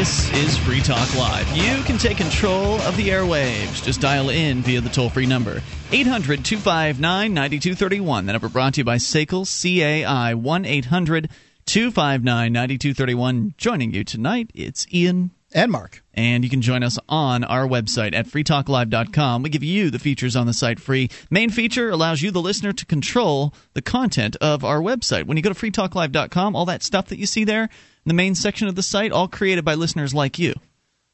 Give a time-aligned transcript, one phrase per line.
[0.00, 1.46] This is Free Talk Live.
[1.54, 3.84] You can take control of the airwaves.
[3.84, 5.60] Just dial in via the toll free number
[5.92, 8.24] 800 259 9231.
[8.24, 11.28] The number brought to you by SACL CAI 1 800
[11.66, 13.54] 259 9231.
[13.58, 15.32] Joining you tonight, it's Ian.
[15.52, 16.02] And Mark.
[16.20, 19.42] And you can join us on our website at freetalklive.com.
[19.42, 21.08] We give you the features on the site free.
[21.30, 25.24] Main feature allows you, the listener, to control the content of our website.
[25.24, 27.70] When you go to freetalklive.com, all that stuff that you see there,
[28.04, 30.52] the main section of the site, all created by listeners like you.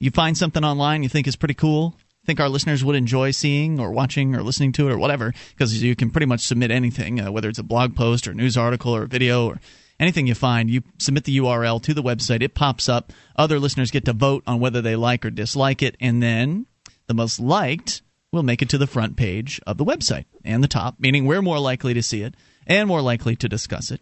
[0.01, 1.95] You find something online you think is pretty cool,
[2.25, 5.81] think our listeners would enjoy seeing or watching or listening to it or whatever, because
[5.85, 8.95] you can pretty much submit anything, uh, whether it's a blog post or news article
[8.95, 9.61] or a video or
[9.99, 10.71] anything you find.
[10.71, 13.13] You submit the URL to the website, it pops up.
[13.37, 16.67] Other listeners get to vote on whether they like or dislike it, and then
[17.07, 20.69] the most liked will make it to the front page of the website and the
[20.69, 22.35] top, meaning we're more likely to see it
[22.67, 24.01] and more likely to discuss it.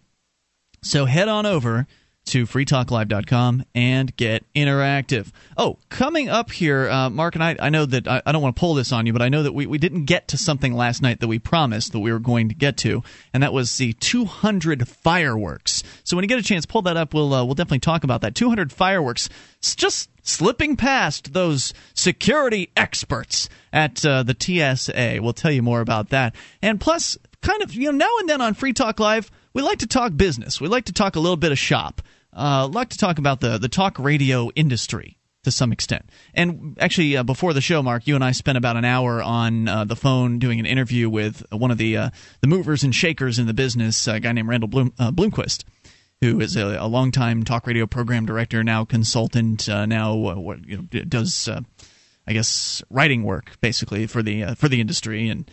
[0.83, 1.87] So head on over
[2.27, 5.31] to freetalklive.com and get interactive.
[5.57, 8.57] Oh, coming up here, uh, Mark and I, I know that I, I don't want
[8.57, 10.75] to pull this on you, but I know that we, we didn't get to something
[10.75, 13.03] last night that we promised that we were going to get to,
[13.33, 15.83] and that was the 200 fireworks.
[16.03, 17.15] So when you get a chance, pull that up.
[17.15, 18.35] We'll uh, we'll definitely talk about that.
[18.35, 19.29] 200 fireworks.
[19.61, 25.19] Just slipping past those security experts at uh, the TSA.
[25.23, 26.35] We'll tell you more about that.
[26.63, 29.79] And plus, kind of, you know, now and then on Free Talk Live, we like
[29.79, 30.61] to talk business.
[30.61, 32.03] We like to talk a little bit of shop
[32.35, 36.09] uh, like to talk about the the talk radio industry to some extent.
[36.33, 39.69] And actually, uh, before the show, Mark, you and I spent about an hour on
[39.69, 43.39] uh, the phone doing an interview with one of the uh, the movers and shakers
[43.39, 45.65] in the business, a guy named Randall Bloom, uh, Bloomquist,
[46.21, 50.67] who is a, a longtime talk radio program director, now consultant, uh, now uh, what
[50.67, 51.49] you know does.
[52.27, 55.51] I guess writing work basically for the for the industry, and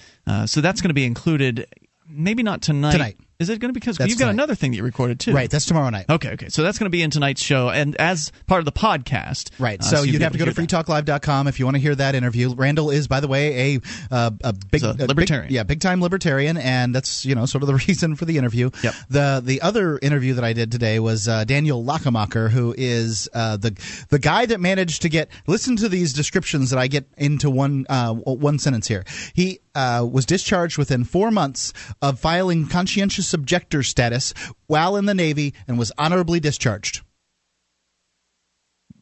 [0.50, 1.68] so that's going to be included.
[2.08, 2.94] Maybe not tonight.
[2.94, 3.18] Tonight.
[3.42, 5.34] Is it going to be because you've got another thing that you recorded too?
[5.34, 6.06] Right, that's tomorrow night.
[6.10, 6.50] Okay, okay.
[6.50, 9.50] So that's going to be in tonight's show and as part of the podcast.
[9.60, 9.80] Right.
[9.80, 12.16] Uh, So, you'll you'd have to go to freetalklive.com if you want to hear that
[12.16, 12.54] interview.
[12.54, 15.52] Randall is, by the way, a uh, a big a a big- libertarian.
[15.52, 18.70] yeah, big time libertarian, and that's you know sort of the reason for the interview.
[18.84, 18.94] Yep.
[19.10, 23.58] The the other interview that I did today was uh, Daniel Lachemacher, who is uh,
[23.58, 23.72] the
[24.10, 27.86] the guy that managed to get listen to these descriptions that I get into one
[27.90, 29.04] uh, one sentence here.
[29.34, 31.72] He uh, was discharged within four months
[32.02, 34.34] of filing conscientious objector status
[34.68, 37.02] while in the Navy and was honorably discharged.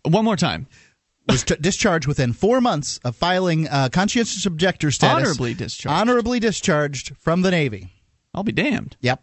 [0.04, 0.68] One more time.
[1.28, 5.24] was t- discharged within four months of filing uh, conscientious objector status.
[5.24, 6.00] Honorably discharged.
[6.00, 7.92] Honorably discharged from the Navy.
[8.34, 8.98] I'll be damned.
[9.02, 9.22] Yep.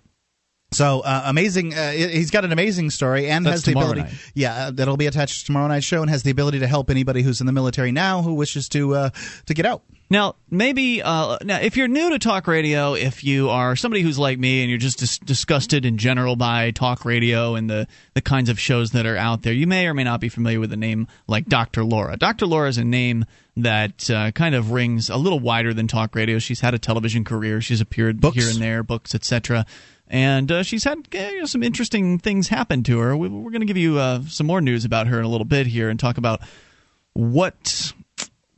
[0.73, 1.75] So uh, amazing!
[1.75, 4.03] Uh, he's got an amazing story and That's has the ability.
[4.03, 4.13] night.
[4.35, 6.91] Yeah, uh, that'll be attached to tomorrow night's show and has the ability to help
[6.91, 9.11] anybody who's in the military now who wishes to uh,
[9.47, 9.83] to get out.
[10.11, 14.19] Now, maybe uh, now if you're new to talk radio, if you are somebody who's
[14.19, 18.21] like me and you're just dis- disgusted in general by talk radio and the the
[18.21, 20.73] kinds of shows that are out there, you may or may not be familiar with
[20.73, 21.85] a name like Dr.
[21.85, 22.17] Laura.
[22.17, 22.47] Dr.
[22.47, 23.25] Laura is a name
[23.57, 26.39] that uh, kind of rings a little wider than talk radio.
[26.39, 27.61] She's had a television career.
[27.61, 28.37] She's appeared Books.
[28.37, 29.65] here and there, books, etc.
[30.09, 33.17] And uh, she's had uh, you know, some interesting things happen to her.
[33.17, 35.45] We, we're going to give you uh, some more news about her in a little
[35.45, 36.41] bit here and talk about
[37.13, 37.93] what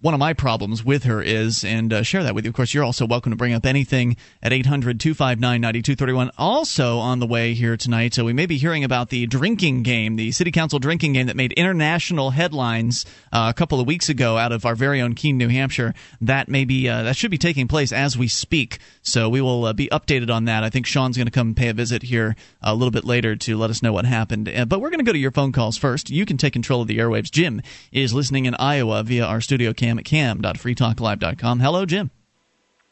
[0.01, 2.51] one of my problems with her is and uh, share that with you.
[2.51, 6.31] Of course, you're also welcome to bring up anything at 800 259 9231.
[6.39, 10.15] Also on the way here tonight, so we may be hearing about the drinking game,
[10.15, 14.39] the city council drinking game that made international headlines uh, a couple of weeks ago
[14.39, 15.95] out of our very own Keene, New Hampshire.
[16.21, 18.79] That may be, uh, that should be taking place as we speak.
[19.03, 20.63] So we will uh, be updated on that.
[20.63, 23.57] I think Sean's going to come pay a visit here a little bit later to
[23.57, 24.49] let us know what happened.
[24.49, 26.09] Uh, but we're going to go to your phone calls first.
[26.09, 27.33] You can take control of the airwaves.
[27.33, 31.61] Jim is listening in Iowa via our studio cam at cam.freetalklive.com.
[31.61, 32.11] Hello, Jim.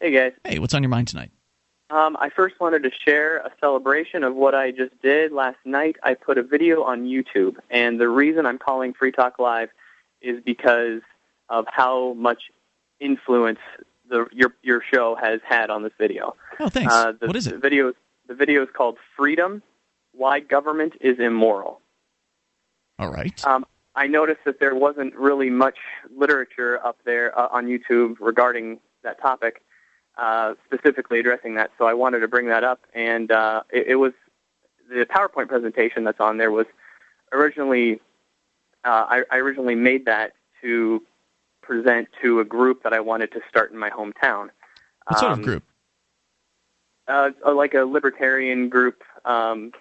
[0.00, 1.30] Hey guys, Hey, what's on your mind tonight?
[1.90, 5.96] um, I first wanted to share a celebration of what I just did last night.
[6.02, 9.70] I put a video on YouTube, and the reason I'm calling Free Talk Live
[10.22, 11.00] is because
[11.48, 12.42] of how much
[13.00, 13.58] influence
[14.08, 16.36] the your your show has had on this video.
[16.60, 16.92] Oh, thanks.
[16.92, 17.60] Uh, the, what is The it?
[17.62, 17.92] video
[18.28, 19.62] the video is called "Freedom:
[20.12, 21.80] Why Government is Immoral."
[22.98, 23.44] All right.
[23.46, 23.64] Um,
[23.96, 25.78] I noticed that there wasn't really much
[26.14, 29.62] literature up there uh, on YouTube regarding that topic,
[30.18, 31.70] uh, specifically addressing that.
[31.78, 34.12] So I wanted to bring that up, and uh, it, it was
[34.88, 36.66] the PowerPoint presentation that's on there was
[37.32, 38.00] originally
[38.84, 41.02] uh, I, I originally made that to
[41.62, 44.50] present to a group that I wanted to start in my hometown.
[45.08, 45.64] What sort Um, of group?
[47.08, 49.02] uh, like a libertarian group.
[49.24, 49.72] Um,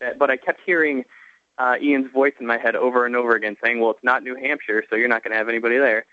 [0.00, 1.04] that, but I kept hearing
[1.58, 4.36] uh, Ian's voice in my head over and over again, saying, "Well, it's not New
[4.36, 6.06] Hampshire, so you're not going to have anybody there."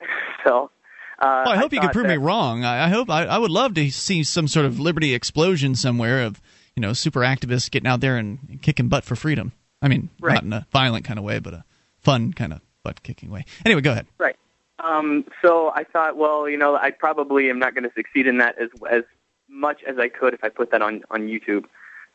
[0.44, 0.70] so.
[1.18, 2.64] Uh, Well, I hope you can prove me wrong.
[2.64, 6.22] I, I hope I, I would love to see some sort of liberty explosion somewhere
[6.22, 6.40] of
[6.74, 9.52] you know super activists getting out there and kicking butt for freedom.
[9.80, 10.34] I mean, Right.
[10.34, 11.64] not in a violent kind of way, but a
[12.00, 13.44] fun kind of butt kicking way.
[13.64, 14.06] Anyway, go ahead.
[14.18, 14.36] Right.
[14.80, 18.38] Um, so I thought, well, you know, I probably am not going to succeed in
[18.38, 19.04] that as as
[19.48, 21.64] much as I could if I put that on on YouTube.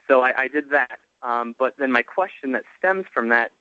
[0.10, 1.00] So I, I did that.
[1.22, 3.52] Um, but then my question that stems from that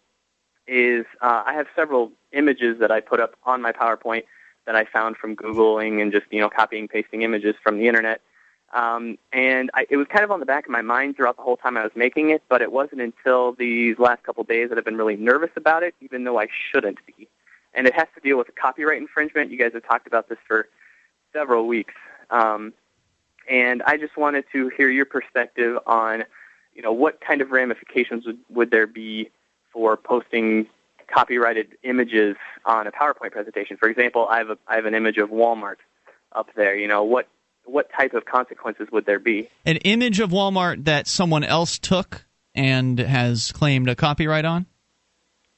[0.66, 4.24] is, uh, I have several images that I put up on my PowerPoint
[4.66, 8.20] that I found from Googling and just you know copying pasting images from the internet.
[8.74, 11.42] Um, and I, it was kind of on the back of my mind throughout the
[11.42, 14.68] whole time I was making it, but it wasn't until these last couple of days
[14.68, 17.28] that I've been really nervous about it, even though I shouldn't be.
[17.72, 19.50] And it has to deal with a copyright infringement.
[19.50, 20.68] You guys have talked about this for
[21.32, 21.94] several weeks.
[22.30, 22.74] Um,
[23.48, 26.24] and I just wanted to hear your perspective on,
[26.78, 29.30] you know, what kind of ramifications would, would there be
[29.72, 30.68] for posting
[31.12, 33.76] copyrighted images on a PowerPoint presentation.
[33.76, 35.78] For example, I have a I have an image of Walmart
[36.30, 36.76] up there.
[36.76, 37.26] You know, what
[37.64, 39.48] what type of consequences would there be?
[39.66, 44.66] An image of Walmart that someone else took and has claimed a copyright on?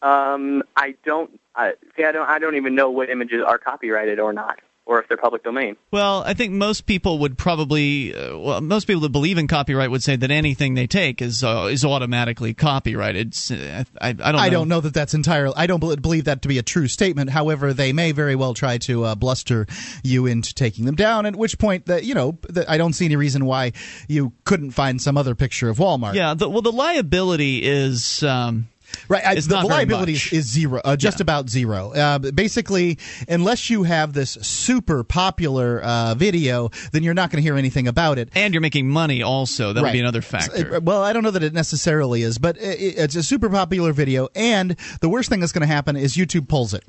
[0.00, 1.38] Um, I don't.
[1.54, 2.26] Uh, see, I don't.
[2.30, 4.58] I don't even know what images are copyrighted or not
[4.90, 5.76] or if they're public domain.
[5.92, 9.88] Well, I think most people would probably, uh, well, most people that believe in copyright
[9.88, 13.36] would say that anything they take is uh, is automatically copyrighted.
[13.50, 14.32] I, I, I, don't.
[14.32, 14.38] Know.
[14.38, 15.54] I don't know that that's entirely.
[15.56, 17.30] I don't believe that to be a true statement.
[17.30, 19.68] However, they may very well try to uh, bluster
[20.02, 21.24] you into taking them down.
[21.24, 23.72] At which point, that you know, that I don't see any reason why
[24.08, 26.14] you couldn't find some other picture of Walmart.
[26.14, 26.34] Yeah.
[26.34, 28.24] The, well, the liability is.
[28.24, 28.66] Um,
[29.08, 31.22] Right, I, the liability is, zero, uh, just yeah.
[31.22, 31.92] about zero.
[31.92, 32.98] Uh, basically,
[33.28, 37.88] unless you have this super popular uh, video, then you're not going to hear anything
[37.88, 38.30] about it.
[38.34, 39.72] And you're making money, also.
[39.72, 39.88] That right.
[39.88, 40.80] would be another factor.
[40.80, 44.28] Well, I don't know that it necessarily is, but it, it's a super popular video,
[44.34, 46.84] and the worst thing that's going to happen is YouTube pulls it.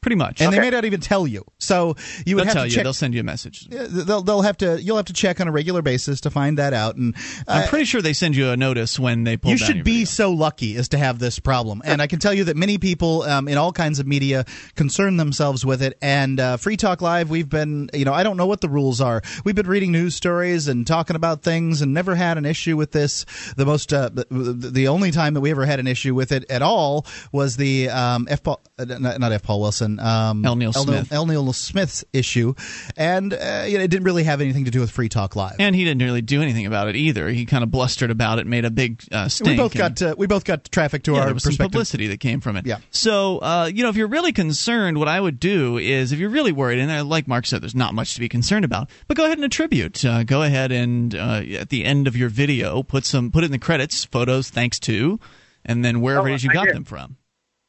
[0.00, 0.56] Pretty much, and okay.
[0.56, 1.44] they may not even tell you.
[1.58, 2.82] So you would they'll have tell to you.
[2.84, 3.66] They'll send you a message.
[3.66, 4.80] They'll they'll have to.
[4.80, 6.94] You'll have to check on a regular basis to find that out.
[6.94, 7.16] And
[7.48, 9.50] uh, I'm pretty sure they send you a notice when they pull.
[9.50, 10.04] You should be video.
[10.04, 11.82] so lucky as to have this problem.
[11.84, 14.44] And I can tell you that many people um, in all kinds of media
[14.76, 15.98] concern themselves with it.
[16.00, 17.90] And uh, Free Talk Live, we've been.
[17.92, 19.20] You know, I don't know what the rules are.
[19.44, 22.92] We've been reading news stories and talking about things, and never had an issue with
[22.92, 23.26] this.
[23.56, 26.48] The most, uh, the, the only time that we ever had an issue with it
[26.48, 28.44] at all was the um, F.
[28.44, 29.42] Paul, uh, not, not F.
[29.42, 29.97] Paul Wilson.
[29.98, 30.56] Um, L.
[30.56, 30.84] Neil L.
[30.84, 31.12] Smith.
[31.12, 31.26] L.
[31.26, 32.54] Neil Smith's issue,
[32.96, 35.56] and uh, you know, it didn't really have anything to do with Free Talk Live.
[35.58, 37.28] And he didn't really do anything about it either.
[37.28, 39.50] He kind of blustered about it, made a big uh, stink.
[39.50, 42.08] We both got uh, we both got traffic to yeah, our there was some publicity
[42.08, 42.66] that came from it.
[42.66, 42.78] Yeah.
[42.90, 46.30] So uh, you know, if you're really concerned, what I would do is, if you're
[46.30, 49.16] really worried, and uh, like Mark said, there's not much to be concerned about, but
[49.16, 50.04] go ahead and attribute.
[50.04, 53.46] Uh, go ahead and uh, at the end of your video, put some put it
[53.46, 55.18] in the credits, photos, thanks to,
[55.64, 56.76] and then wherever oh, it is you I got did.
[56.76, 57.16] them from.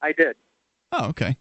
[0.01, 0.35] I did.
[0.91, 1.37] Oh, okay.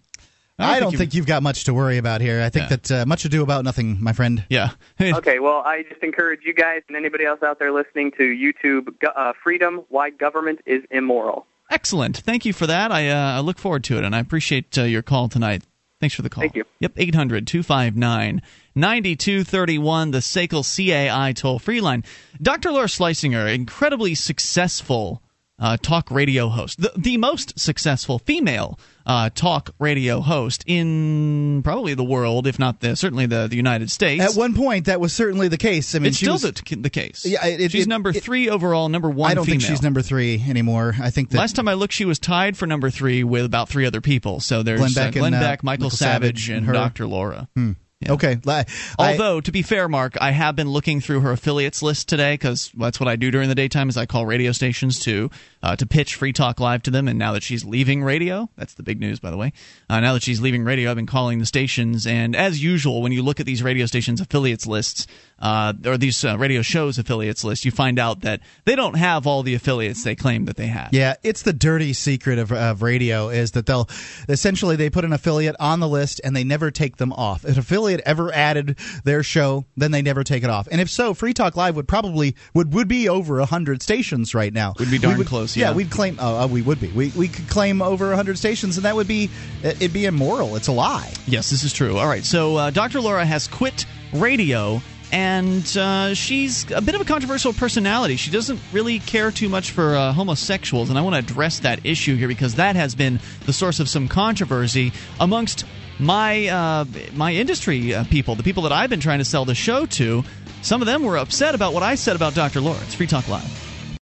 [0.59, 2.43] I don't, think, think you've got much to worry about here.
[2.43, 2.77] I think Yeah.
[2.77, 4.45] that uh, much ado about nothing, my friend.
[4.49, 4.71] Yeah.
[5.01, 8.95] Okay, well, I just encourage you guys and anybody else out there listening to YouTube
[9.15, 11.47] uh, Freedom Why Government is Immoral.
[11.71, 12.17] Excellent.
[12.19, 12.91] Thank you for that.
[12.91, 15.63] I, uh, I look forward to it, and I appreciate uh, your call tonight.
[16.01, 16.43] Thanks for the call.
[16.43, 16.65] Thank you.
[16.81, 18.43] Yep, 800 259
[18.75, 22.05] 9231, the SACL CAI toll free line.
[22.41, 22.71] Dr.
[22.71, 25.23] Laura Schlessinger, incredibly successful
[25.59, 28.79] uh, talk radio host, the, the most successful female
[29.09, 33.91] uh, talk radio host in probably the world, if not the, certainly the, the United
[33.91, 34.23] States.
[34.23, 35.95] At one point, that was certainly the case.
[35.95, 37.25] I mean, it's still was, the, the case.
[37.25, 39.61] Yeah, it- she's it- number it- three overall, number one I don't female.
[39.61, 40.95] think she's number three anymore.
[41.01, 43.69] I think that Last time I looked, she was tied for number three with about
[43.71, 44.41] three other people.
[44.41, 46.75] So there's Glenn Beck uh, Glenn and, uh, Beck, Michael, Michael Savage, Savage and and.
[46.75, 47.07] Dr.
[47.07, 47.49] Laura.
[47.57, 47.73] Hmm.
[48.01, 48.13] Yeah.
[48.13, 48.39] Okay.
[48.47, 48.65] I-
[49.13, 52.71] Although, to be fair, Mark, I have been looking through her affiliates list today because
[52.79, 53.89] that's what I do during the daytime.
[53.89, 55.31] Is I call radio stations to
[55.65, 57.09] uh, to pitch Free Talk Live to them.
[57.09, 59.53] And now that she's leaving radio, that's the big news, by the way.
[59.91, 62.07] Uh, now that she's leaving radio, I've been calling the stations.
[62.07, 65.09] And as usual, when you look at these radio stations affiliates lists
[65.41, 69.27] uh, or these uh, radio shows affiliates list, you find out that they don't have
[69.27, 70.89] all the affiliates they claim that they have.
[70.93, 73.89] Yeah, it's the dirty secret of, of radio is that they'll
[74.29, 77.45] essentially they put an affiliate on the list and they never take them off.
[77.45, 80.69] If an affiliate ever added their show, then they never take it off.
[80.71, 84.53] And if so, Free Talk Live would probably would would be over hundred stations right
[84.53, 84.75] now.
[84.79, 85.73] Would be darn We would- close, yeah.
[85.73, 86.17] we'd claim.
[86.21, 86.89] Oh, uh, we would be.
[86.89, 89.31] We we could claim over hundred stations, and that would be
[89.63, 90.57] it'd be immoral.
[90.57, 91.13] It's a lie.
[91.27, 91.97] Yes, this is true.
[91.99, 93.01] All right, so uh, Dr.
[93.01, 94.81] Laura has quit radio.
[95.11, 98.17] And uh, she's a bit of a controversial personality.
[98.17, 101.85] She doesn't really care too much for uh, homosexuals, and I want to address that
[101.85, 105.65] issue here because that has been the source of some controversy amongst
[105.99, 106.85] my uh,
[107.15, 110.25] my industry uh, people, the people that I've been trying to sell the show to.
[110.63, 112.61] Some of them were upset about what I said about Dr.
[112.63, 113.99] It's Free Talk Live.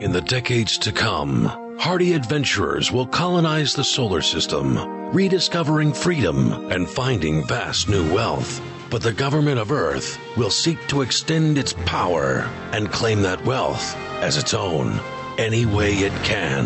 [0.00, 1.44] In the decades to come,
[1.78, 4.78] hardy adventurers will colonize the solar system,
[5.12, 8.60] rediscovering freedom and finding vast new wealth.
[8.90, 13.94] But the government of Earth will seek to extend its power and claim that wealth
[14.20, 14.98] as its own
[15.36, 16.64] any way it can.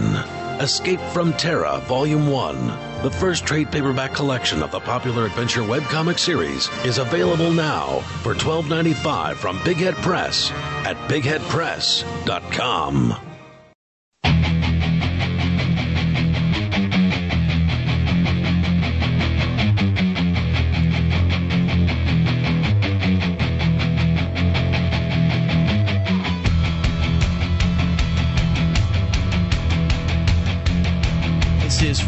[0.61, 3.02] Escape from Terra Volume 1.
[3.02, 8.35] The first trade paperback collection of the popular adventure webcomic series is available now for
[8.35, 10.52] $12.95 from Big Head Press
[10.85, 13.32] at bigheadpress.com.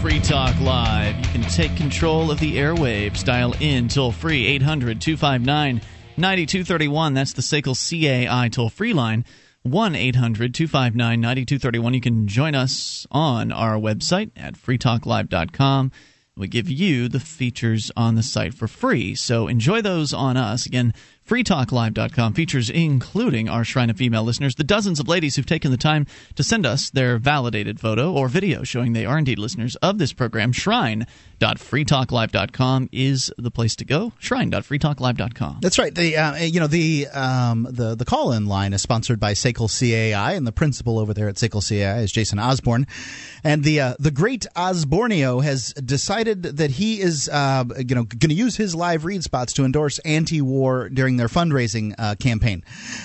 [0.04, 1.16] Free Talk Live.
[1.16, 3.24] You can take control of the airwaves.
[3.24, 5.80] Dial in toll free 800 259
[6.18, 7.14] 9231.
[7.14, 9.24] That's the SACL CAI toll free line.
[9.62, 11.94] 1 800 259 9231.
[11.94, 15.90] You can join us on our website at freetalklive.com.
[16.36, 19.14] We give you the features on the site for free.
[19.14, 20.66] So enjoy those on us.
[20.66, 20.92] Again,
[21.28, 25.76] freetalklive.com features including our Shrine of Female listeners, the dozens of ladies who've taken the
[25.76, 29.98] time to send us their validated photo or video showing they are indeed listeners of
[29.98, 30.52] this program.
[31.40, 34.12] Shrine.freetalklive.com is the place to go.
[34.18, 35.58] Shrine.freetalklive.com.
[35.60, 35.94] That's right.
[35.94, 39.68] The uh, you know the um, the the call in line is sponsored by SACL
[39.68, 42.86] CAI, and the principal over there at SACL CAI is Jason Osborne,
[43.42, 48.30] and the uh, the great Osborneo has decided that he is uh, you know going
[48.30, 52.62] to use his live read spots to endorse anti-war during their fundraising uh, campaign.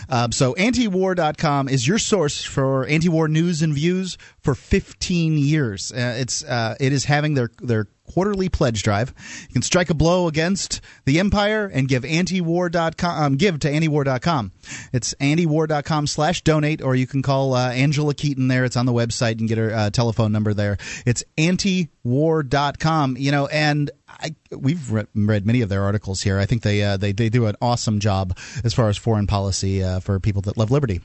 [0.10, 5.92] Uh, so antiwar.com is your source for anti-war news and views for 15 years.
[5.92, 9.14] Uh, it's uh, it is having their their quarterly pledge drive.
[9.48, 14.52] You can strike a blow against the empire and give antiwar.com um, give to antiwar.com.
[14.94, 18.66] It's antiwar.com slash donate, or you can call uh, Angela Keaton there.
[18.66, 20.78] It's on the website and get her uh, telephone number there.
[21.06, 23.18] It's antiwar.com.
[23.18, 26.40] You know, and I, we've read, read, many of their articles here.
[26.40, 29.84] I think they uh, they they do an awesome job as far as foreign policy
[29.84, 31.02] uh, for people that love liberty.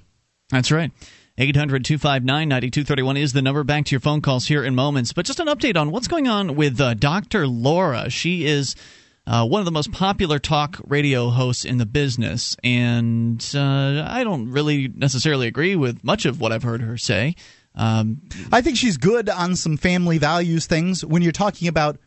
[0.51, 0.93] That's right.
[1.37, 3.65] 800 259 9231 is the number.
[3.65, 5.13] Back to your phone calls here in moments.
[5.13, 7.49] But just an update on what's going on with uh, Dr.
[7.49, 8.09] Laura.
[8.09, 8.77] She is
[9.27, 12.57] uh, one of the most popular talk radio hosts in the business.
[12.63, 17.35] And uh, I don't really necessarily agree with much of what I've heard her say.
[17.75, 18.23] Um,
[18.53, 21.99] I think she's good on some family values things when you're talking about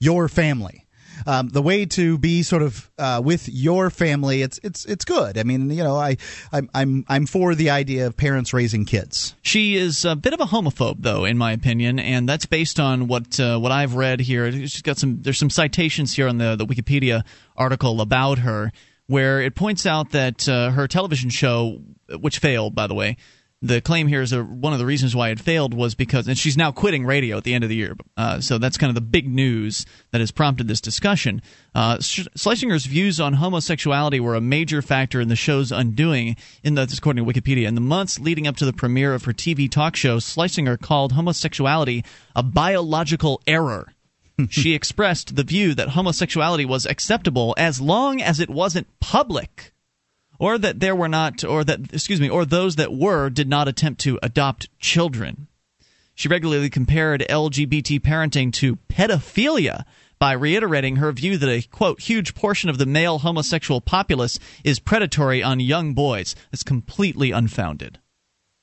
[0.00, 0.86] your family.
[1.26, 5.38] Um, the way to be sort of uh, with your family, it's it's it's good.
[5.38, 6.16] I mean, you know, I
[6.52, 9.34] I'm I'm I'm for the idea of parents raising kids.
[9.42, 13.06] She is a bit of a homophobe, though, in my opinion, and that's based on
[13.08, 14.50] what uh, what I've read here.
[14.52, 17.24] She's got some there's some citations here on the the Wikipedia
[17.56, 18.72] article about her
[19.06, 21.80] where it points out that uh, her television show,
[22.20, 23.16] which failed, by the way
[23.62, 26.38] the claim here is a, one of the reasons why it failed was because, and
[26.38, 27.94] she's now quitting radio at the end of the year.
[28.16, 31.42] Uh, so that's kind of the big news that has prompted this discussion.
[31.74, 36.36] Uh, Schlessinger's views on homosexuality were a major factor in the show's undoing.
[36.62, 39.32] In the, according to Wikipedia, in the months leading up to the premiere of her
[39.32, 42.02] TV talk show, Schlesinger called homosexuality
[42.34, 43.92] a biological error.
[44.48, 49.74] she expressed the view that homosexuality was acceptable as long as it wasn't public
[50.40, 53.68] or that there were not, or that, excuse me, or those that were did not
[53.68, 55.46] attempt to adopt children.
[56.14, 59.84] She regularly compared LGBT parenting to pedophilia
[60.18, 64.80] by reiterating her view that a, quote, huge portion of the male homosexual populace is
[64.80, 66.34] predatory on young boys.
[66.52, 67.98] It's completely unfounded.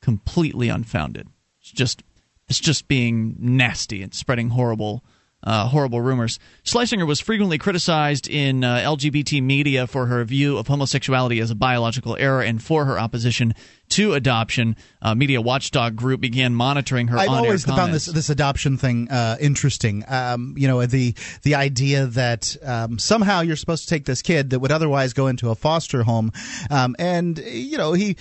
[0.02, 1.28] Completely unfounded.
[1.62, 2.04] It's just,
[2.48, 5.04] it's just being nasty and spreading horrible
[5.44, 6.40] uh, horrible rumors.
[6.64, 11.56] Schlessinger was frequently criticized in uh, LGBT media for her view of homosexuality as a
[11.56, 13.54] biological error and for her opposition
[13.90, 14.76] to adoption.
[15.02, 17.18] Uh, media watchdog group began monitoring her.
[17.18, 17.82] I've always comments.
[17.82, 20.04] found this this adoption thing uh, interesting.
[20.08, 21.14] Um, you know, the
[21.44, 25.28] the idea that um, somehow you're supposed to take this kid that would otherwise go
[25.28, 26.32] into a foster home,
[26.70, 28.18] um, and you know he.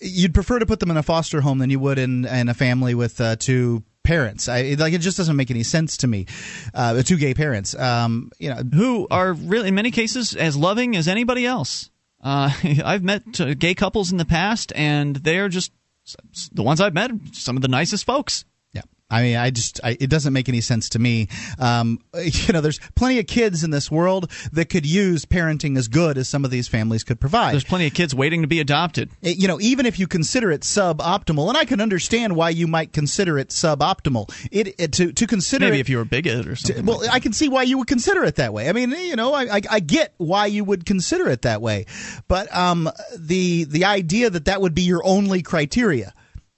[0.00, 2.54] You'd prefer to put them in a foster home than you would in, in a
[2.54, 4.48] family with uh, two parents.
[4.48, 6.26] I, like it just doesn't make any sense to me.
[6.74, 10.96] Uh, two gay parents, um, you know, who are really in many cases as loving
[10.96, 11.90] as anybody else.
[12.22, 12.50] Uh,
[12.84, 15.72] I've met uh, gay couples in the past, and they're just
[16.52, 18.44] the ones I've met, some of the nicest folks.
[19.10, 21.28] I mean, I just I, it doesn't make any sense to me.
[21.58, 25.88] Um, you know, there's plenty of kids in this world that could use parenting as
[25.88, 27.52] good as some of these families could provide.
[27.52, 29.10] There's plenty of kids waiting to be adopted.
[29.22, 32.66] It, you know, even if you consider it suboptimal, and I can understand why you
[32.66, 34.30] might consider it suboptimal.
[34.50, 36.84] It, it to to consider maybe it, if you were a bigot or something.
[36.84, 38.68] To, well, like I can see why you would consider it that way.
[38.68, 41.86] I mean, you know, I, I, I get why you would consider it that way,
[42.28, 46.14] but um, the the idea that that would be your only criteria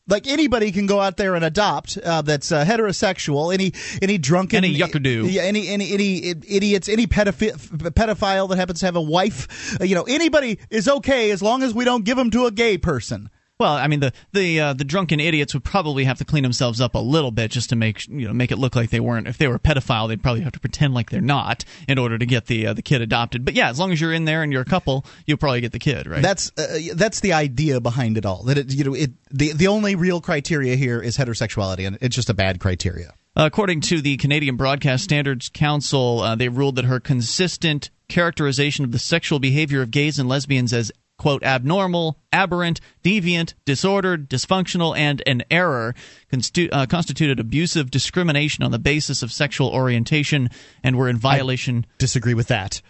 [0.09, 4.65] like anybody can go out there and adopt uh, that's uh, heterosexual any any drunken
[4.65, 5.31] any yuckadoo.
[5.31, 7.57] Yeah, any any any idiots any pedophile,
[7.93, 9.81] pedophile that happens to have a wife.
[9.81, 12.51] Uh, you know anybody is okay as long as we don't give them to a
[12.51, 13.31] gay person
[13.63, 16.81] Well, I mean the the uh, the drunken idiots would probably have to clean themselves
[16.81, 19.29] up a little bit just to make you know make it look like they weren't.
[19.29, 22.19] If they were a pedophile, they'd probably have to pretend like they're not in order
[22.19, 23.45] to get the uh, the kid adopted.
[23.45, 25.71] But yeah, as long as you're in there and you're a couple, you'll probably get
[25.71, 26.21] the kid, right?
[26.21, 28.43] That's uh, that's the idea behind it all.
[28.43, 32.17] That it you know it the the only real criteria here is heterosexuality, and it's
[32.17, 33.15] just a bad criteria.
[33.37, 38.93] According to the Canadian Broadcast Standards Council, uh, they ruled that her consistent characterization of
[38.93, 40.93] the sexual behavior of gays and lesbians as
[41.23, 45.95] quote, abnormal, aberrant, deviant, disordered, dysfunctional, and an error
[46.33, 50.51] constitu- uh, constituted abusive discrimination on the basis of sexual orientation
[50.83, 51.87] and were in violation.
[51.89, 52.83] I disagree with that.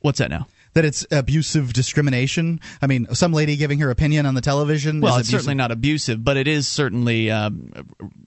[0.00, 0.46] What's that now?
[0.74, 2.60] that it's abusive discrimination.
[2.82, 5.00] I mean, some lady giving her opinion on the television.
[5.00, 7.72] Well, it's certainly not abusive, but it is certainly um,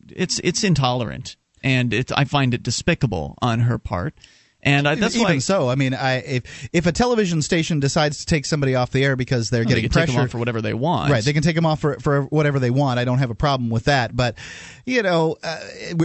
[0.10, 4.16] it's it's intolerant, and it, I find it despicable on her part.
[4.64, 5.70] And I, that's even why, so.
[5.70, 9.16] I mean, I, if if a television station decides to take somebody off the air
[9.16, 11.24] because they're well, getting they can pressure take them off for whatever they want, right?
[11.24, 13.00] They can take them off for for whatever they want.
[13.00, 14.16] I don't have a problem with that.
[14.16, 14.38] But
[14.86, 15.60] you know, uh,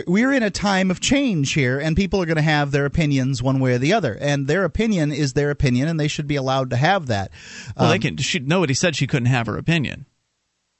[0.07, 3.43] we're in a time of change here, and people are going to have their opinions
[3.43, 6.37] one way or the other, and their opinion is their opinion, and they should be
[6.37, 7.31] allowed to have that.
[7.77, 8.17] Well, um, they can.
[8.17, 10.07] She, nobody said she couldn't have her opinion.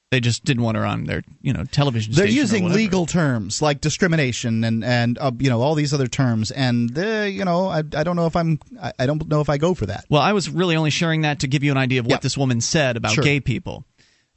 [0.09, 2.13] They just didn't want her on their, you know, television.
[2.13, 6.49] They're using legal terms like discrimination and and uh, you know all these other terms,
[6.49, 9.49] and uh, you know I, I don't know if I'm I, I, don't know if
[9.49, 10.05] I go for that.
[10.09, 12.37] Well, I was really only sharing that to give you an idea of what this
[12.37, 13.23] woman said about sure.
[13.23, 13.83] gay people,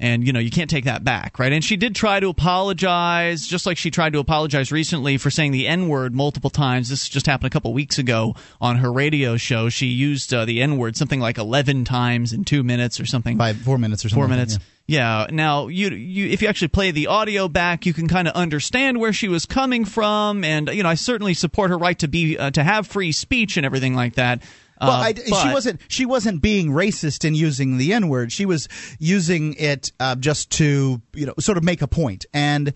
[0.00, 1.52] and you know you can't take that back, right?
[1.52, 5.52] And she did try to apologize, just like she tried to apologize recently for saying
[5.52, 6.88] the N word multiple times.
[6.88, 9.68] This just happened a couple weeks ago on her radio show.
[9.68, 13.38] She used uh, the N word something like eleven times in two minutes or something,
[13.38, 14.22] five four minutes or something.
[14.22, 14.54] Four minutes.
[14.54, 14.64] Yeah.
[14.90, 15.26] Yeah.
[15.30, 18.98] Now, you you if you actually play the audio back, you can kind of understand
[18.98, 22.36] where she was coming from, and you know, I certainly support her right to be
[22.36, 24.42] uh, to have free speech and everything like that.
[24.80, 25.80] Well, Uh, I, but- she wasn't.
[25.88, 28.32] She wasn't being racist in using the N word.
[28.32, 28.68] She was
[28.98, 32.24] using it uh, just to, you know, sort of make a point.
[32.32, 32.72] And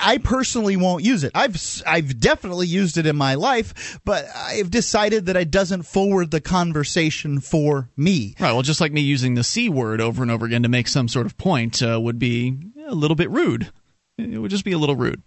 [0.00, 1.32] I personally won't use it.
[1.34, 6.30] I've I've definitely used it in my life, but I've decided that it doesn't forward
[6.30, 8.34] the conversation for me.
[8.38, 8.52] Right.
[8.52, 11.08] Well, just like me using the c word over and over again to make some
[11.08, 13.70] sort of point uh, would be a little bit rude.
[14.18, 15.22] It would just be a little rude.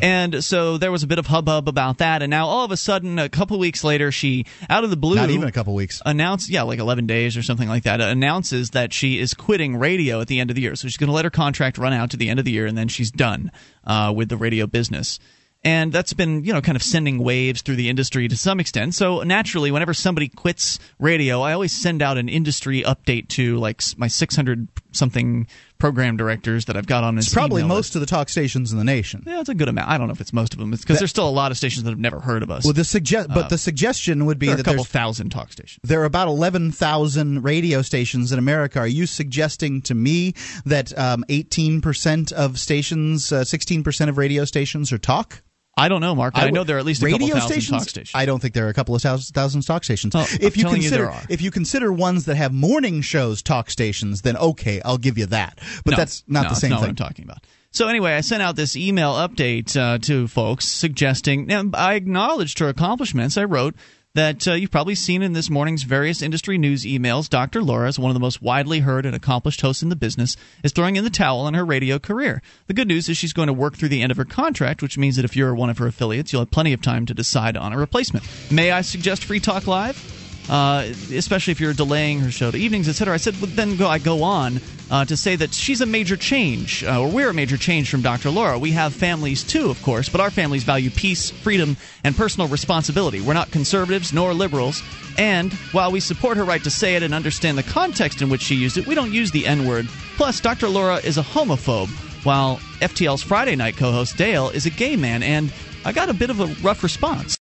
[0.00, 2.76] And so there was a bit of hubbub about that, and now all of a
[2.76, 6.00] sudden, a couple weeks later, she out of the blue, Not even a couple weeks.
[6.06, 10.20] announced, yeah, like 11 days or something like that, announces that she is quitting radio
[10.20, 10.76] at the end of the year.
[10.76, 12.66] So she's going to let her contract run out to the end of the year,
[12.66, 13.50] and then she's done
[13.84, 15.18] uh, with the radio business.
[15.64, 18.94] And that's been, you know, kind of sending waves through the industry to some extent.
[18.94, 23.82] So naturally, whenever somebody quits radio, I always send out an industry update to like
[23.96, 25.46] my 600 something
[25.78, 27.26] program directors that I've got on this.
[27.26, 29.22] It's probably most of the talk stations in the nation.
[29.26, 29.88] Yeah, it's a good amount.
[29.88, 30.72] I don't know if it's most of them.
[30.72, 32.64] It's because there's still a lot of stations that have never heard of us.
[32.64, 35.52] Well, the suggest, but the suggestion would be are a that couple there's thousand talk
[35.52, 35.78] stations.
[35.84, 38.78] there are about 11,000 radio stations in America.
[38.80, 44.92] Are you suggesting to me that um, 18% of stations, uh, 16% of radio stations
[44.92, 45.42] are talk?
[45.78, 46.34] I don't know, Mark.
[46.36, 47.78] I, would- know there are at least a radio couple thousand stations?
[47.82, 48.12] talk stations.
[48.14, 50.14] I don't think there are a couple of thousand, thousand talk stations.
[50.14, 51.22] Oh, if I'm you you consider are.
[51.28, 55.26] if you consider ones that have morning shows talk stations, then okay, I'll give you
[55.26, 55.58] that.
[55.84, 56.82] But No, that's not no, the same not thing.
[56.82, 57.44] What I'm talking about.
[57.70, 61.50] So anyway, I sent out this email update uh, to folks suggesting.
[61.74, 63.36] I acknowledged her accomplishments.
[63.36, 63.74] I wrote
[64.14, 67.28] that uh, you've probably seen in this morning's various industry news emails.
[67.28, 67.62] Dr.
[67.62, 70.36] Laura is one of the most widely heard and accomplished hosts in the business.
[70.62, 72.42] Is throwing in the towel on her radio career.
[72.66, 74.98] The good news is she's going to work through the end of her contract, which
[74.98, 77.56] means that if you're one of her affiliates, you'll have plenty of time to decide
[77.56, 78.24] on a replacement.
[78.50, 80.18] May I suggest Free Talk Live?
[80.48, 83.14] uh, especially if you're delaying her show to evenings, etc.
[83.14, 86.16] I said, well, then go, I go on uh, to say that she's a major
[86.16, 88.30] change, uh, or we're a major change from Dr.
[88.30, 88.58] Laura.
[88.58, 93.20] We have families too, of course, but our families value peace, freedom, and personal responsibility.
[93.20, 94.82] We're not conservatives nor liberals.
[95.18, 98.42] And while we support her right to say it and understand the context in which
[98.42, 99.86] she used it, we don't use the N word.
[100.16, 100.68] Plus, Dr.
[100.68, 101.90] Laura is a homophobe,
[102.24, 105.52] while FTL's Friday night co host Dale is a gay man, and
[105.84, 107.36] I got a bit of a rough response.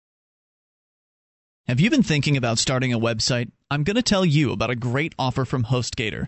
[1.67, 3.49] Have you been thinking about starting a website?
[3.71, 6.27] I'm going to tell you about a great offer from HostGator.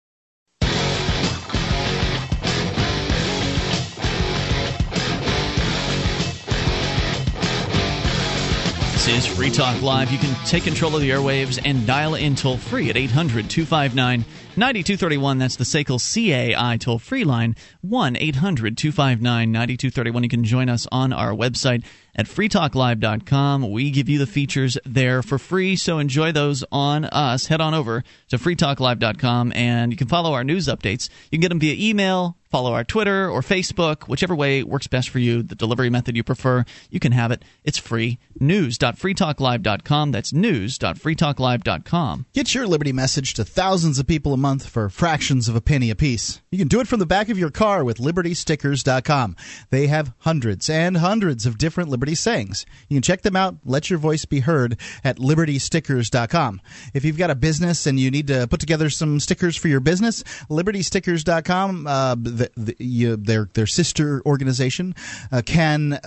[9.01, 10.11] This is Free Talk Live.
[10.11, 14.19] You can take control of the airwaves and dial in toll free at 800 259
[14.55, 15.39] 9231.
[15.39, 20.21] That's the SACL CAI toll free line, 1 800 259 9231.
[20.21, 21.83] You can join us on our website
[22.15, 23.71] at freetalklive.com.
[23.71, 27.47] We give you the features there for free, so enjoy those on us.
[27.47, 31.09] Head on over to freetalklive.com and you can follow our news updates.
[31.31, 35.09] You can get them via email, follow our Twitter or Facebook, whichever way works best
[35.09, 37.43] for you, the delivery method you prefer, you can have it.
[37.63, 38.19] It's free.
[38.39, 40.11] News.freetalklive.com.
[40.11, 42.25] That's news.freetalklive.com.
[42.33, 45.89] Get your Liberty message to thousands of people a month for fractions of a penny
[45.89, 46.41] apiece.
[46.51, 49.35] You can do it from the back of your car with libertystickers.com.
[49.69, 52.65] They have hundreds and hundreds of different Liberty sayings.
[52.89, 56.61] You can check them out, let your voice be heard at libertystickers.com.
[56.93, 59.79] If you've got a business and you need to put together some stickers for your
[59.79, 64.95] business, libertystickers.com, uh, the, the, you, their, their sister organization,
[65.31, 65.99] uh, can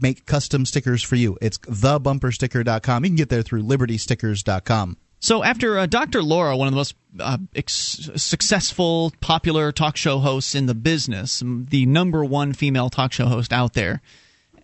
[0.00, 1.36] make custom stickers for you.
[1.40, 3.04] It's thebumpersticker.com.
[3.04, 4.96] You can get there through libertystickers.com.
[5.18, 6.20] So after uh, Dr.
[6.22, 11.42] Laura, one of the most uh, ex- successful, popular talk show hosts in the business,
[11.46, 14.02] the number one female talk show host out there,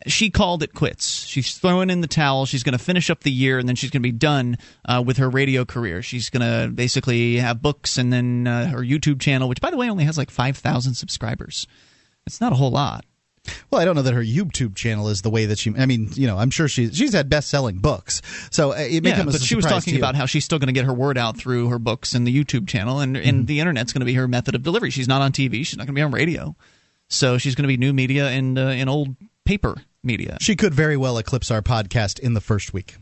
[0.08, 1.24] she called it quits.
[1.26, 2.46] She's throwing in the towel.
[2.46, 5.02] She's going to finish up the year and then she's going to be done uh,
[5.04, 6.02] with her radio career.
[6.02, 9.76] She's going to basically have books and then uh, her YouTube channel, which by the
[9.76, 11.66] way only has like five thousand subscribers.
[12.26, 13.04] It's not a whole lot.
[13.70, 15.72] Well, I don't know that her YouTube channel is the way that she.
[15.76, 19.02] I mean, you know, I'm sure she's she's had best selling books, so uh, it
[19.02, 20.84] may yeah, come as but she was talking about how she's still going to get
[20.84, 24.00] her word out through her books and the YouTube channel, and and the internet's going
[24.00, 24.90] to be her method of delivery.
[24.90, 25.64] She's not on TV.
[25.64, 26.56] She's not going to be on radio,
[27.08, 30.38] so she's going to be new media and uh, in old paper media.
[30.40, 32.96] she could very well eclipse our podcast in the first week.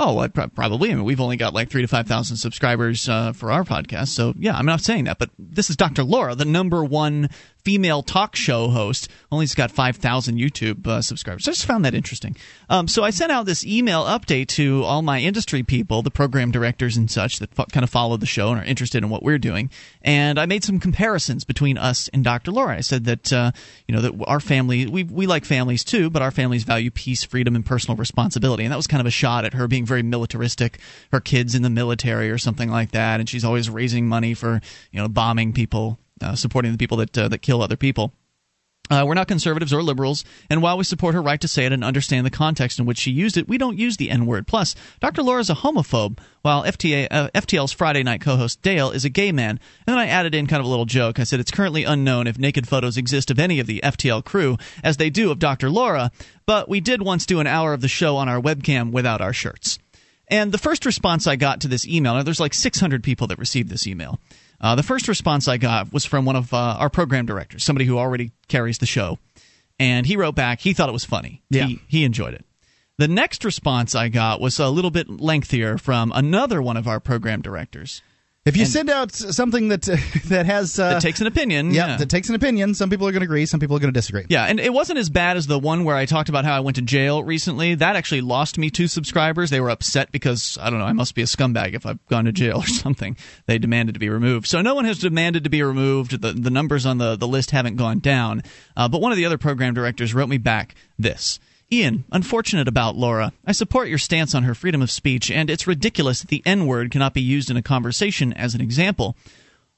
[0.00, 0.92] Oh, I probably.
[0.92, 4.08] I mean, we've only got like three to five thousand subscribers uh, for our podcast,
[4.08, 5.18] so yeah, I'm not saying that.
[5.18, 6.04] But this is Dr.
[6.04, 7.30] Laura, the number one
[7.68, 9.08] female talk show host.
[9.30, 11.46] Only has got five thousand YouTube uh, subscribers.
[11.46, 12.34] I just found that interesting.
[12.70, 16.50] Um, so I sent out this email update to all my industry people, the program
[16.50, 19.22] directors and such that fo- kind of follow the show and are interested in what
[19.22, 19.68] we're doing.
[20.00, 22.52] And I made some comparisons between us and Dr.
[22.52, 22.78] Laura.
[22.78, 23.52] I said that uh,
[23.86, 27.22] you know that our family we we like families too, but our families value peace,
[27.22, 28.64] freedom, and personal responsibility.
[28.64, 30.78] And that was kind of a shot at her being very militaristic,
[31.12, 34.62] her kids in the military or something like that, and she's always raising money for
[34.90, 35.98] you know bombing people,
[36.34, 38.12] supporting the people that uh, that kill other people.
[38.90, 41.72] Uh, we're not conservatives or liberals, and while we support her right to say it
[41.72, 44.46] and understand the context in which she used it, we don't use the N word.
[44.46, 45.22] Plus, Dr.
[45.22, 49.30] Laura's a homophobe, while FTA, uh, FTL's Friday night co host Dale is a gay
[49.30, 49.50] man.
[49.50, 51.18] And then I added in kind of a little joke.
[51.18, 54.56] I said it's currently unknown if naked photos exist of any of the FTL crew,
[54.82, 55.68] as they do of Dr.
[55.68, 56.10] Laura,
[56.46, 59.34] but we did once do an hour of the show on our webcam without our
[59.34, 59.78] shirts.
[60.30, 63.38] And the first response I got to this email, now there's like 600 people that
[63.38, 64.18] received this email.
[64.60, 67.84] Uh, the first response I got was from one of uh, our program directors, somebody
[67.84, 69.18] who already carries the show.
[69.78, 71.42] And he wrote back, he thought it was funny.
[71.50, 71.66] Yeah.
[71.66, 72.44] He, he enjoyed it.
[72.98, 76.98] The next response I got was a little bit lengthier from another one of our
[76.98, 78.02] program directors
[78.48, 79.82] If you send out something that
[80.26, 81.72] that has uh, that takes an opinion.
[81.72, 81.96] yeah, yeah.
[81.98, 83.98] that takes an opinion, some people are going to agree, some people are going to
[83.98, 84.24] disagree.
[84.28, 86.60] Yeah, and it wasn't as bad as the one where I talked about how I
[86.60, 87.74] went to jail recently.
[87.74, 89.50] That actually lost me two subscribers.
[89.50, 92.24] They were upset because I don't know, I must be a scumbag if I've gone
[92.24, 93.16] to jail or something.
[93.46, 94.46] They demanded to be removed.
[94.46, 96.20] So no one has demanded to be removed.
[96.20, 98.42] The the numbers on the the list haven't gone down.
[98.76, 101.38] Uh, but one of the other program directors wrote me back this.
[101.70, 103.32] Ian, unfortunate about Laura.
[103.44, 106.66] I support your stance on her freedom of speech, and it's ridiculous that the N
[106.66, 109.16] word cannot be used in a conversation as an example.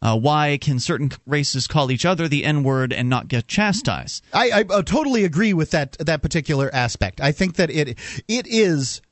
[0.01, 4.25] Uh, why can certain races call each other the N word and not get chastised?
[4.33, 7.21] I, I uh, totally agree with that that particular aspect.
[7.21, 7.99] I think that it
[8.29, 9.03] it is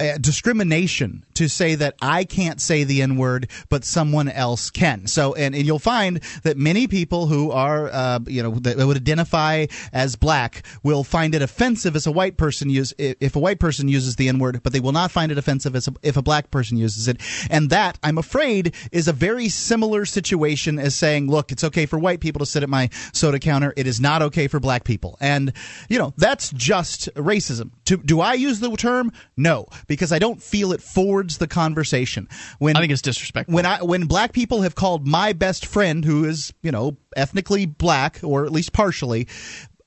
[0.00, 5.06] uh, discrimination to say that I can't say the N word, but someone else can.
[5.06, 8.96] So, and, and you'll find that many people who are, uh, you know, that would
[8.96, 13.60] identify as black will find it offensive as a white person use if a white
[13.60, 16.16] person uses the N word, but they will not find it offensive as a, if
[16.16, 17.20] a black person uses it.
[17.50, 21.98] And that, I'm afraid, is a very similar situation as saying, look, it's okay for
[21.98, 23.72] white people to sit at my soda counter.
[23.76, 25.16] It is not okay for black people.
[25.20, 25.52] And,
[25.88, 27.70] you know, that's just racism.
[27.88, 29.12] To, do I use the term?
[29.36, 32.28] No, because I don't feel it forwards the conversation.
[32.58, 33.54] When I think it's disrespectful.
[33.54, 37.66] when I when black people have called my best friend, who is you know ethnically
[37.66, 39.26] black or at least partially,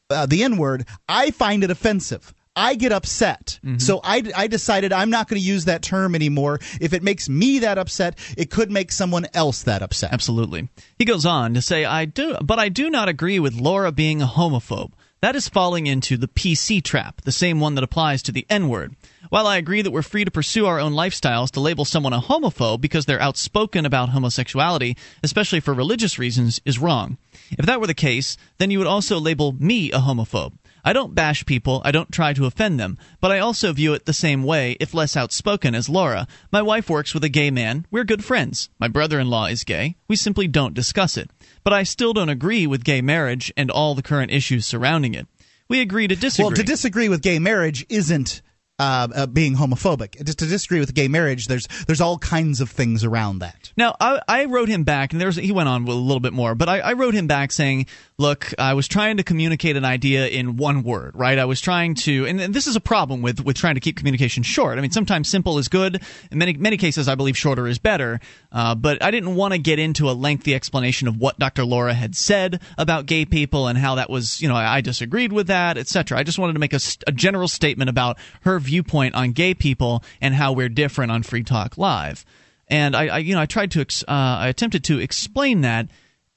[0.09, 2.33] uh, the N word, I find it offensive.
[2.53, 3.59] I get upset.
[3.77, 6.59] So I, I decided I'm not going to use that term anymore.
[6.81, 10.11] If it makes me that upset, it could make someone else that upset.
[10.11, 10.67] Absolutely.
[10.99, 14.21] He goes on to say, "I do, but I do not agree with Laura being
[14.21, 14.91] a homophobe.
[15.21, 18.69] That is falling into the PC trap, the same one that applies to the N
[18.69, 18.95] word.
[19.29, 22.19] While I agree that we're free to pursue our own lifestyles, to label someone a
[22.19, 27.19] homophobe because they're outspoken about homosexuality, especially for religious reasons, is wrong.
[27.51, 30.53] If that were the case, then you would also label me a homophobe.
[30.83, 34.05] I don't bash people, I don't try to offend them, but I also view it
[34.05, 36.27] the same way, if less outspoken, as Laura.
[36.51, 37.85] My wife works with a gay man.
[37.91, 38.69] We're good friends.
[38.79, 39.95] My brother in law is gay.
[40.07, 41.29] We simply don't discuss it.
[41.63, 45.27] But I still don't agree with gay marriage and all the current issues surrounding it.
[45.69, 46.45] we agree to disagree.
[46.45, 48.41] Well, to disagree with gay marriage isn't
[48.81, 50.23] uh, uh, being homophobic.
[50.25, 53.71] Just to disagree with gay marriage, there's there's all kinds of things around that.
[53.77, 56.55] Now, I, I wrote him back, and there's he went on a little bit more,
[56.55, 57.85] but I, I wrote him back saying,
[58.21, 61.39] "Look, I was trying to communicate an idea in one word, right?
[61.39, 64.43] I was trying to, and, this is a problem with with trying to keep communication
[64.43, 64.77] short.
[64.77, 66.01] I mean, sometimes simple is good.
[66.29, 68.19] In many many cases, I believe shorter is better.
[68.51, 71.65] Uh, but I didn't want to get into a lengthy explanation of what Dr.
[71.65, 75.33] Laura had said about gay people and how that was, you know, I, I disagreed
[75.33, 76.17] with that, etc.
[76.17, 80.03] I just wanted to make a, a general statement about her viewpoint on gay people
[80.21, 82.25] and how we're different on Free Talk Live.
[82.67, 85.89] And I, I you know, I tried to, ex- uh, I attempted to explain that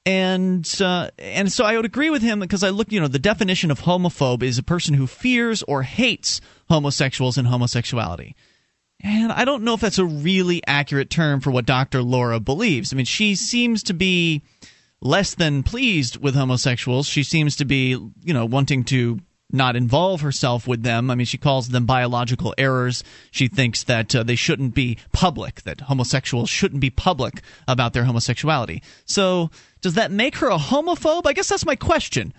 [0.06, 3.18] and uh, and so I would agree with him because I look, you know, the
[3.18, 8.36] definition of homophobe is a person who fears or hates homosexuals and homosexuality.
[9.00, 12.02] And I don't know if that's a really accurate term for what Dr.
[12.02, 12.92] Laura believes.
[12.92, 14.42] I mean, she seems to be
[15.00, 17.06] less than pleased with homosexuals.
[17.06, 19.20] She seems to be, you know, wanting to
[19.52, 21.10] not involve herself with them.
[21.10, 23.04] I mean, she calls them biological errors.
[23.30, 28.04] She thinks that uh, they shouldn't be public, that homosexuals shouldn't be public about their
[28.04, 28.82] homosexuality.
[29.04, 29.50] So,
[29.84, 31.26] does that make her a homophobe?
[31.26, 32.32] I guess that's my question.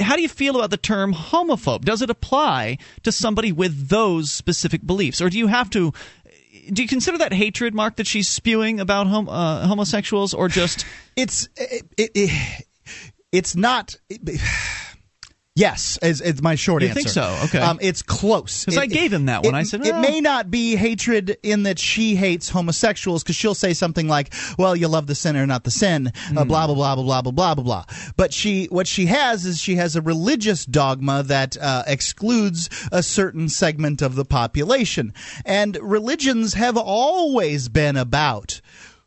[0.00, 1.84] How do you feel about the term homophobe?
[1.84, 5.20] Does it apply to somebody with those specific beliefs?
[5.20, 5.92] Or do you have to
[6.72, 10.86] do you consider that hatred, Mark, that she's spewing about hom- uh, homosexuals, or just
[11.16, 12.66] it's it, it, it
[13.30, 13.96] it's not.
[15.58, 17.00] Yes, is, is my short you answer.
[17.00, 17.40] think so?
[17.46, 17.58] Okay.
[17.58, 18.64] Um, it's close.
[18.64, 19.56] Because it, I gave him that one.
[19.56, 19.84] It, I said.
[19.84, 20.00] It oh.
[20.00, 24.76] may not be hatred in that she hates homosexuals because she'll say something like, well,
[24.76, 26.34] you love the sinner, not the sin, uh, hmm.
[26.34, 26.48] blah, mm.
[26.48, 27.84] blah, blah, blah, blah, blah, blah, blah, blah.
[28.16, 33.02] But she, what she has is she has a religious dogma that uh, excludes a
[33.02, 35.12] certain segment of the population.
[35.44, 38.60] And religions have always been about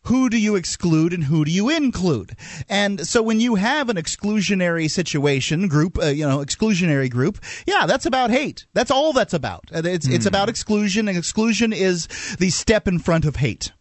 [0.04, 2.36] who do you exclude and who do you include?
[2.68, 7.86] And so when you have an exclusionary situation group, uh, you know, exclusionary group, yeah,
[7.86, 8.66] that's about hate.
[8.74, 9.66] That's all that's about.
[9.72, 10.14] It's mm.
[10.14, 12.08] it's about exclusion, and exclusion is
[12.40, 13.72] the step in front of hate.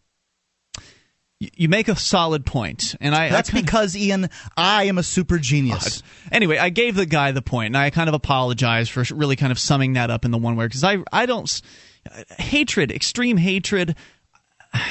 [1.39, 3.31] You make a solid point, and I.
[3.31, 4.29] That's I kinda, because Ian,
[4.59, 6.03] I am a super genius.
[6.31, 9.51] Anyway, I gave the guy the point, and I kind of apologize for really kind
[9.51, 11.63] of summing that up in the one word because I I don't
[12.39, 13.97] hatred, extreme hatred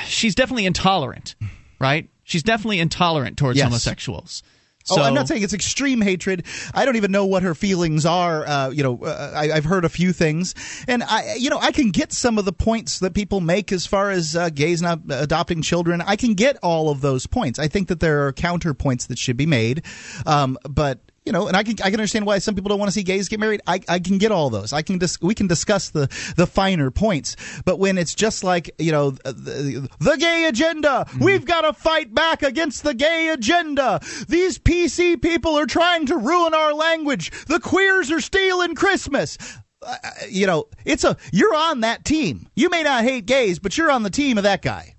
[0.06, 1.36] she's definitely intolerant,
[1.80, 2.10] right?
[2.24, 3.66] She's definitely intolerant towards yes.
[3.66, 4.44] homosexuals.
[4.86, 6.46] So, oh, I'm not saying it's extreme hatred.
[6.74, 8.48] I don't even know what her feelings are.
[8.48, 10.56] Uh, you know, uh, I, have heard a few things,
[10.88, 13.86] and I, you know, I can get some of the points that people make as
[13.86, 16.02] far as uh, gays not adopting children.
[16.02, 17.60] I can get all of those points.
[17.60, 19.86] I think that there are counterpoints that should be made,
[20.26, 22.90] um, but you know, and I can I can understand why some people don't want
[22.90, 23.62] to see gays get married.
[23.68, 24.74] I, I can get all those.
[24.74, 27.36] I can dis- we can discuss the the finer points.
[27.66, 31.24] But when it's just like you know the, the gay agenda, mm-hmm.
[31.24, 34.00] we've got to fight back against the gay agenda.
[34.28, 37.30] These PC people are trying to ruin our language.
[37.46, 39.38] The queers are stealing Christmas.
[39.86, 39.98] Uh,
[40.30, 42.48] you know, it's a you're on that team.
[42.56, 44.96] You may not hate gays, but you're on the team of that guy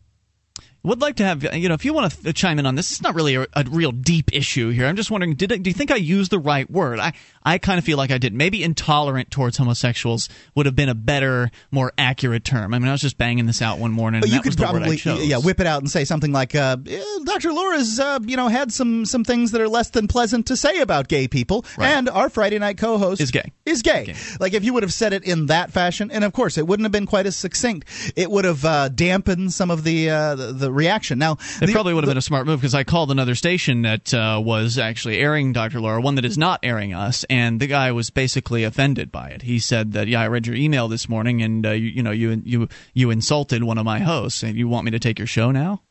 [0.83, 3.03] would like to have you know if you want to chime in on this it's
[3.03, 4.87] not really a, a, real deep issue here.
[4.87, 6.99] I'm just wondering did I, do you think i used the right word?
[6.99, 7.13] I
[7.43, 8.33] i kind of feel like i did.
[8.35, 12.75] Maybe intolerant towards homosexuals would have been a better more accurate term.
[12.75, 15.39] I mean i was just banging this out one morning but you could probably yeah
[15.39, 19.05] whip it out and say something like uh, dr laura's uh, you know had some
[19.05, 21.91] some things that are less than pleasant to say about gay people right.
[21.91, 23.53] and our friday night co-host is gay.
[23.67, 24.07] is gay.
[24.07, 24.15] gay.
[24.39, 26.85] Like if you would have said it in that fashion and of course it wouldn't
[26.85, 27.87] have been quite as succinct.
[28.17, 31.19] It would have uh, dampened some of the uh, the, reaction.
[31.19, 33.35] Now, it the, probably would have the, been a smart move because I called another
[33.35, 35.81] station that uh, was actually airing Dr.
[35.81, 39.43] Laura, one that is not airing us, and the guy was basically offended by it.
[39.43, 42.11] He said that, "Yeah, I read your email this morning, and uh, you, you know,
[42.11, 45.27] you you you insulted one of my hosts, and you want me to take your
[45.27, 45.83] show now."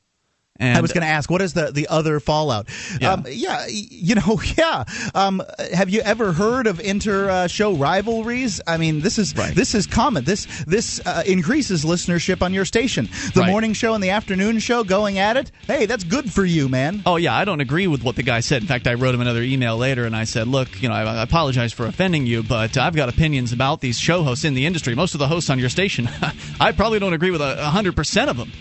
[0.59, 2.67] And I was going to ask, what is the, the other fallout?
[2.99, 4.83] Yeah, um, yeah you know, yeah.
[5.15, 5.41] Um,
[5.73, 8.59] have you ever heard of inter uh, show rivalries?
[8.67, 9.55] I mean, this is right.
[9.55, 10.25] this is common.
[10.25, 13.09] This this uh, increases listenership on your station.
[13.33, 13.49] The right.
[13.49, 15.51] morning show and the afternoon show going at it.
[15.65, 17.03] Hey, that's good for you, man.
[17.05, 18.61] Oh yeah, I don't agree with what the guy said.
[18.61, 21.03] In fact, I wrote him another email later, and I said, look, you know, I,
[21.03, 24.65] I apologize for offending you, but I've got opinions about these show hosts in the
[24.65, 24.93] industry.
[24.95, 26.09] Most of the hosts on your station,
[26.59, 28.51] I probably don't agree with a hundred percent of them.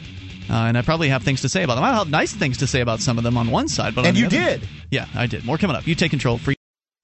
[0.51, 1.85] Uh, and I probably have things to say about them.
[1.85, 4.17] I have nice things to say about some of them on one side, but and
[4.17, 4.63] you did.
[4.91, 5.45] Yeah, I did.
[5.45, 5.87] More coming up.
[5.87, 6.39] You take control.
[6.39, 6.55] Free.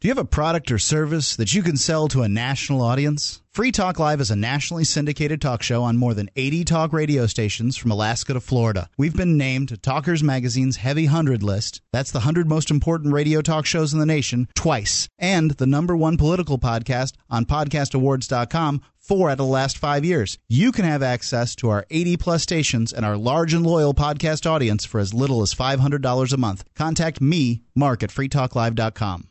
[0.01, 3.41] Do you have a product or service that you can sell to a national audience?
[3.53, 7.27] Free Talk Live is a nationally syndicated talk show on more than 80 talk radio
[7.27, 8.91] stations from Alaska to Florida.
[8.99, 11.81] We've been named Talkers Magazine's Heavy 100 list.
[11.93, 15.09] That's the 100 most important radio talk shows in the nation twice.
[15.19, 20.39] And the number one political podcast on podcastawards.com four out of the last five years.
[20.49, 24.51] You can have access to our 80 plus stations and our large and loyal podcast
[24.51, 26.65] audience for as little as $500 a month.
[26.75, 29.29] Contact me, Mark, at freetalklive.com.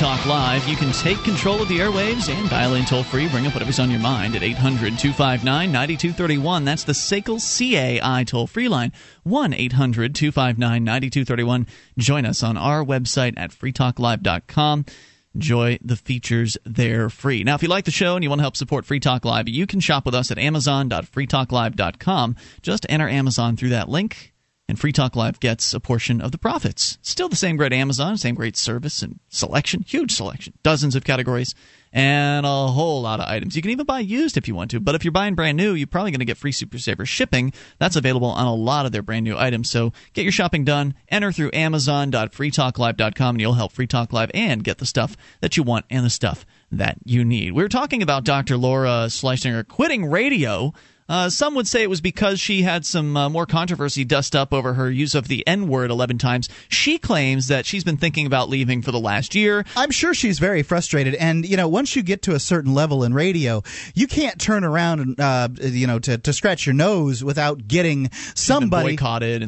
[0.00, 0.66] Talk Live.
[0.68, 3.28] You can take control of the airwaves and dial in toll free.
[3.28, 6.64] Bring up whatever's on your mind at 800 259 9231.
[6.64, 8.92] That's the SACL CAI toll free line.
[9.24, 11.66] 1 800 259 9231.
[11.98, 14.86] Join us on our website at freetalklive.com.
[15.34, 17.44] Enjoy the features there free.
[17.44, 19.48] Now, if you like the show and you want to help support Free Talk Live,
[19.48, 22.36] you can shop with us at amazon.freetalklive.com.
[22.62, 24.29] Just enter Amazon through that link
[24.70, 26.96] and Free Talk Live gets a portion of the profits.
[27.02, 31.56] Still the same great Amazon, same great service and selection, huge selection, dozens of categories,
[31.92, 33.56] and a whole lot of items.
[33.56, 35.74] You can even buy used if you want to, but if you're buying brand new,
[35.74, 37.52] you're probably going to get free Super Saver shipping.
[37.78, 39.68] That's available on a lot of their brand new items.
[39.68, 40.94] So get your shopping done.
[41.08, 45.64] Enter through Amazon.freetalklive.com, and you'll help Free Talk Live and get the stuff that you
[45.64, 47.52] want and the stuff that you need.
[47.52, 48.56] We are talking about Dr.
[48.56, 50.72] Laura Schlessinger quitting radio
[51.10, 54.52] uh, some would say it was because she had some uh, more controversy dust up
[54.52, 56.48] over her use of the N word 11 times.
[56.68, 59.64] She claims that she's been thinking about leaving for the last year.
[59.74, 61.16] I'm sure she's very frustrated.
[61.16, 64.62] And, you know, once you get to a certain level in radio, you can't turn
[64.62, 68.96] around and, uh, you know, to, to scratch your nose without getting somebody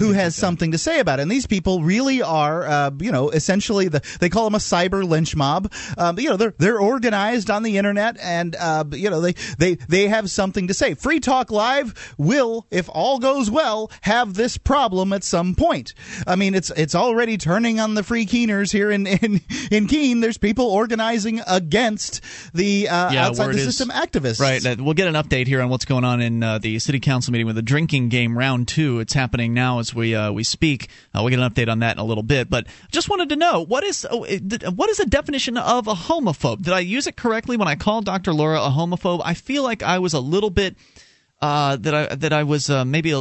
[0.00, 1.22] who has like something to say about it.
[1.22, 5.08] And these people really are, uh, you know, essentially the, they call them a cyber
[5.08, 5.72] lynch mob.
[5.96, 9.74] Um, you know, they're, they're organized on the internet and, uh, you know, they, they,
[9.74, 10.94] they have something to say.
[10.94, 15.94] Free Talk Live will, if all goes well, have this problem at some point.
[16.26, 20.20] I mean, it's it's already turning on the free Keeners here in in, in Keene.
[20.20, 22.20] There's people organizing against
[22.54, 24.40] the uh, yeah, outside the system activists.
[24.40, 24.62] Right.
[24.80, 27.46] We'll get an update here on what's going on in uh, the city council meeting
[27.46, 29.00] with the drinking game round two.
[29.00, 30.88] It's happening now as we uh, we speak.
[31.14, 32.48] Uh, we'll get an update on that in a little bit.
[32.48, 34.26] But just wanted to know what is oh,
[34.74, 36.62] what is the definition of a homophobe?
[36.62, 38.32] Did I use it correctly when I called Dr.
[38.32, 39.20] Laura a homophobe?
[39.24, 40.76] I feel like I was a little bit
[41.42, 43.18] uh, that I that I was uh, maybe a,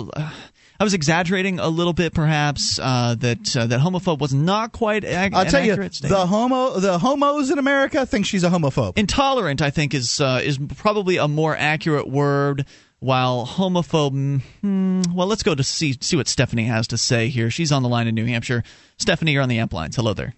[0.80, 5.04] I was exaggerating a little bit, perhaps uh, that uh, that homophobe was not quite.
[5.04, 6.00] Ag- I'll tell you, statement.
[6.10, 8.98] the homo the homos in America think she's a homophobe.
[8.98, 12.66] Intolerant, I think, is uh, is probably a more accurate word.
[13.00, 17.50] While homophobe, hmm, well, let's go to see see what Stephanie has to say here.
[17.50, 18.64] She's on the line in New Hampshire.
[18.98, 19.96] Stephanie, you're on the amp lines.
[19.96, 20.36] Hello there.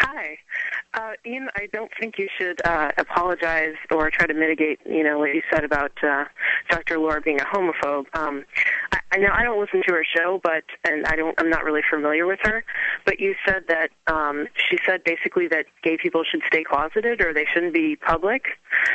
[0.00, 0.38] Hi.
[0.94, 5.18] Uh, Ian, I don't think you should uh, apologize or try to mitigate, you know,
[5.18, 6.24] what you said about uh,
[6.70, 6.98] Dr.
[6.98, 8.06] Laura being a homophobe.
[8.14, 8.44] Um,
[8.92, 11.64] I, I know I don't listen to her show, but and I don't, I'm not
[11.64, 12.64] really familiar with her.
[13.04, 17.34] But you said that um, she said basically that gay people should stay closeted or
[17.34, 18.44] they shouldn't be public.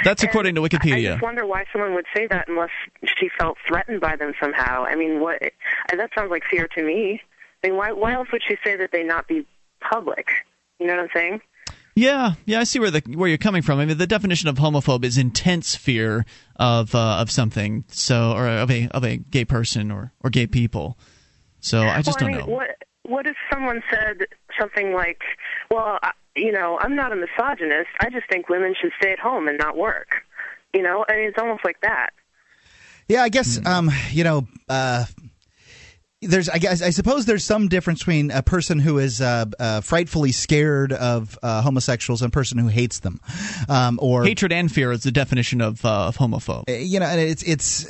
[0.06, 0.94] That's and according to Wikipedia.
[0.94, 2.72] I just wonder why someone would say that unless
[3.18, 4.86] she felt threatened by them somehow.
[4.86, 5.42] I mean, what?
[5.42, 7.22] That sounds like fear to me.
[7.62, 7.92] I mean, why?
[7.92, 9.46] Why else would she say that they not be
[9.82, 10.28] public?
[10.80, 11.42] You know what I'm saying?
[12.00, 13.78] Yeah, yeah, I see where the where you're coming from.
[13.80, 18.48] I mean, the definition of homophobe is intense fear of uh, of something, so or
[18.48, 20.98] of a of a gay person or or gay people.
[21.60, 22.56] So I just well, don't I mean, know.
[22.56, 25.20] What what if someone said something like,
[25.70, 27.90] "Well, I, you know, I'm not a misogynist.
[28.00, 30.24] I just think women should stay at home and not work."
[30.74, 32.12] You know, I mean, it's almost like that.
[33.10, 35.04] Yeah, I guess um, you know, uh,
[36.22, 39.82] there's I guess I suppose there's some difference between a person who is uh, uh,
[39.82, 43.22] frightfully scared of uh, homosexuals and a person who hates them,
[43.70, 46.70] um, or hatred and fear is the definition of uh, of homophobe.
[46.70, 47.88] Uh, you know, and it's it's.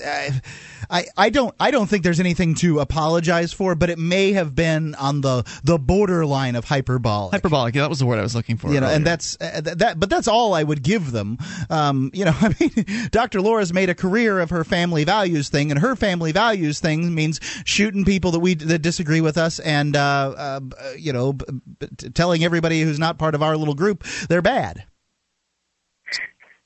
[0.89, 4.55] I, I don't I don't think there's anything to apologize for, but it may have
[4.55, 7.31] been on the the borderline of hyperbolic.
[7.33, 8.73] Hyperbolic, yeah, that was the word I was looking for.
[8.73, 8.95] You know, earlier.
[8.95, 11.37] and that's uh, that, but that's all I would give them.
[11.69, 13.41] Um, you know, I mean, Dr.
[13.41, 17.39] Laura's made a career of her family values thing, and her family values thing means
[17.65, 20.59] shooting people that we that disagree with us, and uh, uh,
[20.97, 21.45] you know, b-
[21.79, 24.85] b- telling everybody who's not part of our little group they're bad.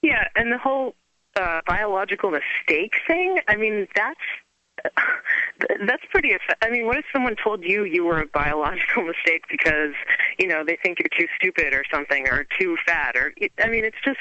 [0.01, 0.95] Yeah, and the whole
[1.35, 4.19] uh, biological mistake thing, I mean, that's
[5.87, 6.35] that's pretty.
[6.61, 9.93] I mean, what if someone told you you were a biological mistake because
[10.39, 13.85] you know they think you're too stupid or something or too fat or I mean,
[13.85, 14.19] it's just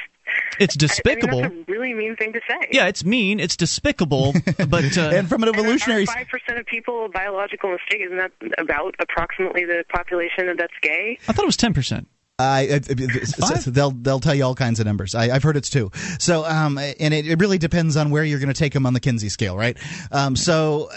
[0.59, 1.43] it's despicable.
[1.43, 2.69] I, I mean, that's a really mean thing to say.
[2.71, 3.41] Yeah, it's mean.
[3.41, 4.35] It's despicable.
[4.69, 8.95] but uh, and from an evolutionary, five percent of people biological mistake isn't that about
[8.99, 11.19] approximately the population that's gay?
[11.29, 12.09] I thought it was ten percent.
[12.39, 12.81] I,
[13.67, 15.15] they'll they'll tell you all kinds of numbers.
[15.15, 15.91] I, have heard it's two.
[16.19, 18.95] So um, and it, it really depends on where you're going to take them on
[18.95, 19.77] the Kinsey scale, right?
[20.11, 20.91] Um, so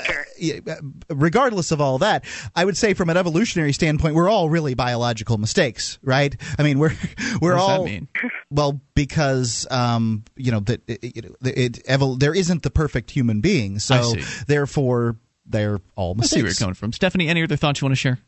[0.68, 0.76] uh,
[1.10, 2.26] regardless of all that,
[2.56, 6.36] I would say from an evolutionary standpoint, we're all really biological mistakes, right?
[6.58, 6.96] I mean, we're
[7.42, 7.88] we're all
[8.50, 13.42] well because um, you know that it, it, it, it, there isn't the perfect human
[13.42, 14.14] being, so
[14.48, 16.34] therefore they're all mistakes.
[16.34, 17.28] I see where you're coming from, Stephanie.
[17.28, 18.20] Any other thoughts you want to share?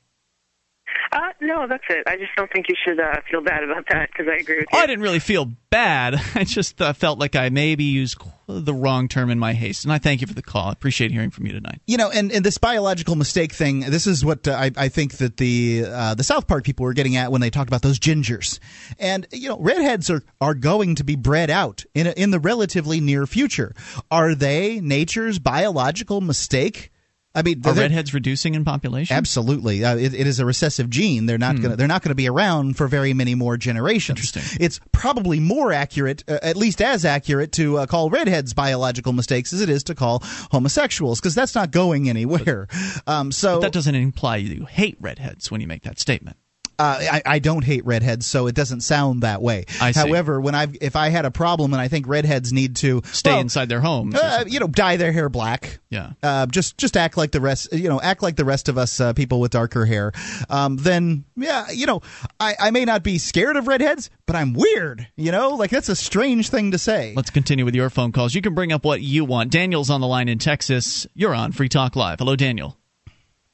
[1.12, 2.03] Uh, no, that's it.
[2.08, 4.68] I just don't think you should uh, feel bad about that because I agree with
[4.72, 4.78] you.
[4.78, 6.16] Oh, I didn't really feel bad.
[6.36, 9.84] I just uh, felt like I maybe used the wrong term in my haste.
[9.84, 10.70] And I thank you for the call.
[10.70, 11.82] I appreciate hearing from you tonight.
[11.86, 15.18] You know, and, and this biological mistake thing, this is what uh, I, I think
[15.18, 17.99] that the uh, the South Park people were getting at when they talked about those
[17.99, 18.60] gingers.
[18.99, 22.39] And, you know, redheads are, are going to be bred out in, a, in the
[22.39, 23.74] relatively near future.
[24.10, 26.91] Are they nature's biological mistake?
[27.38, 29.16] I mean, are redheads reducing in population?
[29.16, 31.28] Absolutely, uh, it, it is a recessive gene.
[31.28, 31.62] They're not hmm.
[31.62, 34.18] going to they're not going to be around for very many more generations.
[34.18, 34.58] Interesting.
[34.60, 39.54] It's probably more accurate, uh, at least as accurate, to uh, call redheads biological mistakes
[39.54, 42.68] as it is to call homosexuals, because that's not going anywhere.
[43.06, 46.38] Um, so but that doesn't imply you hate redheads when you make that statement.
[46.80, 49.66] Uh, I, I, don't hate redheads, so it doesn't sound that way.
[49.82, 50.00] I see.
[50.00, 53.32] However, when I if I had a problem and I think redheads need to stay
[53.32, 55.80] well, inside their homes, uh, you know, dye their hair black.
[55.90, 56.12] Yeah.
[56.22, 57.74] Uh, just just act like the rest.
[57.74, 60.12] You know, act like the rest of us uh, people with darker hair.
[60.52, 62.02] Um, then yeah, you know,
[62.40, 65.08] I, I may not be scared of redheads, but I'm weird.
[65.16, 67.14] You know, like that's a strange thing to say.
[67.16, 68.36] Let's continue with your phone calls.
[68.36, 69.52] You can bring up what you want.
[69.52, 71.08] Daniel's on the line in Texas.
[71.16, 72.20] You're on Free Talk Live.
[72.20, 72.78] Hello, Daniel.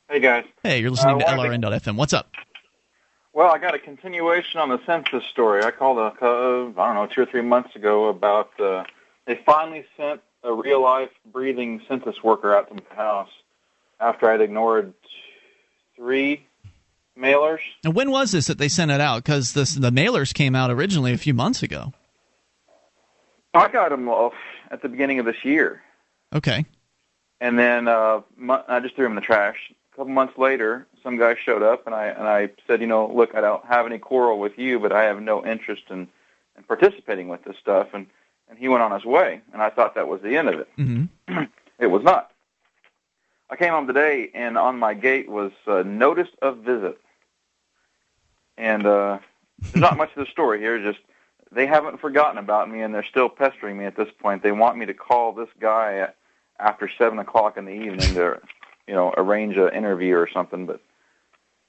[0.09, 0.43] Hey guys.
[0.61, 1.95] Hey, you're listening to LRN.FM.
[1.95, 2.29] What's up?
[3.33, 5.63] Well, I got a continuation on the census story.
[5.63, 8.83] I called a, uh, I don't know, two or three months ago about uh,
[9.25, 13.29] they finally sent a real life breathing census worker out to my house
[13.99, 14.93] after I'd ignored
[15.95, 16.45] three
[17.17, 17.59] mailers.
[17.83, 19.23] And when was this that they sent it out?
[19.23, 21.91] Because the mailers came out originally a few months ago.
[23.55, 24.33] I got them off
[24.69, 25.81] at the beginning of this year.
[26.33, 26.65] Okay.
[27.39, 28.21] And then uh,
[28.67, 29.57] I just threw them in the trash
[29.91, 33.11] a couple months later, some guy showed up, and I and I said, you know,
[33.13, 36.07] look, I don't have any quarrel with you, but I have no interest in,
[36.57, 38.07] in participating with this stuff, and
[38.49, 40.69] and he went on his way, and I thought that was the end of it.
[40.77, 41.43] Mm-hmm.
[41.79, 42.31] it was not.
[43.49, 46.99] I came home today, and on my gate was uh, notice of visit,
[48.57, 49.19] and uh,
[49.61, 50.81] there's not much of the story here.
[50.81, 51.03] Just
[51.51, 54.41] they haven't forgotten about me, and they're still pestering me at this point.
[54.41, 56.15] They want me to call this guy at,
[56.59, 58.39] after seven o'clock in the evening to
[58.87, 60.81] you know, arrange an interview or something, but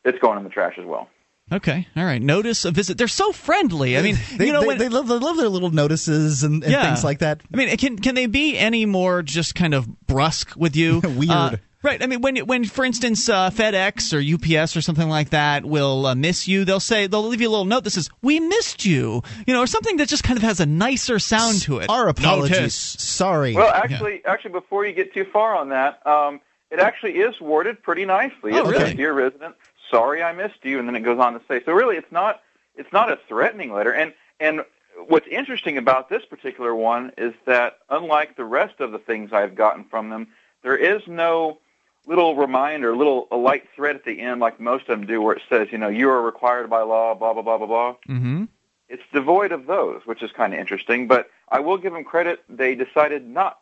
[0.05, 1.09] it's going in the trash as well.
[1.53, 2.23] Okay, all right.
[2.23, 2.97] Notice a visit.
[2.97, 3.99] They're so friendly.
[3.99, 6.63] I mean, they, you know, they, when, they, love, they love their little notices and,
[6.63, 6.83] and yeah.
[6.83, 7.43] things like that.
[7.53, 11.01] I mean, can can they be any more just kind of brusque with you?
[11.05, 11.31] Weird.
[11.31, 12.03] Uh, Right.
[12.03, 16.07] I mean, when, when for instance, uh, FedEx or UPS or something like that will
[16.07, 18.87] uh, miss you, they'll say they'll leave you a little note that says "We missed
[18.87, 21.91] you," you know, or something that just kind of has a nicer sound to it.
[21.91, 22.57] Our apologies.
[22.57, 22.75] Notice.
[22.75, 23.55] Sorry.
[23.55, 24.33] Well, actually, yeah.
[24.33, 26.41] actually, before you get too far on that, um,
[26.71, 28.53] it actually is worded pretty nicely.
[28.53, 28.79] Oh, it really?
[28.79, 29.55] says, "Dear resident,
[29.91, 31.62] sorry I missed you," and then it goes on to say.
[31.64, 32.41] So really, it's not
[32.76, 33.93] it's not a threatening letter.
[33.93, 34.61] And and
[35.09, 39.55] what's interesting about this particular one is that unlike the rest of the things I've
[39.55, 40.28] gotten from them,
[40.62, 41.59] there is no
[42.07, 45.35] little reminder, little a light thread at the end like most of them do, where
[45.35, 47.95] it says, you know, you are required by law, blah blah blah blah blah.
[48.09, 48.45] Mm-hmm.
[48.89, 51.09] It's devoid of those, which is kind of interesting.
[51.09, 53.59] But I will give them credit; they decided not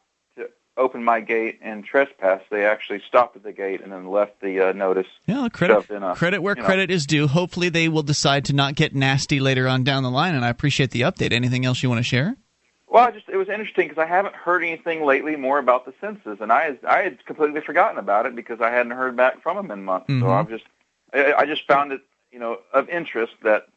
[0.77, 4.69] opened my gate and trespassed, they actually stopped at the gate and then left the
[4.69, 5.07] uh, notice.
[5.27, 6.95] Yeah, credit a, credit where credit know.
[6.95, 7.27] is due.
[7.27, 10.35] Hopefully, they will decide to not get nasty later on down the line.
[10.35, 11.33] And I appreciate the update.
[11.33, 12.37] Anything else you want to share?
[12.93, 15.95] Well, I just it was interesting because I haven't heard anything lately more about the
[16.01, 19.57] census, and I I had completely forgotten about it because I hadn't heard back from
[19.57, 20.11] them in months.
[20.11, 20.21] Mm-hmm.
[20.21, 20.65] So I've just
[21.15, 23.69] I, I just found it you know of interest that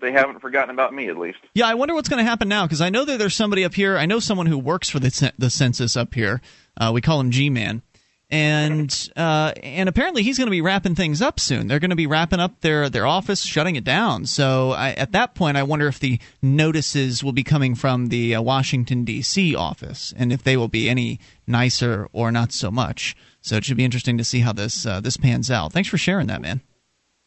[0.00, 1.38] they haven't forgotten about me at least.
[1.54, 3.74] Yeah, I wonder what's going to happen now because I know that there's somebody up
[3.74, 3.96] here.
[3.96, 6.40] I know someone who works for the the census up here.
[6.76, 7.82] Uh, we call him G Man,
[8.30, 11.66] and uh, and apparently he's going to be wrapping things up soon.
[11.66, 14.26] They're going to be wrapping up their their office, shutting it down.
[14.26, 18.34] So I, at that point, I wonder if the notices will be coming from the
[18.34, 19.54] uh, Washington D.C.
[19.54, 23.16] office, and if they will be any nicer or not so much.
[23.40, 25.72] So it should be interesting to see how this uh, this pans out.
[25.72, 26.60] Thanks for sharing that, man.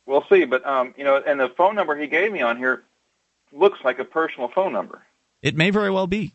[0.07, 2.83] We'll see, but um, you know, and the phone number he gave me on here
[3.51, 5.05] looks like a personal phone number.
[5.41, 6.33] It may very well be.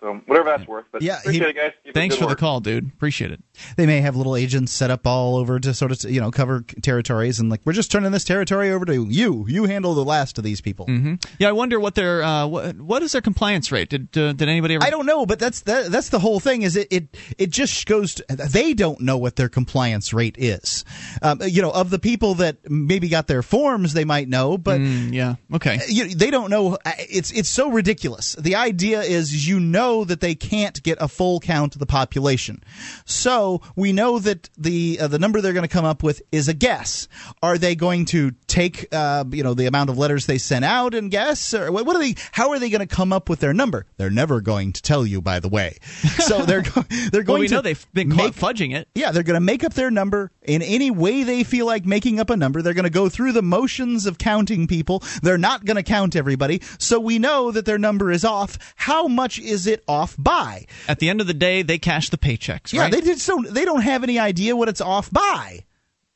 [0.00, 0.84] So whatever that's worth.
[0.92, 1.72] But yeah, appreciate he, it, guys.
[1.84, 2.30] Keep thanks for work.
[2.30, 2.86] the call, dude.
[2.86, 3.42] Appreciate it.
[3.76, 6.64] They may have little agents set up all over to sort of you know cover
[6.82, 9.44] territories, and like we're just turning this territory over to you.
[9.48, 10.86] You handle the last of these people.
[10.86, 11.14] Mm-hmm.
[11.40, 13.88] Yeah, I wonder what their uh, what, what is their compliance rate?
[13.88, 14.84] Did uh, did anybody ever?
[14.84, 16.62] I don't know, but that's that, that's the whole thing.
[16.62, 18.14] Is it it it just goes.
[18.14, 20.84] To, they don't know what their compliance rate is.
[21.22, 24.80] Um, you know, of the people that maybe got their forms, they might know, but
[24.80, 26.78] mm, yeah, okay, you, they don't know.
[26.84, 28.36] It's it's so ridiculous.
[28.38, 31.86] The idea is you know that they can't can't get a full count of the
[31.86, 32.62] population.
[33.04, 36.48] So we know that the uh, the number they're going to come up with is
[36.48, 37.08] a guess.
[37.42, 40.94] Are they going to take uh, you know the amount of letters they sent out
[40.94, 42.14] and guess, or what are they?
[42.32, 43.86] How are they going to come up with their number?
[43.96, 45.76] They're never going to tell you, by the way.
[46.28, 48.88] So they're go- they're going well, we to know they've been make, fudging it.
[48.94, 52.20] Yeah, they're going to make up their number in any way they feel like making
[52.20, 52.60] up a number.
[52.60, 55.02] They're going to go through the motions of counting people.
[55.22, 56.60] They're not going to count everybody.
[56.78, 58.58] So we know that their number is off.
[58.76, 60.66] How much is it off by?
[60.88, 62.72] At the end of the day, they cash the paychecks.
[62.72, 62.92] Yeah, right?
[62.92, 63.52] they just don't.
[63.52, 65.64] They don't have any idea what it's off by.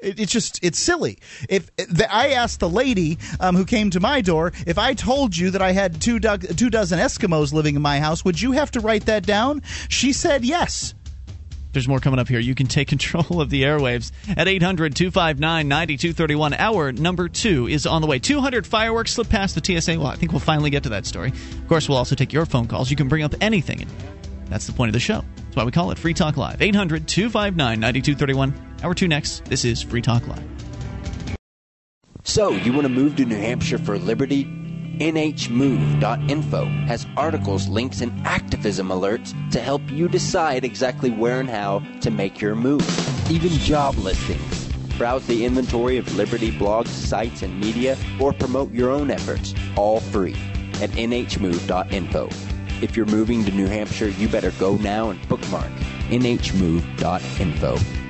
[0.01, 1.19] It, it's just it's silly.
[1.49, 5.37] If the, I asked the lady um, who came to my door if I told
[5.37, 8.53] you that I had two do- two dozen Eskimos living in my house, would you
[8.53, 9.63] have to write that down?
[9.89, 10.95] She said yes.
[11.73, 12.39] There's more coming up here.
[12.39, 16.55] You can take control of the airwaves at 800 259 9231.
[16.55, 18.19] Hour number two is on the way.
[18.19, 19.99] 200 fireworks slip past the TSA.
[19.99, 21.29] Well, I think we'll finally get to that story.
[21.31, 22.91] Of course, we'll also take your phone calls.
[22.91, 23.87] You can bring up anything.
[24.49, 25.25] That's the point of the show.
[25.37, 26.61] That's why we call it Free Talk Live.
[26.61, 28.55] 800 259 9231.
[28.83, 29.45] Hour two next.
[29.47, 30.45] This is Free Talk Live.
[32.25, 34.62] So, you want to move to New Hampshire for liberty?
[35.03, 41.83] NHMove.info has articles, links, and activism alerts to help you decide exactly where and how
[42.03, 42.89] to make your move.
[43.29, 44.69] Even job listings.
[44.97, 49.99] Browse the inventory of Liberty blogs, sites, and media, or promote your own efforts, all
[49.99, 50.37] free
[50.81, 52.29] at NHMove.info.
[52.81, 55.73] If you're moving to New Hampshire, you better go now and bookmark
[56.11, 58.02] NHMove.info.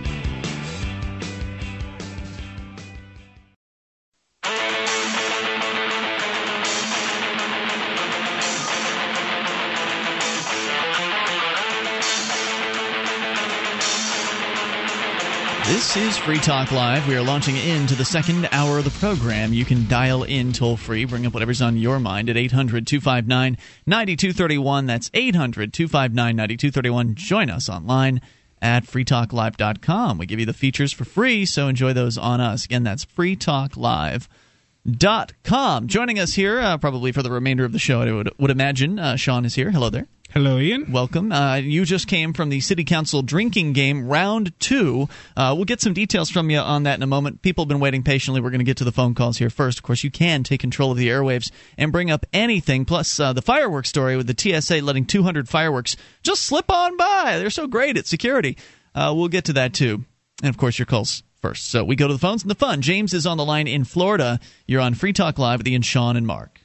[15.82, 17.08] This is Free Talk Live.
[17.08, 19.52] We are launching into the second hour of the program.
[19.52, 23.58] You can dial in toll free, bring up whatever's on your mind at 800 259
[23.84, 24.86] 9231.
[24.86, 27.16] That's 800 259 9231.
[27.16, 28.20] Join us online
[28.62, 30.18] at freetalklive.com.
[30.18, 32.64] We give you the features for free, so enjoy those on us.
[32.64, 35.86] Again, that's freetalklive.com.
[35.88, 39.00] Joining us here, uh, probably for the remainder of the show, I would, would imagine,
[39.00, 39.72] uh, Sean is here.
[39.72, 40.06] Hello there.
[40.32, 40.90] Hello, Ian.
[40.90, 41.30] Welcome.
[41.30, 45.10] Uh, you just came from the City Council drinking game round two.
[45.36, 47.42] Uh, we'll get some details from you on that in a moment.
[47.42, 48.40] People have been waiting patiently.
[48.40, 49.80] We're going to get to the phone calls here first.
[49.80, 52.86] Of course, you can take control of the airwaves and bring up anything.
[52.86, 57.36] Plus, uh, the fireworks story with the TSA letting 200 fireworks just slip on by.
[57.38, 58.56] They're so great at security.
[58.94, 60.02] Uh, we'll get to that too.
[60.42, 61.70] And of course, your calls first.
[61.70, 62.80] So we go to the phones and the fun.
[62.80, 64.40] James is on the line in Florida.
[64.66, 66.61] You're on Free Talk Live with Ian, Sean, and Mark.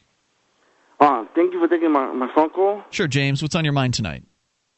[1.00, 2.84] Uh, thank you for taking my, my phone call.
[2.90, 3.42] Sure, James.
[3.42, 4.24] What's on your mind tonight?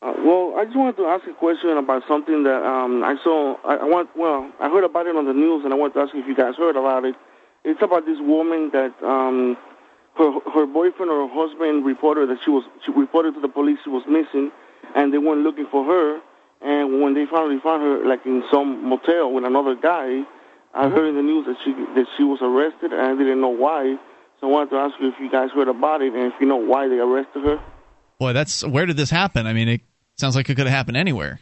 [0.01, 3.55] Uh, well, I just wanted to ask a question about something that um, I saw.
[3.65, 4.09] I, I want.
[4.15, 6.35] Well, I heard about it on the news, and I wanted to ask if you
[6.35, 7.15] guys heard about it.
[7.63, 9.57] It's about this woman that um,
[10.17, 13.79] her her boyfriend or her husband reported that she was she reported to the police
[13.83, 14.51] she was missing,
[14.95, 16.21] and they went looking for her.
[16.61, 20.23] And when they finally found her, like in some motel with another guy,
[20.73, 23.49] I heard in the news that she that she was arrested, and I didn't know
[23.49, 23.97] why.
[24.39, 26.47] So I wanted to ask you if you guys heard about it and if you
[26.47, 27.59] know why they arrested her.
[28.19, 29.47] Boy, that's where did this happen?
[29.47, 29.81] I mean, it
[30.17, 31.39] sounds like it could have happened anywhere.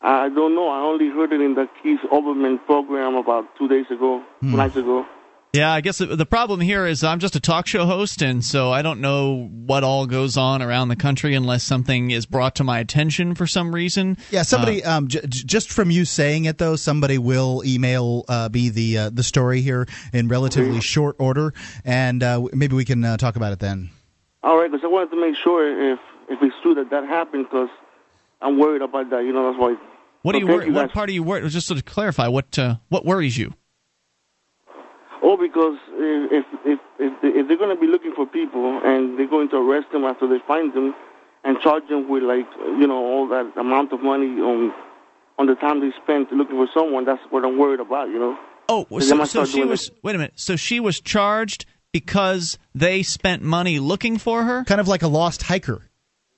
[0.00, 0.68] I don't know.
[0.68, 4.56] I only heard it in the Keith Olbermann program about two days ago, Hmm.
[4.56, 5.04] nights ago.
[5.54, 8.44] Yeah, I guess the- the problem here is I'm just a talk show host, and
[8.44, 12.54] so I don't know what all goes on around the country unless something is brought
[12.56, 14.18] to my attention for some reason.
[14.30, 18.50] Yeah, somebody um, j- j- just from you saying it though, somebody will email uh,
[18.52, 23.02] me the uh, the story here in relatively short order, and uh, maybe we can
[23.02, 23.88] uh, talk about it then.
[24.42, 27.46] All right, because I wanted to make sure if if it's true that that happened,
[27.50, 27.70] because
[28.42, 29.24] I'm worried about that.
[29.24, 29.76] You know, that's why.
[30.20, 30.46] What So do you?
[30.46, 31.48] thank Wor- you what part do you worry?
[31.48, 33.54] Just to clarify, what uh, what worries you?
[35.28, 39.28] Oh, because if if if, if they're going to be looking for people and they're
[39.28, 40.94] going to arrest them after they find them
[41.44, 42.48] and charge them with like
[42.80, 44.72] you know all that amount of money on
[45.38, 48.08] on the time they spent looking for someone, that's what I'm worried about.
[48.08, 48.38] You know.
[48.70, 49.88] Oh, so, so she was.
[49.88, 49.98] it.
[50.02, 50.32] Wait a minute.
[50.36, 54.64] So she was charged because they spent money looking for her.
[54.64, 55.82] Kind of like a lost hiker.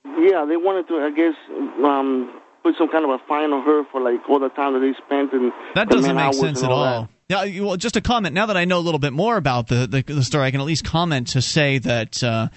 [0.03, 1.35] Yeah, they wanted to, I guess,
[1.81, 4.81] um, put some kind of a fine on her for like all the time that
[4.81, 7.41] they spent and That doesn't make sense at all all.
[7.41, 7.47] that.
[7.47, 8.33] Yeah, you- well, just a comment.
[8.35, 10.59] Now that I know a little bit more about the the, the story, I can
[10.61, 12.49] at least comment to say that uh,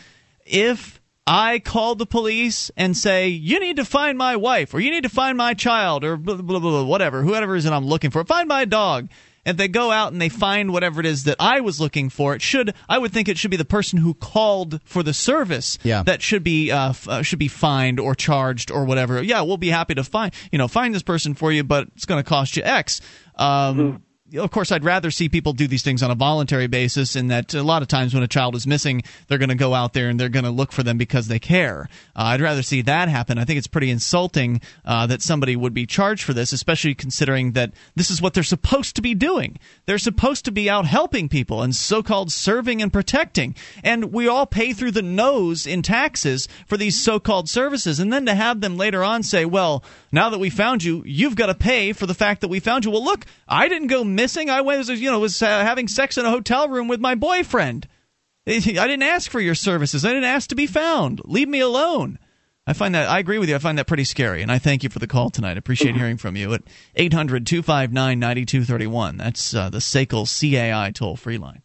[0.46, 4.90] if I call the police and say you need to find my wife or you
[4.90, 7.72] need to find my child or blah, blah, blah, blah, whatever, whoever it is that
[7.72, 9.08] I'm looking for, find my dog.
[9.46, 12.34] If they go out and they find whatever it is that I was looking for,
[12.34, 15.78] it should I would think it should be the person who called for the service
[15.82, 16.02] Yeah.
[16.04, 19.22] that should be uh, f- uh, should be fined or charged or whatever.
[19.22, 22.06] Yeah, we'll be happy to find you know find this person for you, but it's
[22.06, 23.02] going to cost you X.
[23.36, 24.02] Um,
[24.36, 27.16] of course, I'd rather see people do these things on a voluntary basis.
[27.16, 29.74] In that, a lot of times when a child is missing, they're going to go
[29.74, 31.88] out there and they're going to look for them because they care.
[32.16, 33.38] Uh, I'd rather see that happen.
[33.38, 37.52] I think it's pretty insulting uh, that somebody would be charged for this, especially considering
[37.52, 39.58] that this is what they're supposed to be doing.
[39.86, 44.46] They're supposed to be out helping people and so-called serving and protecting, and we all
[44.46, 48.76] pay through the nose in taxes for these so-called services, and then to have them
[48.76, 52.14] later on say, "Well, now that we found you, you've got to pay for the
[52.14, 54.48] fact that we found you." Well, look, I didn't go missing.
[54.48, 57.86] I was, you know, was uh, having sex in a hotel room with my boyfriend.
[58.46, 60.02] I didn't ask for your services.
[60.02, 61.20] I didn't ask to be found.
[61.26, 62.18] Leave me alone.
[62.66, 63.54] I find that I agree with you.
[63.54, 65.56] I find that pretty scary, and I thank you for the call tonight.
[65.56, 66.62] I appreciate hearing from you at
[66.96, 69.18] 800-259-9231.
[69.18, 71.60] That's uh, the SACL CAI toll free line.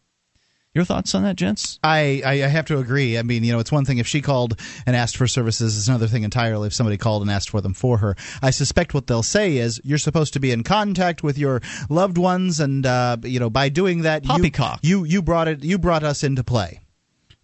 [0.72, 1.80] Your thoughts on that, gents?
[1.82, 3.18] I, I have to agree.
[3.18, 5.76] I mean, you know, it's one thing if she called and asked for services.
[5.76, 8.14] It's another thing entirely if somebody called and asked for them for her.
[8.40, 12.18] I suspect what they'll say is you're supposed to be in contact with your loved
[12.18, 14.78] ones, and uh, you know, by doing that, Poppycock.
[14.82, 16.80] you, you you brought it you brought us into play.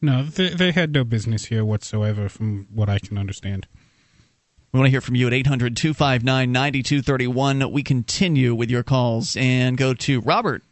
[0.01, 3.66] No, they, they had no business here whatsoever, from what I can understand.
[4.72, 7.72] We want to hear from you at 800 259 9231.
[7.72, 10.62] We continue with your calls and go to Robert.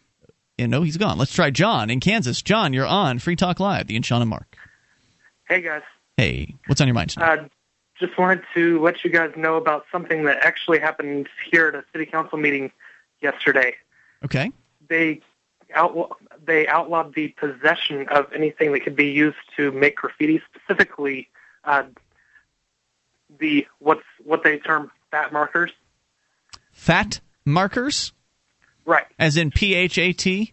[0.59, 1.19] And no, he's gone.
[1.19, 2.41] Let's try John in Kansas.
[2.41, 4.57] John, you're on Free Talk Live, the Sean and Mark.
[5.49, 5.83] Hey guys,
[6.17, 7.39] Hey, what's on your mind tonight?
[7.41, 7.45] uh,
[7.99, 11.85] just wanted to let you guys know about something that actually happened here at a
[11.93, 12.71] city council meeting
[13.21, 13.75] yesterday.
[14.25, 14.51] okay.
[14.89, 15.21] They
[15.75, 16.09] outlaw
[16.47, 21.29] they outlawed the possession of anything that could be used to make graffiti, specifically
[21.65, 21.85] uh,
[23.39, 25.73] the what's what they term fat markers.
[26.73, 28.13] Fat markers?
[28.87, 30.53] Right, As in P H A T?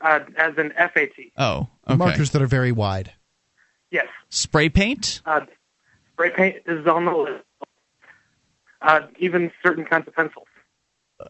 [0.00, 1.10] uh, as in FAT.
[1.36, 1.96] Oh, okay.
[1.96, 3.12] Markers that are very wide.
[3.90, 5.20] Yes, Spray paint?
[5.26, 5.40] uh,
[6.12, 7.44] spray paint is on the list.
[8.82, 10.46] Uh, even certain kinds of pencils.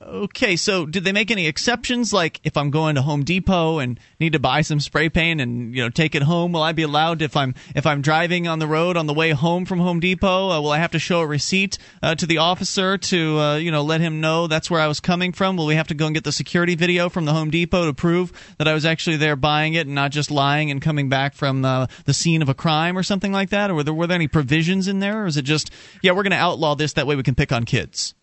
[0.03, 2.13] Okay, so did they make any exceptions?
[2.13, 5.75] Like, if I'm going to Home Depot and need to buy some spray paint and
[5.75, 8.59] you know take it home, will I be allowed if I'm if I'm driving on
[8.59, 10.51] the road on the way home from Home Depot?
[10.51, 13.71] Uh, will I have to show a receipt uh, to the officer to uh, you
[13.71, 15.57] know let him know that's where I was coming from?
[15.57, 17.95] Will we have to go and get the security video from the Home Depot to
[17.95, 21.35] prove that I was actually there buying it and not just lying and coming back
[21.35, 23.71] from uh, the scene of a crime or something like that?
[23.71, 25.71] Or were there were there any provisions in there, or is it just
[26.03, 28.15] yeah we're going to outlaw this that way we can pick on kids?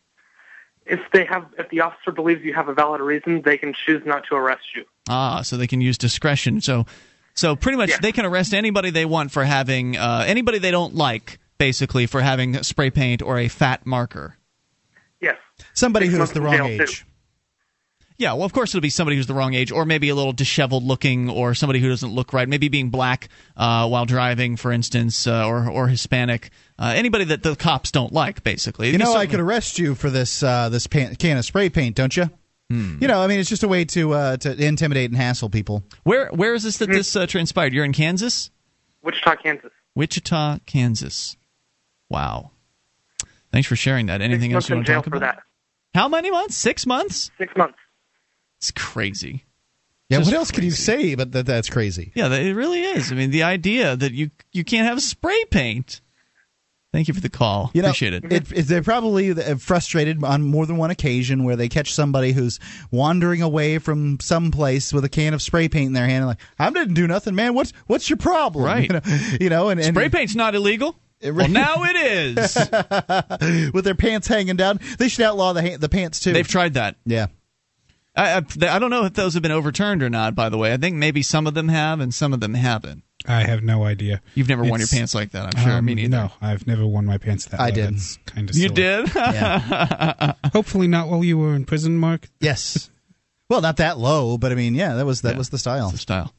[0.85, 4.01] If they have, if the officer believes you have a valid reason, they can choose
[4.05, 4.83] not to arrest you.
[5.09, 6.59] Ah, so they can use discretion.
[6.61, 6.85] So,
[7.35, 7.97] so pretty much Yeah.
[8.01, 12.21] they can arrest anybody they want for having uh, anybody they don't like, basically for
[12.21, 14.37] having spray paint or a fat marker.
[15.21, 15.37] Yes.
[15.73, 17.01] Somebody who is the wrong age.
[17.01, 17.05] too.
[18.21, 18.23] Age.
[18.23, 20.33] Yeah, well, of course it'll be somebody who's the wrong age, or maybe a little
[20.33, 22.47] disheveled looking, or somebody who doesn't look right.
[22.47, 26.51] Maybe being black uh, while driving, for instance, uh, or or Hispanic.
[26.77, 28.89] Uh, anybody that the cops don't like, basically.
[28.89, 31.95] You know, I could arrest you for this uh, this pan- can of spray paint,
[31.95, 32.29] don't you?
[32.69, 35.83] You know, I mean, it's just a way to uh, to intimidate and hassle people.
[36.03, 37.73] Where where is this that this uh, transpired?
[37.73, 38.49] You're in Kansas,
[39.03, 39.71] Wichita, Kansas.
[39.93, 41.35] Wichita, Kansas.
[42.09, 42.51] Wow.
[43.51, 44.21] Thanks for sharing that.
[44.21, 45.35] Anything Six else you want to talk for about?
[45.35, 45.43] that.
[45.93, 46.55] How many months?
[46.55, 47.29] Six months?
[47.37, 47.77] Six months.
[48.61, 49.43] It's crazy.
[50.09, 51.15] Yeah, Just what else could you say?
[51.15, 52.11] But that that's crazy.
[52.15, 53.11] Yeah, it really is.
[53.11, 56.01] I mean, the idea that you you can't have spray paint.
[56.93, 57.71] Thank you for the call.
[57.73, 58.25] You know, Appreciate it.
[58.31, 62.33] it, it- They're probably uh, frustrated on more than one occasion where they catch somebody
[62.33, 62.59] who's
[62.91, 66.17] wandering away from some place with a can of spray paint in their hand.
[66.17, 67.53] And like, I didn't do nothing, man.
[67.53, 68.65] What's what's your problem?
[68.65, 68.91] Right.
[68.91, 70.97] You know, you know and, and Spray paint's not illegal.
[71.21, 72.55] It Well, now it is.
[73.73, 74.79] with their pants hanging down.
[74.97, 76.33] They should outlaw the ha- the pants too.
[76.33, 76.97] They've tried that.
[77.05, 77.27] yeah.
[78.21, 80.35] I, I, I don't know if those have been overturned or not.
[80.35, 83.03] By the way, I think maybe some of them have and some of them haven't.
[83.27, 84.21] I have no idea.
[84.33, 85.73] You've never worn your It's- pants like that, I'm sure.
[85.73, 86.09] Um, Me neither.
[86.09, 87.75] No, I've never worn my pants that I low.
[87.75, 87.93] did.
[87.93, 89.13] That's kind of You did?
[89.15, 90.33] Yeah.
[90.53, 92.27] Hopefully not while you were in prison, Mark.
[92.39, 92.89] Yes.
[93.49, 95.37] well, not that low, but I mean, yeah, that was that Yeah.
[95.37, 95.91] was the style.
[95.91, 96.33] the style.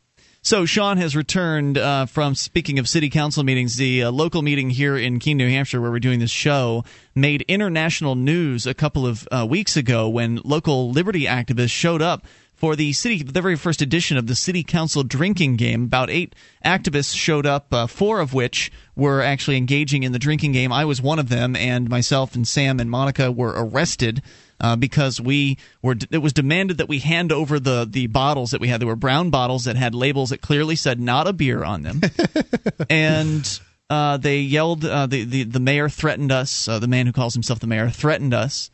[0.44, 3.76] So Sean has returned uh, from speaking of city council meetings.
[3.76, 6.82] The uh, local meeting here in Keene, New Hampshire, where we're doing this show,
[7.14, 12.26] made international news a couple of uh, weeks ago when local liberty activists showed up
[12.54, 15.84] for the city, the very first edition of the city council drinking game.
[15.84, 16.34] About eight
[16.64, 20.72] activists showed up, uh, four of which were actually engaging in the drinking game.
[20.72, 24.22] I was one of them, and myself and Sam and Monica were arrested
[24.62, 25.96] uh, because we were.
[26.10, 28.80] It was demanded that we hand over the the bottles that we had.
[28.80, 32.00] There were brown bottles that had labels that clearly said "not a beer" on them,
[32.90, 33.60] and.
[33.90, 34.86] Uh, they yelled.
[34.86, 36.66] Uh, the, the the mayor threatened us.
[36.66, 38.70] Uh, the man who calls himself the mayor threatened us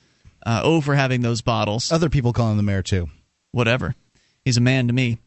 [0.47, 3.09] uh, over having those bottles Other people calling the mayor too.
[3.51, 3.97] whatever.
[4.45, 5.19] He's a man to me.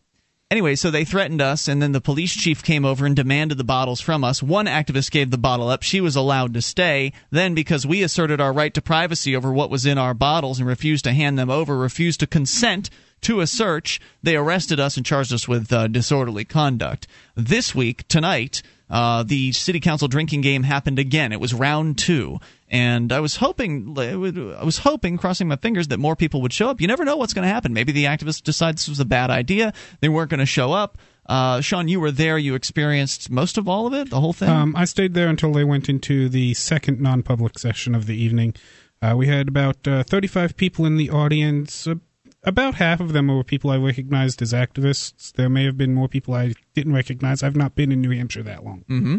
[0.52, 3.64] Anyway, so they threatened us, and then the police chief came over and demanded the
[3.64, 4.44] bottles from us.
[4.44, 5.82] One activist gave the bottle up.
[5.82, 7.14] She was allowed to stay.
[7.32, 10.68] Then, because we asserted our right to privacy over what was in our bottles and
[10.68, 12.90] refused to hand them over, refused to consent
[13.22, 17.08] to a search, they arrested us and charged us with uh, disorderly conduct.
[17.36, 21.32] This week, tonight, uh, the city council drinking game happened again.
[21.32, 22.40] It was round two,
[22.72, 26.70] and I was hoping, I was hoping, crossing my fingers, that more people would show
[26.70, 26.80] up.
[26.80, 27.74] You never know what's going to happen.
[27.74, 29.74] Maybe the activists decide this was a bad idea.
[30.00, 30.98] They weren't going to show up.
[31.26, 32.38] Uh, Sean, you were there.
[32.38, 34.50] You experienced most of all of it, the whole thing.
[34.50, 38.56] Um, I stayed there until they went into the second non-public session of the evening.
[39.02, 41.90] Uh, we had about uh, 35 people in the audience.
[42.44, 45.34] about half of them were people I recognized as activists.
[45.34, 47.44] There may have been more people I didn't recognize.
[47.44, 48.86] I've not been in New Hampshire that long.
[48.90, 49.18] Mm-hmm.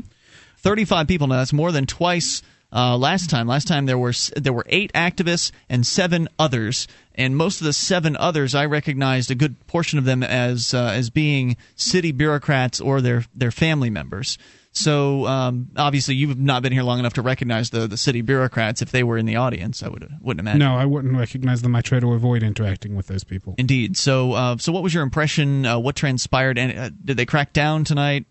[0.57, 1.27] 35 people.
[1.27, 2.41] Now that's more than twice
[2.73, 3.47] uh, last time.
[3.47, 7.73] Last time there were there were eight activists and seven others, and most of the
[7.73, 12.81] seven others I recognized a good portion of them as uh, as being city bureaucrats
[12.81, 14.39] or their their family members.
[14.75, 18.81] So um, obviously you've not been here long enough to recognize the the city bureaucrats.
[18.81, 20.61] If they were in the audience, I would wouldn't imagine.
[20.61, 21.77] No, I wouldn't recognize them.
[21.77, 23.55] I try to avoid interacting with those people.
[23.59, 23.99] Indeed.
[23.99, 25.67] So uh, so what was your impression?
[25.67, 26.57] Uh, what transpired?
[26.57, 28.25] And uh, did they crack down tonight?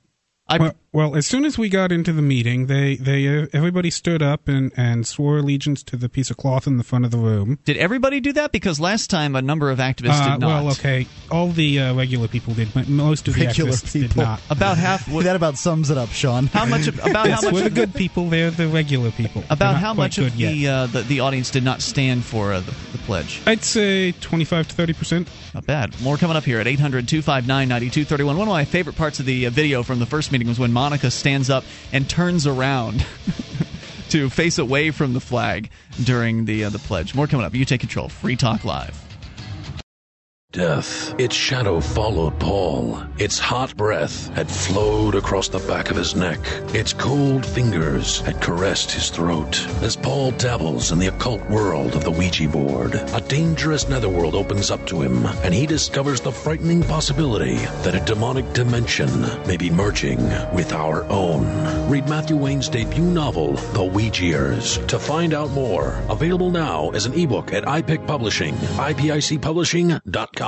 [0.48, 3.90] I, well, well, as soon as we got into the meeting, they they uh, everybody
[3.90, 7.12] stood up and, and swore allegiance to the piece of cloth in the front of
[7.12, 7.60] the room.
[7.64, 8.52] Did everybody do that?
[8.52, 10.64] Because last time a number of activists uh, did not.
[10.64, 14.10] Well, okay, all the uh, regular people did, but most of the Regular activists people.
[14.10, 14.42] did not.
[14.50, 15.06] About half.
[15.22, 16.48] that about sums it up, Sean.
[16.48, 16.88] How much?
[16.88, 17.54] About yes, how much?
[17.54, 18.30] we're the good people.
[18.30, 19.46] They're the regular people.
[19.50, 22.72] About how much of the, uh, the the audience did not stand for uh, the,
[22.92, 23.42] the pledge?
[23.46, 25.30] I'd say twenty-five to thirty percent.
[25.54, 26.02] Not bad.
[26.02, 28.38] More coming up here at 800 259 9231.
[28.38, 30.72] One of my favorite parts of the uh, video from the first meeting was when
[30.82, 31.64] Monica stands up
[31.94, 33.06] and turns around
[34.10, 35.70] to face away from the flag
[36.04, 37.14] during the uh, the pledge.
[37.14, 37.54] More coming up.
[37.54, 38.10] You take control.
[38.10, 39.11] Free Talk Live.
[40.52, 41.16] Death.
[41.18, 43.02] Its shadow followed Paul.
[43.18, 46.40] Its hot breath had flowed across the back of his neck.
[46.76, 49.66] Its cold fingers had caressed his throat.
[49.82, 54.70] As Paul dabbles in the occult world of the Ouija board, a dangerous netherworld opens
[54.72, 59.70] up to him, and he discovers the frightening possibility that a demonic dimension may be
[59.70, 60.22] merging
[60.54, 61.46] with our own.
[61.90, 66.04] Read Matthew Wayne's debut novel, The Ouijiers, to find out more.
[66.10, 70.41] Available now as an ebook at iPic Publishing, ipicpublishing.com.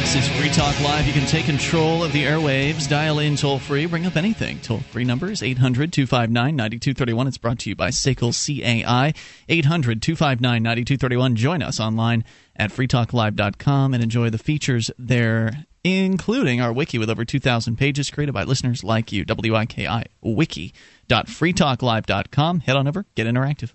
[0.00, 1.06] This is Free Talk Live.
[1.06, 2.88] You can take control of the airwaves.
[2.88, 3.84] Dial in toll free.
[3.84, 4.58] Bring up anything.
[4.60, 7.26] Toll free number is 800 259 9231.
[7.26, 9.12] It's brought to you by SACL CAI.
[9.50, 11.36] 800 259 9231.
[11.36, 12.24] Join us online
[12.56, 18.32] at freetalklive.com and enjoy the features there, including our wiki with over 2,000 pages created
[18.32, 19.24] by listeners like you.
[19.24, 20.74] WIKI wiki
[21.10, 22.60] wiki.freetalklive.com.
[22.60, 23.72] Head on over, get interactive.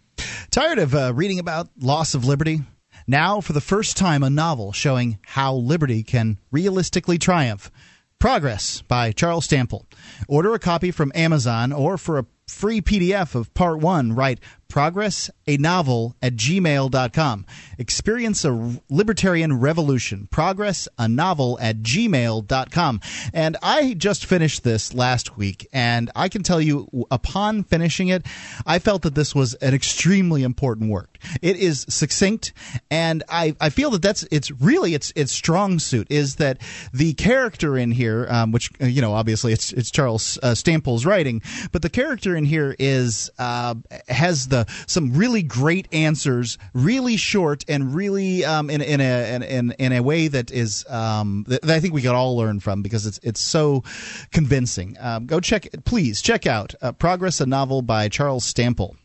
[0.51, 2.61] Tired of uh, reading about loss of liberty?
[3.07, 7.71] Now, for the first time, a novel showing how liberty can realistically triumph.
[8.19, 9.85] Progress by Charles Stample.
[10.29, 14.39] Order a copy from Amazon or for a free PDF of part one, write
[14.69, 17.45] progress a novel at gmail.com.
[17.77, 20.27] Experience a libertarian revolution.
[20.31, 23.01] Progress a novel at gmail.com.
[23.33, 28.25] And I just finished this last week, and I can tell you, upon finishing it,
[28.65, 31.17] I felt that this was an extremely important work.
[31.41, 32.53] It is succinct,
[32.91, 36.59] and I, I feel that that's it's really its its strong suit is that
[36.93, 41.05] the character in here, um, which uh, you know obviously it's it's Charles uh, Stample's
[41.05, 41.41] writing,
[41.71, 43.75] but the character in here is uh,
[44.07, 49.71] has the some really great answers, really short and really um, in in a in,
[49.71, 52.81] in a way that is um, that, that I think we could all learn from
[52.81, 53.83] because it's it's so
[54.31, 54.97] convincing.
[54.99, 58.95] Um, go check please check out uh, Progress, a novel by Charles Stample.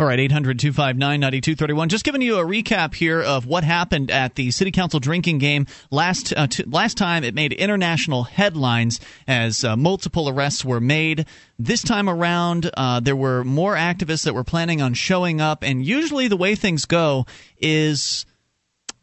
[0.00, 1.88] All right, 800 259 9231.
[1.90, 5.66] Just giving you a recap here of what happened at the City Council drinking game.
[5.90, 8.98] Last, uh, t- last time it made international headlines
[9.28, 11.26] as uh, multiple arrests were made.
[11.58, 15.84] This time around, uh, there were more activists that were planning on showing up, and
[15.84, 17.26] usually the way things go
[17.58, 18.24] is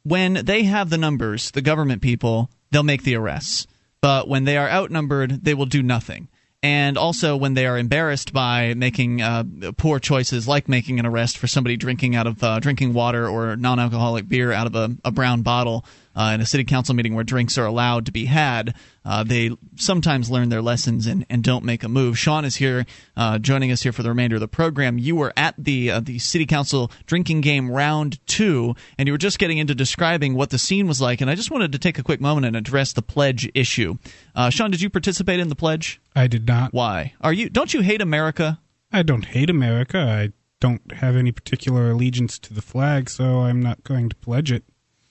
[0.03, 3.68] when they have the numbers, the government people, they'll make the arrests.
[4.01, 6.28] But when they are outnumbered, they will do nothing
[6.68, 9.45] and also when they are embarrassed by making uh,
[9.78, 13.55] poor choices, like making an arrest for somebody drinking out of uh, drinking water or
[13.55, 15.86] non-alcoholic beer out of a, a brown bottle
[16.18, 18.74] uh, in a city council meeting where drinks are allowed to be had,
[19.05, 22.18] uh, they sometimes learn their lessons and, and don't make a move.
[22.18, 24.97] Sean is here, uh, joining us here for the remainder of the program.
[24.97, 29.20] You were at the uh, the city council drinking game round two, and you were
[29.20, 31.22] just getting into describing what the scene was like.
[31.22, 33.97] And I just wanted to take a quick moment and address the pledge issue.
[34.36, 36.01] Uh, Sean, did you participate in the pledge?
[36.15, 36.74] I did not.
[36.74, 37.13] Why?
[37.22, 37.49] Are you?
[37.49, 38.59] Don't you hate America?
[38.91, 39.99] I don't hate America.
[39.99, 44.51] I don't have any particular allegiance to the flag, so I'm not going to pledge
[44.51, 44.63] it.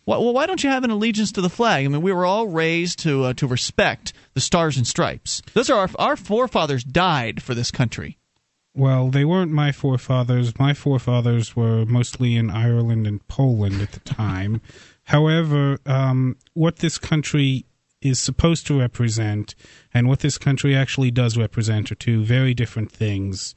[0.06, 1.84] Well, why don't you have an allegiance to the flag?
[1.84, 5.42] I mean, we were all raised to uh, to respect the stars and stripes.
[5.52, 8.16] Those are our, our forefathers died for this country.
[8.72, 10.56] Well, they weren't my forefathers.
[10.58, 14.60] My forefathers were mostly in Ireland and Poland at the time.
[15.04, 17.64] However, um, what this country
[18.00, 19.54] is supposed to represent
[19.94, 23.54] and what this country actually does represent are two very different things.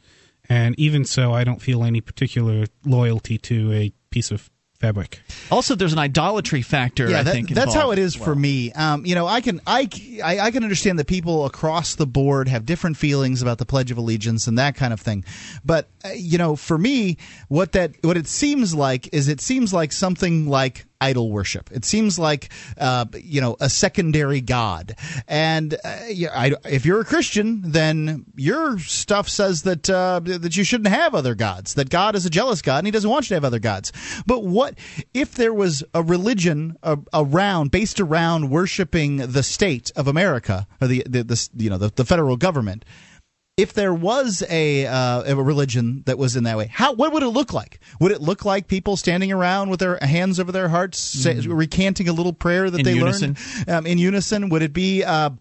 [0.47, 4.50] And even so, I don't feel any particular loyalty to a piece of
[4.80, 5.20] fabric.
[5.52, 7.10] Also, there's an idolatry factor.
[7.10, 8.72] Yeah, I that- think that's how it is as for me.
[8.72, 9.88] Um, you know, I can I,
[10.24, 13.92] I I can understand that people across the board have different feelings about the Pledge
[13.92, 15.26] of Allegiance and that kind of thing.
[15.66, 17.18] But uh, you know, for me,
[17.50, 21.70] what that what it seems like is it seems like something like idol worship.
[21.72, 24.95] It seems like uh, you know a secondary god.
[25.28, 30.58] And uh, yeah, I, if you're a Christian, then your stuff says that uh, that
[30.58, 31.76] you shouldn't have other gods.
[31.76, 33.91] That God is a jealous God and He doesn't want you to have other gods.
[34.26, 34.76] But what
[35.14, 40.88] if there was a religion uh, around based around worshiping the state of America or
[40.88, 42.84] the the, the you know the, the federal government?
[43.60, 47.24] If there was a uh, a religion that was in that way, how what would
[47.24, 47.80] it look like?
[47.99, 52.07] Would it look like people standing around with their hands over their hearts, say, recanting
[52.07, 53.36] a little prayer that In they unison.
[53.68, 54.47] learned um, in unison?
[54.49, 55.32] Would it be uh,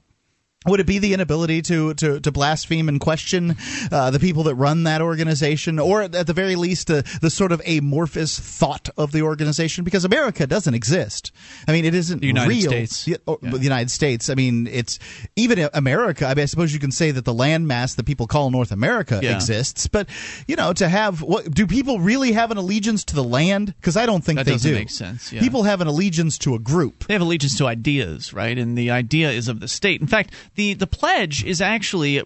[0.66, 3.56] would it be the inability to, to, to blaspheme and question
[3.92, 7.52] uh, the people that run that organization, or at the very least, uh, the sort
[7.52, 9.84] of amorphous thought of the organization?
[9.84, 11.30] Because America doesn't exist.
[11.68, 12.70] I mean, it isn't The United real.
[12.70, 13.06] States.
[13.06, 14.28] Yeah, or- The United States.
[14.28, 14.98] I mean, it's
[15.36, 16.26] even America.
[16.26, 19.20] I, mean, I suppose you can say that the landmass that people call North America
[19.22, 19.36] Yeah.
[19.36, 20.08] exists, but
[20.48, 23.74] you know, to have what do people really have an allegiance to the land?
[23.80, 24.76] Because I don't think That they doesn't do.
[24.76, 25.40] make sense, yeah.
[25.40, 27.06] People have an allegiance to a group.
[27.06, 28.58] They have allegiance to ideas, right?
[28.58, 30.00] And the idea is of the state.
[30.00, 32.20] In fact, the the pledge is actually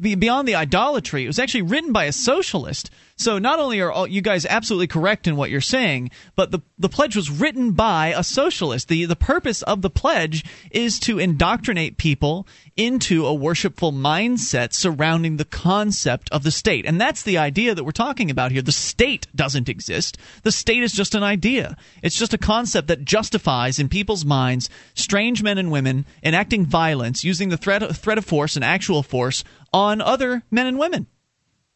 [0.00, 1.24] beyond the idolatry.
[1.24, 2.90] It was actually written by a socialist.
[3.18, 6.60] So not only are all, you guys absolutely correct in what you're saying, but the
[6.78, 8.86] the pledge was written by a socialist.
[8.86, 12.46] The the purpose of the pledge is to indoctrinate people
[12.76, 16.86] into a worshipful mindset surrounding the concept of the state.
[16.86, 18.62] And that's the idea that we're talking about here.
[18.62, 20.16] The state doesn't exist.
[20.44, 21.76] The state is just an idea.
[22.04, 27.24] It's just a concept that justifies in people's minds strange men and women enacting violence
[27.24, 29.42] using the threat threat of force and actual force
[29.72, 31.08] on other men and women.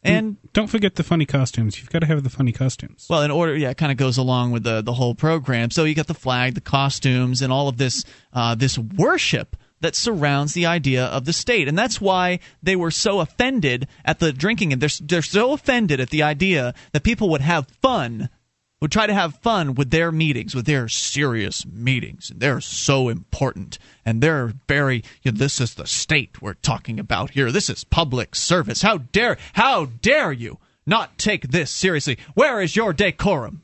[0.04, 1.78] And Don't forget the funny costumes.
[1.78, 3.06] You've got to have the funny costumes.
[3.08, 5.70] well, in order, yeah, it kind of goes along with the the whole program.
[5.70, 9.94] So you got the flag, the costumes, and all of this uh, this worship that
[9.96, 14.32] surrounds the idea of the state, and that's why they were so offended at the
[14.32, 14.72] drinking.
[14.72, 18.28] And they're they're so offended at the idea that people would have fun,
[18.82, 23.08] would try to have fun with their meetings, with their serious meetings, and they're so
[23.08, 25.04] important, and they're very.
[25.22, 27.52] You know, this is the state we're talking about here.
[27.52, 28.82] This is public service.
[28.82, 32.18] How dare how dare you not take this seriously?
[32.34, 33.61] Where is your decorum?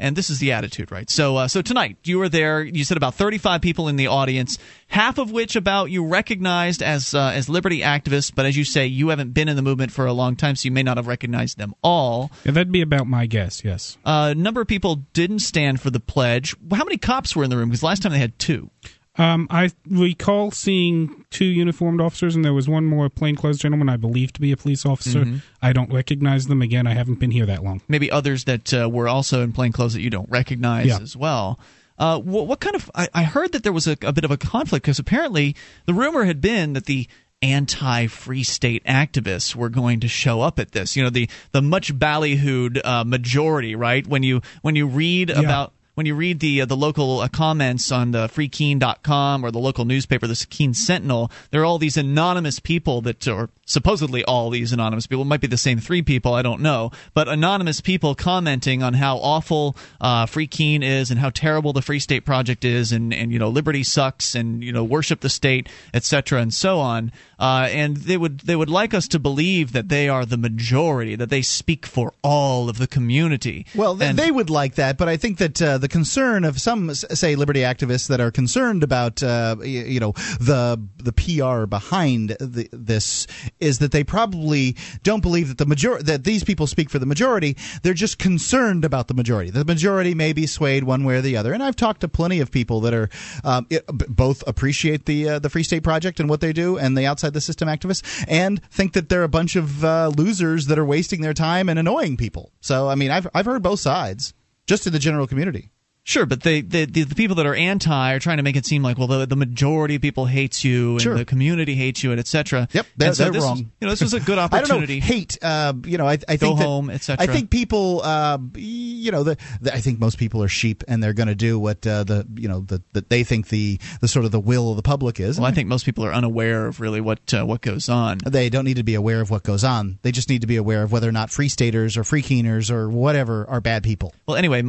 [0.00, 1.08] And this is the attitude, right?
[1.10, 2.62] So, uh, so tonight you were there.
[2.62, 7.14] You said about 35 people in the audience, half of which about you recognized as
[7.14, 8.34] uh, as liberty activists.
[8.34, 10.66] But as you say, you haven't been in the movement for a long time, so
[10.66, 12.30] you may not have recognized them all.
[12.44, 13.98] Yeah, that'd be about my guess, yes.
[14.04, 16.56] Uh, A number of people didn't stand for the pledge.
[16.72, 17.68] How many cops were in the room?
[17.68, 18.70] Because last time they had two.
[19.18, 23.96] Um, I recall seeing two uniformed officers, and there was one more plainclothes gentleman I
[23.96, 25.24] believe to be a police officer.
[25.24, 25.42] Mhm.
[25.60, 26.62] I don't recognize them.
[26.62, 27.82] Again, I haven't been here that long.
[27.88, 31.00] Maybe others that uh, were also in plain clothes that you don't recognize Yeah.
[31.00, 31.58] as well.
[31.98, 32.90] Uh, what, what kind of?
[32.94, 35.54] I, I heard that there was a, a bit of a conflict because apparently
[35.86, 37.06] the rumor had been that the
[37.42, 40.96] anti-free state activists were going to show up at this.
[40.96, 44.06] You know, the the much ballyhooed uh, majority, right?
[44.06, 47.92] When you when you read about when you read the uh, the local uh, comments
[47.92, 52.58] on the freekeene.com or the local newspaper the Keene Sentinel there are all these anonymous
[52.58, 55.22] people that are supposedly all these anonymous people.
[55.22, 56.90] It might be the same three people I don't know.
[57.12, 61.82] But anonymous people commenting on how awful uh, Free Keene is and how terrible the
[61.82, 65.28] Free State Project is and and you know liberty sucks and you know worship the
[65.28, 69.72] state etc and so on uh, and they would they would like us to believe
[69.72, 74.10] that they are the majority that they speak for all of the community Well, th-
[74.10, 77.34] And- they would like that, but I think that uh, the concern of some, say,
[77.36, 83.26] liberty activists that are concerned about, uh, you know, the the PR behind the, this
[83.58, 87.06] is that they probably don't believe that the major that these people speak for the
[87.06, 87.56] majority.
[87.82, 89.50] They're just concerned about the majority.
[89.50, 91.52] The majority may be swayed one way or the other.
[91.52, 93.08] And I've talked to plenty of people that are
[93.44, 96.76] um, it, b- both appreciate the uh, the Free State Project and what they do,
[96.78, 100.66] and the outside the system activists, and think that they're a bunch of uh, losers
[100.66, 102.52] that are wasting their time and annoying people.
[102.60, 104.34] So, I mean, I've I've heard both sides,
[104.66, 105.70] just in the general community.
[106.02, 108.64] Sure, but they, the, the the people that are anti are trying to make it
[108.64, 111.14] seem like well the, the majority of people hates you and Sure.
[111.14, 112.68] the community hates you and etc.
[112.72, 113.56] Yep, they're, so they're this wrong.
[113.58, 114.94] Was, you know, this was a good opportunity.
[114.96, 115.14] I don't know.
[115.14, 117.22] Hate, uh, you know, I, I Go think that- home, et cetera.
[117.22, 121.02] I think people, uh, you know, the, the I think most people are sheep, and
[121.02, 124.08] they're going to do what uh, the you know the that they think the the
[124.08, 125.38] sort of the will of the public is.
[125.38, 128.18] Well, I think most people are unaware of really what uh, what goes on.
[128.26, 129.98] They don't need to be aware of what goes on.
[130.02, 132.70] They just need to be aware of whether or not free staters or free keeners
[132.70, 134.14] or whatever are bad people.
[134.26, 134.62] Well, anyway,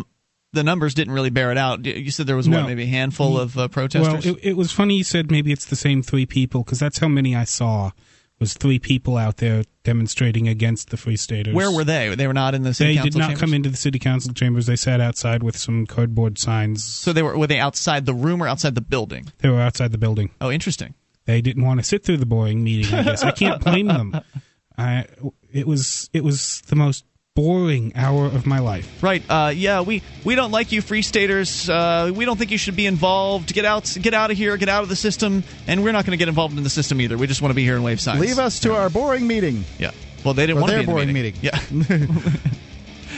[0.53, 1.85] the numbers didn't really bear it out.
[1.85, 2.57] You said there was No.
[2.61, 4.25] what, maybe a handful of uh, protesters.
[4.25, 6.99] Well, it, it was funny you said maybe it's the same three people because that's
[6.99, 7.91] how many I saw.
[8.39, 11.53] Was three people out there demonstrating against the Free Staters.
[11.53, 12.15] Where were they?
[12.15, 13.39] They were not in the city They did not chambers?
[13.39, 14.65] come into the city council chambers.
[14.65, 16.83] They sat outside with some cardboard signs.
[16.83, 19.31] So they were were they outside the room or outside the building?
[19.39, 20.31] They were outside the building.
[20.41, 20.95] Oh, interesting.
[21.25, 22.91] They didn't want to sit through the boring meeting.
[22.95, 24.19] I guess I can't blame them.
[24.77, 25.05] I,
[25.53, 29.01] it was it was the most boring hour of my life.
[29.01, 29.23] Right.
[29.29, 31.69] Uh, yeah, we, we don't like you, free staters.
[31.69, 33.53] Uh, we don't think you should be involved.
[33.53, 34.57] Get out, get out of here.
[34.57, 35.43] Get out of the system.
[35.65, 37.17] And we're not going to get involved in the system either.
[37.17, 38.19] We just want to be here in wave signs.
[38.19, 39.63] Leave us to our boring meeting.
[39.79, 39.91] Yeah.
[40.25, 41.35] Well, they didn't Or want to their be in the boring meeting.
[41.41, 42.19] meeting.
[42.21, 42.41] Yeah.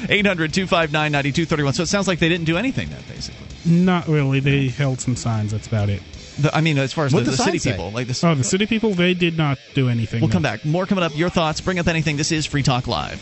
[0.10, 1.74] 800 259 9231.
[1.74, 3.48] So it sounds like they didn't do anything then, basically.
[3.66, 4.42] Not really.
[4.42, 5.52] They held some signs.
[5.52, 6.04] That's about it.
[6.40, 7.72] The, I mean, as far as the, the, the city say?
[7.72, 8.24] people, like this.
[8.24, 8.94] Oh, the city people.
[8.94, 10.22] They did not do anything.
[10.22, 10.34] We'll no.
[10.34, 10.66] come back.
[10.66, 11.16] More coming up.
[11.16, 11.62] Your thoughts.
[11.62, 12.18] Bring up anything.
[12.18, 13.22] This is Free Talk Live.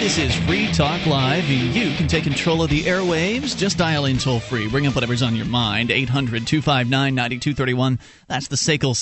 [0.00, 1.44] This is Free Talk Live.
[1.50, 3.54] and You can take control of the airwaves.
[3.54, 4.66] Just dial in toll free.
[4.66, 5.90] Bring up whatever's on your mind.
[5.90, 7.98] 800 259 9231.
[8.26, 8.94] That's the SACL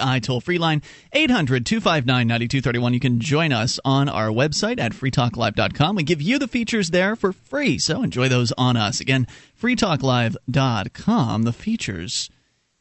[0.00, 0.80] CAI toll free line.
[1.12, 2.94] 800 259 9231.
[2.94, 5.94] You can join us on our website at freetalklive.com.
[5.94, 9.00] We give you the features there for free, so enjoy those on us.
[9.00, 9.26] Again,
[9.60, 11.42] freetalklive.com.
[11.42, 12.30] The features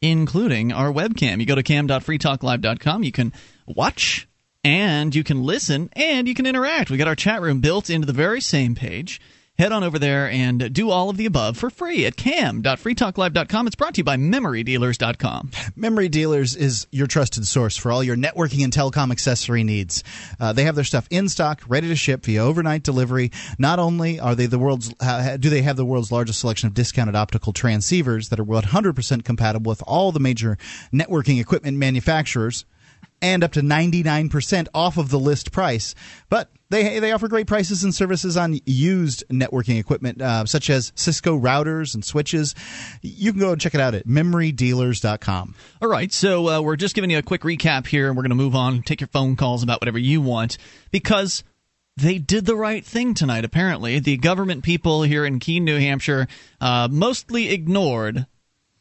[0.01, 1.41] including our webcam.
[1.41, 3.03] You go to cam.freetalklive.com.
[3.03, 3.33] You can
[3.67, 4.29] watch
[4.65, 6.89] and you can listen and you can interact.
[6.89, 9.21] We got our chat room built into the very same page.
[9.59, 13.67] Head on over there and do all of the above for free at cam.freetalklive.com.
[13.67, 15.51] It's brought to you by memorydealers.com.
[15.77, 20.03] Memory Dealers is your trusted source for all your networking and telecom accessory needs.
[20.41, 23.31] Uh, they have their stuff in stock, ready to ship via overnight delivery.
[23.57, 26.73] Not only are they the world's uh, do they have the world's largest selection of
[26.73, 30.57] discounted optical transceivers that are 100% compatible with all the major
[30.91, 32.65] networking equipment manufacturers
[33.21, 35.95] and up to 99% off of the list price.
[36.29, 40.91] But they they offer great prices and services on used networking equipment uh, such as
[40.95, 42.55] Cisco routers and switches.
[43.01, 45.55] You can go and check it out at memorydealers.com.
[45.81, 48.29] All right, so uh, we're just giving you a quick recap here, and we're going
[48.29, 50.57] to move on, take your phone calls about whatever you want,
[50.91, 51.43] because
[51.97, 53.99] they did the right thing tonight, apparently.
[53.99, 56.27] The government people here in Keene, New Hampshire,
[56.59, 58.25] uh, mostly ignored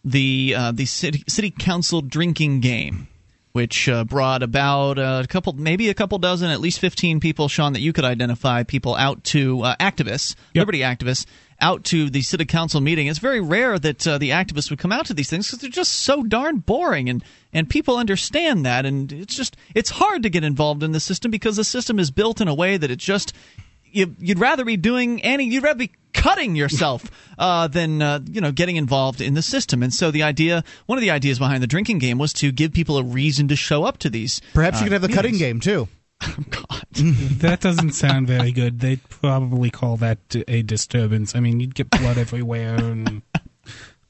[0.04, 3.08] the, uh, the city, city council drinking game.
[3.54, 7.72] Which uh, brought about a couple, maybe a couple dozen, at least 15 people, Sean,
[7.74, 11.24] that you could identify, people out to uh, activists, liberty activists,
[11.60, 13.06] out to the city council meeting.
[13.06, 15.70] It's very rare that uh, the activists would come out to these things because they're
[15.70, 20.30] just so darn boring, and and people understand that, and it's just it's hard to
[20.30, 22.98] get involved in the system because the system is built in a way that it
[22.98, 23.32] just
[23.94, 28.40] you, you'd rather be doing any, you'd rather be cutting yourself uh, than uh, you
[28.40, 29.82] know getting involved in the system.
[29.82, 32.72] And so the idea, one of the ideas behind the drinking game was to give
[32.72, 34.40] people a reason to show up to these.
[34.52, 35.88] Perhaps uh, you could have the cutting game too.
[36.50, 38.80] God, that doesn't sound very good.
[38.80, 40.18] They'd probably call that
[40.48, 41.34] a disturbance.
[41.34, 43.22] I mean, you'd get blood everywhere, and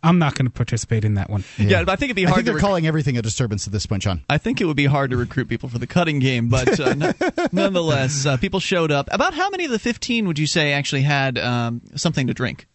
[0.04, 1.42] I'm not going to participate in that one.
[1.58, 3.22] Yeah, but I think it'd be I hard think to they're rec- calling everything a
[3.22, 4.22] disturbance at this point, John.
[4.30, 6.94] I think it would be hard to recruit people for the cutting game, but uh,
[6.94, 7.12] no-
[7.52, 9.08] nonetheless, uh, people showed up.
[9.10, 12.66] About how many of the 15 would you say actually had um, something to drink?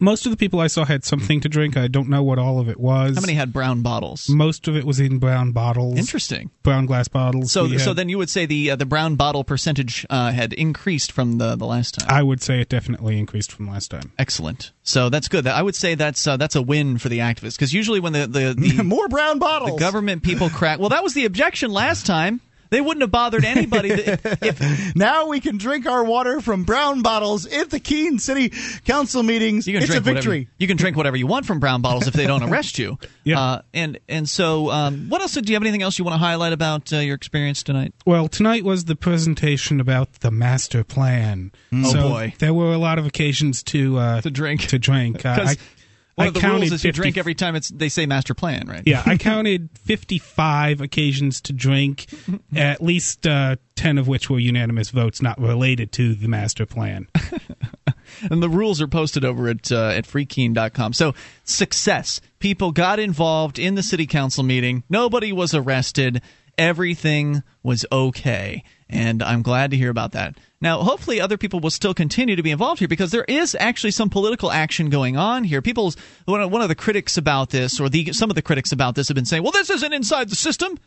[0.00, 1.76] Most of the people I saw had something to drink.
[1.76, 3.14] I don't know what all of it was.
[3.16, 4.28] How many had brown bottles?
[4.28, 5.98] Most of it was in brown bottles.
[5.98, 6.50] Interesting.
[6.62, 7.52] Brown glass bottles.
[7.52, 10.32] So, We so had- then you would say the uh, the brown bottle percentage uh,
[10.32, 12.08] had increased from the, the last time.
[12.10, 14.12] I would say it definitely increased from last time.
[14.18, 14.72] Excellent.
[14.82, 15.46] So that's good.
[15.46, 18.26] I would say that's uh, that's a win for the activists because usually when the
[18.26, 19.72] the, the More brown bottles.
[19.72, 22.40] the government people crack, well, that was the objection last time.
[22.70, 23.88] They wouldn't have bothered anybody.
[23.90, 28.52] that- if now we can drink our water from brown bottles at the Keene City
[28.84, 29.66] Council meetings.
[29.66, 30.48] you can it's a drink whatever, victory.
[30.58, 32.98] you can drink whatever you want from brown bottles if they don't arrest you.
[33.22, 33.38] Yeah.
[33.38, 35.34] Uh, and and so, um, what else?
[35.34, 37.92] Do you have anything else you want to highlight about uh, your experience tonight?
[38.06, 41.52] Well, tonight was the presentation about the master plan.
[41.72, 42.34] Oh, so boy.
[42.38, 44.62] there were a lot of occasions to uh, To drink.
[44.68, 45.16] To drink.
[45.26, 45.79] Uh, Because I,
[46.20, 48.06] one I of the counted rules is you 50 drink every time it's they say
[48.06, 48.82] master plan, right?
[48.84, 52.06] Yeah, I counted 55 occasions to drink,
[52.56, 57.08] at least uh, 10 of which were unanimous votes not related to the master plan.
[58.30, 60.92] and the rules are posted over at uh, at freekeene.com.
[60.92, 61.14] So
[61.44, 62.20] success.
[62.38, 64.84] People got involved in the city council meeting.
[64.88, 66.22] Nobody was arrested.
[66.58, 70.36] Everything was okay, and I'm glad to hear about that.
[70.60, 73.92] Now, hopefully, other people will still continue to be involved here because there is actually
[73.92, 75.62] some political action going on here.
[75.62, 79.08] People's one of, the critics about this, or the some of the critics about this,
[79.08, 80.78] have been saying, "Well, this isn't inside the system."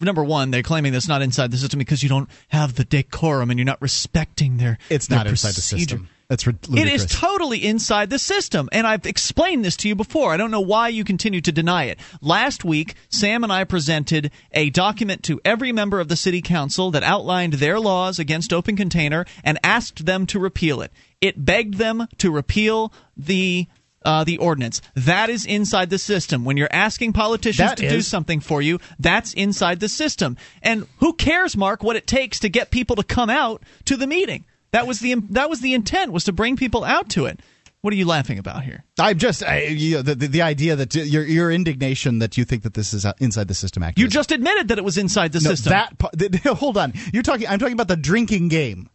[0.00, 3.50] Number one, they're claiming that's not inside the system because you don't have the decorum
[3.50, 4.78] and you're not respecting their.
[4.88, 6.08] It's their not inside the system.
[6.28, 10.32] That's rid- It is totally inside the system, and I've explained this to you before.
[10.32, 11.98] I don't know why you continue to deny it.
[12.20, 16.90] Last week, Sam and I presented a document to every member of the city council
[16.90, 20.92] that outlined their laws against open container and asked them to repeal it.
[21.22, 23.66] It begged them to repeal the
[24.04, 24.80] uh, the ordinance.
[24.94, 26.44] That is inside the system.
[26.44, 30.36] When you're asking politicians That to do something for you, that's inside the system.
[30.62, 34.06] And who cares, Mark, what it takes to get people to come out to the
[34.06, 34.44] meeting?
[34.72, 37.40] That was the that was the intent was to bring people out to it.
[37.80, 38.84] What are you laughing about here?
[38.98, 42.44] I'm just I, you know, the, the the idea that your your indignation that you
[42.44, 44.04] think that this is uh, inside the system activism.
[44.04, 45.70] You just admitted that it was inside the no, system.
[45.70, 46.92] That hold on.
[47.12, 47.46] You're talking.
[47.46, 48.90] I'm talking about the drinking game,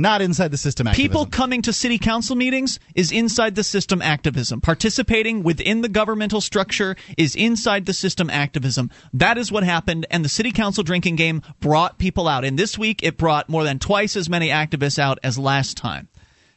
[0.00, 1.08] not inside the system activism.
[1.08, 4.60] People coming to city council meetings is inside the system activism.
[4.60, 8.90] Participating within the governmental structure is inside the system activism.
[9.12, 12.44] That is what happened, and the city council drinking game brought people out.
[12.44, 16.08] And this week, it brought more than twice as many activists out as last time.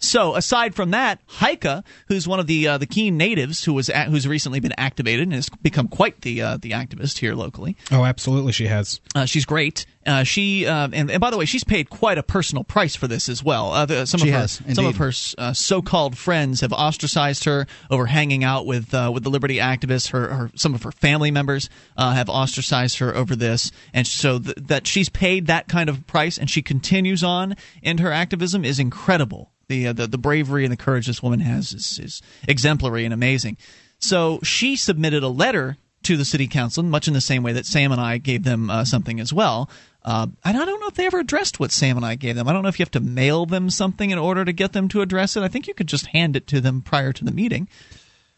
[0.04, 1.66] So, aside from that, Heike,
[2.08, 5.24] who's one of the uh, the Keene natives, who was a- who's recently been activated
[5.24, 8.99] and has become quite the uh, the activist here locally, Oh, absolutely, she has.
[9.16, 9.86] uh, she's great.
[10.06, 13.08] Uh, she uh, and, and by the way, she's paid quite a personal price for
[13.08, 13.72] this as well.
[13.72, 17.45] Uh, the, some She of her has, some of her uh, so-called friends have ostracized
[17.45, 20.10] her over hanging out with uh, with the liberty activists.
[20.12, 24.39] Her, her some of her family members uh, have ostracized her over this, and so
[24.39, 28.66] th- that she's paid that kind of price and she continues on in her activism
[28.66, 29.53] is incredible.
[29.68, 33.14] The, uh, the the bravery and the courage this woman has is, is exemplary and
[33.14, 33.57] amazing.
[33.99, 37.66] So she submitted a letter to the city council, much in the same way that
[37.66, 39.70] Sam and I gave them uh, something as well.
[40.03, 42.47] Uh, and I don't know if they ever addressed what Sam and I gave them.
[42.47, 44.89] I don't know if you have to mail them something in order to get them
[44.89, 45.43] to address it.
[45.43, 47.70] I think you could just hand it to them prior to the meeting.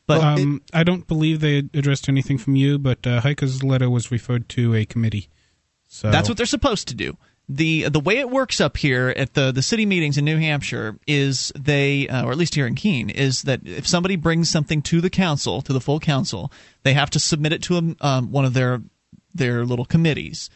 [0.08, 4.12] But um, I don't believe they addressed anything from you, but uh, Heike's letter was
[4.12, 5.30] referred to a committee.
[5.88, 7.18] So That's what they're supposed to do.
[7.48, 10.98] The The way it works up here at the the city meetings in New Hampshire
[11.06, 14.82] is they, uh, or at least here in Keene, is that if somebody brings something
[14.84, 16.52] to the council, to the full council,
[16.84, 18.82] they have to submit it to a, um, one of their
[19.34, 20.50] their little committees.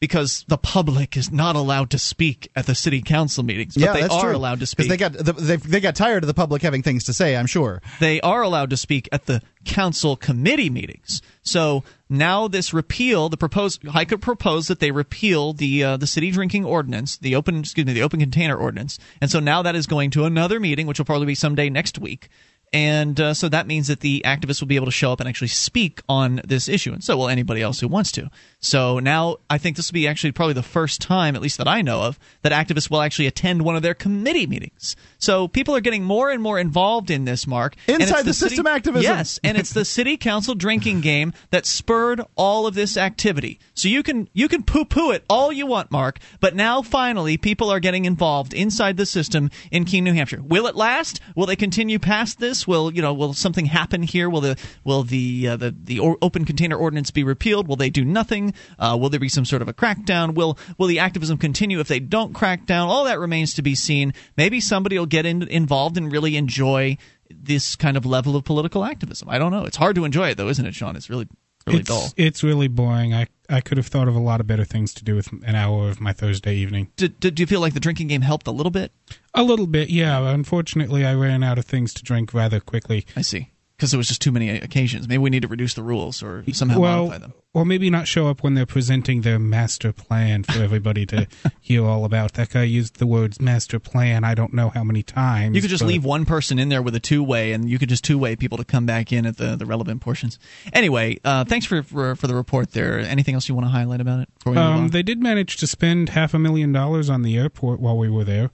[0.00, 3.92] Because the public is not allowed to speak at the city council meetings, but yeah,
[3.94, 4.36] they are true.
[4.36, 4.88] allowed to speak.
[4.90, 7.34] They got the, they they got tired of the public having things to say.
[7.34, 7.80] I'm sure.
[8.00, 11.22] they are allowed to speak at the council committee meetings.
[11.40, 11.84] So
[12.18, 16.64] now this repeal, the proposed, could propose that they repeal the uh, the city drinking
[16.64, 20.10] ordinance, the open excuse me, the open container ordinance, and so now that is going
[20.10, 22.28] to another meeting, which will probably be someday next week.
[22.74, 25.28] And uh, so that means that the activists will be able to show up and
[25.28, 28.28] actually speak on this issue, and so will anybody else who wants to.
[28.58, 31.68] So now I think this will be actually probably the first time, at least that
[31.68, 34.96] I know of, that activists will actually attend one of their committee meetings.
[35.18, 37.76] So people are getting more and more involved in this, Mark.
[37.86, 39.04] Inside the city- system activism.
[39.04, 43.60] Yes, and it's the city council drinking game that spurred all of this activity.
[43.74, 47.36] So you can you can poo poo it all you want, Mark, but now finally
[47.36, 50.42] people are getting involved inside the system in Keene, New Hampshire.
[50.42, 51.20] Will it last?
[51.36, 52.63] Will they continue past this?
[52.66, 53.14] Will you know?
[53.14, 54.28] Will something happen here?
[54.28, 57.68] Will the will the uh, the the open container ordinance be repealed?
[57.68, 58.54] Will they do nothing?
[58.78, 60.34] Uh, will there be some sort of a crackdown?
[60.34, 62.88] Will will the activism continue if they don't crack down?
[62.88, 64.14] All that remains to be seen.
[64.36, 66.96] Maybe somebody will get in, involved and really enjoy
[67.30, 69.28] this kind of level of political activism.
[69.28, 69.64] I don't know.
[69.64, 70.96] It's hard to enjoy it though, isn't it, Sean?
[70.96, 71.28] It's really
[71.66, 72.08] really it's, dull.
[72.16, 73.14] It's really boring.
[73.14, 75.54] I I could have thought of a lot of better things to do with an
[75.54, 76.90] hour of my Thursday evening.
[76.96, 78.92] Did, did, do you feel like the drinking game helped a little bit?
[79.34, 80.30] A little bit, yeah.
[80.30, 83.06] Unfortunately, I ran out of things to drink rather quickly.
[83.16, 83.50] I see.
[83.76, 85.08] Because there was just too many occasions.
[85.08, 87.34] Maybe we need to reduce the rules or somehow well, modify them.
[87.54, 91.26] or maybe not show up when they're presenting their master plan for everybody to
[91.60, 92.34] hear all about.
[92.34, 94.22] That guy used the words master plan.
[94.22, 95.56] I don't know how many times.
[95.56, 97.80] You could just but- leave one person in there with a two way, and you
[97.80, 100.38] could just two way people to come back in at the, the relevant portions.
[100.72, 103.00] Anyway, uh, thanks for, for for the report there.
[103.00, 104.28] Anything else you want to highlight about it?
[104.38, 107.36] before we move Um, they did manage to spend half a million dollars on the
[107.36, 108.50] airport while we were there.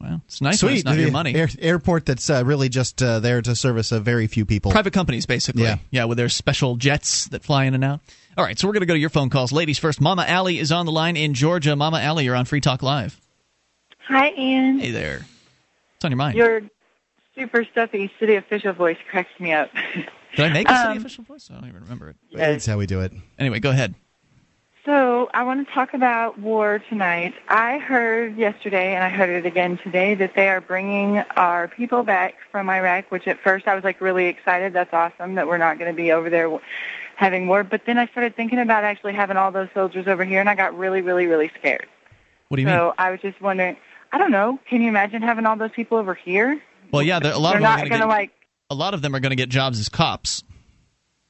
[0.00, 0.76] Well, it's nice when Sweet.
[0.78, 1.34] it's not your money.
[1.34, 4.70] air- airport that's uh, really just uh, there to service a very few people.
[4.72, 5.64] Private companies, basically.
[5.64, 5.76] Yeah.
[5.90, 8.00] yeah, with their special jets that fly in and out.
[8.38, 9.52] All right, so we're going to go to your phone calls.
[9.52, 10.00] Ladies first.
[10.00, 11.76] Mama Allie is on the line in Georgia.
[11.76, 13.20] Mama Allie, you're on Free Talk Live.
[14.08, 14.78] Hi, Ian.
[14.78, 15.18] Hey there.
[15.18, 16.36] What's on your mind?
[16.38, 16.62] Your
[17.34, 19.70] super stuffy city official voice cracks me up.
[20.36, 21.48] Did I make a city Um, official voice?
[21.50, 22.16] I don't even remember it.
[22.32, 23.12] That's how we do it.
[23.38, 23.94] Anyway, go ahead.
[24.86, 27.34] So I want to talk about war tonight.
[27.48, 32.02] I heard yesterday, and I heard it again today, that they are bringing our people
[32.02, 33.10] back from Iraq.
[33.10, 34.72] Which at first I was like really excited.
[34.72, 36.50] That's awesome that we're not going to be over there
[37.16, 37.62] having war.
[37.62, 40.54] But then I started thinking about actually having all those soldiers over here, and I
[40.54, 41.86] got really, really, really scared.
[42.48, 42.78] What do you so mean?
[42.78, 43.76] So I was just wondering.
[44.12, 44.58] I don't know.
[44.68, 46.60] Can you imagine having all those people over here?
[46.92, 48.30] Well, yeah, a lot They're of them not going to going to get like.
[48.70, 50.42] a lot of them are going to get jobs as cops.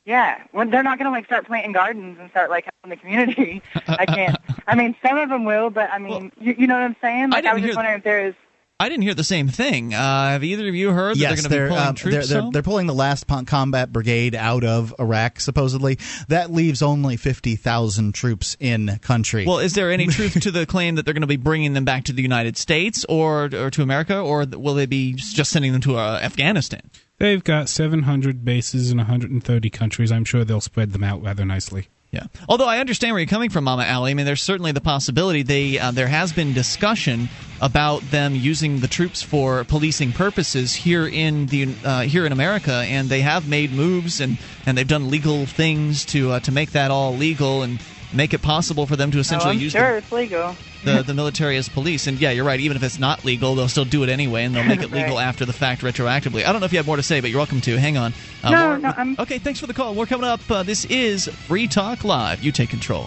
[0.06, 2.96] Yeah, well, they're not going to like start planting gardens and start like helping the
[2.96, 3.62] community.
[3.86, 4.36] I can't.
[4.66, 7.30] I mean, some of them will, but I mean, you, you know what I'm saying?
[7.30, 8.34] Like, I, didn't was just wondering if there is.
[8.80, 9.92] I didn't hear the same thing.
[9.92, 12.28] Uh, have either of you heard that yes, they're going to be pulling um, troops
[12.30, 15.98] they're, they're, they're pulling the last combat brigade out of Iraq, supposedly.
[16.28, 19.44] That leaves only 50,000 troops in country.
[19.46, 21.84] Well, is there any truth to the claim that they're going to be bringing them
[21.84, 25.72] back to the United States or or to America, or will they be just sending
[25.72, 26.80] them to uh, Afghanistan?
[27.20, 30.10] They've got 700 bases in 130 countries.
[30.10, 31.88] I'm sure they'll spread them out rather nicely.
[32.12, 32.24] Yeah.
[32.48, 34.10] Although I understand where you're coming from, Mama Allie.
[34.10, 37.28] I mean, there's certainly the possibility they uh, there has been discussion
[37.60, 42.72] about them using the troops for policing purposes here in the uh, here in America,
[42.72, 46.72] and they have made moves and, and they've done legal things to uh, to make
[46.72, 47.78] that all legal and
[48.12, 50.56] make it possible for them to Oh, essentially I'm use sure the, it's legal.
[50.84, 52.06] the the military as police.
[52.06, 52.58] And yeah, you're right.
[52.60, 55.16] Even if it's not legal, they'll still do it anyway, and they'll make it legal
[55.16, 55.24] Right.
[55.26, 56.44] after the fact retroactively.
[56.46, 57.76] I don't know if you have more to say, but you're welcome to.
[57.78, 58.12] Hang on.
[58.42, 59.94] Uh, No, more- no, I'm- Okay, thanks for the call.
[59.94, 60.40] We're coming up.
[60.50, 62.42] Uh, this is Free Talk Live.
[62.42, 63.06] You take control.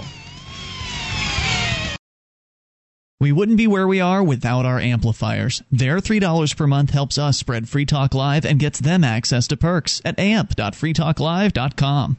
[3.19, 5.63] We wouldn't be where we are without our amplifiers.
[5.71, 9.55] Their $3 per month helps us spread Free Talk Live and gets them access to
[9.55, 12.17] perks at amp.freetalklive.com.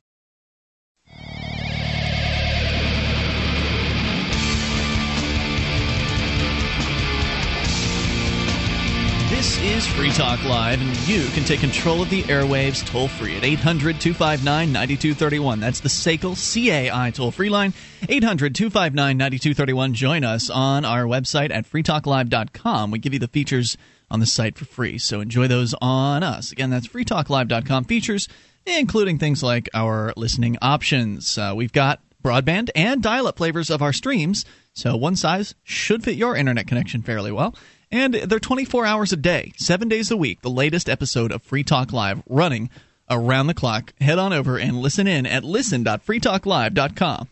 [9.44, 13.36] This is Free Talk Live, and you can take control of the airwaves toll free
[13.36, 15.60] at 800 259 9231.
[15.60, 17.74] That's the SACL CAI toll free line.
[18.08, 19.92] 800 259 9231.
[19.92, 22.90] Join us on our website at freetalklive.com.
[22.90, 23.76] We give you the features
[24.10, 26.50] on the site for free, so enjoy those on us.
[26.50, 28.30] Again, that's freetalklive.com features,
[28.64, 31.36] including things like our listening options.
[31.36, 36.02] Uh, we've got broadband and dial up flavors of our streams, so one size should
[36.02, 37.54] fit your internet connection fairly well.
[37.94, 40.40] And they're 24 hours a day, seven days a week.
[40.40, 42.68] The latest episode of Free Talk Live running
[43.08, 43.94] around the clock.
[44.00, 47.28] Head on over and listen in at listen.freetalklive.com.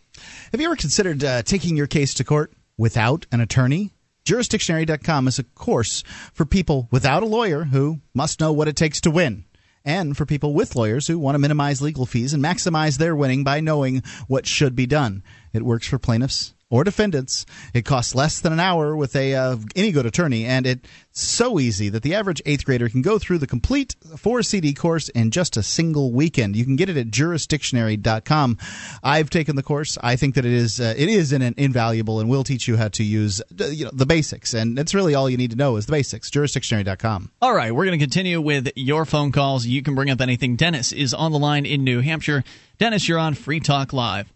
[0.53, 3.91] Have you ever considered uh, taking your case to court without an attorney?
[4.25, 9.01] Jurisdictionary.com is a course for people without a lawyer who must know what it takes
[9.01, 9.45] to win,
[9.85, 13.43] and for people with lawyers who want to minimize legal fees and maximize their winning
[13.43, 15.25] by knowing what should be done.
[15.53, 17.45] It works for plaintiffs or defendants.
[17.75, 21.61] It costs less than an hour with a uh, any good attorney, and it's so
[21.61, 25.31] easy that the average eighth grader can go through the complete four CD course in
[25.31, 26.57] just a single weekend.
[26.57, 28.59] You can get it at jurisdictionary.com.
[29.03, 29.99] I've taken the course.
[30.03, 32.89] I think that it is uh, it is in, invaluable, and will teach you how
[32.89, 35.77] to use uh, you know the basics, and that's really all you need to know
[35.77, 36.31] is the basics.
[36.31, 37.31] Jurisdictionary.com.
[37.43, 39.67] All right, we're going to continue with your phone calls.
[39.67, 40.57] You can bring up anything.
[40.57, 42.43] Dennis is on the line in New Hampshire.
[42.79, 44.33] Dennis, you're on Free Talk Live.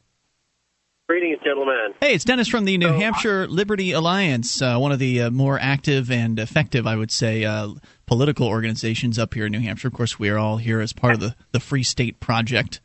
[1.09, 1.95] Greetings, gentlemen.
[2.01, 5.57] Hey, it's Dennis from the New Hampshire Liberty Alliance, uh, one of the uh, more
[5.57, 7.75] active and effective, I would say, uh,
[8.07, 9.87] political organizations up here in New Hampshire.
[9.87, 12.81] Of course, we are all here as part of the, the Free State Project.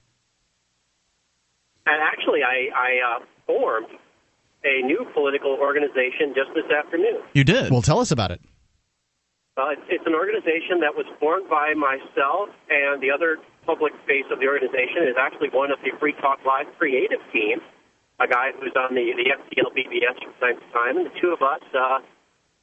[1.88, 3.88] And actually, I, I uh, formed
[4.64, 7.23] a new political organization just this afternoon.
[7.34, 7.72] You did?
[7.72, 8.39] Well, tell us about it.
[9.57, 14.26] Uh, it's, it's an organization that was formed by myself and the other public face
[14.31, 17.57] of the organization is actually one of the Free Talk Live creative team,
[18.22, 20.98] a guy who's on the, the FTL BBS from time to time.
[20.98, 21.99] And the two of us uh,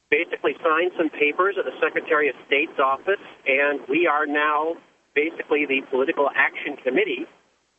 [0.09, 4.75] basically signed some papers at the Secretary of State's office, and we are now
[5.13, 7.25] basically the political action committee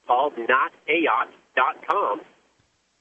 [0.07, 2.21] called notayotte.com.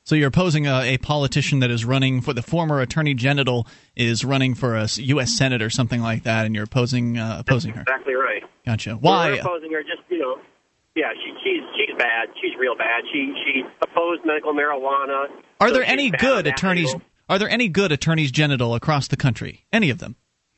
[0.05, 4.25] So you're opposing a, a politician that is running for the former Attorney General is
[4.25, 5.37] running for a U.S.
[5.37, 7.81] Senate or something like that, and you're opposing uh, opposing her.
[7.81, 8.41] Exactly right.
[8.65, 8.91] Gotcha.
[8.91, 9.29] We're Why?
[9.31, 10.39] opposing her just, you know,
[10.99, 12.27] yeah, she, she's she's bad.
[12.43, 13.07] She's real bad.
[13.07, 15.31] She she opposed medical marijuana.
[15.63, 16.91] Are so there any good attorneys?
[16.91, 17.07] angle.
[17.29, 19.63] Are there any good attorneys general across the country?
[19.71, 20.17] Any of them?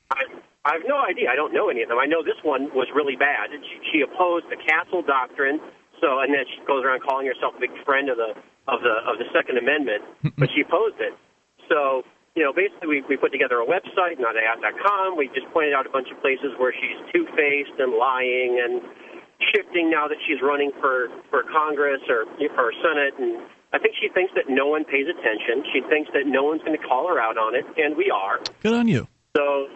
[0.09, 0.23] I,
[0.65, 1.29] I have no idea.
[1.29, 1.99] I don't know any of them.
[1.99, 3.51] I know this one was really bad.
[3.51, 5.59] She, she opposed the Castle Doctrine.
[5.99, 8.33] So, and then she goes around calling herself a big friend of the
[8.65, 10.01] of the of the Second Amendment,
[10.41, 11.13] but she opposed it.
[11.69, 12.01] So
[12.35, 15.17] you know, basically, we, we put together a website, notat.com.
[15.17, 18.81] We just pointed out a bunch of places where she's two faced and lying and
[19.53, 23.41] shifting now that she's running for for Congress or for Senate and
[23.73, 25.63] I think she thinks that no one pays attention.
[25.71, 28.39] She thinks that no one's going to call her out on it, and we are.
[28.61, 29.07] Good on you.
[29.35, 29.67] So,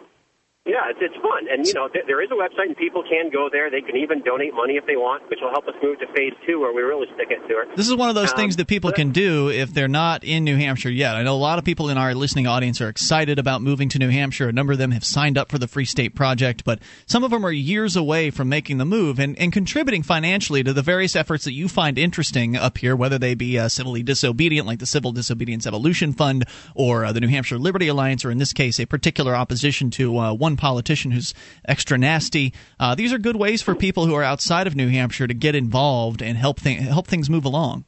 [0.66, 1.46] yeah, it's, it's fun.
[1.50, 3.70] And, you know, th- there is a website, and people can go there.
[3.70, 6.34] They can even donate money if they want, which will help us move to phase
[6.46, 7.78] two where we really stick it to it.
[7.78, 10.44] This is one of those Um, things that people can do if they're not in
[10.44, 11.16] New Hampshire yet.
[11.16, 14.00] I know a lot of people in our listening audience are excited about moving to
[14.00, 14.50] New Hampshire.
[14.50, 17.30] A number of them have signed up for the Free State Project, but some of
[17.30, 21.16] them are years away from making the move and, and contributing financially to the various
[21.16, 24.88] efforts that you find interesting up here, whether they be uh, civilly disobedient, like the
[24.88, 28.80] Civil Disobedience Evolution Fund, or uh, the New Hampshire Liberty Alliance, or in this case,
[28.80, 31.34] a particular opposition to uh, one politician who's
[31.68, 32.54] extra nasty.
[32.80, 35.56] Uh, these are good ways for people who are outside of New Hampshire to get
[35.56, 37.86] involved and help th- help things move along.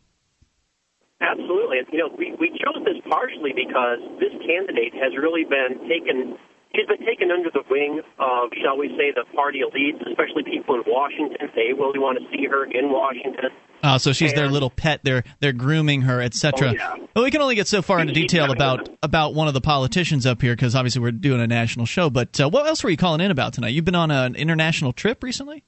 [1.20, 1.78] Absolutely.
[1.92, 6.38] You know, we, we chose this partially because this candidate has really been taken.
[6.76, 10.76] She's been taken under the wing of, shall we say, the party elites, especially people
[10.76, 11.50] in Washington.
[11.56, 13.50] They really want to see her in Washington.
[13.84, 15.02] Uh, so she's their little pet.
[15.04, 16.70] They're they're grooming her, etc.
[16.70, 16.96] Oh, yeah.
[17.14, 20.26] But we can only get so far into detail about about one of the politicians
[20.26, 22.10] up here because obviously we're doing a national show.
[22.10, 23.70] But uh, what else were you calling in about tonight?
[23.70, 25.64] You've been on an international trip recently.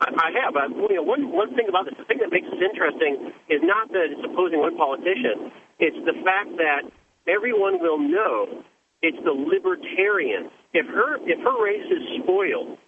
[0.00, 0.56] I, I have.
[0.56, 3.60] Uh, you know, one one thing about this, the thing that makes this interesting is
[3.62, 5.52] not that it's opposing one politician.
[5.78, 6.90] It's the fact that
[7.26, 8.64] everyone will know
[9.04, 10.48] it's the libertarian.
[10.72, 12.78] If her if her race is spoiled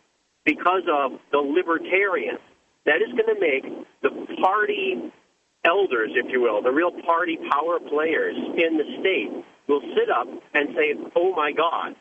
[0.45, 2.39] because of the libertarian,
[2.87, 3.65] that is going to make
[4.01, 4.11] the
[4.41, 5.13] party
[5.65, 10.27] elders, if you will, the real party power players in the state, will sit up
[10.55, 11.95] and say, "Oh my God."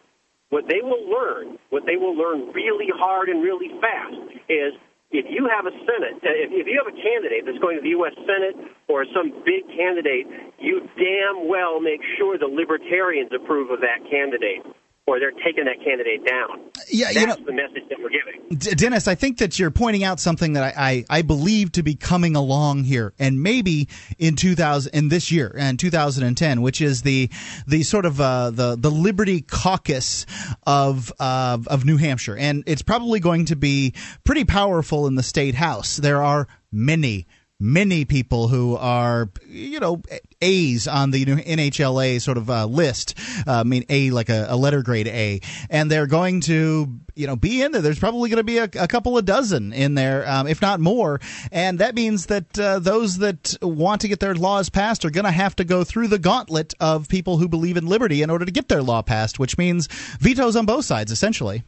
[0.49, 4.15] What they will learn, what they will learn really hard and really fast,
[4.47, 4.73] is
[5.15, 7.83] if you have a Senate, uh, if, if you have a candidate that's going to
[7.83, 8.15] the U.S.
[8.27, 8.55] Senate
[8.87, 10.27] or some big candidate,
[10.59, 14.63] you damn well make sure the libertarians approve of that candidate,
[15.07, 16.59] or they're taking that candidate down.
[16.89, 18.57] Yeah, That's you know- the message that we're giving.
[18.57, 21.83] D- Dennis, I think that you're pointing out something that I, I, I believe to
[21.83, 23.87] be coming along here, and maybe
[24.17, 27.29] in 2000 in this year and 2010, which is the
[27.67, 30.25] the sort of uh, the the Liberty Caucus
[30.65, 35.23] of uh, of New Hampshire, and it's probably going to be pretty powerful in the
[35.23, 35.97] state house.
[35.97, 37.27] There are many
[37.59, 40.01] many people who are, you know,
[40.45, 43.17] A's on the NHLA sort of uh, list.
[43.47, 47.27] Uh, I mean, A like a, a letter grade A, and they're going to, you
[47.27, 47.81] know, be in there.
[47.81, 50.79] There's probably going to be a, a couple of dozen in there, um, if not
[50.79, 51.19] more.
[51.51, 55.25] And that means that uh, those that want to get their laws passed are going
[55.25, 58.45] to have to go through the gauntlet of people who believe in liberty in order
[58.45, 59.87] to get their law passed, which means
[60.19, 61.63] vetoes on both sides, essentially.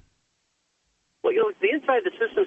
[1.24, 1.52] Well, you know,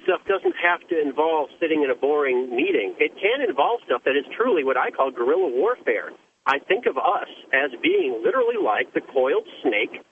[0.04, 2.94] stuff doesn't have to involve sitting in a boring meeting.
[2.98, 6.10] It can involve stuff that is truly what I call guerrilla warfare.
[6.46, 10.02] I think of us as being literally like the coiled snake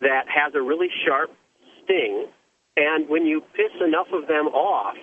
[0.00, 1.30] that has a really sharp
[1.84, 2.26] sting,
[2.76, 4.96] and when you piss enough of them off,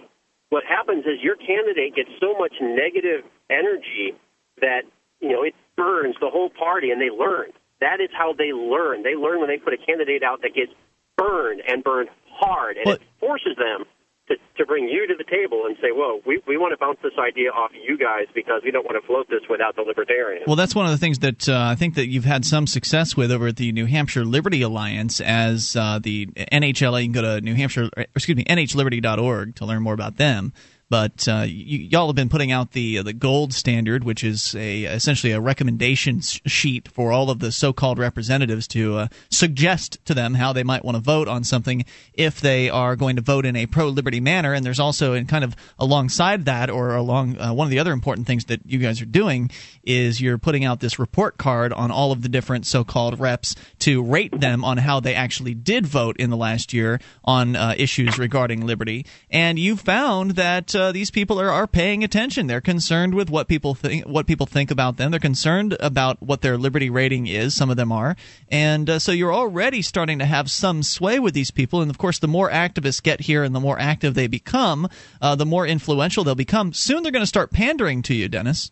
[0.50, 4.16] what happens is your candidate gets so much negative energy
[4.62, 4.84] that
[5.20, 7.52] you know it burns the whole party, and they learn.
[7.82, 9.04] That is how they learn.
[9.04, 10.72] They learn when they put a candidate out that gets
[11.18, 13.86] burned and burned hard, and But- it forces them
[14.28, 16.98] to, to bring you to the table and say, "Whoa, we we want to bounce
[17.04, 20.46] this idea off you guys because we don't want to float this without the libertarians."
[20.48, 23.16] Well, that's one of the things that uh, I think that you've had some success
[23.16, 27.02] with over at the New Hampshire Liberty Alliance as uh, the NHLA.
[27.02, 30.54] You can go to New Hampshire, excuse me, nhliberty.org to learn more about them.
[30.90, 34.84] But uh, you, y'all have been putting out the the gold standard, which is a
[34.84, 40.36] essentially a recommendation sheet for all of the so-called representatives to uh, suggest to them
[40.36, 43.56] how they might want to vote on something if they are going to vote in
[43.56, 44.54] a pro-liberty manner.
[44.54, 47.92] And there's also, and kind of alongside that, or along uh, one of the other
[47.92, 49.50] important things that you guys are doing
[49.84, 54.04] is you're putting out this report card on all of the different so-called reps to
[54.04, 58.20] rate them on how they actually did vote in the last year on uh, issues
[58.20, 59.06] regarding liberty.
[59.32, 62.48] And you found that uh, these people are, are paying attention.
[62.48, 65.12] They're concerned with what people think, what people think about them.
[65.12, 67.56] They're concerned about what their liberty rating is.
[67.56, 68.16] Some of them are,
[68.50, 71.82] and uh, so you're already starting to have some sway with these people.
[71.82, 74.90] And of course, the more activists get here and the more active they become,
[75.22, 76.74] uh, the more influential they'll become.
[76.74, 78.72] Soon, they're going to start pandering to you, Dennis.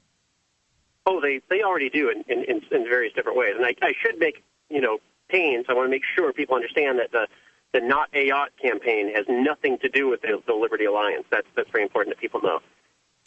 [1.05, 4.19] Oh, they they already do in in, in, various different ways, and I, I should
[4.19, 4.99] make you know
[5.29, 5.65] pains.
[5.67, 7.27] I want to make sure people understand that the
[7.73, 11.25] the Not Ayotte campaign has nothing to do with the, the Liberty Alliance.
[11.31, 12.59] That's that's very important that people know.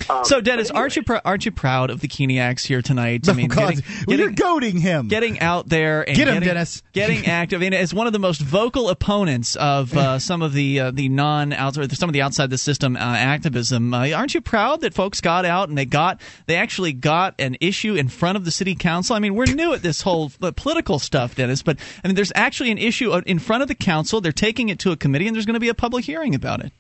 [0.09, 3.29] Um, so, Dennis, anyway, aren't you pr- aren't you proud of the Keeniacs here tonight?
[3.29, 3.75] I mean, oh, God.
[3.77, 5.09] getting, Well, you're goading him.
[5.09, 6.83] getting out there and Get him, getting, Dennis.
[6.93, 7.61] getting active.
[7.61, 10.91] I mean, as one of the most vocal opponents of uh, some of the uh,
[10.93, 14.81] the non outside some of the outside the system uh, activism, uh, aren't you proud
[14.83, 18.45] that folks got out and they got they actually got an issue in front of
[18.45, 19.17] the city council?
[19.17, 22.33] I mean, we're new at this whole uh, political stuff, Dennis, but I mean, there's
[22.35, 24.21] actually an issue in front of the council.
[24.21, 26.65] They're taking it to a committee, and there's going to be a public hearing about
[26.65, 26.73] it.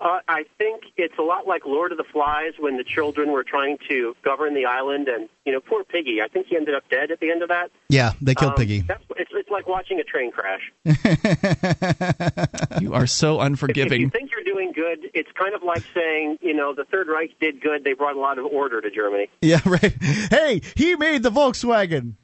[0.00, 3.42] Uh, I think it's a lot like Lord of the Flies when the children were
[3.42, 6.22] trying to govern the island, and you know, poor Piggy.
[6.22, 7.70] I think he ended up dead at the end of that.
[7.88, 8.80] Yeah, they killed Um, Piggy.
[8.82, 10.72] That's, it's, it's like watching a train crash.
[12.80, 13.92] You are so unforgiving.
[13.94, 17.08] If you think you're doing good, it's kind of like saying, you know, the Third
[17.08, 17.82] Reich did good.
[17.84, 19.28] They brought a lot of order to Germany.
[19.42, 19.94] Yeah, right.
[20.30, 22.14] Hey, he made the Volkswagen.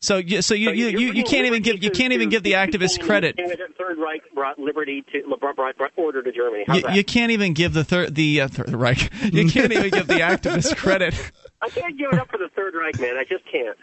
[0.00, 2.42] So, you, so you, So you, you, you can't even give you can't even give
[2.42, 3.36] the activists credit.
[3.36, 6.64] The Third Reich brought liberty to brought, brought, order to Germany.
[6.72, 9.10] You, you can't even give the third the uh, third Reich.
[9.24, 11.14] You can't even give the activists credit.
[11.60, 13.16] I can't give it up for the Third Reich, man.
[13.16, 13.76] I just can't.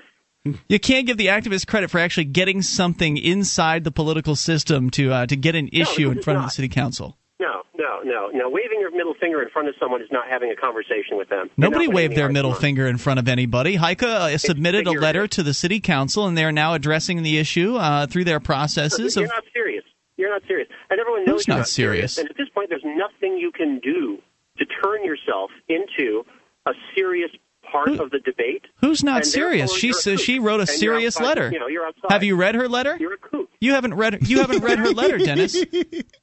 [0.70, 5.12] You can't give the activists credit for actually getting something inside the political system to
[5.12, 7.18] uh, to get an issue in it's front of the city council.
[7.40, 8.50] No, no, no, no.
[8.50, 11.50] Waving your middle finger in front of someone is not having a conversation with them.
[11.58, 13.76] Nobody waved their middle finger in front of anybody.
[13.76, 17.38] Heike uh, submitted a letter to the city council, and they are now addressing the
[17.38, 19.18] issue uh, through their processes.
[19.18, 19.84] You're Of, not serious.
[20.16, 20.70] You're not serious.
[20.90, 22.18] And everyone knows you're not not serious?
[22.18, 24.20] And at this point, there's nothing you can do
[24.58, 26.24] to turn yourself into
[26.66, 27.32] a serious
[27.76, 28.64] part of the debate.
[28.82, 29.74] who's not serious?
[29.76, 31.50] She says she wrote a And serious outside- letter.
[31.52, 31.90] You know, you're.
[32.10, 32.98] Have you read her letter?
[33.00, 33.50] You're a kook.
[33.60, 35.56] You haven't read you haven't read her letter, Dennis.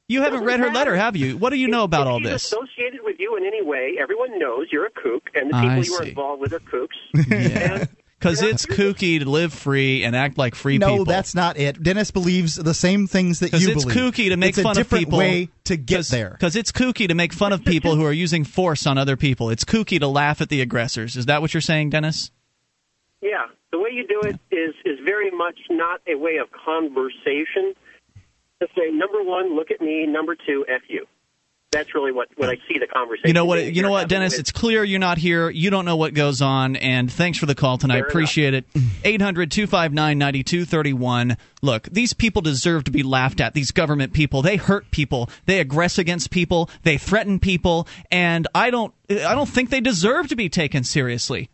[0.09, 0.79] You haven't read her matter.
[0.79, 1.37] letter, have you?
[1.37, 2.45] What do you know about if all this?
[2.45, 5.85] associated with you in any way, everyone knows you're a kook, and the I people
[5.85, 6.89] you are involved with are kooks.
[7.31, 7.87] Yeah.
[8.23, 11.05] Because it's kooky to live free and act like free no, people.
[11.07, 11.83] that's not it.
[11.83, 14.15] Dennis believes the same things that you it's believe.
[14.15, 15.19] kooky to make it's a fun of different people.
[15.19, 16.31] way to get there.
[16.31, 19.51] Because it's kooky to make fun of people who are using force on other people.
[19.51, 21.17] It's kooky to laugh at the aggressors.
[21.17, 22.31] Is that what you're saying, Dennis?
[23.21, 27.75] Yeah, the way you do it is is very much not a way of conversation.
[28.61, 30.07] To say number one, look at me.
[30.07, 31.07] Number two, f you.
[31.73, 33.29] That's really what what I see the conversation.
[33.29, 33.65] You know what?
[33.65, 34.35] You know what, Dennis?
[34.35, 35.49] with- It's clear you're not here.
[35.49, 36.77] You don't know what goes on.
[36.77, 37.95] And thanks for the call tonight.
[37.95, 38.11] Fair enough.
[38.11, 38.67] Appreciate it.
[39.05, 41.37] 800 259 9231.
[41.63, 43.55] Look, these people deserve to be laughed at.
[43.55, 44.43] These government people.
[44.43, 45.31] They hurt people.
[45.47, 46.69] They aggress against people.
[46.83, 47.89] They threaten people.
[48.11, 48.93] And I don't.
[49.11, 51.49] I don't think they deserve to be taken seriously.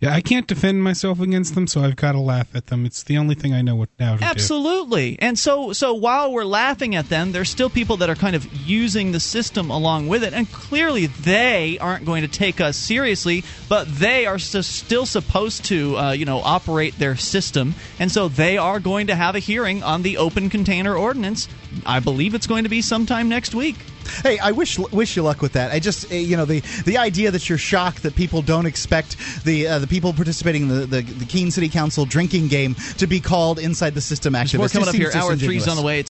[0.00, 2.84] Yeah, I can't defend myself against them, so I've got to laugh at them.
[2.86, 4.24] It's the only thing I know what now to do.
[4.24, 5.18] Absolutely.
[5.20, 8.50] And so so while we're laughing at them, there's still people that are kind of
[8.54, 13.44] using the system along with it and clearly they aren't going to take us seriously,
[13.68, 18.28] but they are s- still supposed to uh, you know operate their system and so
[18.28, 21.48] they are going to have a hearing on the open container ordinance.
[21.84, 23.76] I believe it's going to be sometime next week.
[24.22, 25.72] Hey, I wish wish you luck with that.
[25.72, 29.16] I just, uh, you know, the the idea that you're shocked that people don't expect
[29.44, 33.06] the uh, the people participating in the, the the Keene City Council drinking game to
[33.06, 34.58] be called inside the system activists.
[34.58, 35.10] More coming up here.
[35.10, 36.00] seems Hour three's on the way.
[36.00, 36.10] It's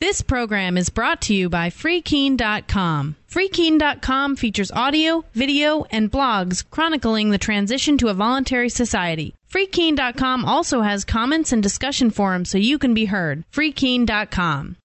[0.00, 3.16] This program is brought to you by FreeKeene.com.
[3.30, 9.34] FreeKeene.com features audio, video, and blogs chronicling the transition to a voluntary society.
[9.50, 13.44] FreeKeene.com also has comments and discussion forums so you can be heard.
[13.52, 14.76] FreeKeene.com.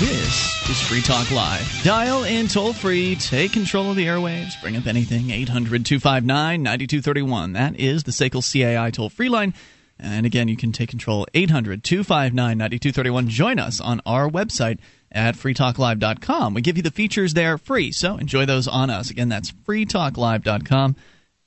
[0.00, 1.82] This is Free Talk Live.
[1.84, 7.52] Dial in toll free, take control of the airwaves, bring up anything, 800 259 9231.
[7.52, 9.52] That is the SACL CAI toll free line.
[9.98, 13.28] And again, you can take control 800 259 9231.
[13.28, 14.78] Join us on our website
[15.12, 16.54] at freetalklive.com.
[16.54, 19.10] We give you the features there free, so enjoy those on us.
[19.10, 20.96] Again, that's freetalklive.com.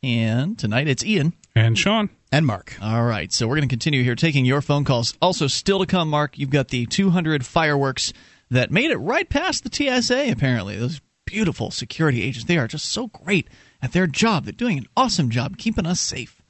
[0.04, 1.34] And tonight it's Ian.
[1.56, 2.12] And Sean.
[2.32, 2.78] And Mark.
[2.80, 5.16] All right, so we're going to continue here taking your phone calls.
[5.24, 8.14] Also, still to come, Mark, you've got the 200 fireworks
[8.50, 10.78] that made it right past the TSA, apparently.
[10.78, 13.48] Those beautiful security agents, they are just so great
[13.82, 14.46] at their job.
[14.46, 16.42] They're doing an awesome job keeping us safe.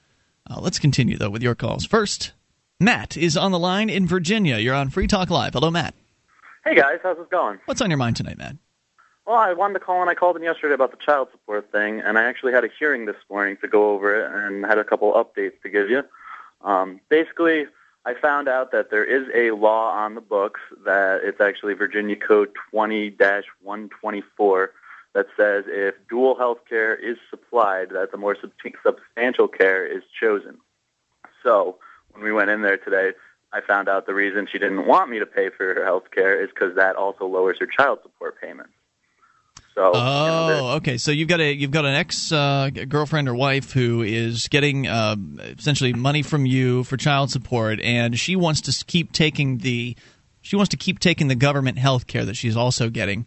[0.50, 1.86] Uh, let's continue, though, with your calls.
[1.86, 2.34] First,
[2.80, 4.58] Matt is on the line in Virginia.
[4.58, 5.54] You're on Free Talk Live.
[5.54, 5.96] Hello, Matt.
[6.66, 7.60] Hey guys, how's it going?
[7.66, 8.56] What's on your mind tonight, Matt?
[9.26, 10.10] Well, I wanted to call in.
[10.10, 13.06] I called in yesterday about the child support thing, and I actually had a hearing
[13.06, 16.04] this morning to go over it and had a couple updates to give you.
[16.62, 17.66] Um, basically,
[18.06, 22.18] I found out that there is a law on the books that it's actually Virginia
[22.18, 24.68] Code 20-124
[25.14, 28.52] that says if dual health care is supplied, that the more sub-
[28.86, 30.58] substantial care is chosen.
[31.44, 31.78] So
[32.12, 33.14] when we went in there today,
[33.54, 36.42] I found out the reason she didn't want me to pay for her health care
[36.42, 38.74] is because that also lowers her child support payments.
[39.76, 40.98] So oh, okay.
[40.98, 44.88] So you've got a you've got an ex uh, girlfriend or wife who is getting
[44.88, 45.16] uh,
[45.58, 49.96] essentially money from you for child support, and she wants to keep taking the
[50.42, 53.26] she wants to keep taking the government health care that she's also getting,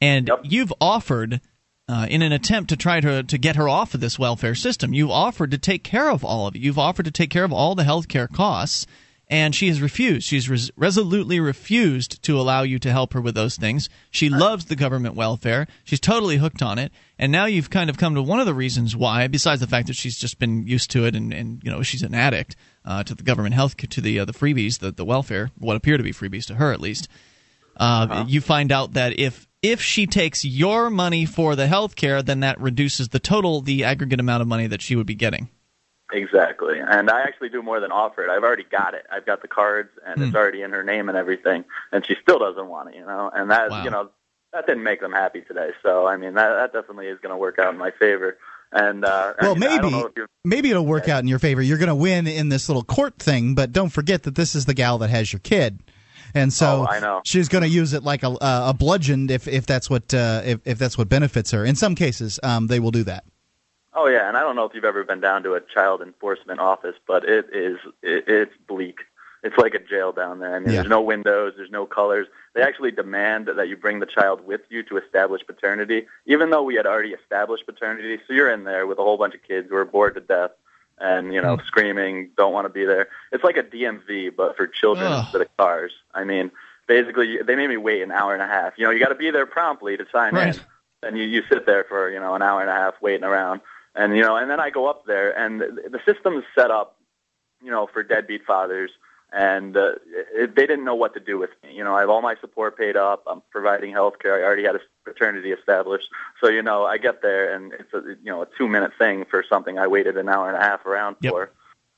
[0.00, 0.40] and Yep.
[0.44, 1.40] you've offered.
[1.88, 4.94] Uh, in an attempt to try to to get her off of this welfare system,
[4.94, 6.60] you've offered to take care of all of it.
[6.60, 8.86] You've offered to take care of all the health care costs,
[9.30, 10.26] and she has refused.
[10.26, 13.88] She's res- resolutely refused to allow you to help her with those things.
[14.10, 15.68] She loves the government welfare.
[15.84, 16.92] She's totally hooked on it.
[17.16, 19.86] And now you've kind of come to one of the reasons why, besides the fact
[19.86, 23.04] that she's just been used to it and, and you know she's an addict uh,
[23.04, 26.02] to the government health to the uh, the freebies, the the welfare, what appear to
[26.02, 27.08] be freebies to her at least.
[27.76, 32.22] Uh, You find out that if if she takes your money for the health care,
[32.22, 35.50] then that reduces the total, the aggregate amount of money that she would be getting.
[36.12, 36.78] Exactly.
[36.80, 38.30] And I actually do more than offer it.
[38.30, 39.06] I've already got it.
[39.12, 40.22] I've got the cards and Hmm.
[40.24, 41.64] it's already in her name and everything.
[41.92, 43.30] And she still doesn't want it, you know.
[43.34, 43.84] And that, Wow.
[43.84, 44.10] you know,
[44.52, 45.70] that didn't make them happy today.
[45.82, 48.36] So I mean, that that definitely is going to work out in my favor.
[48.72, 51.60] And uh, Well, mean, I don't maybe maybe it'll work out in your favor.
[51.62, 54.64] You're going to win in this little court thing, but don't forget that this is
[54.66, 55.80] the gal that has your kid,
[56.34, 57.20] and so Oh, I know.
[57.24, 60.60] she's going to use it like a, a bludgeon if if that's what uh, if
[60.64, 61.64] if that's what benefits her.
[61.64, 63.24] In some cases, um, they will do that.
[63.92, 66.60] Oh yeah, and I don't know if you've ever been down to a child enforcement
[66.60, 69.00] office, but it is it, it's bleak.
[69.42, 70.54] It's like a jail down there.
[70.54, 70.76] I mean, Yeah.
[70.80, 72.26] there's no windows, there's no colors.
[72.54, 76.62] They actually demand that you bring the child with you to establish paternity, even though
[76.62, 78.20] we had already established paternity.
[78.26, 80.50] So you're in there with a whole bunch of kids who are bored to death
[80.98, 81.66] and you know mm.
[81.66, 83.08] screaming, don't want to be there.
[83.32, 85.24] It's like a DMV, but for children Ugh.
[85.24, 85.92] instead of cars.
[86.14, 86.52] I mean,
[86.86, 88.74] basically, they made me wait an hour and a half.
[88.76, 90.54] You know, you got to be there promptly to sign Right.
[90.54, 90.62] in
[91.02, 93.60] and you, you sit there for you know an hour and a half waiting around
[94.00, 96.70] and you know and then i go up there and the, the system is set
[96.70, 96.96] up
[97.62, 98.90] you know for deadbeat fathers
[99.32, 99.92] and uh,
[100.34, 101.72] it, they didn't know what to do with me.
[101.78, 104.64] You know i have all my support paid up i'm providing health care i already
[104.64, 106.08] had a paternity established.
[106.40, 109.24] So you know i get there and it's a you know a two minute thing
[109.30, 111.32] for something i waited an hour and a half around Yep.
[111.32, 111.50] for.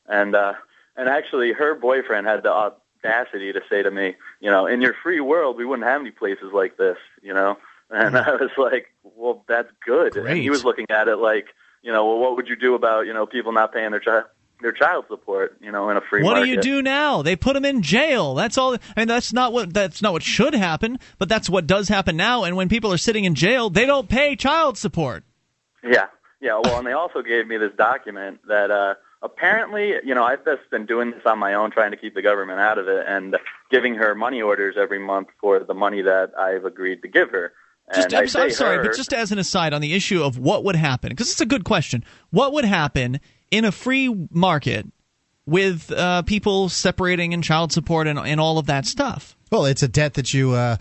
[0.09, 0.55] And uh
[0.97, 4.95] and actually her boyfriend had the audacity to say to me you know in your
[5.03, 7.57] free world we wouldn't have any places like this you know?
[7.91, 10.17] And I was like, well, that's good.
[10.17, 11.49] And he was looking at it like,
[11.83, 14.25] you know, well, what would you do about, you know, people not paying their child
[14.63, 16.45] their child support, you know, in a free What market?
[16.45, 17.23] do you do now?
[17.23, 18.35] They put them in jail.
[18.35, 18.75] That's all.
[18.75, 22.17] I mean, that's not what that's not what should happen, but that's what does happen
[22.17, 22.45] now.
[22.45, 25.25] And when people are sitting in jail, they don't pay child support.
[25.83, 26.07] Yeah,
[26.41, 26.61] yeah.
[26.63, 30.71] Well, and they also gave me this document that uh, apparently, you know, I've just
[30.71, 33.37] been doing this on my own, trying to keep the government out of it, and
[33.71, 37.53] giving her money orders every month for the money that I've agreed to give her.
[37.95, 40.65] Just, I'm, I'm sorry, her- but just as an aside on the issue of what
[40.65, 42.05] would happen, because it's a good question.
[42.31, 43.21] What would happen
[43.51, 44.87] in a free market
[45.47, 49.37] with uh, people separating and child support and, and all of that stuff?
[49.53, 50.79] Well, it's a debt that you uh,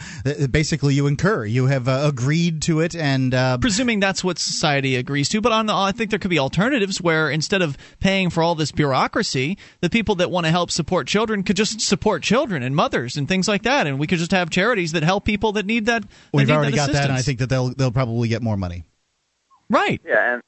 [0.50, 1.44] basically you incur.
[1.44, 5.52] You have uh, agreed to it, and uh, Presuming that's what society agrees to, but
[5.52, 8.72] on the, I think there could be alternatives where instead of paying for all this
[8.72, 13.18] bureaucracy, the people that want to help support children could just support children and mothers
[13.18, 15.88] and things like that, and we could just have charities that help people that need
[15.88, 16.04] that.
[16.04, 18.42] that we've need already that got that, and I think that they'll they'll probably get
[18.42, 18.86] more money.
[19.70, 20.00] right.
[20.06, 20.44] Yeah, and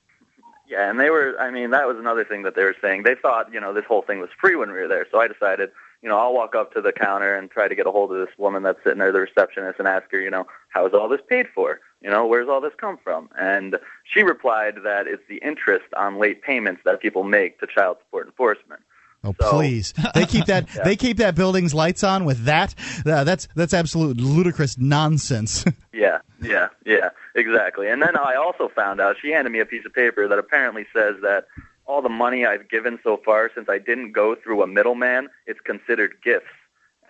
[0.69, 1.37] yeah, and they were.
[1.39, 3.03] I mean, that was another thing that they were saying.
[3.03, 5.05] They thought, you know, this whole thing was free when we were there.
[5.11, 5.71] So I decided,
[6.03, 8.17] you know, I'll walk up to the counter and try to get a hold of
[8.17, 11.07] this woman that's sitting there, the receptionist, and ask her, you know, how is all
[11.09, 11.79] this paid for?
[12.01, 13.29] You know, where's all this come from?
[13.39, 17.97] And she replied that it's the interest on late payments that people make to child
[18.05, 18.81] support enforcement.
[19.25, 19.93] Oh, So- please!
[20.13, 20.83] They keep that Yeah.
[20.83, 22.75] they keep that building's lights on with that.
[23.05, 25.63] Uh, that's that's absolute ludicrous nonsense.
[25.95, 27.87] Yeah, yeah, yeah, exactly.
[27.87, 30.85] And then I also found out she handed me a piece of paper that apparently
[30.91, 31.45] says that
[31.85, 35.59] all the money I've given so far, since I didn't go through a middleman, it's
[35.59, 36.45] considered gifts.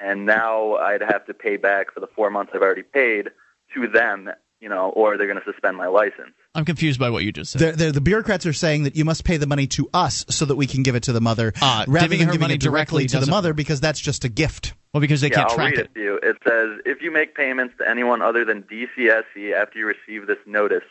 [0.01, 3.29] And now I'd have to pay back for the four months I've already paid
[3.75, 4.29] to them,
[4.59, 6.33] you know, or they're going to suspend my license.
[6.55, 7.61] I'm confused by what you just said.
[7.61, 10.45] They're, they're- the bureaucrats are saying that you must pay the money to us so
[10.45, 12.53] that we can give it to the mother, Ah, rather giving than her giving money
[12.55, 14.73] it directly directly to the mother because that's just a gift.
[14.93, 15.85] well, because they yeah, can't I'll track read it.
[15.85, 16.15] it to you.
[16.23, 20.37] It says, if you make payments to anyone other than DCSE after you receive this
[20.45, 20.83] notice,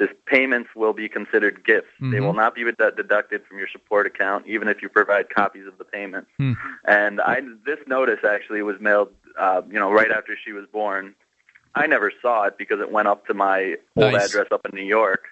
[0.00, 1.90] this payments will be considered gifts.
[2.00, 2.22] They Mhm.
[2.22, 5.76] will not be dedu- deducted from your support account, even if you provide copies of
[5.76, 6.30] the payments.
[6.38, 6.54] Hmm.
[6.86, 11.14] And I, this notice actually was mailed, uh, you know, right after she was born.
[11.74, 14.86] I never saw it because it went up to my old address up in New
[14.86, 15.24] York.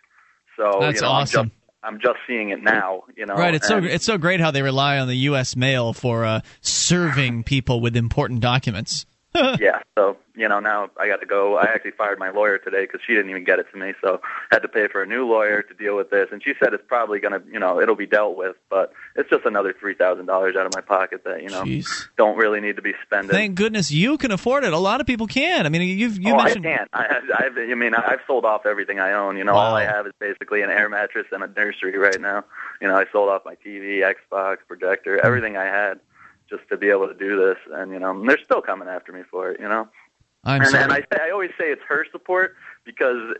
[0.58, 1.40] So That's you know, awesome.
[1.40, 1.54] I'm just
[1.84, 3.04] I'm just seeing it now.
[3.16, 5.56] You know, Right, it's so it's so great how they rely on the U.S.
[5.56, 9.06] mail for uh, serving people with important documents.
[9.60, 11.58] yeah, so you know now I got to go.
[11.58, 14.20] I actually fired my lawyer today because she didn't even get it to me, so
[14.50, 16.28] I had to pay for a new lawyer to deal with this.
[16.32, 19.44] And she said it's probably gonna, you know, it'll be dealt with, but it's just
[19.44, 22.08] another three thousand dollars out of my pocket that you know Jeez.
[22.16, 23.30] don't really need to be spending.
[23.30, 24.72] Thank goodness you can afford it.
[24.72, 25.66] A lot of people can.
[25.66, 26.66] I mean, you've you oh, mentioned.
[26.66, 26.90] I can't.
[26.94, 29.36] I, I've, I mean, I've sold off everything I own.
[29.36, 32.44] You know, all I have is basically an air mattress and a nursery right now.
[32.80, 35.26] You know, I sold off my TV, Xbox, projector, hmm.
[35.26, 36.00] everything I had,
[36.48, 37.56] just to be able to do this.
[37.72, 39.60] And you know, and they're still coming after me for it.
[39.60, 39.88] You know.
[40.44, 40.84] I'm and, sorry.
[40.84, 42.54] and I say I always say it's her support
[42.84, 43.34] because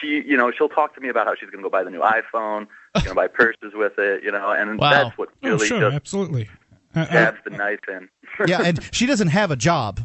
[0.00, 1.90] she, you know, she'll talk to me about how she's going to go buy the
[1.90, 2.66] new iPhone,
[2.96, 4.90] she's going to buy purses with it, you know, and Wow.
[4.90, 6.48] that's what Oh, really sure, just absolutely.
[6.92, 8.08] Stabs the knife in.
[8.46, 10.00] yeah, and she doesn't have a job.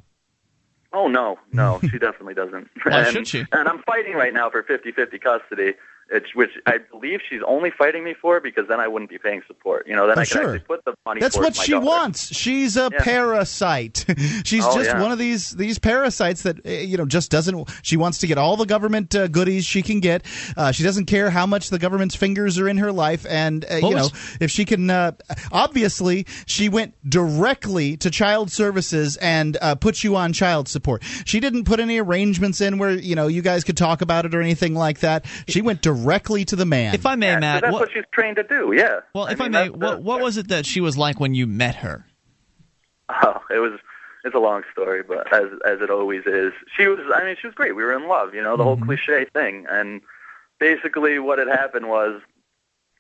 [0.91, 2.67] Oh no, no, she definitely doesn't.
[2.83, 3.45] Why and, should she?
[3.51, 5.73] And I'm fighting right now for 50-50 custody.
[6.11, 9.41] It's which I believe she's only fighting me for because then I wouldn't be paying
[9.47, 9.87] support.
[9.87, 10.41] You know, then Oh, I can sure.
[10.55, 11.21] actually put the money.
[11.21, 11.85] That's what my she daughter.
[11.85, 12.35] wants.
[12.35, 13.03] She's a Yeah.
[13.03, 14.05] parasite.
[14.43, 15.01] She's Oh, just yeah.
[15.01, 17.69] one of these these parasites that uh, you know just doesn't.
[17.83, 20.25] She wants to get all the government uh, goodies she can get.
[20.57, 23.75] Uh, she doesn't care how much the government's fingers are in her life, and uh,
[23.75, 24.07] you know
[24.41, 24.89] if she can.
[24.89, 25.11] Uh,
[25.51, 31.03] obviously, she went directly to child services and uh, put you on child support.
[31.25, 34.33] She didn't put any arrangements in where you know you guys could talk about it
[34.33, 35.25] or anything like that.
[35.47, 35.98] She went directly
[36.45, 36.93] to the man.
[36.93, 38.73] If I may, Yeah, 'cause Matt, that's what, what she's trained to do.
[38.75, 39.01] Yeah.
[39.13, 41.33] well, if I, may, that's the- what, what was it that she was like when
[41.33, 42.05] you met her?
[43.23, 43.79] Oh, it was
[44.23, 46.99] it's a long story, but as as it always is, she was.
[47.13, 47.75] I mean, she was great.
[47.75, 48.85] We were in love, you know, the whole mm-hmm.
[48.85, 49.65] cliche thing.
[49.69, 50.01] And
[50.59, 52.21] basically, what had happened was,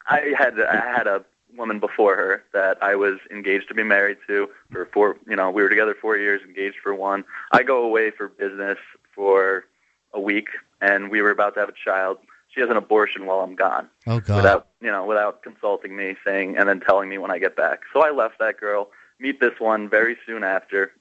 [0.07, 1.23] I had I had a
[1.57, 5.17] woman before her that I was engaged to be married to for four.
[5.27, 7.25] You know, we were together four years, engaged for one.
[7.51, 8.77] I go away for business
[9.13, 9.65] for
[10.13, 10.47] a week,
[10.81, 12.17] and we were about to have a child.
[12.49, 14.37] She has an abortion while I'm gone oh God.
[14.37, 17.81] without you know without consulting me saying and then telling me when I get back.
[17.93, 18.89] So I left that girl,
[19.19, 20.91] meet this one very soon after.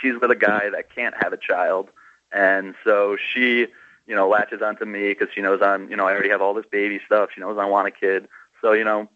[0.00, 1.88] She's with a guy that can't have a child,
[2.32, 3.66] and so she
[4.06, 6.54] you know latches onto me because she knows I'm you know I already have all
[6.54, 7.30] this baby stuff.
[7.34, 8.28] She knows I want a kid,
[8.60, 9.08] so you know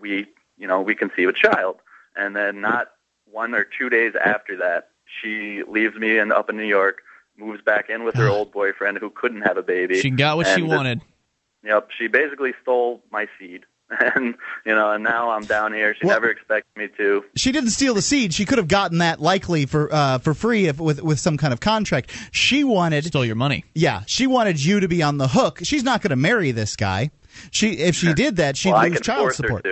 [0.00, 0.26] we
[0.56, 1.76] you know we conceive a child,
[2.16, 2.88] and then not
[3.30, 4.88] one or two days after that,
[5.20, 7.02] she leaves me in up in New York.
[7.40, 9.98] Moves back in with her old boyfriend who couldn't have a baby.
[10.00, 11.00] She got what she and this- wanted.
[11.64, 13.64] Yep, she basically stole my seed,
[14.14, 14.34] and
[14.64, 15.94] you know, and now I'm down here.
[15.94, 17.22] She Well- never expected me to.
[17.36, 18.32] she didn't steal the seed.
[18.32, 21.52] She could have gotten that likely for uh, for free if with with some kind
[21.52, 22.10] of contract.
[22.32, 23.64] She wanted Stole your money.
[23.74, 25.58] yeah, she wanted you to be on the hook.
[25.62, 27.10] She's not going to marry this guy.
[27.50, 29.64] She if she did that, she'd well, I lose can child force support.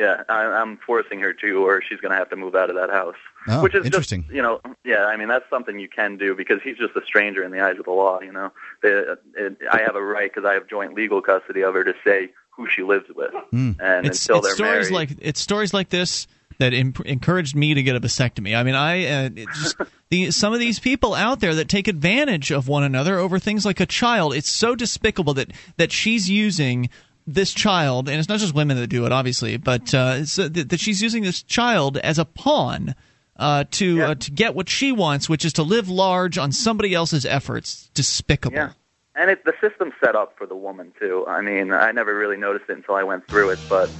[0.00, 0.24] Her to.
[0.28, 2.76] Yeah, I, I'm forcing her to, or she's going to have to move out of
[2.76, 3.16] that house.
[3.48, 4.22] Oh, Which is interesting.
[4.22, 5.06] just, you know, yeah.
[5.06, 7.78] I mean, that's something you can do because he's just a stranger in the eyes
[7.78, 8.20] of the law.
[8.20, 8.52] You know,
[8.82, 11.94] the, it, I have a right because I have joint legal custody of her to
[12.04, 13.72] say who she lives with, Hmm.
[13.80, 15.10] and It's, until it's they're stories married.
[15.10, 16.26] like it's stories like this
[16.58, 18.54] that imp- encouraged me to get a vasectomy.
[18.54, 19.76] I mean, I uh, it just
[20.10, 23.64] the some of these people out there that take advantage of one another over things
[23.64, 24.34] like a child.
[24.34, 26.90] It's so despicable that that she's using
[27.34, 30.66] this child, and it's not just women that do it, obviously, but uh, uh, that
[30.70, 32.94] that she's using this child as a pawn.
[33.36, 36.92] Uh, to uh, to get what she wants, which is to live large on somebody
[36.92, 38.54] else's efforts, despicable.
[38.54, 38.72] Yeah.
[39.14, 41.24] And it, the system's set up for the woman too.
[41.26, 43.90] I mean, I never really noticed it until I went through it, but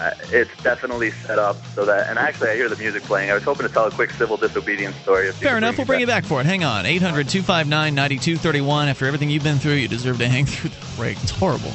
[0.00, 2.08] uh, it's definitely set up so that.
[2.08, 3.30] And actually, I hear the music playing.
[3.30, 5.30] I was hoping to tell a quick civil disobedience story.
[5.32, 5.76] Fair enough.
[5.76, 6.46] We'll bring you back for it.
[6.46, 6.86] Hang on.
[6.86, 8.88] 800 259 9231.
[8.88, 11.22] After everything you've been through, you deserve to hang through the break.
[11.22, 11.72] It's horrible.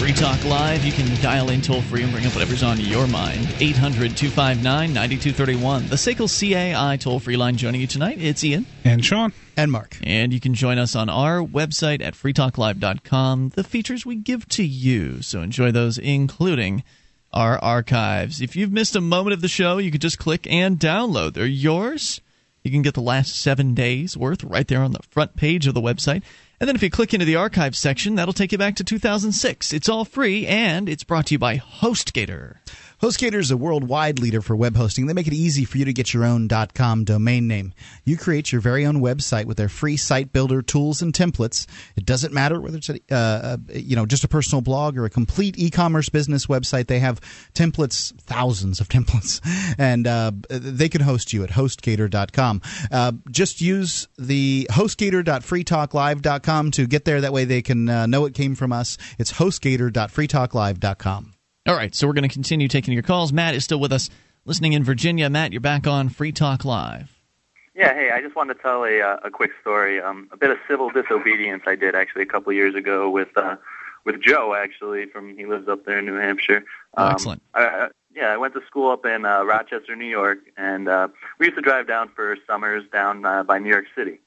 [0.00, 0.82] Free Talk Live.
[0.82, 3.46] You can dial in toll free and bring up whatever's on your mind.
[3.60, 5.88] 800 259 9231.
[5.88, 8.16] The SACL CAI toll free line joining you tonight.
[8.18, 8.64] It's Ian.
[8.82, 9.34] And Sean.
[9.58, 9.98] And Mark.
[10.02, 13.50] And you can join us on our website at freetalklive.com.
[13.50, 15.20] The features we give to you.
[15.20, 16.82] So enjoy those, including
[17.30, 18.40] our archives.
[18.40, 21.34] If you've missed a moment of the show, you can just click and download.
[21.34, 22.22] They're yours.
[22.64, 25.74] You can get the last seven days worth right there on the front page of
[25.74, 26.22] the website
[26.60, 29.72] And then if you click into the archives section, that'll take you back to 2006.
[29.72, 32.56] It's all free, and it's brought to you by HostGator.
[33.02, 35.06] HostGator is a worldwide leader for web hosting.
[35.06, 37.72] They make it easy for you to get your own .com domain name.
[38.04, 41.66] You create your very own website with their free site builder tools and templates.
[41.96, 45.10] It doesn't matter whether it's a, uh, you know just a personal blog or a
[45.10, 46.88] complete e-commerce business website.
[46.88, 47.22] They have
[47.54, 49.40] templates, thousands of templates,
[49.78, 52.60] and uh, they can host you at HostGator.com.
[52.92, 57.22] Uh, just use the HostGator.freetalklive.com to get there.
[57.22, 58.98] That way they can uh, know it came from us.
[59.18, 61.29] It's HostGator.freetalklive.com.
[61.66, 63.32] All right, so we're going to continue taking your calls.
[63.32, 64.08] Matt is still with us,
[64.46, 65.28] listening in Virginia.
[65.28, 67.14] Matt, you're back on Free Talk Live.
[67.74, 70.00] Yeah, hey, I just wanted to tell a uh, a quick story.
[70.00, 73.28] Um, a bit of civil disobedience I did actually a couple of years ago with
[73.36, 73.56] uh,
[74.04, 74.54] with Joe.
[74.54, 76.64] Actually, from he lives up there in New Hampshire.
[76.96, 77.42] Oh, Um, excellent.
[77.54, 81.08] I, I, yeah, I went to school up in uh, Rochester, New York, and uh,
[81.38, 84.18] we used to drive down for summers down uh, by New York City.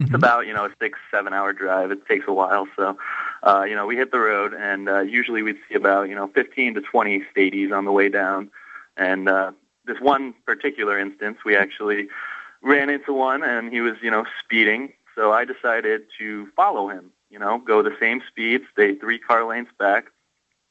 [0.00, 1.90] It's about you know a six seven hour drive.
[1.90, 2.96] It takes a while, so
[3.42, 6.28] uh, you know we hit the road, and uh, usually we'd see about you know
[6.28, 8.50] 15 to 20 stadies on the way down.
[8.96, 9.52] And uh,
[9.86, 12.08] this one particular instance, we actually
[12.62, 14.92] ran into one, and he was you know speeding.
[15.14, 17.10] So I decided to follow him.
[17.30, 20.06] You know, go the same speed, stay three car lanes back.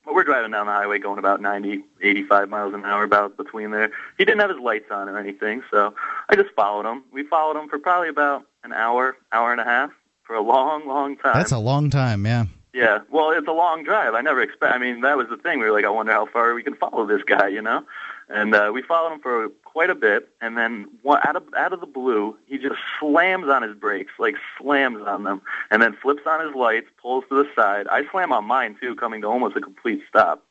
[0.05, 3.71] But we're driving down the highway going about 90, 85 miles an hour, about between
[3.71, 3.91] there.
[4.17, 5.93] He didn't have his lights on or anything, so
[6.29, 7.03] I just followed him.
[7.11, 9.91] We followed him for probably about an hour, hour and a half,
[10.23, 11.33] for a long, long time.
[11.35, 12.45] That's a long time, yeah.
[12.79, 14.13] Yeah, well, it's a long drive.
[14.13, 14.73] I never expect.
[14.73, 15.59] I mean, that was the thing.
[15.59, 17.83] We were like, I wonder how far we can follow this guy, you know.
[18.29, 21.81] And uh, we followed him for quite a bit, and then out of out of
[21.81, 25.41] the blue, he just slams on his brakes, like slams on them,
[25.71, 27.87] and then flips on his lights, pulls to the side.
[27.89, 30.41] I slam on mine too, coming to almost a complete stop.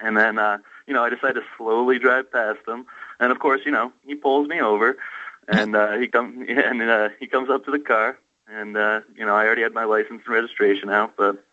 [0.00, 2.86] And then, uh, you know, I decide to slowly drive past him,
[3.20, 4.96] and of course, you know, he pulls me over,
[5.48, 8.16] and uh, he comes and uh, he comes up to the car,
[8.46, 11.44] and uh, you know, I already had my license and registration out, but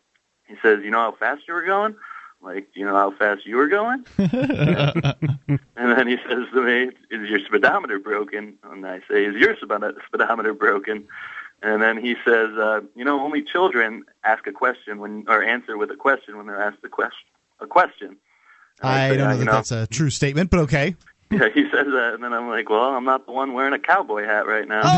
[0.48, 1.96] he says, "You know how fast you were going?"
[2.42, 6.92] Like, "Do you know how fast you were going?" and then he says to me,
[7.12, 11.08] "Is your speedometer broken?" And I say, "Is your speedo- speedometer broken?"
[11.62, 15.78] And then he says, uh, "You know, only children ask a question when or answer
[15.78, 17.28] with a question when they're asked a question.
[17.60, 18.18] A question."
[18.82, 20.96] I say, don't uh, know you that that's a true statement, but okay.
[21.32, 23.80] Yeah, he says that, and then I'm like, "Well, I'm not the one wearing a
[23.80, 24.90] cowboy hat right now." Oh,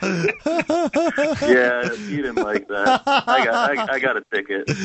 [1.46, 3.02] yeah, he didn't like that.
[3.06, 4.64] I got, I, I got a ticket.
[4.66, 4.78] it,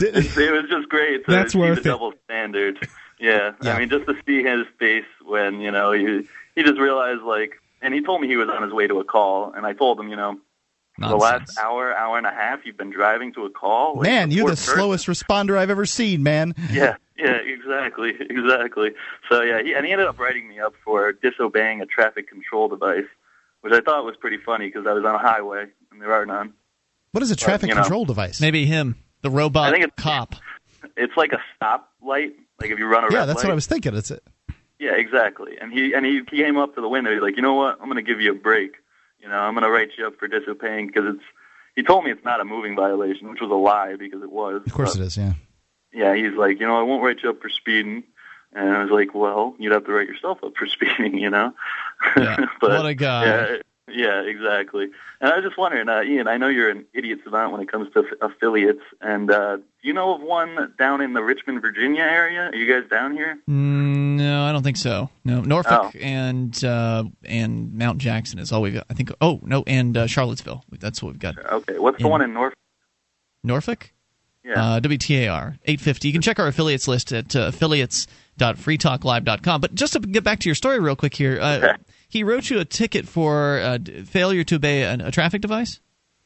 [0.00, 2.88] it was just great to That's see worth the double standard.
[3.18, 6.26] Yeah, I mean, just to see his face when you know he
[6.56, 9.04] he just realized like, and he told me he was on his way to a
[9.04, 10.38] call, and I told him, you know,
[11.00, 13.96] for the last hour, hour and a half, you've been driving to a call.
[13.96, 14.74] Like, Man, you're the person.
[14.74, 16.54] slowest responder I've ever seen, man.
[16.70, 18.90] Yeah, yeah, exactly, exactly.
[19.30, 22.68] So yeah, he, and he ended up writing me up for disobeying a traffic control
[22.68, 23.04] device,
[23.62, 26.24] which I thought was pretty funny because I was on a highway and there are
[26.26, 26.54] none.
[27.12, 28.40] What is a But, traffic know, control device?
[28.40, 30.34] Maybe him, the robot I think it's- cop.
[30.96, 33.48] It's like a stop light, like if you run a Yeah, red that's light.
[33.48, 33.94] what I was thinking.
[33.94, 34.22] It's it.
[34.78, 35.58] Yeah, exactly.
[35.60, 37.12] And he and he, he came up to the window.
[37.12, 37.76] He's like, you know what?
[37.80, 38.76] I'm going to give you a break.
[39.22, 41.24] You know, I'm going to write you up for disobeying because it's.
[41.76, 44.62] He told me it's not a moving violation, which was a lie because it was.
[44.66, 45.16] Of course it is.
[45.16, 45.34] Yeah.
[45.92, 48.02] yeah, he's like, you know, I won't write you up for speeding.
[48.52, 51.54] And I was like, well, you'd have to write yourself up for speeding, you know?
[52.16, 52.36] Yeah.
[52.60, 53.24] but, What a guy.
[53.24, 53.56] Yeah,
[53.88, 54.88] yeah, exactly.
[55.22, 57.70] And I was just wondering, uh, Ian, I know you're an idiot savant when it
[57.70, 58.80] comes to aff- affiliates.
[59.02, 62.48] And uh, do you know of one down in the Richmond, Virginia area?
[62.48, 63.38] Are you guys down here?
[63.48, 65.10] Mm, no, I don't think so.
[65.24, 65.98] No, Norfolk Oh.
[65.98, 68.86] and uh, and Mount Jackson is all we've got.
[68.88, 69.12] I think.
[69.20, 70.64] Oh no, and uh, Charlottesville.
[70.70, 71.36] That's what we've got.
[71.38, 72.54] Okay, what's the In- one in North?
[73.44, 73.92] Norfolk.
[74.42, 74.52] Yeah.
[74.76, 76.08] Uh, WTAR 850.
[76.08, 79.60] You can check our affiliates list at uh, affiliates.freetalklive.com.
[79.60, 81.76] But just to get back to your story real quick here, uh,
[82.10, 85.80] he wrote you a ticket for uh, failure to obey a, a traffic device.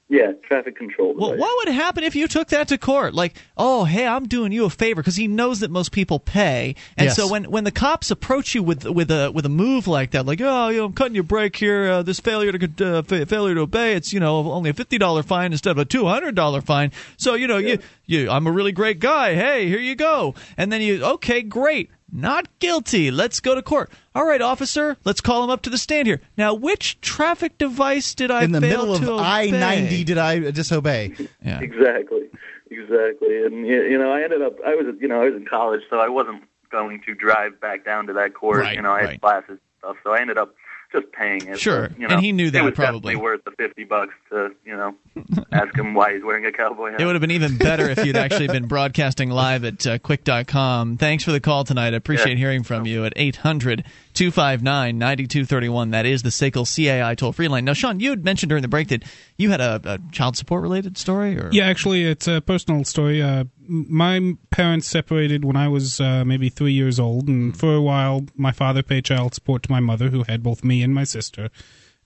[0.07, 1.15] Yeah, traffic control.
[1.17, 3.15] Well, what would happen if you took that to court?
[3.15, 6.77] Like, oh, hey, I'm doing you a favor because he knows that most people pay,
[6.99, 7.17] and Yes.
[7.17, 10.27] so when when the cops approach you with with a with a move like that,
[10.27, 13.25] like, oh, you know, I'm cutting your brake here, uh, this failure to uh, fa-
[13.25, 16.05] failure to obey, it's you know only a fifty dollar fine instead of a two
[16.05, 16.93] hundred dollar fine.
[17.17, 19.35] So you know, you you, I'm a really great guy.
[19.35, 21.91] Hey, here you go, and then you, okay, great.
[22.17, 23.11] Not guilty.
[23.11, 23.91] Let's go to court.
[24.15, 24.97] All right, officer.
[25.05, 26.21] Let's call him up to the stand here.
[26.39, 30.17] Now, which traffic device did I In the fail middle of to I ninety, did
[30.17, 31.13] I disobey?
[31.45, 31.59] Yeah.
[31.59, 32.31] Exactly,
[32.71, 33.43] exactly.
[33.43, 34.55] And you you know, I ended up.
[34.65, 37.85] I was, you know, I was in college, so I wasn't going to drive back
[37.85, 38.61] down to that court.
[38.61, 39.21] Right, you know, I had right.
[39.21, 40.55] classes and stuff, so I ended up
[40.95, 41.59] just paying it.
[41.59, 43.15] Sure, But, you know, and he knew that it was probably.
[43.15, 44.95] definitely worth the fifty bucks to, you know,
[45.53, 47.01] ask him why he's wearing a cowboy hat.
[47.01, 50.97] It would have been even better if you'd actually been broadcasting live at uh, qik.com.
[50.97, 51.93] Thanks for the call tonight.
[51.95, 52.39] I appreciate Yeah.
[52.39, 53.85] hearing from you at 800
[54.15, 55.91] 259 9231.
[55.91, 57.65] That is the SACL CAI toll free line.
[57.65, 59.05] Now, Sean, you had mentioned during the break that
[59.37, 61.39] you had a, a child support related story?
[61.39, 63.21] or Yeah, actually, it's a personal story.
[63.21, 67.83] Uh, my parents separated when I was uh, maybe three years old, and for a
[67.83, 71.05] while, my father paid child support to my mother, who had both me and my
[71.05, 71.51] sister.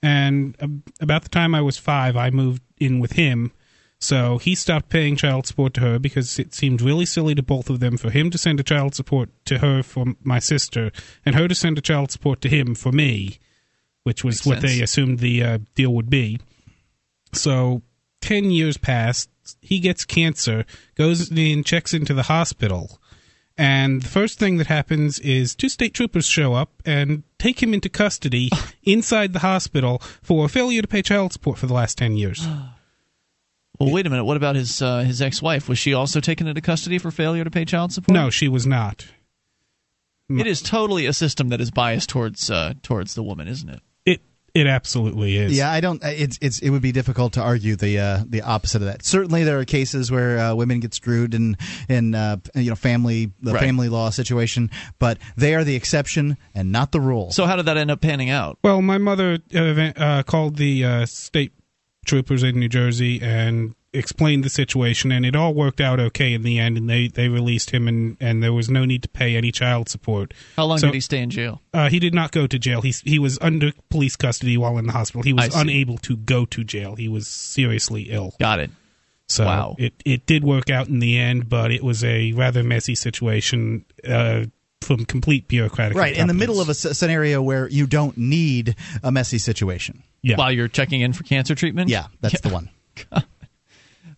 [0.03, 0.69] And uh,
[1.01, 3.53] about the time I was five, I moved in with him.
[4.01, 7.69] So he stopped paying child support to her because it seemed really silly to both
[7.69, 10.93] of them for him to send a child support to her for my sister,
[11.27, 13.39] and her to send a child support to him for me,
[14.05, 14.73] which was Makes what sense.
[14.73, 16.39] they assumed the uh, deal would be.
[17.33, 17.83] So,
[18.21, 19.29] 10 years pass.
[19.61, 20.65] He gets cancer,
[20.95, 23.01] goes in, checks into the hospital.
[23.57, 27.75] And the first thing that happens is two state troopers show up and take him
[27.75, 28.51] into custody
[28.85, 32.47] inside the hospital for failure to pay child support for the last 10 years.
[33.79, 34.25] Well, wait a minute.
[34.25, 35.69] What about his uh, his ex wife?
[35.69, 38.15] Was she also taken into custody for failure to pay child support?
[38.15, 39.07] No, she was not.
[40.31, 43.81] It is totally a system that is biased towards uh, towards the woman, isn't it?
[44.05, 44.21] It
[44.53, 45.57] it absolutely is.
[45.57, 46.03] Yeah, I don't.
[46.05, 49.07] It's it's it would be difficult to argue the uh, the opposite of that.
[49.07, 51.57] Certainly, there are cases where uh, women get screwed in
[51.89, 53.63] in uh, you know family the Right.
[53.63, 57.31] family law situation, but they are the exception and not the rule.
[57.33, 58.59] So how did that end up panning out?
[58.63, 61.53] Well, my mother uh, uh, called the uh, state
[62.09, 66.43] troopers in New Jersey and explained the situation, and it all worked out okay in
[66.43, 66.77] the end.
[66.77, 69.89] And they, they released him, and, and there was no need to pay any child
[69.89, 70.35] support.
[70.57, 71.63] How long So- did he stay in jail?
[71.73, 72.81] Uh, he did not go to jail.
[72.83, 75.23] He he was under police custody while in the hospital.
[75.23, 76.97] He was unable to go to jail.
[76.97, 78.35] He was seriously ill.
[78.41, 78.71] Got it.
[79.31, 79.77] So Wow.
[79.79, 83.85] it it did work out in the end, but it was a rather messy situation
[84.07, 84.45] uh,
[84.81, 85.97] from complete bureaucratic.
[85.97, 90.03] right in the middle of a scenario where you don't need a messy situation.
[90.23, 90.37] Yeah.
[90.37, 91.91] While you're checking in for cancer treatment?
[91.91, 92.71] Yeah, that's the one.
[93.13, 93.23] A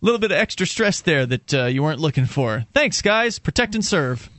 [0.01, 2.65] little bit of extra stress there that uh, you weren't looking for.
[2.73, 3.37] Thanks, guys.
[3.37, 4.29] Protect and serve.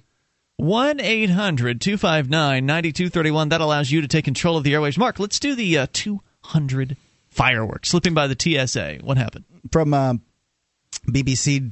[0.57, 3.49] 1 800 259 9231.
[3.51, 4.99] That allows you to take control of the airwaves.
[4.99, 6.97] Mark, let's do the uh, 200
[7.31, 8.99] fireworks slipping by the TSA.
[9.03, 9.45] What happened?
[9.71, 10.15] from uh,
[11.07, 11.71] bbc.co.uk.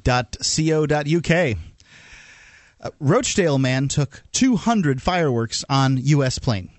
[2.82, 6.38] A Rochdale man took 200 fireworks on U.S.
[6.38, 6.70] plane.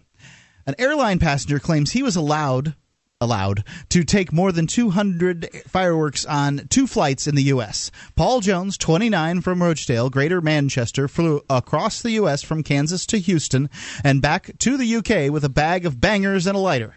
[0.66, 2.76] An airline passenger claims he was allowed
[3.20, 7.92] allowed to take more than 200 fireworks on two flights in the U.S.
[8.16, 12.42] Paul Jones, 29, from Rochdale, Greater Manchester, flew across the U.S.
[12.42, 13.70] from Kansas to Houston
[14.04, 15.30] and back to the U.K.
[15.30, 16.96] with a bag of bangers and a lighter.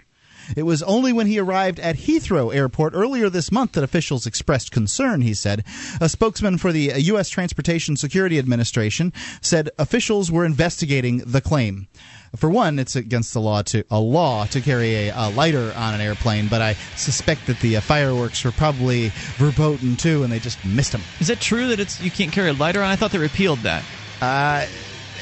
[0.56, 4.72] It was only when he arrived at Heathrow Airport earlier this month that officials expressed
[4.72, 5.64] concern, he said.
[6.00, 7.28] A spokesman for the U.S.
[7.28, 11.88] Transportation Security Administration said officials were investigating the claim.
[12.36, 15.94] For one, it's against the law to a law to carry a, a lighter on
[15.94, 20.40] an airplane, but I suspect that the uh, fireworks were probably verboten too, and they
[20.40, 21.02] just missed them.
[21.20, 22.90] Is it true that it's you can't carry a lighter on?
[22.90, 23.84] I thought they repealed that.
[24.20, 24.66] Uh,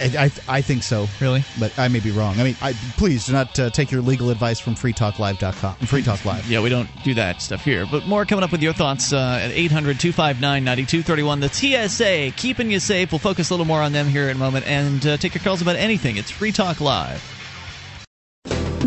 [0.00, 1.08] I, I, I think so.
[1.20, 1.44] Really?
[1.58, 2.40] But I may be wrong.
[2.40, 5.74] I mean, I, please do not uh, take your legal advice from freetalklive.com.
[5.86, 6.46] Free Talk Live.
[6.46, 7.86] Yeah, we don't do that stuff here.
[7.86, 11.40] But more coming up with your thoughts uh, at 800 259 9231.
[11.40, 13.12] The TSA, keeping you safe.
[13.12, 15.42] We'll focus a little more on them here in a moment and uh, take your
[15.42, 16.16] calls about anything.
[16.16, 17.41] It's Free Talk Live.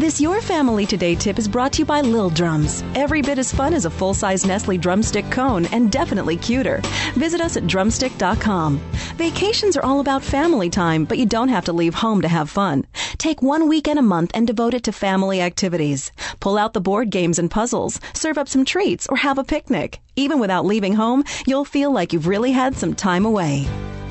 [0.06, 2.84] This Your Family Today tip is brought to you by Lil Drums.
[2.94, 6.80] Every bit as fun as a full size Nestle drumstick cone and definitely cuter.
[7.16, 8.78] Visit us at drumstick.com.
[9.18, 12.52] Vacations are all about family time, but you don't have to leave home to have
[12.52, 12.86] fun.
[13.18, 16.12] Take one weekend a month and devote it to family activities.
[16.40, 20.02] Pull out the board games and puzzles, serve up some treats, or have a picnic.
[20.16, 23.66] Even without leaving home, you'll feel like you've really had some time away.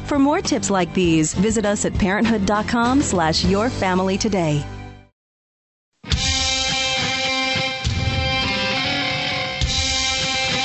[0.07, 4.67] For more tips like these, visit us at parenthood.com slash your family today.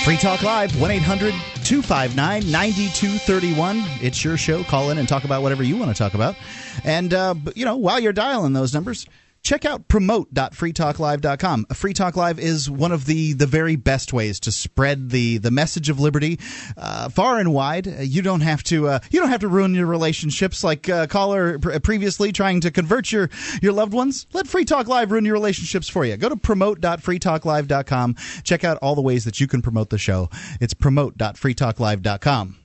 [0.09, 3.83] Free Talk Live, 1 800 259 9231.
[4.01, 4.63] It's your show.
[4.63, 6.35] Call in and talk about whatever you want to talk about.
[6.83, 9.05] And, uh, you know, while you're dialing those numbers,
[9.43, 11.65] check out promote.freetalklive.com.
[11.73, 15.51] Free Talk Live is one of the, the very best ways to spread the, the
[15.51, 16.39] message of liberty
[16.77, 17.87] uh, far and wide.
[17.87, 21.07] Uh, You don't have to uh, you don't have to ruin your relationships like uh,
[21.07, 23.29] caller previously trying to convert your,
[23.61, 24.27] your loved ones.
[24.33, 26.17] Let Free Talk Live ruin your relationships for you.
[26.17, 28.15] Go to promote.freetalklive.com.
[28.43, 30.29] Check out all the ways that you can promote the show.
[30.59, 32.58] It's promote.freetalklive.com.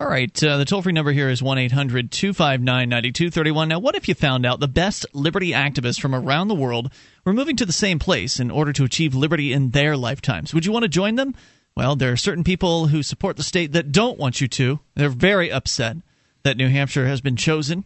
[0.00, 3.68] All right, uh, the toll free number here is 1 800 259 9231.
[3.68, 6.90] Now, what if you found out the best liberty activists from around the world
[7.24, 10.52] were moving to the same place in order to achieve liberty in their lifetimes?
[10.52, 11.36] Would you want to join them?
[11.76, 14.80] Well, there are certain people who support the state that don't want you to.
[14.96, 15.98] They're very upset
[16.42, 17.84] that New Hampshire has been chosen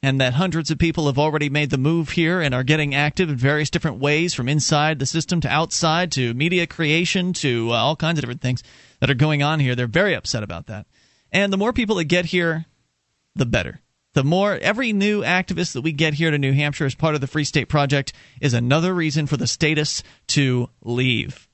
[0.00, 3.30] and that hundreds of people have already made the move here and are getting active
[3.30, 7.74] in various different ways from inside the system to outside to media creation to uh,
[7.74, 8.62] all kinds of different things
[9.00, 9.74] that are going on here.
[9.74, 10.86] They're very upset about that.
[11.32, 12.66] And the more people that get here,
[13.34, 13.80] the better.
[14.14, 17.20] The more every new activist that we get here to New Hampshire as part of
[17.20, 21.48] the Free State Project is another reason for the statists to leave.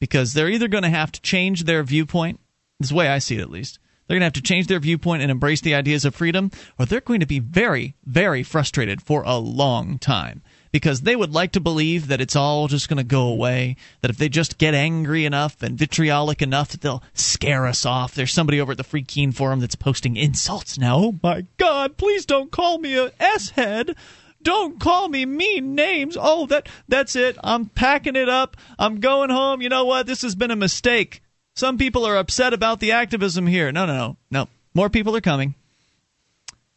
[0.00, 2.40] Because they're either going to have to change their viewpoint,
[2.78, 3.78] this way I see it at least.
[4.06, 6.86] They're going to have to change their viewpoint and embrace the ideas of freedom, or
[6.86, 11.52] they're going to be very, very frustrated for a long time because they would like
[11.52, 13.76] to believe that it's all just going to go away.
[14.00, 18.14] That if they just get angry enough and vitriolic enough, that they'll scare us off.
[18.14, 20.96] There's somebody over at the Free Keene forum that's posting insults now.
[20.96, 21.96] Oh my God!
[21.96, 23.94] Please don't call me a s head.
[24.42, 26.16] Don't call me mean names.
[26.18, 27.36] Oh, that that's it.
[27.42, 28.56] I'm packing it up.
[28.78, 29.60] I'm going home.
[29.60, 30.06] You know what?
[30.06, 31.22] This has been a mistake.
[31.56, 33.72] Some people are upset about the activism here.
[33.72, 34.48] No, no, no, no.
[34.74, 35.54] More people are coming.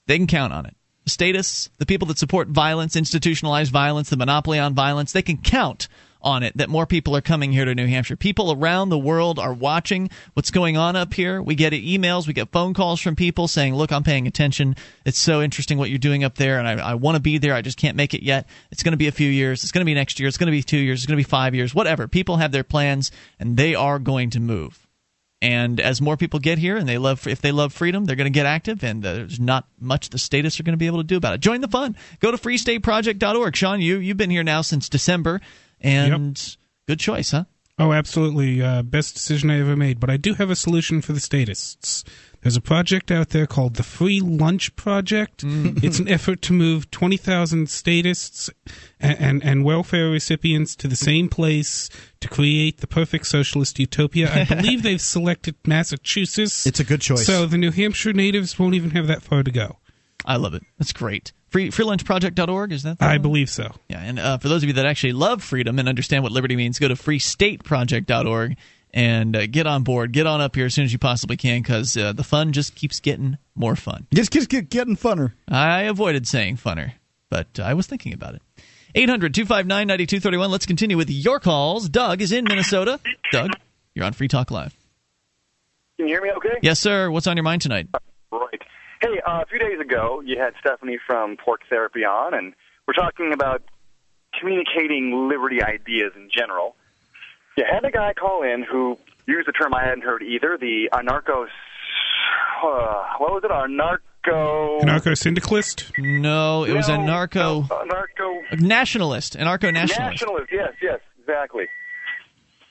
[0.07, 4.59] They can count on it statists, the people that support violence, institutionalized violence, the monopoly
[4.59, 5.87] on violence, they can count
[6.23, 8.15] on it that more people are coming here to New Hampshire.
[8.15, 11.41] People around the world are watching what's going on up here.
[11.41, 14.75] We get emails, we get phone calls from people saying, Look, I'm paying attention.
[15.05, 17.55] It's so interesting what you're doing up there, and I, I want to be there.
[17.55, 18.47] I just can't make it yet.
[18.71, 19.63] It's going to be a few years.
[19.63, 20.27] It's going to be next year.
[20.27, 20.99] It's going to be two years.
[20.99, 21.73] It's going to be five years.
[21.73, 22.07] Whatever.
[22.07, 24.87] People have their plans, and they are going to move.
[25.41, 28.31] And as more people get here, and they love, if they love freedom, they're going
[28.31, 31.03] to get active, and there's not much the statists are going to be able to
[31.03, 31.41] do about it.
[31.41, 31.95] Join the fun.
[32.19, 33.55] Go to freestateproject.org.
[33.55, 35.41] Sean, you you've been here now since December,
[35.80, 36.57] and yep.
[36.88, 37.45] good choice, huh?
[37.80, 38.61] Oh, absolutely.
[38.61, 39.99] Uh, best decision I ever made.
[39.99, 42.03] But I do have a solution for the statists.
[42.41, 45.45] There's a project out there called the Free Lunch Project.
[45.45, 45.84] Mm.
[45.84, 48.49] it's an effort to move 20,000 statists
[48.99, 51.89] and, and, and, welfare recipients to the same place
[52.19, 54.31] to create the perfect socialist utopia.
[54.34, 56.65] I believe they've selected Massachusetts.
[56.65, 57.26] It's a good choice.
[57.26, 59.77] So the New Hampshire natives won't even have that far to go.
[60.26, 60.63] I love it.
[60.80, 61.34] That's great.
[61.47, 63.22] Free, freelunchproject.org, is that I one?
[63.22, 63.73] believe so.
[63.89, 66.55] Yeah, and uh, for those of you that actually love freedom and understand what liberty
[66.55, 68.57] means, go to freestateproject.org
[68.93, 70.11] and uh, get on board.
[70.11, 72.76] Get on up here as soon as you possibly can because uh, the fun just
[72.76, 74.07] keeps getting more fun.
[74.13, 75.34] Just keeps get, getting funner.
[75.47, 76.93] I avoided saying funner,
[77.30, 78.41] but I was thinking about it.
[78.93, 80.51] 800 259 9231.
[80.51, 81.88] Let's continue with your calls.
[81.88, 82.99] Doug is in Minnesota.
[83.31, 83.51] Doug,
[83.95, 84.76] you're on Free Talk Live.
[85.97, 86.57] Can you hear me okay?
[86.61, 87.09] Yes, sir.
[87.09, 87.88] What's on your mind tonight?
[88.31, 88.61] Right.
[89.01, 92.53] Hey, uh, a few days ago, you had Stephanie from Porc Therapy on, and
[92.88, 93.63] we're talking about
[94.39, 96.76] communicating liberty ideas in general.
[97.57, 98.97] You had a guy call in who
[99.27, 101.47] used a term I hadn't heard either, the anarcho.
[102.63, 103.51] Uh, what was it?
[103.51, 104.81] Anarcho.
[104.81, 105.91] Anarcho syndicalist?
[105.97, 107.61] No, it no, was a narco.
[107.61, 108.41] No, narco.
[108.57, 109.37] Nationalist.
[109.37, 110.21] Anarcho nationalist.
[110.21, 111.65] Nationalist, yes, yes, exactly.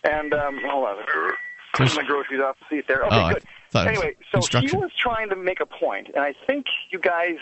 [0.05, 0.97] And, um, hold on.
[1.77, 1.97] There's...
[1.97, 3.05] my groceries off the seat there.
[3.05, 3.45] Okay, oh, good.
[3.75, 7.37] Anyway, so he was trying to make a point, and I think you guys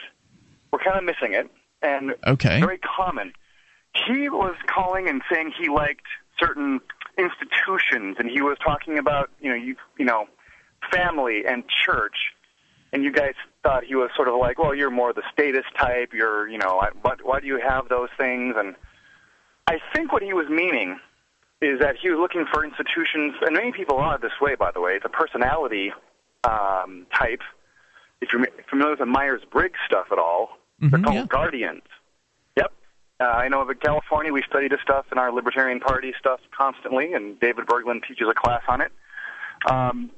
[0.70, 1.50] were kind of missing it,
[1.80, 2.60] and okay.
[2.60, 3.32] very common.
[4.06, 6.04] He was calling and saying he liked
[6.38, 6.80] certain
[7.18, 10.26] institutions, and he was talking about you know you you know
[10.92, 12.16] family and church,
[12.92, 16.12] and you guys thought he was sort of like, well, you're more the statist type.
[16.12, 18.54] You're you know why why do you have those things?
[18.56, 18.74] And
[19.66, 20.98] I think what he was meaning
[21.60, 24.80] is that he was looking for institutions, and many people are this way, by the
[24.80, 24.92] way.
[24.92, 25.92] It's a personality
[26.44, 27.42] um, type.
[28.20, 31.26] If you're familiar with the Myers Briggs stuff at all, mm-hmm, they're called yeah.
[31.26, 31.82] guardians.
[33.20, 37.14] Uh, I know in California we study this stuff in our Libertarian Party stuff constantly,
[37.14, 38.92] and David Bergland teaches a class on it.
[39.68, 40.10] Um,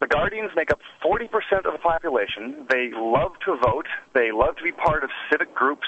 [0.00, 1.28] the Guardians make up 40%
[1.64, 2.66] of the population.
[2.68, 3.86] They love to vote.
[4.14, 5.86] They love to be part of civic groups.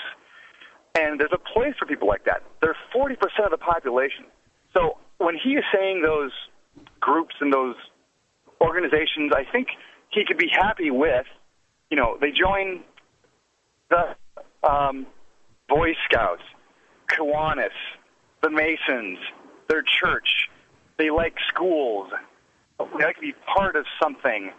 [0.95, 2.43] And there's a place for people like that.
[2.61, 3.13] They're 40%
[3.45, 4.25] of the population.
[4.75, 6.33] So when he is saying those
[7.01, 7.77] groups and those
[8.61, 9.69] organizations, I think
[10.11, 11.27] he could be happy with,
[11.91, 12.83] you know, they join
[13.91, 14.17] the
[14.69, 15.07] um,
[15.69, 16.43] Boy Scouts,
[17.09, 17.71] Kiwanis,
[18.43, 19.19] the Masons,
[19.69, 20.49] their church.
[20.97, 22.11] They like schools.
[22.79, 24.51] They like to be part of something,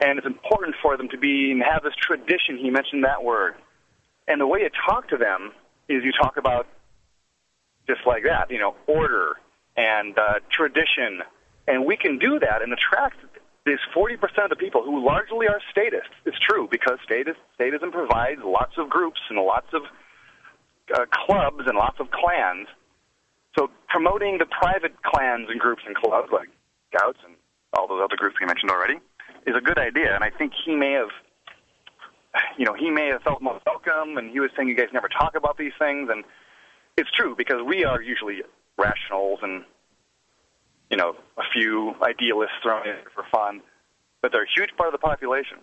[0.00, 2.58] and it's important for them to be and have this tradition.
[2.58, 3.54] He mentioned that word,
[4.26, 5.52] and the way you talk to them
[5.88, 6.66] is you talk about
[7.86, 9.36] just like that, you know, order
[9.76, 11.22] and uh, tradition,
[11.66, 13.16] and we can do that and attract
[13.64, 16.14] this 40% of the people who largely are statists.
[16.24, 19.82] It's true because statism provides lots of groups and lots of
[20.94, 22.68] uh, clubs and lots of clans.
[23.58, 26.48] So promoting the private clans and groups and clubs like
[26.94, 27.34] Scouts and
[27.72, 28.98] all those other groups we mentioned already
[29.46, 30.14] is a good idea.
[30.14, 31.10] And I think he may have,
[32.56, 34.18] you know, he may have felt more welcome.
[34.18, 36.24] And he was saying you guys never talk about these things, and
[36.96, 38.42] it's true because we are usually
[38.78, 39.64] rationals and
[40.90, 43.60] you know a few idealists thrown in for fun,
[44.22, 45.58] but they're a huge part of the population.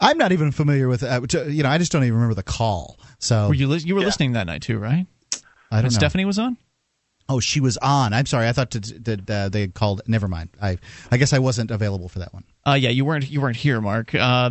[0.00, 2.98] I'm not even familiar with uh, you know I just don't even remember the call.
[3.18, 4.06] So were you li- you were yeah.
[4.06, 5.06] listening that night too, right?
[5.70, 5.88] I don't when know.
[5.90, 6.56] Stephanie was on.
[7.30, 8.14] Oh, she was on.
[8.14, 8.48] I'm sorry.
[8.48, 10.00] I thought that, that uh, they had called.
[10.06, 10.48] Never mind.
[10.62, 10.78] I
[11.10, 12.44] I guess I wasn't available for that one.
[12.66, 14.14] Uh, yeah, you weren't you weren't here, Mark.
[14.14, 14.50] Uh,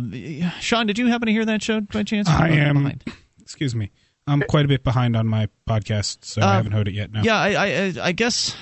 [0.60, 2.28] Sean, did you happen to hear that show by chance?
[2.28, 2.76] I am.
[2.76, 3.04] behind.
[3.40, 3.90] Excuse me.
[4.28, 7.10] I'm quite a bit behind on my podcast, so I Uh, haven't heard it yet.
[7.10, 7.22] No.
[7.22, 8.54] Yeah, I, I I guess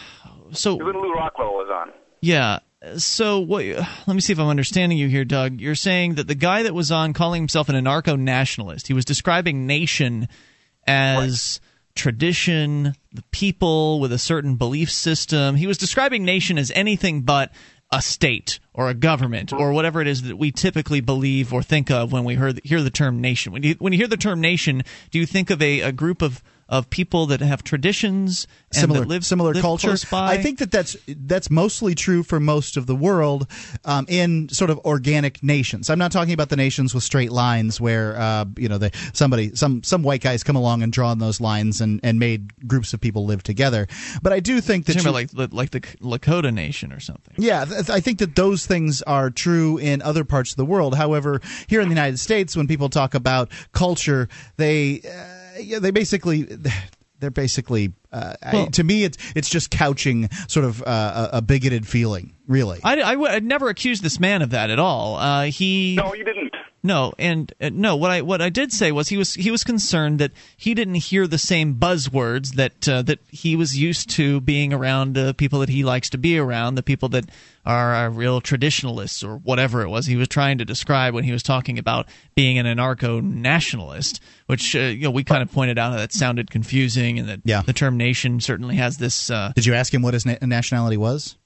[0.53, 0.77] so.
[0.77, 1.93] When Lew Rockwell was on.
[2.23, 2.61] Yeah.
[2.99, 3.65] So what?
[3.65, 5.61] Let me see if I'm understanding you here, Doug.
[5.61, 9.67] You're saying that the guy that was on calling himself an anarcho-nationalist, he was describing
[9.67, 10.29] nation
[10.87, 11.61] as
[11.95, 15.57] tradition, the people with a certain belief system.
[15.57, 17.51] He was describing nation as anything but
[17.91, 21.91] a state or a government or whatever it is that we typically believe or think
[21.91, 23.53] of when we hear the, hear the term nation.
[23.53, 26.21] When you when you hear the term nation, do you think of a, a group
[26.21, 29.89] of of people that have traditions and similar that live similar live culture.
[30.31, 33.47] I think that that's that's mostly true for most of the world
[33.85, 35.89] um, in sort of organic nations.
[35.91, 39.55] I'm not talking about the nations with straight lines where uh, you know they, somebody
[39.55, 43.01] some some white guys come along and drawn those lines and, and made groups of
[43.01, 43.87] people live together.
[44.23, 47.35] But I do think that you- like like the Lakota Nation or something.
[47.39, 50.97] yeah, th- I think that those things are true in other parts of the world.
[50.97, 55.91] However, here in the United States, when people talk about culture, they uh, yeah, they
[55.91, 56.43] basically
[57.21, 61.43] they're basically uh, I- to me it's it's just couching sort of uh, a, a
[61.43, 62.81] bigoted feeling, really.
[62.85, 65.17] I, I would never accused this man of that at all.
[65.17, 66.55] Uh, he No, you didn't.
[66.83, 67.97] No, and uh, no.
[67.97, 70.95] What I what I did say was he was he was concerned that he didn't
[70.97, 75.61] hear the same buzzwords that uh, that he was used to being around uh, people
[75.61, 77.25] that he likes to be around, the people that
[77.65, 81.33] are uh, real traditionalists or whatever it was he was trying to describe when he
[81.33, 84.21] was talking about being an anarcho nationalist.
[84.47, 87.63] Which uh, you know we kind of pointed out that sounded confusing, and that Yeah.
[87.63, 89.29] the term nation certainly has this.
[89.31, 91.37] Uh, Did you ask him what his na- nationality was?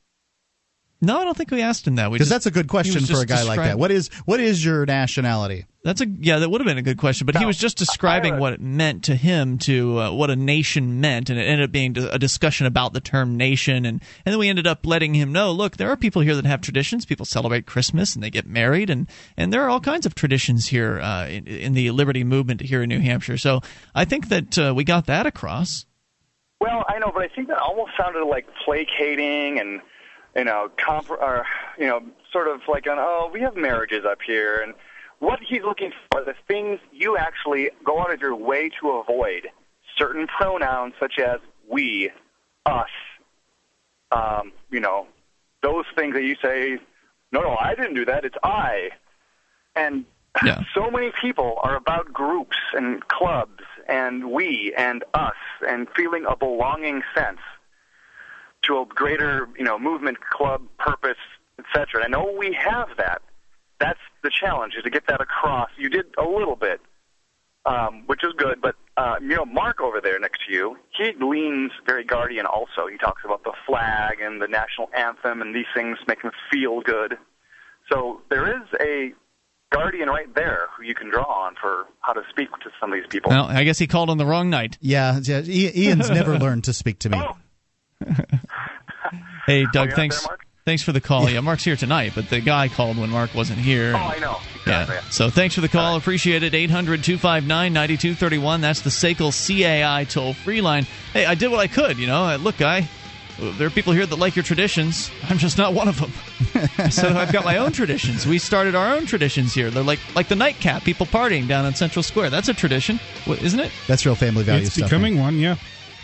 [1.02, 2.10] No, I don't think we asked him that.
[2.10, 3.78] Because that's a good question for a just guy like that.
[3.78, 5.66] What is what is your nationality?
[5.82, 6.40] That's a yeah.
[6.40, 9.04] That would have been a good question, but he was just describing what it meant
[9.04, 12.66] to him to uh, what a nation meant, and it ended up being a discussion
[12.66, 15.88] about the term nation, and and then we ended up letting him know, look, there
[15.88, 17.06] are people here that have traditions.
[17.06, 19.08] People celebrate Christmas and they get married, and
[19.38, 22.82] and there are all kinds of traditions here uh, in, in the liberty movement here
[22.82, 23.38] in New Hampshire.
[23.38, 23.62] So
[23.94, 25.86] I think that uh, we got that across.
[26.60, 29.80] Well, I know, but I think that almost sounded like placating and
[30.36, 31.44] you know, comp- or
[31.78, 32.00] you know,
[32.32, 34.74] sort of like an oh, we have marriages up here, and
[35.18, 38.90] what he's looking for are the things you actually go out of your way to
[38.90, 39.48] avoid.
[39.98, 42.10] Certain pronouns such as we,
[42.64, 42.88] us,
[44.12, 45.06] um, you know,
[45.62, 46.78] those things that you say,
[47.32, 48.24] no, no, I didn't do that.
[48.24, 48.90] It's I,
[49.76, 50.06] and
[50.74, 55.34] so many people are about groups and clubs and we and us
[55.66, 57.40] and feeling a belonging sense
[58.62, 61.18] to a greater, you know, movement, club, purpose,
[61.58, 62.04] etc.
[62.04, 63.22] I know we have that.
[63.78, 65.70] That's the challenge is to get that across.
[65.78, 66.80] You did a little bit,
[67.64, 71.12] um, which is good, but uh, you know, Mark over there next to you, he
[71.18, 72.44] leans very guardian.
[72.44, 76.32] Also, he talks about the flag and the national anthem, and these things make him
[76.52, 77.16] feel good.
[77.90, 79.12] So there is a
[79.72, 82.98] guardian right there who you can draw on for how to speak to some of
[82.98, 83.30] these people.
[83.30, 84.76] Well, I guess he called on the wrong night.
[84.80, 87.22] Yeah, yeah Ian's never learned to speak to me.
[89.46, 90.24] Hey, Doug, thanks.
[90.26, 91.28] there, Thanks for the call.
[91.28, 91.40] Yeah.
[91.40, 93.94] Mark's here tonight, but the guy called when Mark wasn't here.
[93.96, 94.38] Oh, I know.
[94.66, 95.00] Yeah.
[95.10, 95.96] So thanks for the call.
[95.96, 96.54] Appreciate it.
[96.54, 98.60] 800 259 9231.
[98.60, 100.86] That's the SACL CAI toll free line.
[101.12, 101.98] Hey, I did what I could.
[101.98, 102.88] You know, look, guy,
[103.40, 105.10] there are people here that like your traditions.
[105.28, 106.12] I'm just not one of them.
[106.90, 108.26] so I've got my own traditions.
[108.26, 109.70] We started our own traditions here.
[109.70, 112.30] They're like like the nightcap, people partying down in Central Square.
[112.30, 113.72] That's a tradition, isn't it?
[113.88, 114.90] That's real family value It's stuff.
[114.90, 115.56] becoming one, yeah.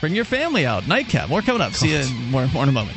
[0.06, 0.86] Bring your family out.
[0.86, 1.28] Nightcap.
[1.28, 1.72] More coming up.
[1.72, 2.96] See you in more, more in a moment.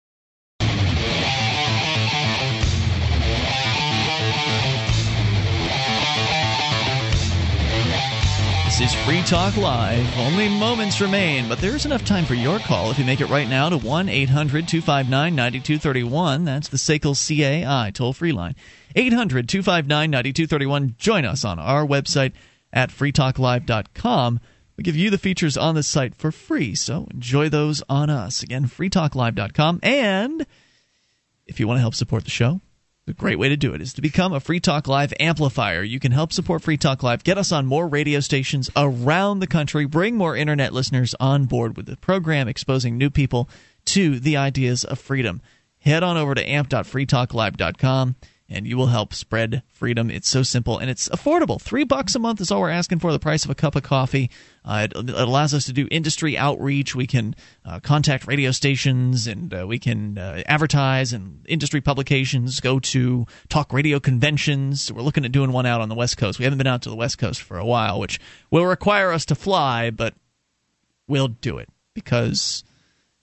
[8.81, 10.17] Is Free Talk Live.
[10.17, 13.47] Only moments remain, but there's enough time for your call if you make it right
[13.47, 16.45] now to 1 800 259 9231.
[16.45, 18.55] That's the SACL CAI toll free line.
[18.95, 20.95] 800 259 9231.
[20.97, 22.33] Join us on our website
[22.73, 24.39] at freetalklive.com.
[24.77, 28.41] We give you the features on the site for free, so enjoy those on us.
[28.41, 29.79] Again, freetalklive.com.
[29.83, 30.47] And
[31.45, 32.61] if you want to help support the show,
[33.11, 35.83] A great way to do it is to become a Free Talk Live amplifier.
[35.83, 39.47] You can help support Free Talk Live, get us on more radio stations around the
[39.47, 43.49] country, bring more internet listeners on board with the program, exposing new people
[43.87, 45.41] to the ideas of freedom.
[45.79, 48.15] Head on over to amp.freetalklive.com
[48.51, 50.11] and you will help spread freedom.
[50.11, 51.59] It's so simple and it's affordable.
[51.59, 53.83] Three bucks a month is all we're asking for, the price of a cup of
[53.83, 54.29] coffee.
[54.65, 56.93] Uh, it, it, allows us to do industry outreach.
[56.93, 62.59] We can uh, contact radio stations and uh, we can uh, advertise in industry publications,
[62.59, 64.91] go to talk radio conventions.
[64.91, 66.37] We're looking at doing one out on the West Coast.
[66.37, 68.19] We haven't been out to the West Coast for a while, which
[68.51, 70.13] will require us to fly, but
[71.07, 72.63] we'll do it because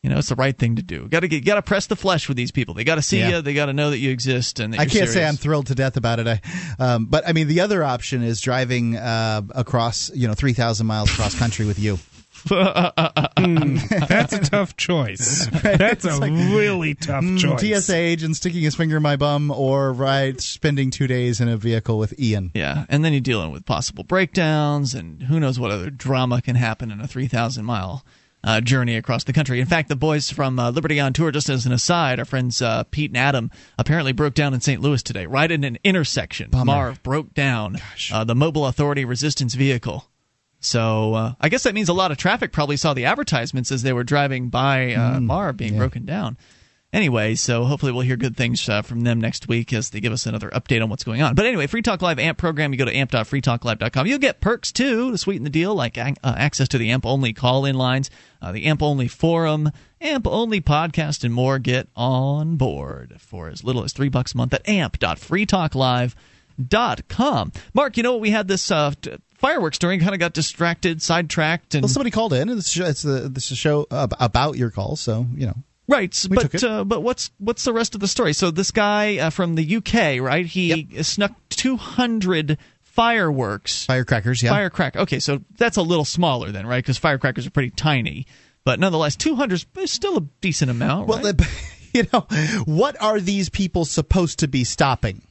[0.02, 1.08] you know, it's the right thing to do.
[1.08, 2.74] Got to get, got to press the flesh with these people.
[2.74, 3.28] They got to see yeah.
[3.30, 3.42] you.
[3.42, 4.60] They got to know that you exist.
[4.60, 5.12] And I can't serious.
[5.14, 6.28] say I'm thrilled to death about it.
[6.28, 6.40] I,
[6.78, 10.86] um, but I mean, the other option is driving uh, across, you know, three thousand
[10.86, 11.98] miles across country with you.
[12.46, 15.48] mm, that's a tough choice.
[15.62, 17.84] That's a like, really tough mm, choice.
[17.84, 21.56] TSA agent sticking his finger in my bum, or right, spending two days in a
[21.56, 22.52] vehicle with Ian.
[22.54, 26.54] Yeah, and then you're dealing with possible breakdowns, and who knows what other drama can
[26.54, 28.04] happen in a three thousand mile
[28.44, 29.60] uh, journey across the country.
[29.60, 32.62] In fact, the boys from uh, Liberty on Tour, just as an aside, our friends
[32.62, 34.81] uh, Pete and Adam apparently broke down in St.
[34.81, 36.51] Louis today, right in an intersection.
[36.51, 36.65] Bummer.
[36.65, 37.78] Marv broke down
[38.12, 40.09] uh, the Mobile Authority resistance vehicle.
[40.60, 43.82] So uh, I guess that means a lot of traffic probably saw the advertisements as
[43.82, 45.78] they were driving by uh, mm, Marv being yeah.
[45.78, 46.36] broken down
[46.93, 50.12] anyway, so hopefully we'll hear good things uh, from them next week as they give
[50.12, 51.35] us another update on what's going on.
[51.35, 54.06] But anyway, Free Talk Live AMP program, you go to amp.freetalklive.com.
[54.06, 57.32] You'll get perks too to sweeten the deal, like uh, access to the AMP only
[57.32, 58.10] call in lines,
[58.40, 59.70] uh, the AMP only forum,
[60.01, 61.59] AMP only podcast, and more.
[61.59, 67.52] Get on board for as little as three bucks a month at amp.freetalklive.com.
[67.74, 68.20] Mark, you know what?
[68.20, 68.70] We had this.
[68.70, 68.93] Uh,
[69.39, 72.48] fireworks during kind of got distracted, sidetracked, and well, somebody called in.
[72.48, 75.55] It's, it's, a, it's a show about your call, so you know
[75.89, 78.35] Right, we but uh, but what's what's the rest of the story?
[78.35, 80.44] So this guy uh, from the UK, right?
[80.44, 81.05] He yep.
[81.06, 84.98] snuck 200 fireworks, firecrackers, yeah, firecracker.
[85.01, 86.85] Okay, so that's a little smaller then, right?
[86.85, 88.27] Because firecrackers are pretty tiny,
[88.65, 91.09] but nonetheless, 200 is still a decent amount.
[91.09, 91.36] Well, right?
[91.39, 91.48] the,
[91.94, 92.27] you know,
[92.66, 95.23] what are these people supposed to be stopping?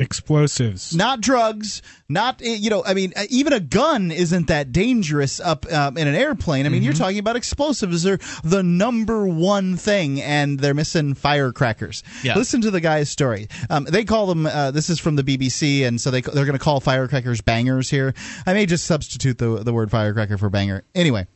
[0.00, 0.94] Explosives.
[0.94, 5.38] Not drugs not eh, you know i mean eh, even a gun isn't that dangerous
[5.40, 6.66] up um, in an airplane.
[6.66, 6.86] I mean mm-hmm.
[6.86, 8.02] you're talking about explosives.
[8.02, 12.02] They're the number one thing and they're missing firecrackers.
[12.22, 12.36] Yeah.
[12.36, 13.48] listen to the guy's story.
[13.70, 16.58] Um, they call them uh, this is from the bbc and so they, they're going
[16.58, 18.14] to call firecrackers bangers here.
[18.46, 20.84] I may just substitute the, the word firecracker for banger.
[20.94, 21.28] Anyway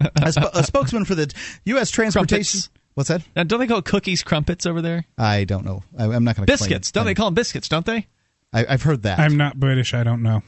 [0.00, 1.32] a, sp- a, spokesman for the
[1.64, 2.70] u.s transportation Crumpets.
[2.96, 3.22] What's that?
[3.36, 5.04] Now, don't they call cookies crumpets over there?
[5.18, 5.82] I don't know.
[5.98, 6.90] I, am not going to biscuits.
[6.90, 7.68] Don't they call them biscuits?
[7.68, 8.06] Don't they?
[8.54, 9.18] I, have heard that.
[9.18, 9.92] I'm not British.
[9.92, 10.42] I don't know.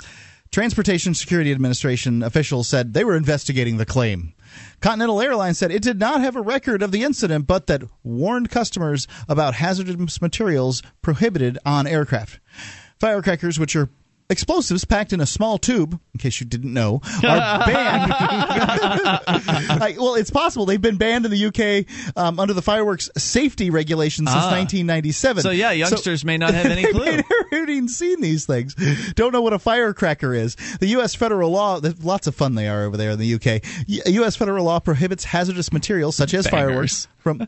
[0.51, 4.33] Transportation Security Administration officials said they were investigating the claim.
[4.81, 8.49] Continental Airlines said it did not have a record of the incident, but that warned
[8.49, 12.41] customers about hazardous materials prohibited on aircraft.
[12.99, 13.91] Firecrackers, which are
[14.31, 18.11] explosives packed in a small tube, in case you didn't know, are banned.
[19.81, 21.87] like, well, it's possible they've been banned in the UK
[22.17, 24.51] um, under the fireworks safety regulations since ah.
[24.51, 25.43] 1997.
[25.43, 27.05] So yeah, youngsters so, may not have any clue.
[27.05, 27.23] they
[27.53, 28.75] haven't even seen these things.
[29.15, 30.57] Don't know what a firecracker is.
[30.81, 31.15] The U.S.
[31.15, 33.63] federal law, lots of fun they are over there in the UK.
[33.87, 34.37] U.S.
[34.37, 36.69] federal law prohibits hazardous materials such as Bangers.
[36.69, 37.47] fireworks from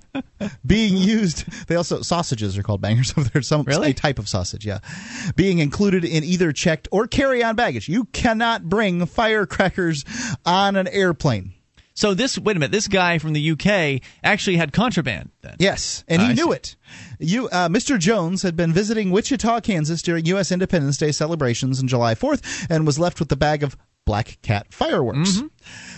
[0.66, 1.46] being used.
[1.66, 3.42] They also sausages are called bangers over there.
[3.42, 3.90] Some really?
[3.90, 4.80] a type of sausage, yeah,
[5.36, 7.88] being included in either checked or carry-on baggage.
[7.88, 10.04] You cannot bring firecrackers
[10.44, 11.54] on an airplane.
[11.94, 15.56] So this wait a minute, this guy from the UK actually had contraband then.
[15.58, 16.56] Yes, and he knew see.
[16.56, 16.76] it.
[17.18, 17.98] You, uh, Mr.
[17.98, 20.50] Jones had been visiting Wichita, Kansas during U.S.
[20.52, 23.76] Independence Day celebrations on July 4th and was left with the bag of
[24.06, 25.36] Black Cat fireworks.
[25.36, 25.46] Mm-hmm.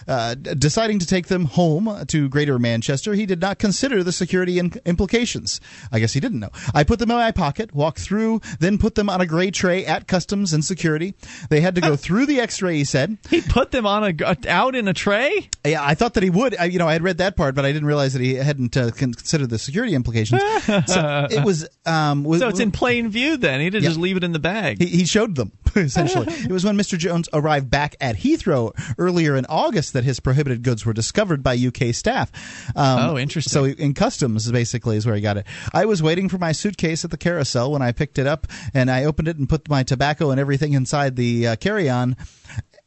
[0.08, 4.58] Uh, deciding to take them home to Greater Manchester, he did not consider the security
[4.58, 5.60] in- implications.
[5.90, 6.50] I guess he didn't know.
[6.74, 9.84] I put them in my pocket, walked through, then put them on a gray tray
[9.86, 11.14] at customs and security.
[11.50, 12.76] They had to go through the X-ray.
[12.76, 15.48] He said he put them on a out in a tray.
[15.64, 16.56] Yeah, I thought that he would.
[16.58, 18.76] I, you know, I had read that part, but I didn't realize that he hadn't
[18.76, 20.42] uh, considered the security implications.
[20.86, 21.68] so it was.
[21.86, 23.36] Um, so it's in plain view.
[23.36, 23.90] Then he didn't yeah.
[23.90, 24.80] just leave it in the bag.
[24.80, 26.26] He, he showed them essentially.
[26.28, 26.98] it was when Mr.
[26.98, 31.56] Jones arrived back at Heathrow earlier in August that his prohibited goods were discovered by
[31.56, 32.30] UK staff.
[32.76, 33.50] Um, oh, interesting.
[33.50, 35.46] So in customs, basically, is where he got it.
[35.72, 38.90] I was waiting for my suitcase at the carousel when I picked it up, and
[38.90, 42.16] I opened it and put my tobacco and everything inside the uh, carry-on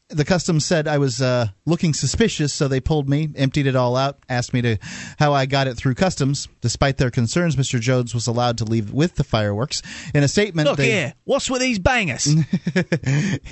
[0.10, 3.96] the customs said I was uh, looking suspicious, so they pulled me, emptied it all
[3.96, 4.78] out, asked me to
[5.18, 6.48] how I got it through customs.
[6.62, 7.80] Despite their concerns, Mr.
[7.80, 9.82] Jones was allowed to leave with the fireworks.
[10.14, 12.28] In a statement, look they, here, what's with these bangers?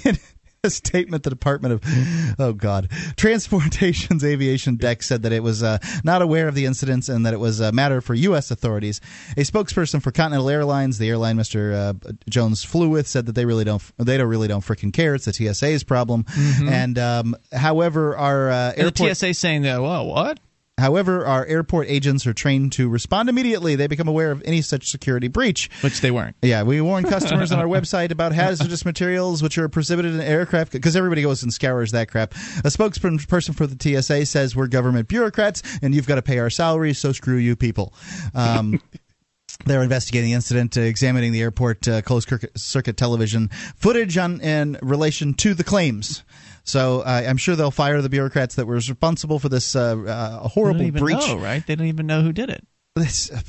[0.64, 5.78] a statement the Department of oh god Transportation's aviation deck said that it was uh,
[6.04, 8.52] not aware of the incidents and that it was a matter for U.S.
[8.52, 9.02] authorities.
[9.38, 11.74] A spokesperson for Continental Airlines, the airline Mr.
[11.74, 15.16] Uh, Jones flew with, said that they really don't they don't really don't freaking care.
[15.16, 16.24] It's the TSA's problem.
[16.24, 16.70] Mhm.
[16.70, 20.40] And um, however, our uh, airport the TSA saying that, well, what?
[20.80, 23.76] However, our airport agents are trained to respond immediately.
[23.76, 25.70] They become aware of any such security breach.
[25.82, 26.36] Which they weren't.
[26.42, 30.72] Yeah, we warn customers on our website about hazardous materials which are prohibited in aircraft
[30.72, 32.34] because everybody goes and scours that crap.
[32.34, 36.50] A spokesperson for the TSA says we're government bureaucrats and you've got to pay our
[36.50, 37.94] salaries, so screw you people.
[38.34, 38.82] Um,
[39.66, 44.78] They're investigating the incident, uh, examining the airport uh, closed circuit, television footage on in
[44.82, 46.24] relation to the claims.
[46.64, 50.48] So uh, I'm sure they'll fire the bureaucrats that were responsible for this uh, uh,
[50.48, 51.28] horrible they don't even breach.
[51.28, 51.66] know, right?
[51.66, 52.66] They don't even know who did it.
[52.96, 53.42] This uh,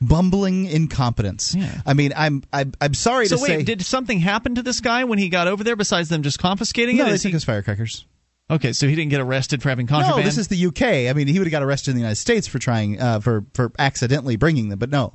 [0.00, 1.56] bumbling incompetence.
[1.86, 3.62] I mean, I'm I'm, I'm sorry so to wait, say.
[3.62, 6.96] did something happen to this guy when he got over there besides them just confiscating
[6.96, 7.06] no, it?
[7.06, 8.06] No, they Is took he- his firecrackers.
[8.50, 10.18] Okay, so he didn't get arrested for having contraband.
[10.18, 11.08] No, this is the UK.
[11.08, 13.46] I mean, he would have got arrested in the United States for trying uh, for
[13.54, 15.14] for accidentally bringing them, but no.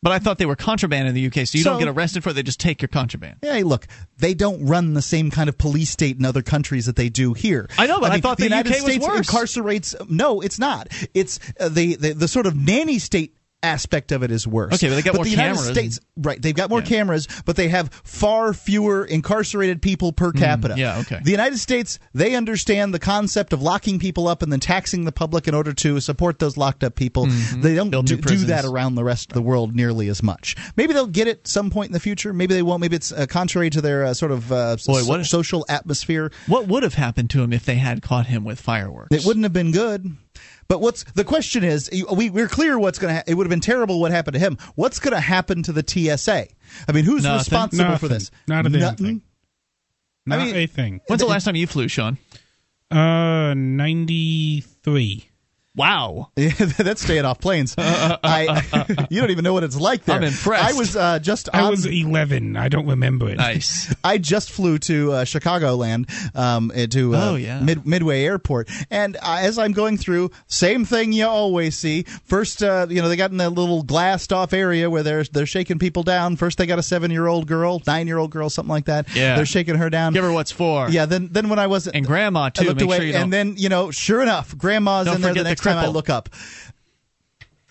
[0.00, 2.30] But I thought they were contraband in the UK, so you don't get arrested for
[2.30, 2.34] it.
[2.34, 3.38] They just take your contraband.
[3.42, 6.94] Hey, look, they don't run the same kind of police state in other countries that
[6.94, 7.68] they do here.
[7.76, 9.28] I know, but I mean, thought the the United UK was States worse.
[9.28, 10.08] incarcerates.
[10.08, 10.88] No, it's not.
[11.14, 14.74] It's uh, the, the the sort of nanny state aspect of it is worse.
[14.74, 16.40] Okay, but they got more the United cameras States, right?
[16.40, 20.74] They've got more cameras, but they have far fewer incarcerated people per capita.
[20.74, 21.20] Hmm, yeah, okay.
[21.22, 25.12] The United States, they understand the concept of locking people up and then taxing the
[25.12, 27.26] public in order to support those locked up people.
[27.26, 27.62] Mhm.
[27.62, 30.54] They don't do, do that around the rest of the world nearly as much.
[30.76, 32.32] Maybe they'll get it some point in the future.
[32.32, 32.80] Maybe they won't.
[32.80, 36.30] Maybe it's uh, contrary to their uh, sort of uh, Boy, so- what- social atmosphere.
[36.46, 39.08] What would have happened to him if they had caught him with fireworks?
[39.14, 40.16] It wouldn't have been good.
[40.68, 41.88] But what's the question is?
[42.12, 43.16] We we're clear what's going to.
[43.16, 44.58] Ha- it would have been terrible what happened to him.
[44.74, 46.46] What's going to happen to the TSA?
[46.86, 47.38] I mean, who's Nothing.
[47.38, 48.30] responsible for this?
[48.46, 49.06] Not a Nothing?
[49.06, 49.22] thing.
[50.30, 51.00] I Not mean- a thing.
[51.06, 52.18] When's the last time you flew, Sean?
[52.90, 55.27] Uh, ninety three.
[55.78, 56.30] Wow.
[56.36, 57.74] Yeah, that's staying off planes.
[57.78, 60.16] I, you don't even know what it's like there.
[60.16, 60.74] I'm impressed.
[60.74, 61.48] I was uh, just.
[61.52, 62.56] I on- was eleven.
[62.56, 63.36] I don't remember it.
[63.36, 63.94] Nice.
[64.04, 67.60] I just flew to uh, Chicagoland, um, uh, to uh, Oh, yeah.
[67.60, 72.02] Mid- Midway Airport, and uh, as I'm going through, same thing you always see.
[72.24, 75.46] First, uh, you know, they got in that little glassed off area where they're they're
[75.46, 76.36] shaking people down.
[76.36, 79.14] First, they got a seven year old girl, nine year old girl, something like that.
[79.14, 79.36] Yeah.
[79.36, 80.12] they're shaking her down.
[80.12, 80.88] Give her what's for.
[80.90, 81.06] Yeah.
[81.06, 82.64] Then then when I was And grandma I too.
[82.64, 83.22] looked Make away, sure you don't.
[83.24, 85.84] and then you know, sure enough, grandma's Don't in there the forget the next time
[85.84, 86.28] I look up.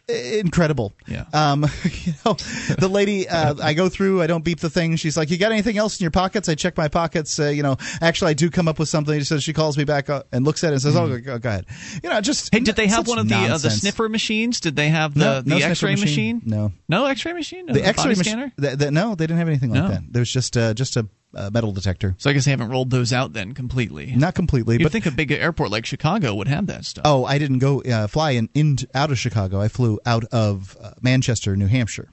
[0.09, 0.93] Incredible.
[1.05, 1.25] Yeah.
[1.33, 2.35] Um, you know,
[2.79, 4.95] the lady, uh, I go through, I don't beep the thing.
[4.95, 7.37] She's like, "You got anything else in your pockets?" I check my pockets.
[7.37, 9.19] Uh, you know, actually, I do come up with something.
[9.19, 11.37] She says she calls me back uh, and looks at it and says, "Oh, go,
[11.39, 11.65] go ahead."
[12.01, 12.53] You know, just.
[12.53, 14.61] Hey, did they have one of the uh, the sniffer machines?
[14.61, 16.41] Did they have the No, the no X-ray machine?
[16.45, 16.71] No.
[16.87, 17.65] No X-ray machine.
[17.65, 18.53] No The X-ray body scanner.
[18.61, 19.89] th- th- no, they didn't have anything like No.
[19.89, 20.03] that.
[20.09, 21.05] There was just uh, just a
[21.35, 22.15] uh, metal detector.
[22.17, 24.13] So I guess they haven't rolled those out then completely.
[24.15, 27.03] Not completely, You'd but think a big airport like Chicago would have that stuff.
[27.05, 29.59] Oh, I didn't go uh, fly in, in out of Chicago.
[29.61, 32.09] I flew out of uh, Manchester, New Hampshire.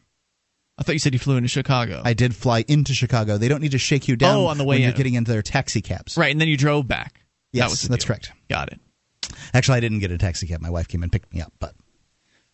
[0.77, 2.03] I thought you said you flew into Chicago.
[2.05, 3.39] I did fly into Chicago.
[3.39, 4.97] They don't need to shake you down Oh, on the way when you're in.
[4.97, 6.17] getting into their taxi cabs.
[6.17, 7.23] Right, and then you drove back.
[7.53, 8.09] Yes, that was that's deal.
[8.09, 8.33] correct.
[8.51, 8.81] Got it.
[9.55, 10.61] Actually, I didn't get a taxi cab.
[10.61, 11.53] My wife came and picked me up.
[11.61, 11.75] But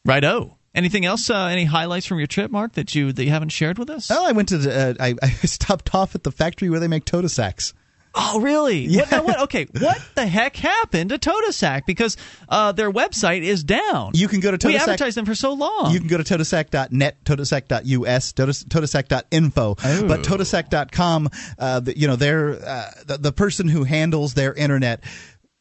[0.05, 0.23] Right.
[0.23, 0.59] Oh.
[0.75, 1.29] Anything else?
[1.29, 4.09] Uh, any highlights from your trip, Mark, that you that you haven't shared with us?
[4.09, 6.89] well, I went to the, uh, I, I stopped off at the factory where they
[6.89, 7.73] make Totasacs.
[8.13, 8.81] Oh, really?
[8.87, 9.03] Yeah.
[9.03, 11.87] What, now what, okay, what the heck happened to Totasac?
[11.87, 12.17] Because
[12.49, 14.11] uh, their website is down.
[14.15, 14.81] You can go to We Totasac.
[14.83, 15.93] advertised them for so long.
[15.93, 20.09] You can go to totasac.net, totasac.us, totas- totasac.info, Oh.
[20.09, 25.05] but totasac.com, uh, the, you know, they're, uh, the, the person who handles their internet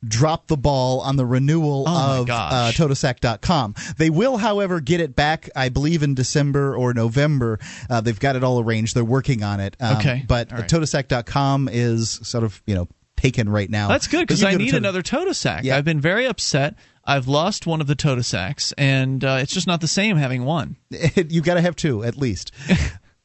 [0.08, 2.78] dropped the ball on the renewal Oh, of uh, gosh.
[2.78, 3.76] totasac.com.
[3.98, 7.60] They will, however, get it back, I believe, in December or November.
[7.90, 8.96] Uh, they've got it all arranged.
[8.96, 9.76] They're working on it.
[9.80, 10.24] Um, Okay.
[10.28, 10.70] But All right.
[10.70, 13.90] totasac.com is sort of, you know, taken right now.
[13.90, 15.64] That's good because I to need Tota- another Totasac.
[15.64, 15.76] Yeah.
[15.76, 16.76] I've been very upset.
[17.04, 20.78] I've lost one of the Totasacs, and uh, it's just not the same having one.
[21.16, 22.52] You've got to have two at least.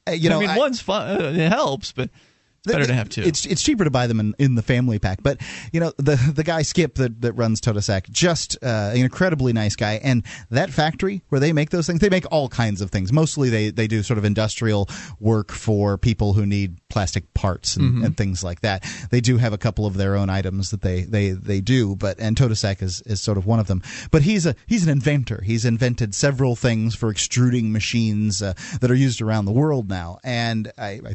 [0.07, 1.19] Uh, you know, I mean, I- one's fun.
[1.19, 2.11] Uh, it helps, but
[2.65, 3.23] better to have two.
[3.23, 5.23] It's it's cheaper to buy them in, in the family pack.
[5.23, 5.41] But
[5.73, 9.77] you know the the guy Skip that, that runs Totasac, just uh, an incredibly nice
[9.77, 9.95] guy.
[10.03, 13.13] And that factory where they make those things, they make all kinds of things.
[13.13, 14.89] Mostly they they do sort of industrial
[15.21, 18.05] work for people who need plastic parts and, Mhm.
[18.07, 18.85] and things like that.
[19.11, 22.19] They do have a couple of their own items that they they they do, but
[22.19, 23.83] and Totasac is is sort of one of them.
[24.11, 25.43] But he's a he's an inventor.
[25.45, 30.19] He's invented several things for extruding machines uh, that are used around the world now.
[30.25, 31.01] And I.
[31.05, 31.15] I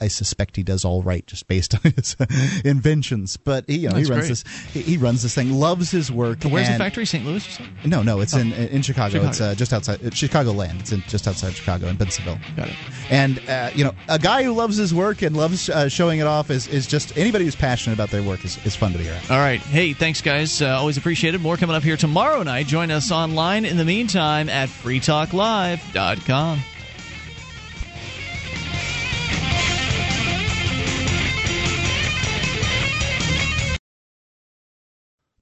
[0.00, 2.16] I, I suspect he does all right just based on his
[2.64, 3.36] inventions.
[3.36, 4.28] But he, you know, he runs great.
[4.28, 6.42] this he, he runs this thing, loves his work.
[6.44, 7.06] Where's the factory?
[7.06, 7.24] St.
[7.24, 7.46] Louis?
[7.46, 7.74] or something?
[7.90, 8.38] No, no, it's Oh.
[8.38, 9.14] in in Chicago.
[9.14, 9.28] Chicago.
[9.28, 10.80] It's uh, just outside uh, Chicago land.
[10.80, 12.38] It's in just outside Chicago in Bensenville.
[12.56, 12.74] Got it.
[13.10, 16.26] And uh, you know, a guy who loves his work and loves uh, showing it
[16.26, 19.08] off is, is just anybody who's passionate about their work is, is fun to be
[19.08, 19.30] around.
[19.30, 19.60] All right.
[19.60, 20.62] Hey, thanks, guys.
[20.62, 21.40] Uh, always appreciated.
[21.40, 22.66] More coming up here tomorrow night.
[22.66, 26.58] Join us online in the meantime at freetalklive.com.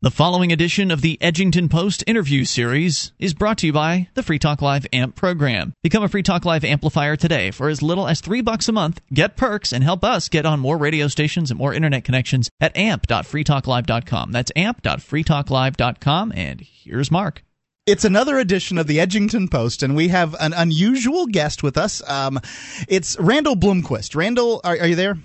[0.02, 4.24] The following edition of the Edgington Post interview series is brought to you by the
[4.24, 5.74] Free Talk Live AMP program.
[5.84, 9.00] Become a Free Talk Live amplifier today for as little as three bucks a month.
[9.14, 12.76] Get perks and help us get on more radio stations and more internet connections at
[12.76, 14.32] amp.freetalklive.com.
[14.32, 16.32] That's amp.freetalklive.com.
[16.34, 17.44] And here's Mark.
[17.86, 22.02] It's another edition of the Edgington Post, and we have an unusual guest with us.
[22.10, 22.40] Um,
[22.88, 24.16] it's Randall Bloomquist.
[24.16, 25.16] Randall, are, are you there?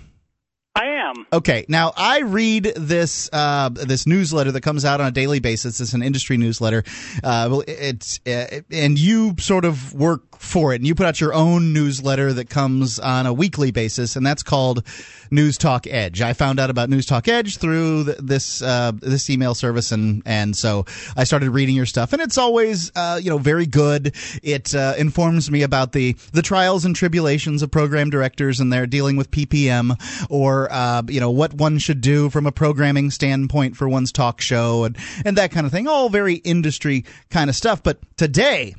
[0.76, 0.97] I am.
[1.32, 5.80] Okay, now I read this uh, this newsletter that comes out on a daily basis.
[5.80, 6.84] It's an industry newsletter.
[7.22, 11.34] Uh, it's uh, and you sort of work for it, and you put out your
[11.34, 14.84] own newsletter that comes on a weekly basis, and that's called
[15.30, 16.22] News Talk Edge.
[16.22, 20.22] I found out about News Talk Edge through th- this uh, this email service, and
[20.26, 20.86] and so
[21.16, 24.14] I started reading your stuff, and it's always uh, you know very good.
[24.42, 29.16] It informs me about the the trials and tribulations of program directors and they're dealing
[29.16, 29.96] with PPM
[30.30, 34.40] or uh, you know what one should do from a programming standpoint for one's talk
[34.40, 35.86] show and and that kind of thing.
[35.86, 37.82] All very industry kind of stuff.
[37.82, 38.74] But today,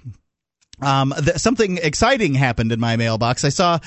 [0.81, 3.43] um, th- something exciting happened in my mailbox.
[3.43, 3.79] I saw,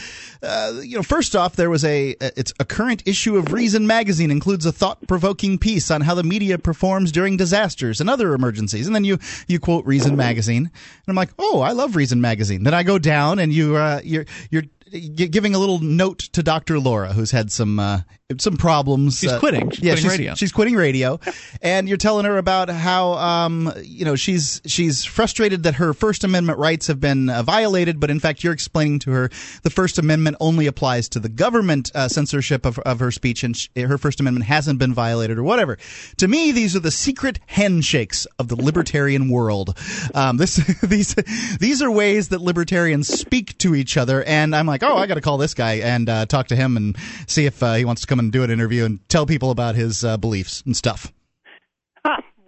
[0.42, 4.30] uh, you know, first off, there was a it's a current issue of Reason magazine
[4.30, 8.86] includes a thought provoking piece on how the media performs during disasters and other emergencies,
[8.86, 9.18] and then you
[9.48, 12.64] you quote Reason magazine, and I'm like, oh, I love Reason magazine.
[12.64, 16.42] Then I go down and you uh, you're you're gi- giving a little note to
[16.42, 16.78] Dr.
[16.78, 18.00] Laura, who's had some uh,
[18.40, 19.18] some problems.
[19.18, 19.70] She's uh, quitting.
[19.70, 20.34] She's yeah, quitting she's, radio.
[20.34, 21.20] She's quitting radio,
[21.62, 26.24] and you're telling her about how um, you know she's she's frustrated that her First
[26.24, 29.30] Amendment rights have been uh, violated, but in fact you're explaining to her
[29.62, 33.56] the First Amendment only applies to the government uh, censorship of, of her speech, and
[33.56, 35.78] sh- her First Amendment hasn't been violated or whatever.
[36.18, 39.76] To me, these are the secret handshakes of the libertarian world.
[40.14, 41.14] Um, this these
[41.58, 45.14] these are ways that libertarians speak to each other, and I'm like, oh, I got
[45.14, 46.96] to call this guy and uh, talk to him and
[47.26, 49.74] see if uh, he wants to come and do an interview and tell people about
[49.74, 51.12] his uh, beliefs and stuff.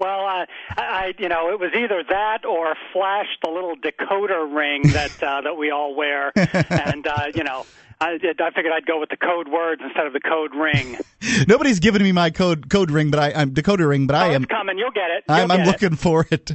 [0.05, 0.47] Well, uh,
[0.77, 5.23] I, I, you know, it was either that or flash the little decoder ring that
[5.23, 7.65] uh, that we all wear, and uh, you know,
[8.01, 10.99] I, I figured I'd go with the code words instead of the code ring.
[11.49, 14.43] Nobody's given me my code code ring, but I, I'm decoder ring, but I am
[14.43, 14.79] It's coming.
[14.79, 15.25] You'll get it.
[15.29, 15.83] You'll I'm, I'm get it.
[15.83, 16.53] looking for it.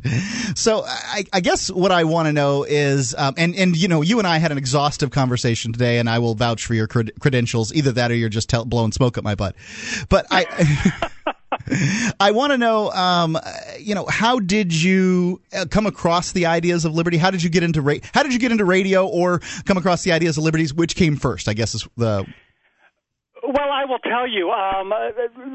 [0.55, 4.01] So I, I guess what I want to know is, um, and and you know,
[4.01, 7.19] you and I had an exhaustive conversation today, and I will vouch for your cred-
[7.19, 7.73] credentials.
[7.73, 9.55] Either that, or you're just tell- blowing smoke up my butt.
[10.09, 11.09] But I.
[12.19, 13.41] I want to know, um, uh,
[13.79, 17.17] you know, how did you uh, come across the ideas of liberty?
[17.17, 20.03] How did you get into ra- How did you get into radio, or come across
[20.03, 20.73] the ideas of liberties?
[20.73, 21.47] Which came first?
[21.47, 22.25] I guess is the
[23.43, 25.09] Well, I will tell you, um, uh,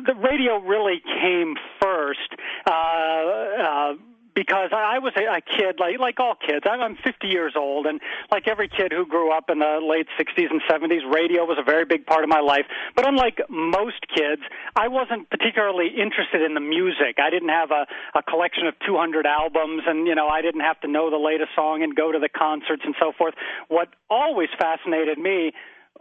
[0.06, 2.34] the radio really came first.
[2.66, 3.94] Uh, uh,
[4.34, 6.64] because I was a, kid, like like all kids.
[6.68, 8.00] I'm 50 years old, and
[8.30, 11.62] like every kid who grew up in the late 60s and 70s, radio was a
[11.62, 12.66] very big part of my life.
[12.96, 14.42] But unlike most kids,
[14.76, 17.18] I wasn't particularly interested in the music.
[17.22, 17.86] I didn't have a,
[18.18, 21.50] a collection of 200 albums, and you know, I didn't have to know the latest
[21.54, 23.34] song and go to the concerts and so forth.
[23.68, 25.52] What always fascinated me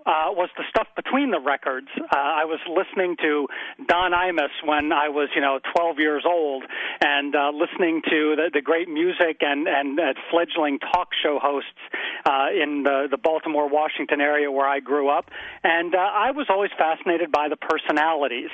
[0.05, 1.87] uh, was the stuff between the records.
[1.97, 3.47] Uh, I was listening to
[3.87, 6.63] Don Imus when I was, you know, 12 years old,
[7.01, 11.69] and uh, listening to the, the great music and and uh, fledgling talk show hosts
[12.25, 15.29] uh, in the, the Baltimore, Washington area where I grew up.
[15.63, 18.49] And uh, I was always fascinated by the personalities.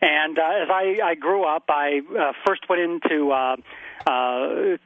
[0.00, 3.56] And uh, as I, I grew up, I uh, first went into uh,
[4.06, 4.76] uh,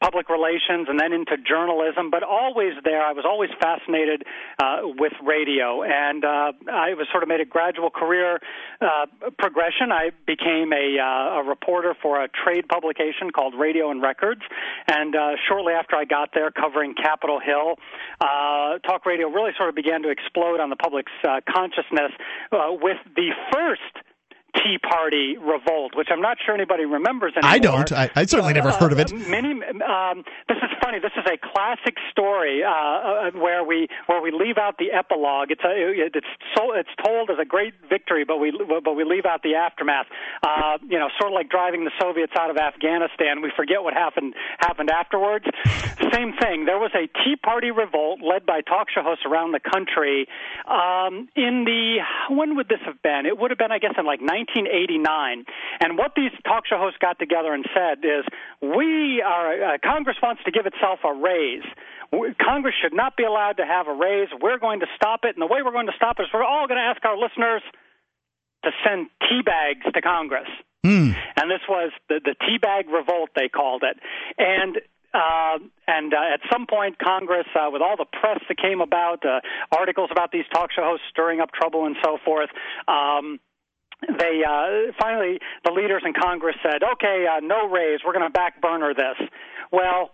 [0.00, 3.02] public relations and then into journalism, but always there.
[3.02, 4.24] I was always fascinated
[4.58, 8.40] uh, with radio, and uh, I was sort of made a gradual career
[8.80, 9.06] uh,
[9.38, 9.92] progression.
[9.92, 14.42] I became a, uh, a reporter for a trade publication called Radio and Records,
[14.88, 17.76] and uh, shortly after I got there, covering Capitol Hill,
[18.20, 22.12] uh, talk radio really sort of began to explode on the public's uh, consciousness
[22.52, 24.05] uh, with the first
[24.62, 27.50] Tea Party revolt, which I'm not sure anybody remembers anymore.
[27.50, 27.92] I don't.
[27.92, 29.12] I, I certainly never heard of it.
[29.12, 29.50] Uh, many.
[29.52, 30.98] Um, this is funny.
[30.98, 35.50] This is a classic story uh, uh, where we where we leave out the epilogue.
[35.50, 36.26] It's a, it's
[36.56, 38.52] so it's told as a great victory, but we
[38.84, 40.06] but we leave out the aftermath.
[40.42, 43.42] Uh, you know, sort of like driving the Soviets out of Afghanistan.
[43.42, 45.46] We forget what happened happened afterwards.
[46.12, 46.64] Same thing.
[46.64, 50.26] There was a Tea Party revolt led by talk show hosts around the country.
[50.66, 51.98] Um, in the
[52.34, 53.26] when would this have been?
[53.26, 55.44] It would have been, I guess, in like 1989.
[55.80, 58.24] And what these talk show hosts got together and said is,
[58.62, 61.66] we are uh, Congress wants to give itself a raise.
[62.40, 64.28] Congress should not be allowed to have a raise.
[64.40, 66.44] We're going to stop it, and the way we're going to stop it is we're
[66.44, 67.62] all going to ask our listeners
[68.64, 70.48] to send tea bags to Congress.
[70.84, 71.16] Mm.
[71.36, 73.98] And this was the the tea bag revolt they called it.
[74.38, 74.78] And
[75.14, 79.24] uh, and uh, at some point, Congress, uh, with all the press that came about,
[79.24, 79.40] uh,
[79.72, 82.50] articles about these talk show hosts stirring up trouble and so forth,
[82.86, 83.40] um,
[84.02, 88.00] they uh, finally the leaders in Congress said, "Okay, uh, no raise.
[88.04, 89.16] We're going to back burner this."
[89.72, 90.10] Well,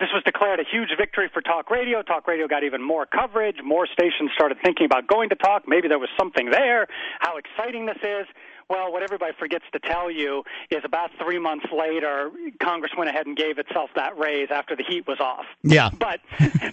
[0.00, 2.02] this was declared a huge victory for talk radio.
[2.02, 3.56] Talk radio got even more coverage.
[3.62, 5.62] More stations started thinking about going to talk.
[5.68, 6.88] Maybe there was something there.
[7.20, 8.26] How exciting this is.
[8.68, 12.30] Well, what everybody forgets to tell you is about three months later,
[12.60, 15.46] Congress went ahead and gave itself that raise after the heat was off.
[15.62, 15.90] Yeah.
[15.98, 16.20] But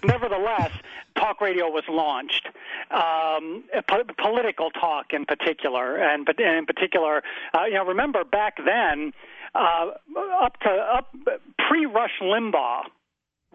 [0.03, 0.72] nevertheless,
[1.16, 2.48] talk radio was launched.
[2.91, 7.22] Um, po- political talk in particular, and, but in particular,
[7.53, 9.14] uh, you know, remember back then,
[9.56, 9.91] uh,
[10.41, 11.16] up to up
[11.68, 12.84] pre-Rush Limbaugh,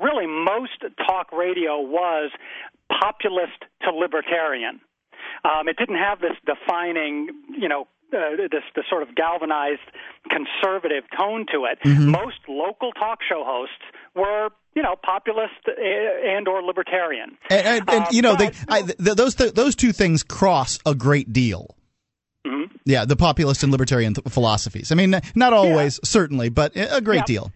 [0.01, 2.31] really most talk radio was
[2.89, 4.81] populist to libertarian.
[5.45, 7.29] Um, it didn't have this defining,
[7.59, 9.81] you know, uh, this, this sort of galvanized
[10.31, 11.79] conservative tone to it.
[11.85, 12.11] Mm-hmm.
[12.11, 13.75] Most local talk show hosts
[14.15, 17.37] were, you know, populist and or libertarian.
[17.51, 20.23] And, and, and Uh, you know, but- they, I, th- those th- those two things
[20.23, 21.77] cross a great deal.
[22.47, 22.71] Mhm.
[22.85, 24.93] Yeah, the populist and libertarian th- philosophies.
[24.93, 27.25] I mean, not always, certainly, but a great Yeah.
[27.27, 27.53] deal.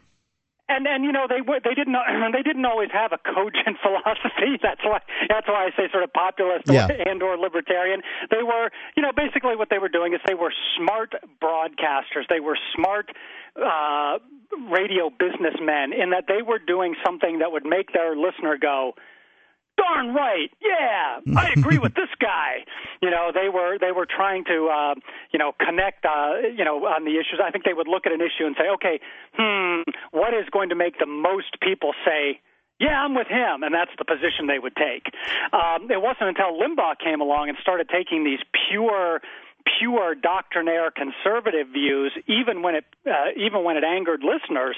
[0.68, 1.96] And and you know they were they didn't
[2.32, 4.58] they didn't always have a cogent philosophy.
[4.62, 6.88] That's why that's why I say sort of populist Yeah.
[7.06, 8.02] and or libertarian.
[8.30, 12.28] They were you know basically what they were doing is they were smart broadcasters.
[12.28, 13.10] They were smart
[13.56, 14.18] uh,
[14.70, 18.92] radio businessmen in that they were doing something that would make their listener go.
[19.78, 22.66] Darn right, yeah, I agree with this guy.
[23.00, 24.94] You know, they were they were trying to uh,
[25.30, 27.40] you know connect uh, you know on the issues.
[27.42, 29.00] I think they would look at an issue and say, okay,
[29.38, 32.40] hmm, what is going to make the most people say
[32.80, 35.10] yeah, I'm with him, and that's the position they would take.
[35.52, 38.38] Um, it wasn't until Limbaugh came along and started taking these
[38.70, 39.20] pure,
[39.78, 44.76] pure doctrinaire conservative views, even when it uh, even when it angered listeners.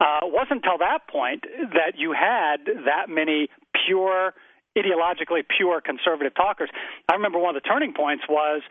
[0.00, 1.44] Uh, it wasn't until that point
[1.74, 3.48] that you had that many
[3.86, 4.34] pure,
[4.76, 6.70] ideologically pure conservative talkers.
[7.08, 8.62] I remember one of the turning points was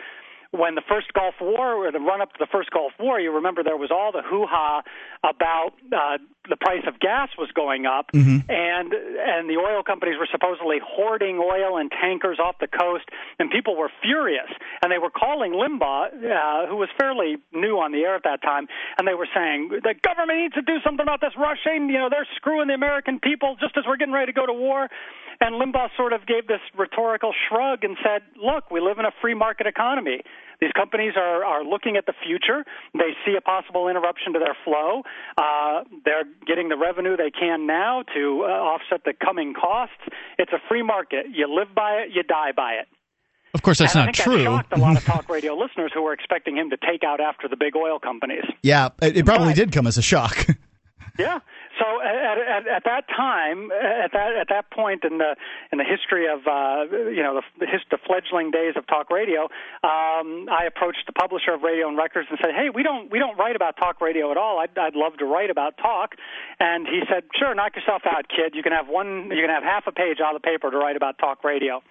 [0.51, 3.31] when the first Gulf War, or the run up to the first Gulf War, you
[3.35, 4.81] remember there was all the hoo ha
[5.23, 6.17] about uh,
[6.49, 8.49] the price of gas was going up, Mhm.
[8.49, 13.05] and and the oil companies were supposedly hoarding oil in tankers off the coast,
[13.37, 14.49] and people were furious,
[14.81, 18.41] and they were calling Limbaugh, uh, who was fairly new on the air at that
[18.41, 18.67] time,
[18.97, 21.89] and they were saying the government needs to do something about this rushing.
[21.89, 24.53] You know, they're screwing the American people just as we're getting ready to go to
[24.53, 24.89] war.
[25.41, 29.11] And Limbaugh sort of gave this rhetorical shrug and said, "Look, we live in a
[29.21, 30.21] free market economy.
[30.59, 32.65] These companies are are looking at the future.
[32.93, 35.03] They see a possible interruption to their flow.
[35.37, 40.03] Uh, they're getting the revenue they can now to uh, offset the coming costs.
[40.37, 41.27] It's a free market.
[41.31, 42.87] You live by it, you die by it."
[43.53, 44.43] Of course, that's and not I think true.
[44.43, 47.21] That shocked a lot of talk radio listeners who were expecting him to take out
[47.21, 48.43] after the big oil companies.
[48.61, 50.45] Yeah, it, it probably did come as a shock.
[51.19, 51.39] Yeah.
[51.79, 55.35] So at, at, at that time, at that at that point in the
[55.71, 59.43] in the history of uh, you know the, the, the fledgling days of talk radio,
[59.83, 63.19] um, I approached the publisher of Radio and Records and said, "Hey, we don't we
[63.19, 64.59] don't write about talk radio at all.
[64.59, 66.15] I'd, I'd love to write about talk."
[66.59, 68.55] And he said, "Sure, knock yourself out, kid.
[68.55, 69.31] You can have one.
[69.31, 71.81] You can have half a page out of the paper to write about talk radio."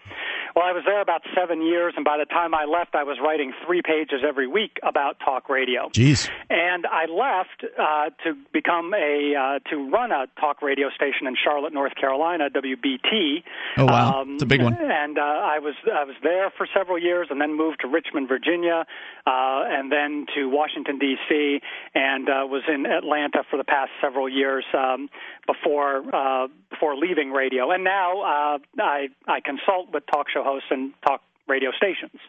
[0.54, 3.18] Well, I was there about seven years, and by the time I left, I was
[3.22, 5.88] writing three pages every week about talk radio.
[5.90, 6.28] Jeez.
[6.50, 11.36] And I left uh, to become a uh, to run a talk radio station in
[11.42, 13.42] Charlotte, North Carolina, WBT.
[13.76, 14.20] Oh, wow.
[14.22, 14.76] Um, It's a big one.
[14.80, 18.28] And uh, I was I was there for several years, and then moved to Richmond,
[18.28, 18.84] Virginia,
[19.26, 21.60] uh, and then to Washington D.C.
[21.94, 25.08] and uh, was in Atlanta for the past several years um,
[25.46, 27.70] before uh, before leaving radio.
[27.70, 32.20] And now uh, I I consult with talk show hosts and talk radio stations.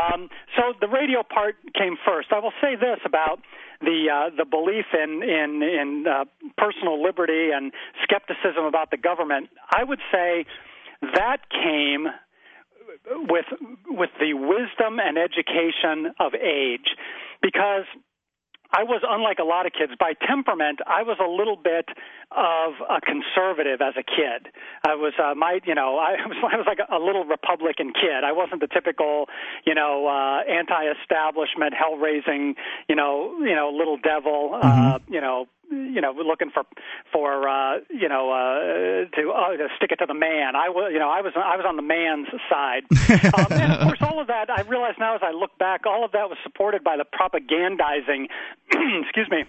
[0.00, 2.28] Um, so the radio part came first.
[2.32, 3.40] I will say this about
[3.80, 6.24] the uh, the belief in in in uh,
[6.56, 7.72] personal liberty and
[8.02, 9.50] skepticism about the government.
[9.70, 10.46] I would say
[11.02, 12.06] that came
[13.28, 13.46] with
[13.88, 16.96] with the wisdom and education of age,
[17.42, 17.84] because
[18.74, 19.92] I was unlike a lot of kids.
[19.98, 21.88] By temperament, I was a little bit
[22.32, 24.50] of a conservative as a kid.
[24.84, 28.24] I was uh, my, you know, I was I was like a, little Republican kid.
[28.24, 29.26] I wasn't the typical,
[29.64, 32.56] you know, uh, anti-establishment, hell-raising,
[32.88, 35.14] you know, you know, little devil, uh, Mm-hmm.
[35.14, 36.64] you know, you know, looking for
[37.12, 40.56] for uh, you know uh, to uh, to stick it to the man.
[40.56, 42.84] I was, you know, I was I was on the man's side,
[43.34, 46.04] um, and of course, all of that I realize now as I look back, all
[46.04, 48.28] of that was supported by the propagandizing.
[49.04, 49.44] excuse me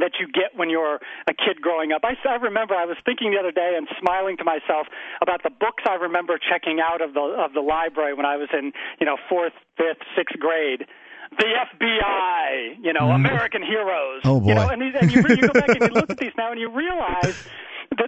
[0.00, 0.98] that you get when you're
[1.28, 2.02] a kid growing up.
[2.02, 4.88] I, I remember I was thinking the other day and smiling to myself
[5.22, 8.48] about the books I remember checking out of the of the library when I was
[8.52, 10.86] in you know fourth, fifth, sixth grade.
[11.30, 13.14] The FBI, you know, mm.
[13.14, 14.20] American heroes.
[14.24, 14.48] Oh, boy.
[14.48, 16.50] You know, and, these, and you, you go back and you look at these now
[16.52, 17.36] and you realize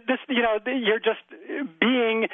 [0.07, 1.21] this, you know, you're just
[1.81, 2.29] being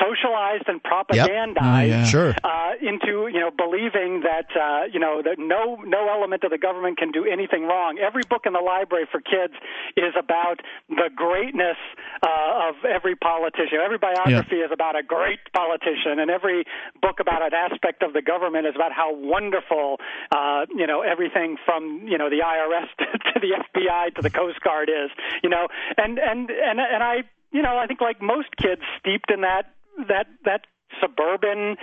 [0.00, 2.04] socialized and propagandized Oh, yeah.
[2.04, 2.34] Sure.
[2.44, 6.58] uh, into, you know, believing that, uh, you know, that no no element of the
[6.58, 7.98] government can do anything wrong.
[7.98, 9.54] Every book in the library for kids
[9.96, 11.76] is about the greatness
[12.22, 13.78] uh, of every politician.
[13.84, 16.64] Every biography is about a great politician, and every
[17.02, 19.96] book about an aspect of the government is about how wonderful,
[20.34, 24.30] uh, you know, everything from you know the IRS to, to the FBI to the
[24.30, 25.10] Coast Guard is.
[25.42, 29.30] You know, and and and and I, you know, I think like most kids steeped
[29.30, 29.74] in that
[30.08, 30.66] that that
[31.00, 31.76] suburban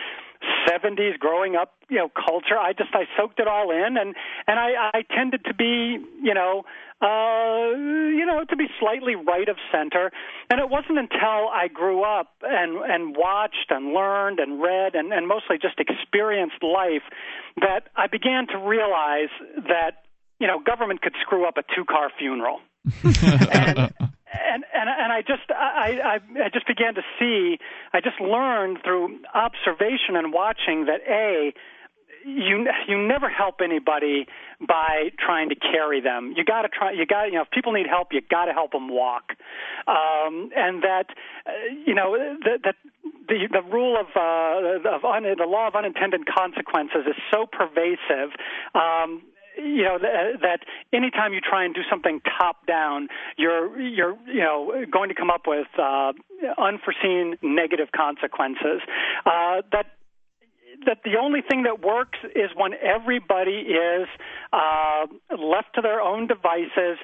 [0.68, 4.15] 70s growing up you know culture i just i soaked it all in and
[4.48, 6.64] and i i tended to be you know
[7.02, 10.11] uh you know to be slightly right of center.
[10.49, 15.14] And it wasn't until i grew up and and watched and learned and read and
[15.14, 17.03] and mostly just experienced life
[17.57, 20.03] that i began to realize that
[20.40, 22.60] you know government could screw up a two car funeral.
[23.52, 23.91] And
[24.53, 27.57] and and and I just I, I I just began to see
[27.93, 31.53] I just learned through observation and watching that a
[32.25, 34.25] you you never help anybody
[34.59, 36.33] by trying to carry them.
[36.35, 36.91] You got to try.
[36.91, 39.33] You got you know if people need help, you got to help them walk.
[39.87, 41.05] Um, and that
[41.45, 41.51] uh,
[41.85, 42.75] you know that that
[43.27, 48.33] the the rule of uh, of un, the law of unintended consequences is so pervasive.
[48.73, 49.21] Um,
[49.57, 50.60] you know th- that
[50.94, 53.07] anytime you try and do something top down,
[53.38, 56.14] you're you're you know going to come up with uh,
[56.57, 58.82] unforeseen negative consequences.
[59.26, 59.88] Uh, that
[60.86, 64.07] that the only thing that works is when everybody is
[64.52, 65.06] uh,
[65.38, 66.99] left to their own devices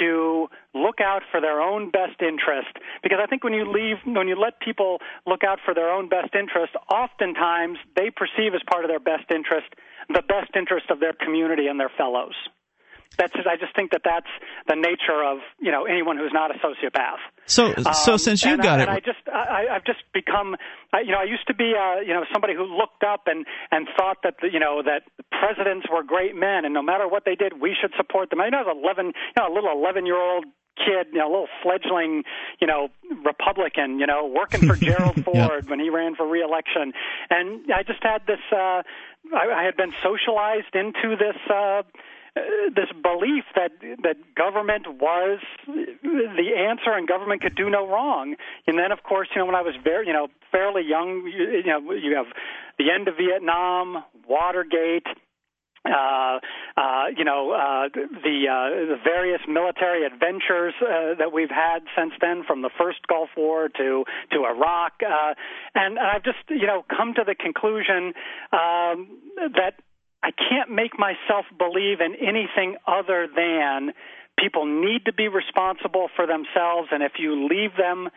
[0.00, 2.74] to look out for their own best interest.
[3.02, 6.08] Because I think when you leave, when you let people look out for their own
[6.08, 9.68] best interest, oftentimes they perceive as part of their best interest
[10.08, 12.34] the best interest of their community and their fellows.
[13.18, 14.30] That's just, I just think that that's
[14.68, 17.20] the nature of you know anyone who's not a sociopath.
[17.44, 20.56] So, so Um, since you got I, it, and I just I, I've just become
[20.92, 23.44] I, you know I used to be uh, you know somebody who looked up and
[23.70, 27.24] and thought that the, you know that presidents were great men and no matter what
[27.24, 28.40] they did we should support them.
[28.40, 30.46] I know I was eleven you know a little eleven year old
[30.76, 32.24] kid, you know, a little fledgling,
[32.58, 32.88] you know,
[33.26, 36.92] Republican, you know, working for Gerald Ford when he ran for reelection,
[37.28, 38.40] and I just had this.
[38.50, 38.82] uh
[39.34, 41.36] I, I had been socialized into this.
[41.50, 41.82] uh
[42.34, 42.40] uh,
[42.74, 43.72] this belief that
[44.02, 48.36] that government was the answer and government could do no wrong.
[48.66, 51.60] And then, of course, you know, when I was very, you know, fairly young, you,
[51.60, 52.32] you know, you have
[52.78, 55.06] the end of Vietnam, Watergate.
[55.84, 56.38] Uh,
[56.76, 62.12] uh, you know uh, the uh, the various military adventures uh, that we've had since
[62.20, 65.34] then, from the first Gulf War to to Iraq, uh,
[65.74, 68.14] and I've just you know come to the conclusion
[68.52, 69.74] um, that
[70.22, 73.90] I can't make myself believe in anything other than
[74.38, 78.08] people need to be responsible for themselves, and if you leave them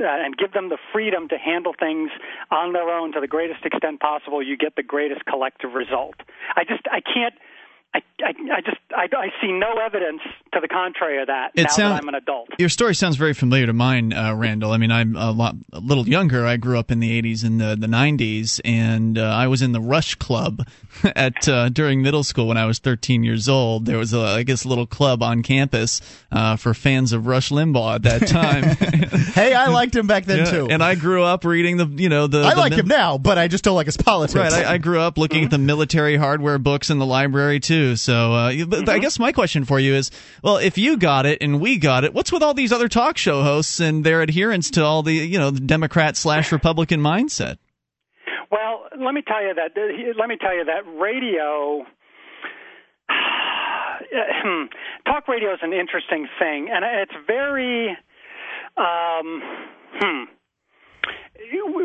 [0.00, 2.10] uh, and give them the freedom to handle things
[2.50, 6.16] on their own to the greatest extent possible, you get the greatest collective result.
[6.56, 7.34] I just I can't.
[7.92, 10.20] I, I, I just I, I see no evidence
[10.52, 12.48] to the contrary of that It now sound- that I'm an adult.
[12.58, 14.72] Your story sounds very familiar to mine, uh, Randall.
[14.72, 16.46] I mean, I'm a lot a little younger.
[16.46, 19.72] I grew up in the 80s and the, the 90s, and uh, I was in
[19.72, 20.66] the Rush Club
[21.16, 23.86] at uh, during middle school when I was 13 years old.
[23.86, 26.00] There was, a, I guess, a little club on campus
[26.30, 28.64] uh, for fans of Rush Limbaugh at that time.
[29.34, 30.68] hey, I liked him back then Yeah, too.
[30.70, 32.42] and I grew up reading the, you know, the.
[32.44, 34.36] I the like mil- him now, but I just don't like his politics.
[34.36, 37.79] Right, I, I grew up looking at the military hardware books in the library too.
[37.96, 40.10] So, uh, but I guess my question for you is,
[40.42, 43.18] well, if you got it and we got it, what's with all these other talk
[43.18, 47.58] show hosts and their adherence to all the, you know, the Democrat slash Republican mindset?
[48.50, 49.72] Well, let me tell you that.
[50.18, 51.84] Let me tell you that radio.
[55.06, 57.96] Talk radio is an interesting thing, and it's very.
[58.76, 59.42] Um,
[60.00, 60.24] hmm.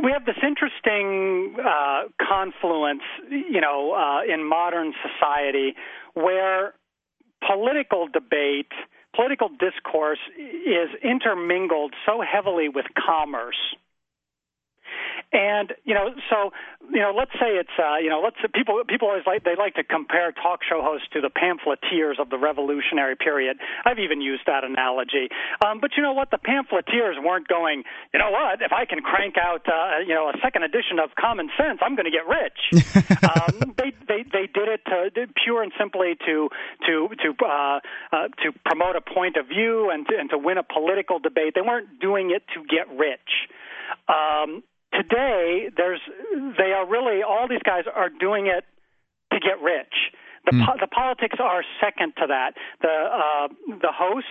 [0.03, 5.76] We have this interesting uh, confluence, you know, uh, in modern society
[6.13, 6.73] where
[7.47, 8.71] political debate,
[9.15, 13.76] political discourse is intermingled so heavily with commerce.
[15.34, 16.52] And you know, so
[16.91, 19.76] you know, let's say it's uh, you know, let's people people always like they like
[19.76, 23.57] to compare talk show hosts to the pamphleteers of the Revolutionary period.
[23.85, 25.29] I've even used that analogy.
[25.65, 26.31] Um, but you know what?
[26.31, 27.84] The pamphleteers weren't going.
[28.13, 28.61] You know what?
[28.61, 31.95] If I can crank out uh, you know a second edition of Common Sense, I'm
[31.95, 32.60] going to get rich.
[33.23, 36.49] um, they they they did it to, pure and simply to
[36.87, 37.79] to to uh,
[38.11, 41.53] uh, to promote a point of view and to, and to win a political debate.
[41.55, 43.49] They weren't doing it to get rich.
[44.07, 44.63] Um,
[44.98, 46.02] today there's
[46.57, 48.64] they are really all these guys are doing it
[49.34, 50.12] to get rich.
[50.46, 50.65] The mm.
[50.65, 52.54] po- the politics are second to that.
[52.82, 53.48] The uh,
[53.82, 54.30] the hosts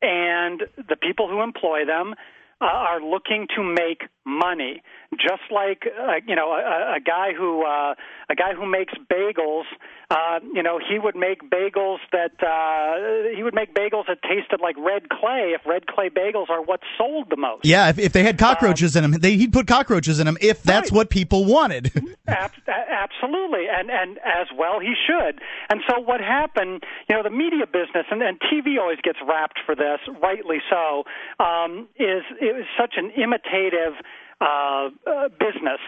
[0.00, 2.14] and the people who employ them
[2.62, 4.82] uh, are looking to make money,
[5.12, 7.94] just like uh, you know a, a guy who uh,
[8.30, 9.64] a guy who makes bagels.
[10.10, 14.60] Uh, you know, he would make bagels that uh, he would make bagels that tasted
[14.60, 15.54] like red clay.
[15.54, 17.64] If red clay bagels are what sold the most.
[17.64, 20.36] Yeah, if, if they had cockroaches um, in them, they, he'd put cockroaches in them
[20.40, 20.96] if that's right.
[20.96, 21.90] what people wanted.
[22.32, 25.40] Ab- absolutely, and and as well he should.
[25.70, 26.84] And so what happened?
[27.08, 31.04] You know, the media business and, and TV always gets wrapped for this, rightly so.
[31.38, 33.94] Um, is it was such an imitative
[34.40, 35.80] uh, uh, business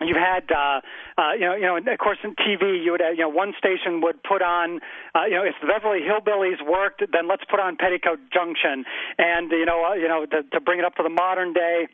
[0.00, 0.80] you had uh
[1.16, 3.52] uh you know you know of course in TV you would have, you know one
[3.58, 4.80] station would put on
[5.14, 8.84] uh you know if the Beverly Hillbillies worked then let's put on Petticoat Junction
[9.18, 11.86] and you know uh, you know to, to bring it up to the modern day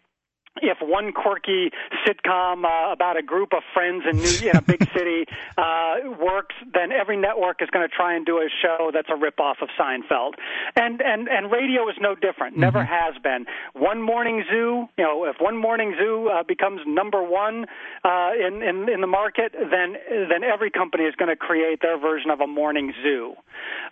[0.56, 1.70] if one quirky
[2.06, 5.24] sitcom uh, about a group of friends in, New, in a big city
[5.56, 9.14] uh, works, then every network is going to try and do a show that's a
[9.14, 10.34] ripoff of Seinfeld.
[10.76, 12.54] And and and radio is no different.
[12.54, 12.60] Mm-hmm.
[12.60, 13.46] Never has been.
[13.74, 17.66] One morning zoo, you know, if one morning zoo uh, becomes number one
[18.04, 19.96] uh, in, in in the market, then
[20.28, 23.34] then every company is going to create their version of a morning zoo.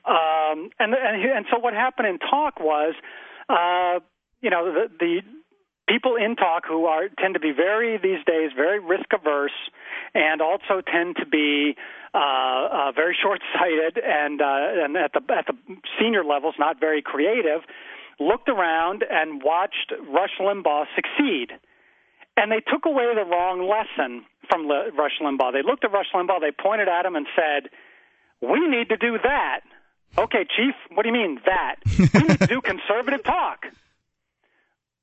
[0.04, 2.94] Um, and and and so what happened in talk was.
[3.48, 4.00] Uh,
[4.40, 5.20] you know the the
[5.88, 9.56] people in talk who are tend to be very these days very risk averse
[10.14, 11.74] and also tend to be
[12.14, 15.54] uh, uh, very short sighted and uh, and at the at the
[15.98, 17.62] senior levels not very creative
[18.20, 21.52] looked around and watched Rush Limbaugh succeed.
[22.36, 25.52] And they took away the wrong lesson from Le- Rush Limbaugh.
[25.52, 27.70] They looked at Rush Limbaugh they pointed at him and said
[28.40, 29.60] we need to do that.
[30.16, 31.76] Okay chief what do you mean that?
[31.84, 33.66] We need to do conservative talk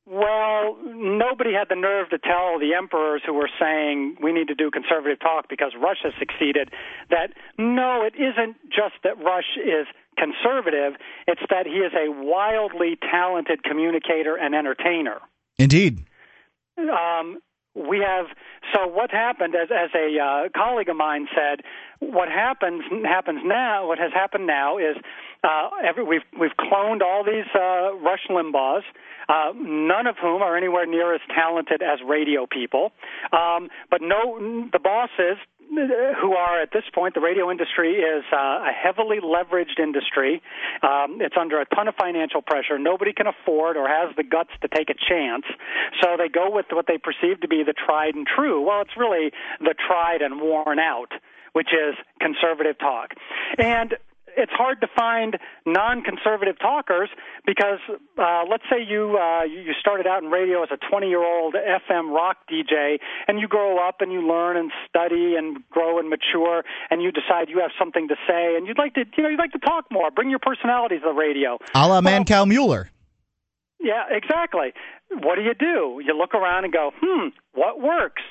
[0.06, 4.56] well, nobody had the nerve to tell the emperors who were saying we need to
[4.56, 6.70] do conservative talk because Russia succeeded
[7.10, 10.94] that no, it isn't just that Rush is conservative,
[11.28, 15.20] it's that he is a wildly talented communicator and entertainer.
[15.58, 16.06] Indeed.
[16.78, 17.40] Um,
[17.76, 18.28] we have
[18.74, 21.60] so what happened as as a uh, colleague of mine said
[22.00, 24.96] what happens happens now what has happened now is
[25.44, 28.84] uh, every, we've we've cloned all these uh, Rush Limbaughs
[29.28, 32.92] uh, none of whom are anywhere near as talented as radio people.
[33.34, 35.38] Um, but no, the bosses
[35.78, 40.42] who are at this point, the radio industry is uh, a heavily leveraged industry.
[40.82, 42.78] Um, it's under a ton of financial pressure.
[42.80, 45.46] Nobody can afford or has the guts to take a chance.
[46.02, 48.62] So they go with what they perceive to be the tried and true.
[48.62, 51.12] Well, it's really the tried and worn out
[51.56, 53.14] which is conservative talk.
[53.58, 53.96] And
[54.38, 57.10] it's hard to find non-conservative talkers
[57.46, 57.80] because
[58.18, 62.38] uh, let's say you uh, you started out in radio as a 20-year-old FM rock
[62.52, 62.98] DJ,
[63.28, 67.12] and you grow up and you learn and study and grow and mature, and you
[67.12, 69.60] decide you have something to say, and you'd like to you know you'd like to
[69.60, 71.58] talk more, bring your personality to the radio.
[71.74, 72.90] A la well, Mancow Muller.
[73.80, 74.74] Yeah, exactly.
[75.12, 76.02] What do you do?
[76.04, 78.24] You look around and go, hmm, what works?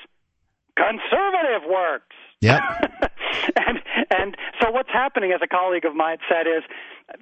[0.75, 2.15] Conservative works.
[2.41, 2.61] Yep.
[3.55, 6.63] and and so what's happening, as a colleague of mine said, is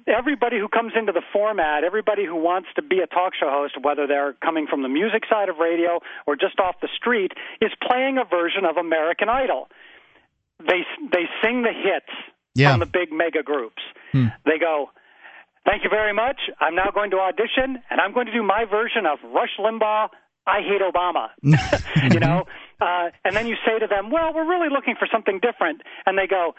[0.06, 3.74] everybody who comes into the format, everybody who wants to be a talk show host,
[3.80, 7.70] whether they're coming from the music side of radio or just off the street, is
[7.86, 9.68] playing a version of American Idol.
[10.60, 12.12] They they sing the hits
[12.54, 12.72] yeah.
[12.72, 13.82] from the big mega groups.
[14.12, 14.26] Hmm.
[14.44, 14.90] They go,
[15.64, 16.40] "Thank you very much.
[16.60, 20.08] I'm now going to audition, and I'm going to do my version of Rush Limbaugh."
[20.46, 21.28] I hate Obama.
[22.12, 22.44] you know,
[22.80, 26.18] uh, and then you say to them, "Well, we're really looking for something different," and
[26.18, 26.54] they go,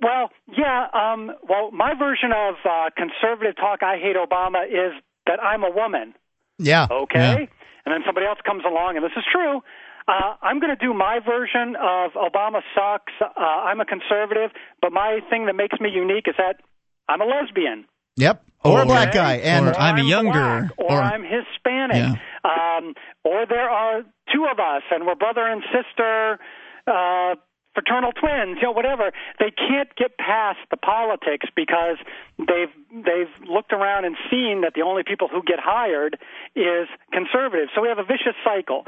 [0.00, 4.92] "Well, yeah, um, well, my version of uh, conservative talk, I hate Obama, is
[5.26, 6.14] that I'm a woman."
[6.58, 6.86] Yeah.
[6.90, 7.18] Okay.
[7.18, 7.46] Yeah.
[7.86, 9.62] And then somebody else comes along, and this is true.
[10.06, 13.12] Uh, I'm going to do my version of Obama sucks.
[13.20, 14.50] Uh, I'm a conservative,
[14.82, 16.60] but my thing that makes me unique is that
[17.08, 17.86] I'm a lesbian.
[18.16, 18.44] Yep.
[18.62, 21.96] Or, a black guy, and or I'm, I'm a younger, black, or, or, I'm Hispanic,
[21.96, 22.14] yeah.
[22.44, 26.38] um, or there are two of us, and we're brother and sister.
[26.86, 27.36] Uh,
[27.74, 29.12] fraternal twins, you know, whatever.
[29.38, 31.96] They can't get past the politics because
[32.38, 36.18] they've they've looked around and seen that the only people who get hired
[36.56, 37.70] is conservatives.
[37.74, 38.84] So we have a vicious cycle.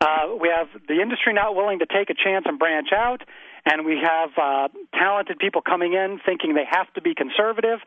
[0.00, 3.22] Uh, we have the industry not willing to take a chance and branch out,
[3.64, 7.78] and we have uh, talented people coming in thinking they have to be conservative.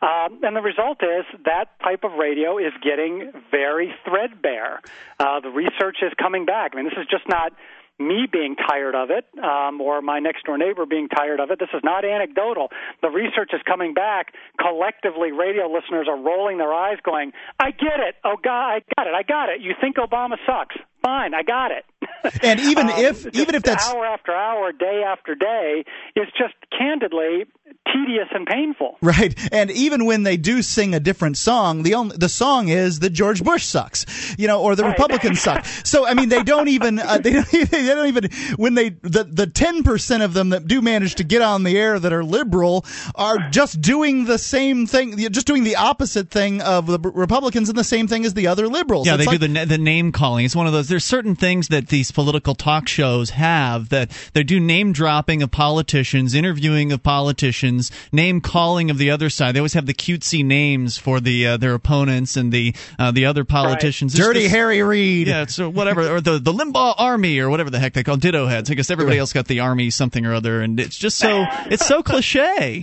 [0.00, 4.80] Uh, and the result is that type of radio is getting very threadbare.
[5.18, 6.72] Uh, the research is coming back.
[6.72, 7.52] I mean, this is just not
[7.98, 11.58] me being tired of it um, or my next door neighbor being tired of it.
[11.58, 12.68] This is not anecdotal.
[13.00, 14.34] The research is coming back.
[14.58, 18.16] Collectively, radio listeners are rolling their eyes, going, I get it.
[18.24, 19.14] Oh, God, I got it.
[19.14, 19.60] I got it.
[19.60, 20.76] You think Obama sucks.
[21.02, 21.84] Fine, I got it.
[22.42, 26.54] And even Um, if even if that's hour after hour, day after day, it's just
[26.76, 27.46] candidly
[27.92, 28.96] tedious and painful.
[29.02, 33.00] Right, and even when they do sing a different song, the only the song is
[33.00, 34.06] that George Bush sucks,
[34.38, 35.64] you know, or the Republicans suck.
[35.84, 38.90] So I mean, they don't even uh, they don't even, they don't even when they
[38.90, 42.12] the the ten percent of them that do manage to get on the air that
[42.12, 42.84] are liberal
[43.16, 47.76] are just doing the same thing, just doing the opposite thing of the Republicans and
[47.76, 49.06] the same thing as the other liberals.
[49.08, 50.44] Yeah, It's they like- do the the name calling.
[50.44, 50.91] It's one of those.
[50.92, 55.50] There's certain things that these political talk shows have that they do name dropping of
[55.50, 59.54] politicians, interviewing of politicians, name calling of the other side.
[59.54, 63.24] They always have the cutesy names for the uh, their opponents and the uh, the
[63.24, 64.12] other politicians.
[64.12, 65.28] It's Dirty just- Harry Reid.
[65.28, 68.46] Yeah, so whatever, or the the Limbaugh Army, or whatever the heck they call Ditto
[68.46, 68.70] heads.
[68.70, 71.86] I guess everybody else got the Army something or other, and it's just so it's
[71.86, 72.82] so cliche.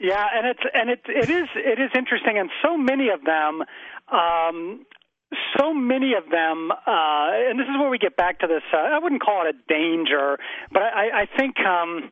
[0.00, 3.62] Yeah, and it's and it it is it is interesting, and so many of them.
[4.10, 4.86] Um,
[5.58, 8.62] so many of them, uh, and this is where we get back to this.
[8.72, 10.38] Uh, I wouldn't call it a danger,
[10.72, 12.10] but I, I think um,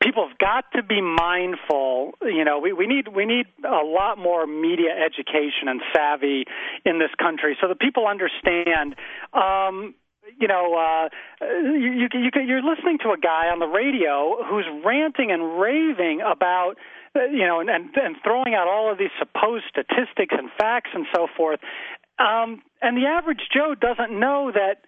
[0.00, 2.12] people have got to be mindful.
[2.22, 6.44] You know, we, we need we need a lot more media education and savvy
[6.84, 8.94] in this country, so that people understand.
[9.32, 9.94] Um,
[10.38, 11.08] you know, uh,
[11.42, 16.20] you, you, you, you're listening to a guy on the radio who's ranting and raving
[16.20, 16.76] about,
[17.16, 20.90] uh, you know, and, and, and throwing out all of these supposed statistics and facts
[20.94, 21.58] and so forth.
[22.20, 24.82] Um, and the average Joe doesn't know that,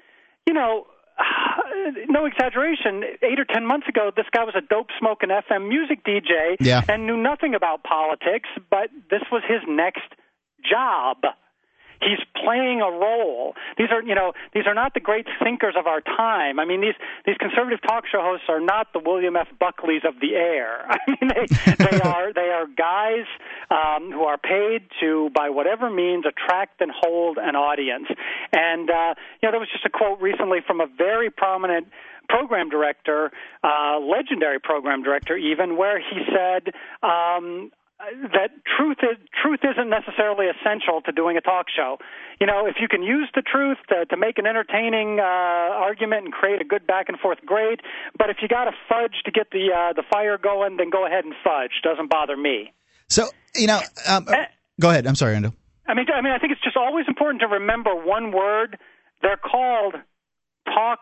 [0.46, 0.86] you know,
[2.08, 3.02] no exaggeration.
[3.22, 6.82] Eight or ten months ago, this guy was a dope smoking FM music DJ Yeah.
[6.88, 10.08] and knew nothing about politics, but this was his next
[10.68, 11.18] job.
[12.02, 13.54] He's playing a role.
[13.78, 16.58] These are, you know, these are not the great thinkers of our time.
[16.58, 16.94] I mean, these
[17.26, 19.48] these conservative talk show hosts are not the William F.
[19.60, 20.84] Buckleys of the air.
[20.90, 23.26] I mean, they they are they are guys
[23.70, 28.06] um, who are paid to, by whatever means, attract and hold an audience.
[28.52, 31.88] And uh, you know, there was just a quote recently from a very prominent
[32.28, 33.30] program director,
[33.62, 36.72] uh, legendary program director, even, where he said.
[37.02, 37.70] Um,
[38.32, 41.98] that truth is truth isn't necessarily essential to doing a talk show.
[42.40, 46.24] You know, if you can use the truth to, to make an entertaining uh, argument
[46.24, 47.80] and create a good back and forth, great.
[48.18, 51.06] But if you got to fudge to get the uh, the fire going, then go
[51.06, 51.72] ahead and fudge.
[51.82, 52.72] Doesn't bother me.
[53.08, 53.80] so you know.
[54.08, 54.26] Um,
[54.80, 55.06] go ahead.
[55.06, 55.52] I'm sorry, Ando.
[55.86, 58.78] I mean, I mean, I think it's just always important to remember one word.
[59.22, 59.94] They're called
[60.66, 61.00] talk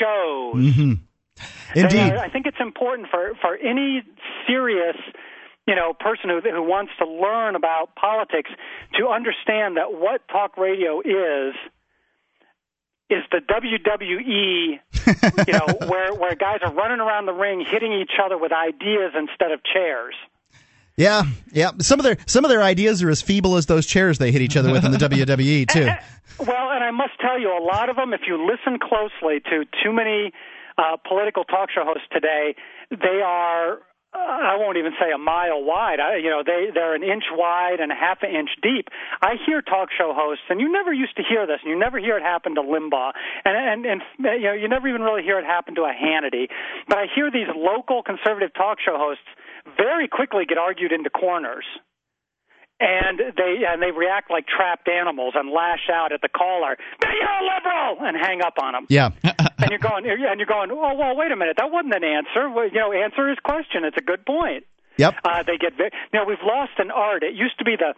[0.00, 0.74] shows.
[0.74, 0.92] hmm
[1.74, 2.12] They Indeed.
[2.12, 4.02] are- I think it's important for for any
[4.46, 4.96] serious
[5.66, 8.50] you know person who who wants to learn about politics
[8.98, 11.54] to understand that what talk radio is
[13.08, 14.80] is the WWE,
[15.46, 19.12] you know, where where guys are running around the ring hitting each other with ideas
[19.16, 20.14] instead of chairs.
[20.96, 21.72] Yeah, yeah.
[21.80, 24.42] Some of their some of their ideas are as feeble as those chairs they hit
[24.42, 25.88] each other with in the WWE too.
[26.38, 29.64] Well, and I must tell you, a lot of them, if you listen closely to
[29.82, 30.32] too many
[30.78, 32.54] uh, political talk show hosts today,
[32.90, 33.78] they are.
[34.16, 36.00] I won't even say a mile wide.
[36.00, 38.88] I, you know, they they're an inch wide and a half an inch deep.
[39.22, 41.98] I hear talk show hosts, and you never used to hear this, and you never
[41.98, 43.12] hear it happen to Limbaugh,
[43.44, 44.02] and and and
[44.40, 46.48] you know, you never even really hear it happen to a Hannity.
[46.88, 49.24] But I hear these local conservative talk show hosts
[49.76, 51.64] very quickly get argued into corners
[52.80, 56.76] and they and they react like trapped animals and lash out at the caller.
[57.02, 58.86] You're a liberal, and hang up on them.
[58.88, 59.10] Yeah.
[59.24, 60.70] and you're going, and you're going.
[60.70, 61.56] Oh well, wait a minute.
[61.56, 62.50] That wasn't an answer.
[62.50, 63.84] Well, you know, answer his question.
[63.84, 64.64] It's a good point.
[64.98, 65.14] Yep.
[65.24, 65.90] Uh, they get very.
[66.12, 67.22] You know, we've lost an art.
[67.22, 67.94] It used to be the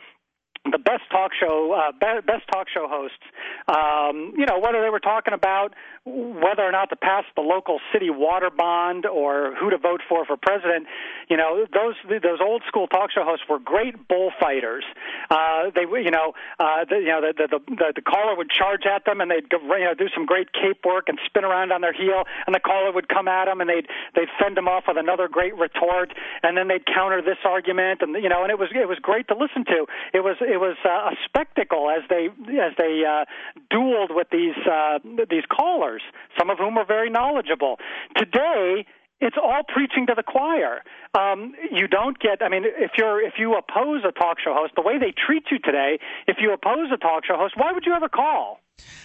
[0.65, 3.25] the best talk show uh, best talk show hosts.
[3.69, 5.75] Um, you know, whether they were talking about
[6.09, 10.25] whether or not to pass the local city water bond or who to vote for
[10.25, 10.87] for president.
[11.29, 14.85] You know, those those old school talk show hosts were great bullfighters.
[15.31, 18.87] Uh, they, you know, uh, the, you know, the, the the the caller would charge
[18.87, 21.81] at them, and they'd you know do some great cape work and spin around on
[21.81, 24.85] their heel, and the caller would come at them, and they'd they'd fend them off
[24.89, 26.13] with another great retort,
[26.43, 29.29] and then they'd counter this argument, and you know, and it was it was great
[29.29, 29.87] to listen to.
[30.15, 32.27] It was it it was uh, a spectacle as they
[32.59, 33.25] as they uh,
[33.73, 34.99] dueled with these uh,
[35.31, 36.03] these callers,
[36.39, 37.77] some of whom were very knowledgeable.
[38.17, 38.85] Today,
[39.21, 40.83] it's all preaching to the choir.
[41.17, 42.43] Um, you don't get.
[42.43, 45.45] I mean, if you're if you oppose a talk show host, the way they treat
[45.51, 48.61] you today, if you oppose a talk show host, why would you ever call?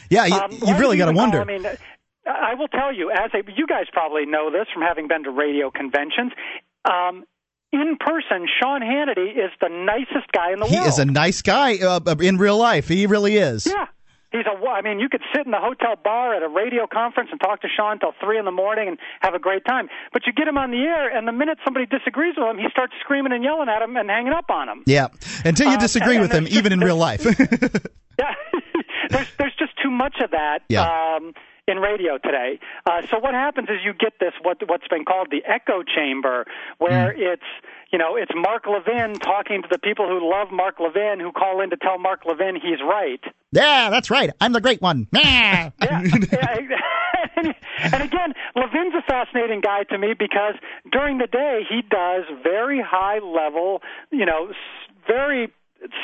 [0.09, 1.41] Yeah, you, Um, you've really got to wonder.
[1.41, 1.65] I mean,
[2.25, 5.32] I will tell you, as a you guys probably know this from having been to
[5.32, 6.32] radio conventions.
[6.85, 7.25] Um,
[7.73, 10.85] in person, Sean Hannity is the nicest guy in the he world.
[10.85, 12.87] He is a nice guy uh, in real life.
[12.87, 13.65] He really is.
[13.65, 13.87] Yeah.
[14.31, 14.67] He's a.
[14.67, 17.61] I mean, you could sit in the hotel bar at a radio conference and talk
[17.61, 19.89] to Sean till three in the morning and have a great time.
[20.11, 22.65] But you get him on the air, and the minute somebody disagrees with him, he
[22.71, 24.83] starts screaming and yelling at him and hanging up on him.
[24.87, 25.09] Yeah.
[25.45, 27.23] Until you Um, disagree with him, there's even in real life.
[28.19, 28.35] Yeah,
[29.09, 30.59] there's there's just too much of that.
[30.69, 30.83] Yeah.
[31.17, 31.33] Um,
[31.67, 35.27] in radio today, uh, so what happens is you get this what what's been called
[35.32, 36.45] the echo chamber,
[36.77, 37.43] where it's
[37.92, 41.61] you know it's Mark Levin talking to the people who love Mark Levin who call
[41.61, 43.22] in to tell Mark Levin he's right.
[43.51, 44.32] yeah, that's right.
[44.42, 45.08] I'm the great one.
[45.14, 45.69] Yeah.
[47.42, 50.56] and again, Levin's a fascinating guy to me because
[50.92, 54.51] during the day he does very high level, you know,
[55.08, 55.51] very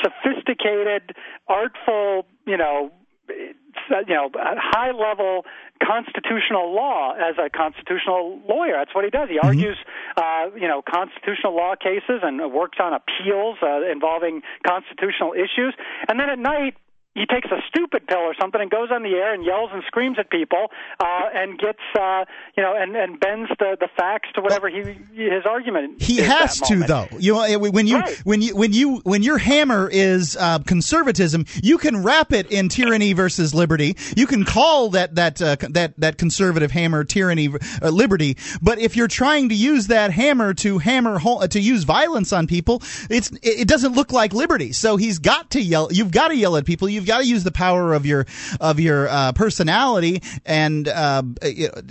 [0.03, 1.15] sophisticated,
[1.47, 2.91] artful, you know,
[3.29, 5.45] you know, high level
[5.83, 8.73] constitutional law as a constitutional lawyer.
[8.77, 9.29] That's what he does.
[9.29, 9.77] He argues,
[10.17, 15.73] uh, you know, constitutional law cases and works on appeals uh, involving constitutional issues.
[16.07, 16.75] And then at night,
[17.15, 19.83] he takes a stupid pill or something and goes on the air and yells and
[19.87, 20.67] screams at people
[20.99, 22.23] uh, and gets uh,
[22.55, 24.79] you know and, and bends the, the facts to whatever he
[25.13, 26.01] his argument.
[26.01, 27.07] He has to, though.
[27.17, 31.77] You know, when you when you when you when your hammer is uh, conservatism, you
[31.77, 33.97] can wrap it in tyranny versus liberty.
[34.15, 37.49] You can call that that uh, that that conservative hammer tyranny
[37.81, 38.37] uh, liberty.
[38.61, 42.47] But if you're trying to use that hammer to hammer ho- to use violence on
[42.47, 44.71] people, it's it it doesn't look like liberty.
[44.71, 45.89] So he's got to yell.
[45.91, 46.87] You've got to yell at people.
[46.87, 48.25] You've got to use the power of your
[48.61, 51.23] of your uh, personality and uh,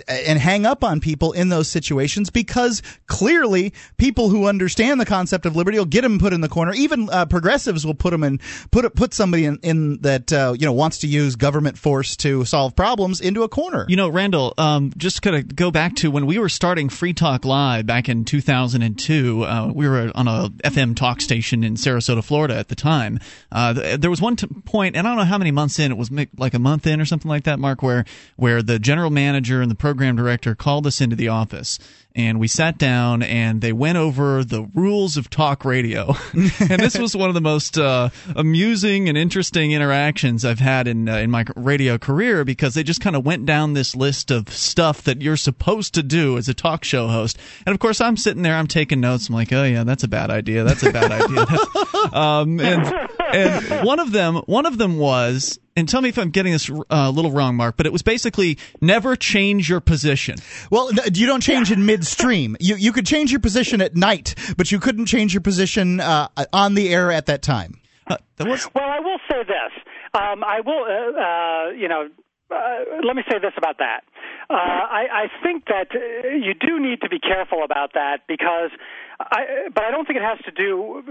[0.07, 5.45] and hang up on people in those situations because clearly people who understand the concept
[5.45, 6.73] of liberty will get them put in the corner.
[6.73, 8.39] Even uh, progressives will put them in
[8.71, 12.45] put put somebody in, in that uh, you know wants to use government force to
[12.45, 13.85] solve problems into a corner.
[13.89, 17.45] You know, Randall, um, just of go back to when we were starting Free Talk
[17.45, 19.43] Live back in 2002.
[19.43, 23.19] Uh, we were on a FM talk station in Sarasota, Florida at the time.
[23.51, 25.97] Uh, there was one t- point, and I don't know how many months in, it
[25.97, 28.03] was like a month in or something like that, Mark, where,
[28.35, 31.79] where the general manager and the program director called us into the office.
[32.15, 36.15] And we sat down and they went over the rules of talk radio.
[36.33, 41.07] and this was one of the most uh, amusing and interesting interactions I've had in
[41.07, 44.49] uh, in my radio career because they just kind of went down this list of
[44.49, 47.37] stuff that you're supposed to do as a talk show host.
[47.65, 49.29] And of course, I'm sitting there, I'm taking notes.
[49.29, 50.63] I'm like, oh yeah, that's a bad idea.
[50.63, 51.45] That's a bad idea.
[52.13, 55.59] Um, and and one of them one of them was.
[55.75, 58.01] And tell me if I'm getting this uh, a little wrong, Mark, but it was
[58.01, 60.35] basically never change your position.
[60.69, 62.57] Well, you don't change in midstream.
[62.59, 66.27] You you could change your position at night, but you couldn't change your position uh,
[66.51, 67.79] on the air at that time.
[68.07, 69.71] that was Well, I will say this.
[70.13, 72.09] Um, I will, uh, uh, you know,
[72.51, 74.01] uh, let me say this about that.
[74.49, 78.71] Uh, I, I think that uh, you do need to be careful about that because,
[79.19, 81.03] I, but I don't think it has to do.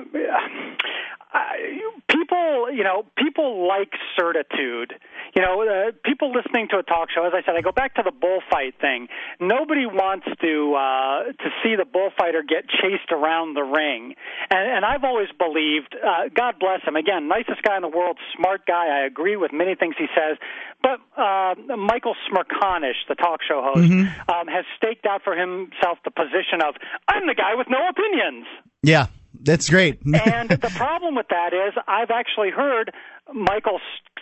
[1.32, 4.94] I, people, you know, people like certitude.
[5.36, 7.24] You know, uh, people listening to a talk show.
[7.26, 9.08] As I said, I go back to the bullfight thing.
[9.40, 14.14] Nobody wants to uh, to see the bullfighter get chased around the ring,
[14.50, 15.94] and, and I've always believed.
[15.94, 16.96] Uh, God bless him.
[16.96, 18.88] Again, nicest guy in the world, smart guy.
[18.88, 20.38] I agree with many things he says.
[20.82, 24.30] But uh, Michael Smerconish, the talk show host, Mm-hmm.
[24.30, 26.74] um, has staked out for himself the position of
[27.06, 28.46] I'm the guy with no opinions.
[28.82, 29.06] Yeah,
[29.40, 30.00] that's great.
[30.04, 32.92] and the problem with that is, I've actually heard
[33.32, 33.80] Michael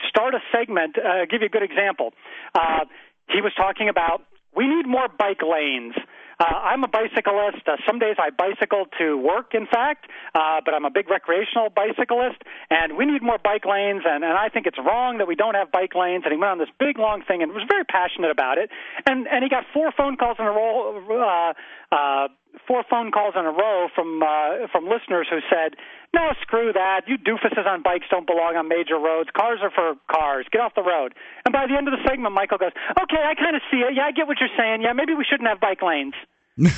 [0.08, 0.96] start a segment.
[0.98, 2.12] Uh, give you a good example.
[2.54, 2.84] Uh,
[3.28, 4.22] he was talking about
[4.56, 5.94] we need more bike lanes.
[6.38, 7.66] Uh, I'm a bicyclist.
[7.66, 11.70] Uh, some days I bicycle to work, in fact, uh, but I'm a big recreational
[11.70, 15.34] bicyclist, and we need more bike lanes, and, and I think it's wrong that we
[15.34, 16.24] don't have bike lanes.
[16.24, 18.68] And he went on this big, long thing and was very passionate about it.
[19.06, 21.00] And, and he got four phone calls in a row.
[21.08, 21.54] Uh,
[21.92, 22.28] uh,
[22.66, 25.76] four phone calls in a row from uh, from listeners who said,
[26.14, 27.02] "No, screw that.
[27.06, 29.30] You doofuses on bikes don't belong on major roads.
[29.36, 30.46] Cars are for cars.
[30.50, 33.34] Get off the road." And by the end of the segment, Michael goes, "Okay, I
[33.34, 33.94] kind of see it.
[33.94, 34.82] Yeah, I get what you're saying.
[34.82, 36.14] Yeah, maybe we shouldn't have bike lanes."
[36.58, 36.70] yeah.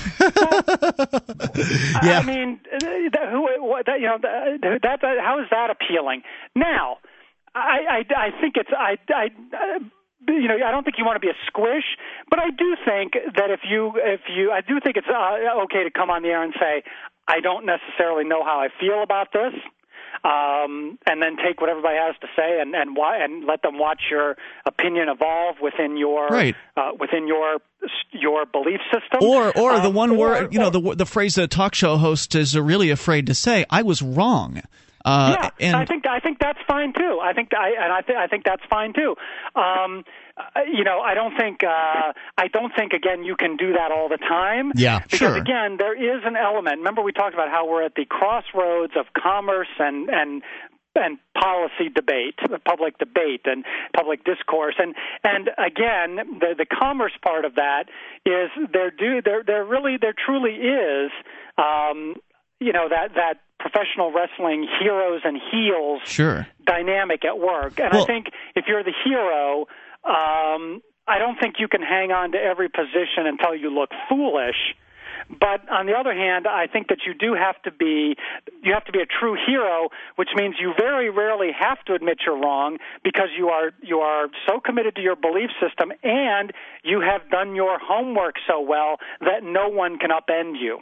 [2.19, 2.59] I mean,
[3.13, 6.23] that, who, what, that, you know, that, that, that, how is that appealing?
[6.57, 6.99] Now,
[7.55, 9.31] I, I, I think it's, I, I,
[10.27, 11.85] you know, I don't think you want to be a squish,
[12.31, 15.85] but I do think that if you, if you, I do think it's uh, okay
[15.85, 16.83] to come on the air and say,
[17.29, 19.53] I don't necessarily know how I feel about this.
[20.25, 23.79] um, and then take what everybody has to say and and why and let them
[23.79, 26.57] watch your opinion evolve within your Right.
[26.77, 27.59] uh, within your
[28.11, 29.21] your belief system.
[29.23, 31.75] Or, or the Um, one or- word, you know, the the phrase that a talk
[31.75, 34.63] show host is really afraid to say, "I was wrong."
[35.05, 37.19] Uh, yeah, and I think I think that's fine too.
[37.23, 39.15] I think I and I think I think that's fine too.
[39.55, 40.05] Um,
[40.37, 43.93] uh, you know, I don't think uh, I don't think again you can do that
[43.93, 44.73] all the time.
[44.75, 45.37] Yeah, because sure.
[45.37, 46.79] again there is an element.
[46.79, 50.43] Remember we talked about how we're at the crossroads of commerce and and
[50.95, 54.95] and policy debate, public debate, and public discourse, and
[55.25, 57.85] and again, the the commerce part of that
[58.27, 61.11] is there do there there really there truly is,
[61.57, 62.17] um,
[62.61, 66.47] you know that that professional wrestling heroes and heels sure.
[66.65, 67.81] dynamic at work.
[67.81, 69.67] And Well- I think if you're the hero,
[70.05, 74.75] um, I don't think you can hang on to every position until you look foolish.
[75.29, 78.17] But on the other hand, I think that you do have to be
[78.63, 82.19] you have to be a true hero, which means you very rarely have to admit
[82.25, 87.01] you're wrong because you are you are so committed to your belief system and you
[87.01, 90.79] have done your homework so well that no one can upend you.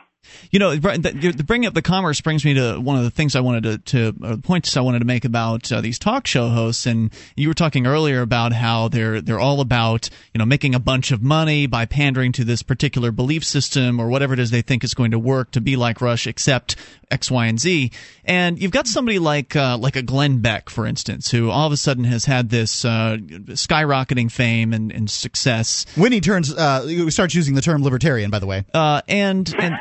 [0.51, 3.41] You know, the, bringing up the commerce brings me to one of the things I
[3.41, 6.49] wanted to, to or the points I wanted to make about uh, these talk show
[6.49, 6.87] hosts.
[6.87, 10.81] And you were talking earlier about how they're they're all about you know making a
[10.81, 14.63] bunch of money by pandering to this particular belief system or whatever it is they
[14.63, 16.77] think is going to work to be like Rush, except
[17.11, 17.91] X, Y, and Z.
[18.25, 21.73] And you've got somebody like uh, like a Glenn Beck, for instance, who all of
[21.73, 25.87] a sudden has had this uh, skyrocketing fame and, and success.
[25.95, 28.65] When he turns, uh, starts using the term libertarian, by the way.
[28.75, 29.77] Uh, and and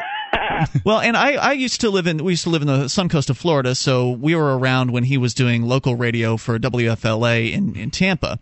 [0.86, 3.10] well, and I, I used to live in we used to live in the sun
[3.10, 7.52] coast of Florida, so we were around when he was doing local radio for WFLA
[7.52, 8.40] in in Tampa.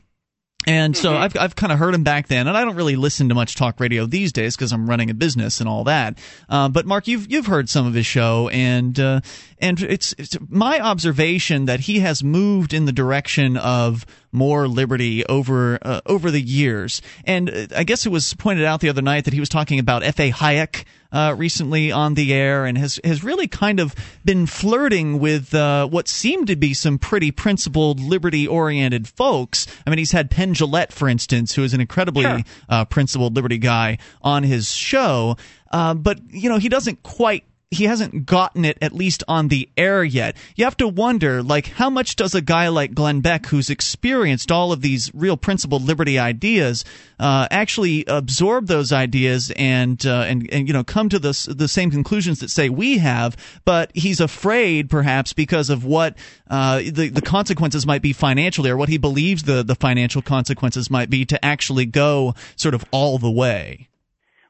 [0.66, 3.30] And so I've I've kind of heard him back then, and I don't really listen
[3.30, 6.17] to much talk radio these days because I'm running a business and all that.
[6.48, 9.22] Uh, but Mark, you've you've heard some of his show, and uh,
[9.64, 15.25] and it's, it's my observation that he has moved in the direction of more liberty
[15.25, 17.01] over uh, over the years.
[17.24, 19.80] And uh, I guess it was pointed out the other night that he was talking
[19.80, 20.19] about F.
[20.19, 20.32] A.
[20.32, 20.83] Hayek
[21.14, 25.88] uh, recently on the air, and has has really kind of been flirting with uh,
[25.88, 29.66] what seemed to be some pretty principled, liberty oriented folks.
[29.88, 33.59] I mean, he's had Penn Jillette, for instance, who is an incredibly uh, principled liberty
[33.59, 35.38] guy on his show.
[35.72, 39.69] Uh, but you know, he doesn't quite he hasn't gotten it at least on the
[39.76, 40.38] air yet.
[40.56, 44.52] You have to wonder, like, how much does a guy like Glenn Beck, who's experienced
[44.52, 46.85] all of these real principled liberty ideas,
[47.19, 51.68] uh, actually absorb those ideas and uh, and and you know come to the the
[51.68, 53.35] same conclusions that say we have,
[53.66, 56.18] but he's afraid perhaps because of what
[56.50, 60.90] uh, the the consequences might be financially or what he believes the the financial consequences
[60.90, 63.90] might be to actually go sort of all the way.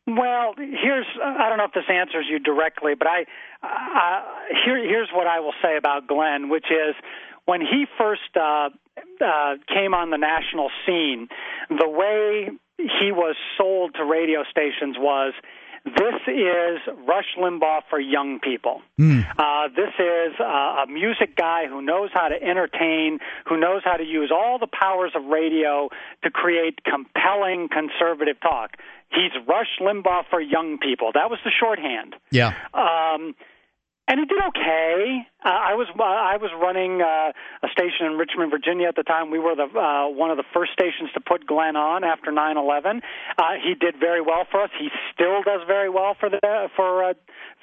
[0.05, 3.25] Well, here's I don't know if this answers you directly, but I
[3.63, 4.21] uh,
[4.65, 6.95] here here's what I will say about Glenn, which is
[7.45, 8.69] when he first uh,
[9.23, 11.29] uh, came on the national scene,
[11.69, 15.33] the way he was sold to radio stations was.
[15.85, 18.81] This is Rush Limbaugh for young people.
[19.37, 23.97] Uh, this is uh, a music guy who knows how to entertain, who knows how
[23.97, 25.89] to use all the powers of radio
[26.23, 28.77] to create compelling conservative talk.
[29.09, 31.11] He's Rush Limbaugh for young people.
[31.13, 32.15] That was the shorthand.
[32.31, 32.53] Yeah.
[32.73, 33.35] Um,
[34.07, 35.25] and he did okay.
[35.43, 37.31] Uh, I was uh, I was running uh,
[37.63, 39.31] a station in Richmond, Virginia at the time.
[39.31, 42.99] We were the uh, one of the first stations to put Glenn on after 9/11.
[43.37, 44.71] Uh, he did very well for us.
[44.79, 46.39] He still does very well for the
[46.75, 47.13] for uh,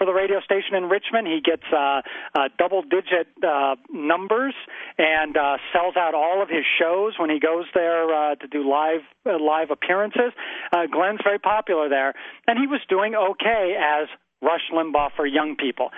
[0.01, 1.27] for the radio station in Richmond.
[1.28, 2.01] He gets uh,
[2.35, 4.55] uh, double digit uh, numbers
[4.97, 8.69] and uh, sells out all of his shows when he goes there uh, to do
[8.69, 10.33] live uh, live appearances.
[10.73, 12.15] Uh, Glenn's very popular there,
[12.47, 14.09] and he was doing okay as
[14.43, 15.91] Rush Limbaugh for young people.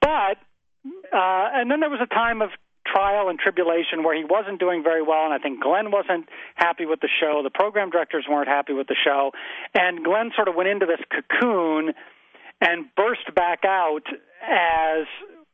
[0.00, 0.38] But
[1.12, 2.50] uh, and then there was a time of
[2.86, 6.84] trial and tribulation where he wasn't doing very well, and I think Glenn wasn't happy
[6.84, 7.40] with the show.
[7.42, 9.30] The program directors weren't happy with the show,
[9.74, 11.92] and Glenn sort of went into this cocoon
[12.60, 14.06] and burst back out
[14.42, 15.06] as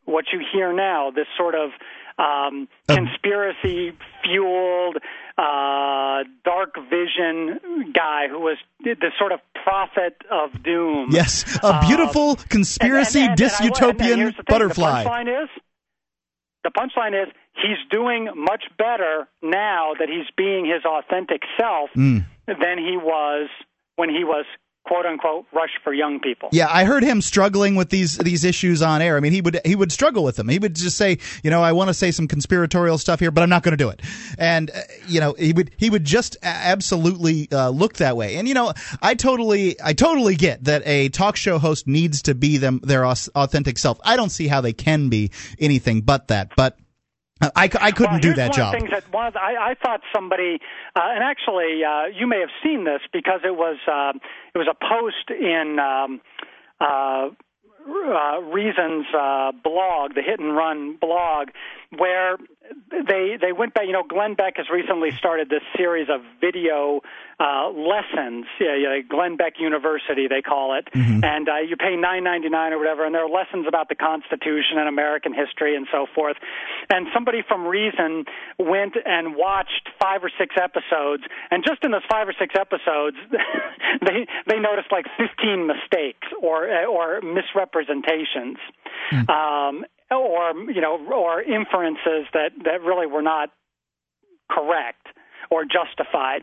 [0.05, 1.71] what you hear now this sort of
[2.19, 3.93] um, conspiracy
[4.25, 4.97] fueled
[5.39, 7.59] uh, dark vision
[7.95, 11.09] guy who was the sort of prophet of doom.
[11.11, 15.05] Yes, a beautiful conspiracy and- and- and dystopian thing, butterfly.
[15.05, 15.49] The punchline is
[16.65, 22.25] the punchline is he's doing much better now that he's being his authentic self Mm.
[22.47, 23.49] than he was
[23.97, 24.45] when he was
[24.85, 26.49] quote unquote rush for young people.
[26.53, 29.17] Yeah, I heard him struggling with these these issues on air.
[29.17, 30.49] I mean, he would he would struggle with them.
[30.49, 33.43] He would just say, you know, I want to say some conspiratorial stuff here, but
[33.43, 34.01] I'm not going to do it.
[34.39, 38.37] And uh, you know, he would he would just absolutely uh, look that way.
[38.37, 42.35] And you know, I totally I totally get that a talk show host needs to
[42.35, 44.01] be them their authentic self.
[44.05, 46.53] I don't see how they can be anything but that.
[46.57, 46.79] But
[47.41, 48.75] I, I couldn't well, do that one job.
[48.75, 50.59] Of the things that one of the, I, I thought somebody,
[50.97, 54.19] uh, and actually uh, you may have seen this because it was uh,
[54.55, 56.21] it was a post in um,
[56.81, 57.29] uh,
[57.89, 61.49] uh, Reason's uh, blog, the Hit and Run blog,
[61.97, 62.37] where
[62.91, 63.85] they they went back.
[63.87, 67.01] You know, Glenn Beck has recently started this series of video
[67.41, 68.45] uh, lessons.
[68.61, 71.25] Yeah, yeah, Glenn Beck University they call it, Mhm.
[71.25, 73.95] and uh, you pay nine ninety nine or whatever, and there are lessons about the
[73.95, 76.37] Constitution and American history and so forth.
[76.91, 78.25] And somebody from Reason
[78.59, 83.17] went and watched five or six episodes, and just in those five or six episodes,
[84.05, 88.59] they they noticed like fifteen mistakes or or misrepresentations.
[89.29, 93.51] Um, or you know, or inferences that that really were not
[94.51, 95.07] correct
[95.51, 96.43] or justified.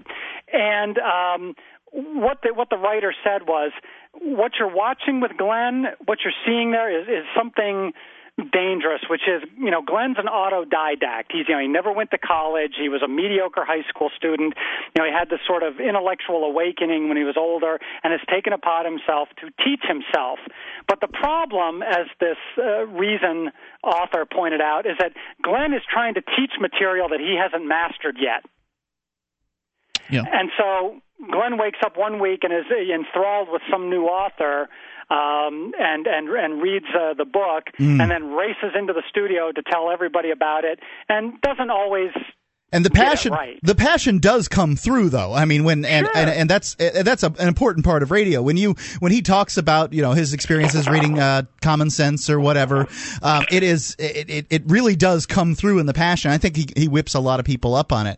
[0.51, 1.55] And um,
[1.91, 3.71] what the what the writer said was,
[4.21, 7.93] what you're watching with Glenn, what you're seeing there is is something
[8.51, 11.31] dangerous, which is, you know, Glenn's an autodidact.
[11.31, 12.73] He's, you know, he never went to college.
[12.77, 14.53] He was a mediocre high school student.
[14.93, 18.19] You know, he had this sort of intellectual awakening when he was older and has
[18.29, 20.39] taken upon himself to teach himself.
[20.87, 23.51] But the problem, as this uh, Reason
[23.83, 28.17] author pointed out, is that Glenn is trying to teach material that he hasn't mastered
[28.19, 28.43] yet.
[30.09, 30.23] Yeah.
[30.31, 30.99] And so
[31.31, 34.67] Glenn wakes up one week and is enthralled with some new author,
[35.09, 38.01] um, and and and reads uh, the book, Mm.
[38.01, 42.11] and then races into the studio to tell everybody about it, and doesn't always.
[42.71, 43.59] And the passion, right.
[43.61, 45.33] the passion does come through, though.
[45.33, 48.41] I mean, when and and, and that's uh, that's a, an important part of radio.
[48.41, 52.39] When you when he talks about you know his experiences reading uh, Common Sense or
[52.39, 52.87] whatever,
[53.21, 56.31] um, it is it, it it really does come through in the passion.
[56.31, 58.17] I think he he whips a lot of people up on it.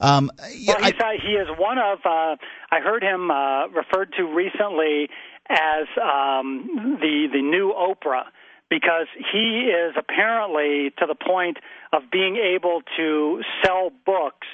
[0.00, 1.98] Um, yeah, Well, he's, uh, he is one of.
[2.04, 2.36] Uh,
[2.70, 5.08] I heard him uh, referred to recently
[5.48, 8.24] as um, the the new Oprah
[8.68, 11.58] because he is apparently to the point
[11.92, 14.46] of being able to sell books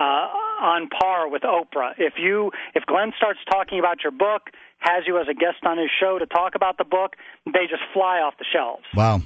[0.00, 1.92] uh, on par with Oprah.
[1.98, 5.78] If you if Glenn starts talking about your book, has you as a guest on
[5.78, 7.14] his show to talk about the book,
[7.46, 8.84] they just fly off the shelves.
[8.94, 9.20] Wow.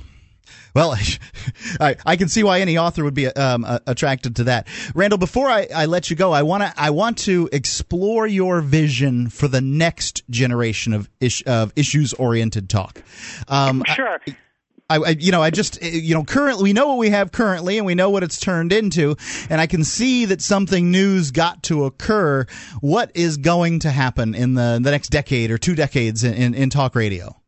[0.74, 0.96] Well,
[1.80, 4.68] I, I can see why any author would be um, attracted to that.
[4.94, 8.60] Randall, before I, I let you go, I want to I want to explore your
[8.60, 13.02] vision for the next generation of ish, of issues oriented talk.
[13.48, 14.18] Um, Sure.
[14.88, 17.30] I, I, you know, I just, uh, you know, currently we know what we have
[17.30, 19.16] currently, and we know what it's turned into,
[19.48, 22.46] and I can see that something new's got to occur.
[22.80, 26.54] What is going to happen in the the next decade or two decades in, in,
[26.54, 27.39] in talk radio?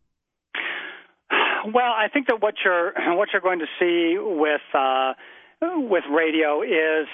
[1.65, 5.15] Well, I think that what you're what you're going to see with uh,
[5.61, 7.07] with radio is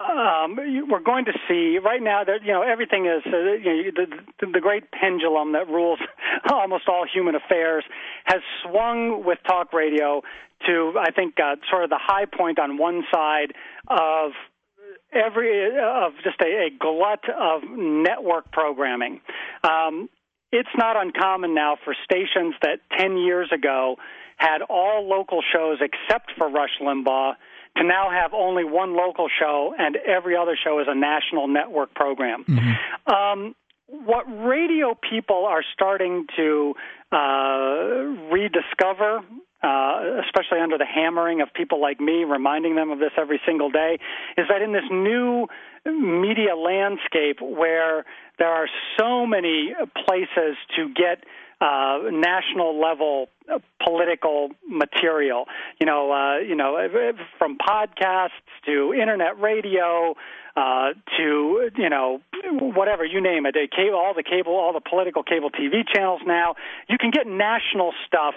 [0.00, 0.56] um,
[0.88, 4.06] we're going to see right now that you know everything is uh, you know,
[4.40, 5.98] the, the great pendulum that rules
[6.52, 7.84] almost all human affairs
[8.24, 10.22] has swung with talk radio
[10.66, 13.54] to I think uh, sort of the high point on one side
[13.88, 14.32] of
[15.12, 19.20] every of just a, a glut of network programming.
[19.64, 20.08] Um,
[20.52, 23.96] it's not uncommon now for stations that 10 years ago
[24.36, 27.34] had all local shows except for Rush Limbaugh
[27.76, 31.94] to now have only one local show and every other show is a national network
[31.94, 32.44] program.
[33.06, 33.54] Um,
[33.88, 36.74] what radio people are starting to
[37.10, 37.16] uh,
[38.30, 39.20] rediscover,
[39.62, 43.70] uh, especially under the hammering of people like me, reminding them of this every single
[43.70, 43.98] day,
[44.36, 45.46] is that in this new
[45.86, 48.04] media landscape where
[48.38, 48.68] there are
[48.98, 49.74] so many
[50.06, 51.24] places to get
[51.60, 55.46] uh, national level uh, political material.
[55.80, 56.76] You know, uh, you know,
[57.38, 58.30] from podcasts
[58.66, 60.14] to internet radio
[60.56, 62.20] uh, to you know
[62.52, 63.56] whatever you name it,
[63.92, 66.54] all the cable, all the political cable TV channels now.
[66.88, 68.34] You can get national stuff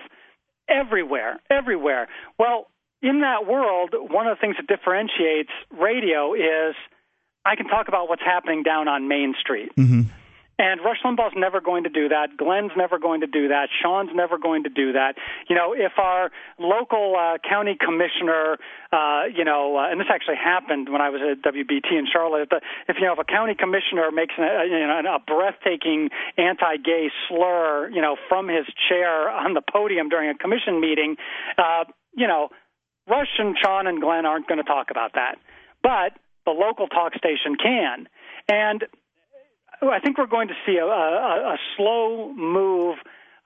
[0.68, 2.08] everywhere, everywhere.
[2.40, 2.68] Well,
[3.02, 6.76] in that world, one of the things that differentiates radio is
[7.46, 9.72] I can talk about what's happening down on Main Street.
[9.78, 10.02] Mm-hmm.
[10.62, 12.38] And Rush Limbaugh's never going to do that.
[12.38, 13.70] Glenn's never going to do that.
[13.82, 15.16] Sean's never going to do that.
[15.50, 16.30] You know, if our
[16.60, 18.58] local uh, county commissioner,
[18.94, 22.44] uh, you know, uh, and this actually happened when I was at WBT in Charlotte.
[22.44, 25.20] If, the, if you know, if a county commissioner makes an, a, you know, a
[25.26, 31.16] breathtaking anti-gay slur, you know, from his chair on the podium during a commission meeting,
[31.58, 32.50] uh, you know,
[33.10, 35.40] Rush and Sean and Glenn aren't going to talk about that,
[35.82, 36.14] but
[36.46, 38.08] the local talk station can.
[38.50, 38.86] And
[39.82, 42.98] I think we're going to see a, a, a slow move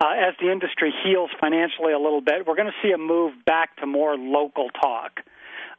[0.03, 2.45] uh, as the industry heals financially a little bit.
[2.45, 5.21] We're going to see a move back to more local talk,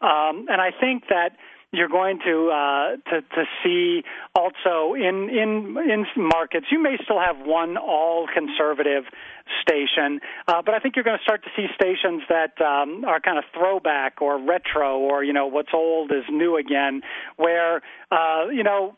[0.00, 1.36] um, and I think that
[1.72, 4.02] you're going to uh, to to see
[4.34, 6.66] also in in in markets.
[6.70, 9.04] You may still have one all conservative
[9.62, 13.20] station, uh, but I think you're going to start to see stations that um, are
[13.20, 17.02] kind of throwback or retro or you know what's old is new again,
[17.36, 18.96] where uh, you know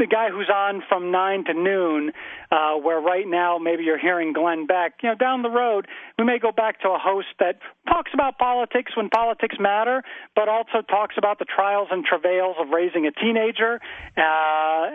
[0.00, 2.12] the guy who's on from nine to noon,
[2.50, 4.94] uh, where right now maybe you're hearing Glenn Beck.
[5.02, 5.86] You know, down the road
[6.18, 7.58] we may go back to a host that
[7.88, 10.02] talks about politics when politics matter,
[10.34, 13.80] but also talks about the trials and travails of raising a teenager,
[14.16, 14.20] uh,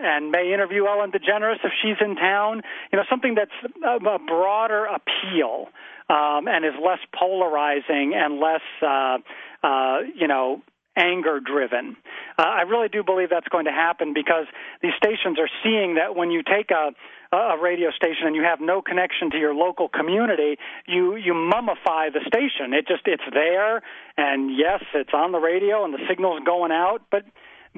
[0.02, 2.62] and may interview Ellen DeGeneres if she's in town.
[2.92, 5.68] You know, something that's a, broader appeal.
[6.08, 9.18] Um, and is less polarizing and less, uh,
[9.66, 10.62] uh, you know,
[10.96, 11.96] anger driven.
[12.38, 14.46] Uh, I really do believe that's going to happen because
[14.82, 16.90] these stations are seeing that when you take a
[17.32, 22.12] a radio station and you have no connection to your local community, you you mummify
[22.12, 22.72] the station.
[22.72, 23.82] It just it's there,
[24.16, 27.24] and yes, it's on the radio and the signal's going out, but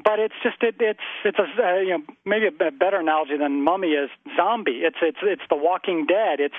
[0.04, 3.62] but it's just it, it's it's a uh, you know maybe a better analogy than
[3.62, 4.82] mummy is zombie.
[4.84, 6.40] It's it's it's the Walking Dead.
[6.40, 6.54] It's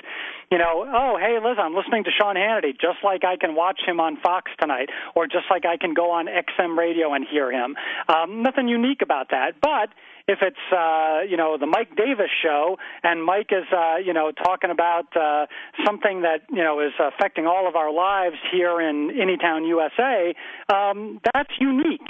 [0.52, 3.82] you know oh hey Liz I'm listening to Sean Hannity just like I can watch
[3.86, 7.52] him on Fox tonight or just like I can go on XM radio and hear
[7.52, 7.76] him.
[8.08, 9.90] Um, nothing unique about that, but
[10.30, 14.32] if it's uh, you know the Mike Davis show and Mike is uh, you know
[14.32, 15.48] talking about uh,
[15.86, 20.34] something that you know is affecting all of our lives here in Anytown, USA,
[20.72, 22.08] um, that's unique.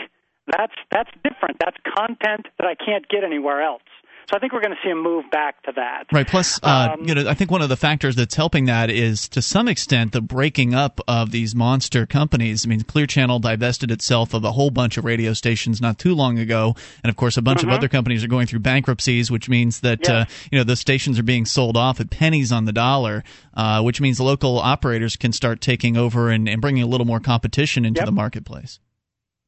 [0.51, 1.57] That's that's different.
[1.59, 3.83] That's content that I can't get anywhere else.
[4.29, 6.03] So I think we're going to see a move back to that.
[6.13, 6.27] Right.
[6.27, 9.27] Plus, uh, um, you know, I think one of the factors that's helping that is
[9.29, 12.63] to some extent the breaking up of these monster companies.
[12.63, 16.13] I mean, Clear Channel divested itself of a whole bunch of radio stations not too
[16.13, 17.69] long ago, and of course, a bunch mm-hmm.
[17.69, 20.09] of other companies are going through bankruptcies, which means that yes.
[20.11, 23.23] uh, you know the stations are being sold off at pennies on the dollar,
[23.55, 27.19] uh, which means local operators can start taking over and, and bringing a little more
[27.19, 28.05] competition into yep.
[28.05, 28.79] the marketplace.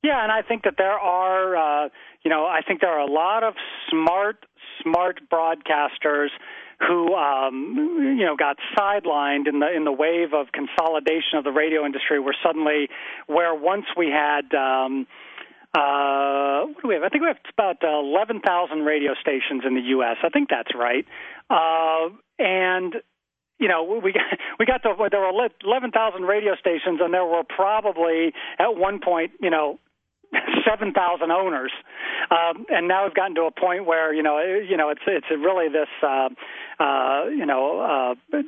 [0.03, 1.89] Yeah, and I think that there are, uh,
[2.23, 3.53] you know, I think there are a lot of
[3.89, 4.45] smart,
[4.81, 6.29] smart broadcasters
[6.79, 11.51] who, um, you know, got sidelined in the in the wave of consolidation of the
[11.51, 12.89] radio industry, where suddenly,
[13.27, 14.53] where once we had.
[14.55, 15.07] Um,
[15.73, 17.03] uh, what do we have?
[17.03, 20.17] I think we have about uh, 11,000 radio stations in the U.S.
[20.21, 21.05] I think that's right.
[21.49, 22.95] Uh, and
[23.57, 24.23] you know, we got,
[24.59, 29.31] we got to there were 11,000 radio stations, and there were probably at one point,
[29.39, 29.79] you know,
[30.67, 31.71] seven thousand owners,
[32.29, 35.27] um, and now we've gotten to a point where you know you know it's it's
[35.29, 36.29] really this uh,
[36.79, 38.15] uh, you know.
[38.31, 38.41] Uh,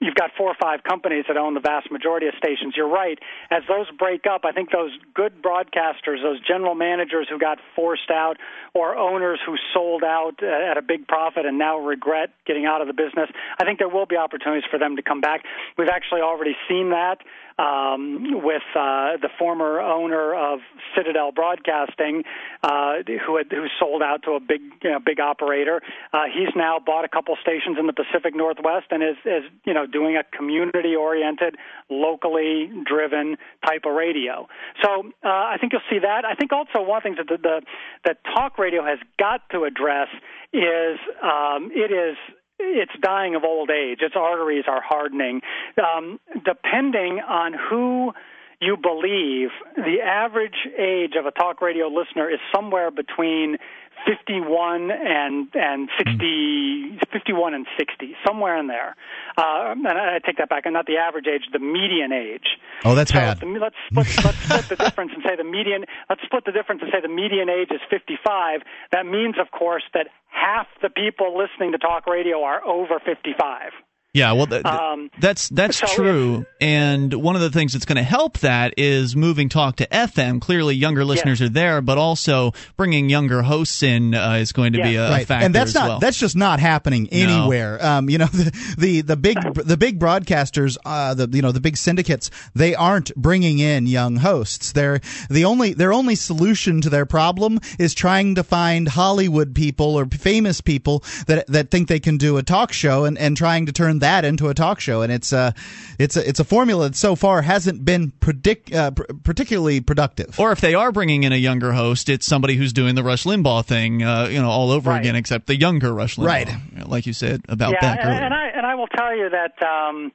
[0.00, 2.74] you've got four or five companies that own the vast majority of stations.
[2.76, 3.18] You're right.
[3.50, 8.10] As those break up, I think those good broadcasters, those general managers who got forced
[8.10, 8.36] out,
[8.74, 12.86] or owners who sold out at a big profit and now regret getting out of
[12.86, 15.42] the business, I think there will be opportunities for them to come back.
[15.78, 17.18] We've actually already seen that
[17.58, 20.60] um, with uh, the former owner of
[20.96, 22.24] Citadel Broadcasting,
[22.62, 25.80] uh, who had who sold out to a big you know, big operator.
[26.12, 29.72] Uh, he's now bought a couple stations in the Pacific Northwest and is is you
[29.72, 31.56] know doing a community oriented,
[31.88, 34.46] locally driven type of radio.
[34.82, 36.24] So uh, I think you'll see that.
[36.24, 37.62] I think also one thing that the, the
[38.04, 40.08] that talk radio has got to address
[40.52, 42.16] is um, it is
[42.58, 43.98] it's dying of old age.
[44.00, 45.40] Its arteries are hardening.
[45.78, 48.12] Um, depending on who
[48.60, 53.58] you believe, the average age of a talk radio listener is somewhere between
[54.04, 58.94] 51 and and 60, 51 and 60, somewhere in there.
[59.36, 60.66] Uh, and I take that back.
[60.66, 62.58] And not the average age, the median age.
[62.84, 63.42] Oh, that's so bad.
[63.42, 65.84] Let's split, let's split the difference and say the median.
[66.08, 68.60] Let's split the difference and say the median age is 55.
[68.92, 73.72] That means, of course, that half the people listening to talk radio are over 55.
[74.16, 76.46] Yeah, well, th- um, that's that's so true.
[76.58, 80.40] and one of the things that's going to help that is moving talk to FM.
[80.40, 84.82] Clearly, younger listeners are there, but also bringing younger hosts in uh, is going to
[84.82, 85.26] be a, right.
[85.26, 85.44] factor.
[85.44, 85.98] And that's not well.
[85.98, 87.78] that's just not happening anywhere.
[87.78, 87.86] No.
[87.86, 91.60] Um, you know, the, the the big the big broadcasters, uh, the you know the
[91.60, 94.72] big syndicates, they aren't bringing in young hosts.
[94.72, 99.94] They're the only their only solution to their problem is trying to find Hollywood people
[99.94, 103.66] or famous people that that think they can do a talk show and and trying
[103.66, 105.54] to turn that that into a talk show, and it's a
[105.98, 110.38] it's a it's a formula that so far hasn't been predict uh, pr- particularly productive.
[110.38, 113.24] Or if they are bringing in a younger host, it's somebody who's doing the Rush
[113.24, 115.00] Limbaugh thing, uh, you know, all over right.
[115.00, 116.88] again, except the younger Rush Limbaugh, right?
[116.88, 119.60] Like you said about yeah, Beck and, and I and I will tell you that.
[119.62, 120.12] Um,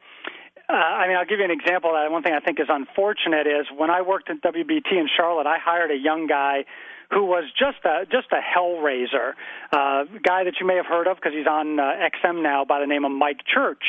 [0.70, 1.92] uh, I mean, I'll give you an example.
[1.92, 5.46] That one thing I think is unfortunate is when I worked at WBT in Charlotte,
[5.46, 6.64] I hired a young guy
[7.12, 9.34] who was just a just a hellraiser,
[9.72, 11.84] uh, guy that you may have heard of because he's on uh,
[12.24, 13.84] XM now by the name of Mike Church.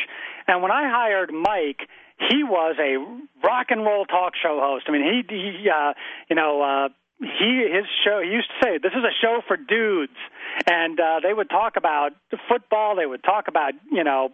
[0.46, 1.88] And when I hired Mike,
[2.30, 2.98] he was a
[3.46, 4.86] rock and roll talk show host.
[4.88, 5.94] I mean, he, he uh,
[6.28, 6.88] you know, uh,
[7.22, 10.18] he his show he used to say this is a show for dudes.
[10.66, 12.12] And uh they would talk about
[12.48, 12.96] football.
[12.96, 14.30] They would talk about you know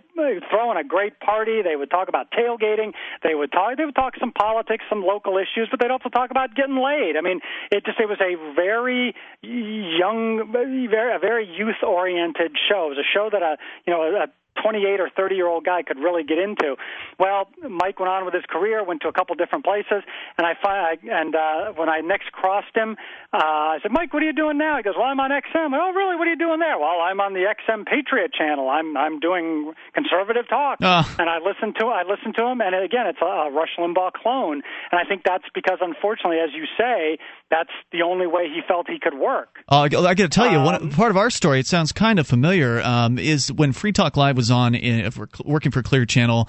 [0.50, 1.62] throwing a great party.
[1.62, 2.92] They would talk about tailgating.
[3.22, 6.30] They would talk they would talk some politics some local issues but they'd also talk
[6.30, 7.16] about getting laid.
[7.16, 12.86] I mean it just it was a very young very a very youth oriented show.
[12.86, 14.26] It was a show that a you know a
[14.62, 16.76] 28 or 30 year old guy could really get into.
[17.18, 20.02] Well, Mike went on with his career, went to a couple different places,
[20.36, 22.96] and I find and uh, when I next crossed him,
[23.32, 24.76] uh, I said, Mike, what are you doing now?
[24.76, 25.70] He goes, Well, I'm on XM.
[25.72, 26.16] Oh, really?
[26.16, 26.78] What are you doing there?
[26.78, 28.68] Well, I'm on the XM Patriot channel.
[28.68, 31.04] I'm I'm doing conservative talk, uh.
[31.18, 34.12] and I listen to I listen to him, and again, it's a, a Rush Limbaugh
[34.12, 37.18] clone, and I think that's because, unfortunately, as you say,
[37.50, 39.58] that's the only way he felt he could work.
[39.68, 42.18] Uh, I got to tell you, um, one part of our story, it sounds kind
[42.18, 45.82] of familiar, um, is when Free Talk Live was on, in, if we're working for
[45.82, 46.48] Clear Channel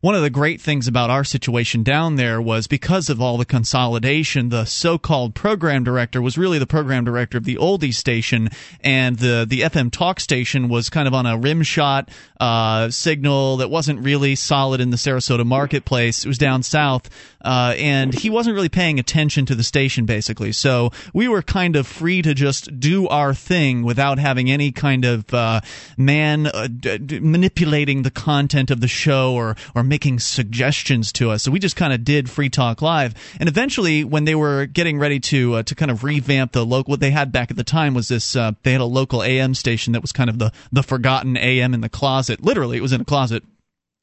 [0.00, 3.44] one of the great things about our situation down there was because of all the
[3.44, 8.48] consolidation, the so-called program director was really the program director of the oldies station,
[8.80, 12.08] and the the FM talk station was kind of on a rim shot
[12.40, 16.24] uh, signal that wasn't really solid in the Sarasota marketplace.
[16.24, 17.10] It was down south,
[17.44, 20.52] uh, and he wasn't really paying attention to the station basically.
[20.52, 25.04] So we were kind of free to just do our thing without having any kind
[25.04, 25.60] of uh,
[25.98, 31.42] man uh, d- manipulating the content of the show or or making suggestions to us.
[31.42, 34.98] So we just kind of did Free Talk Live, and eventually, when they were getting
[34.98, 37.64] ready to uh, to kind of revamp the local, what they had back at the
[37.64, 38.34] time was this.
[38.34, 41.74] Uh, they had a local AM station that was kind of the the forgotten AM
[41.74, 42.42] in the closet.
[42.42, 43.42] Literally, it was in a closet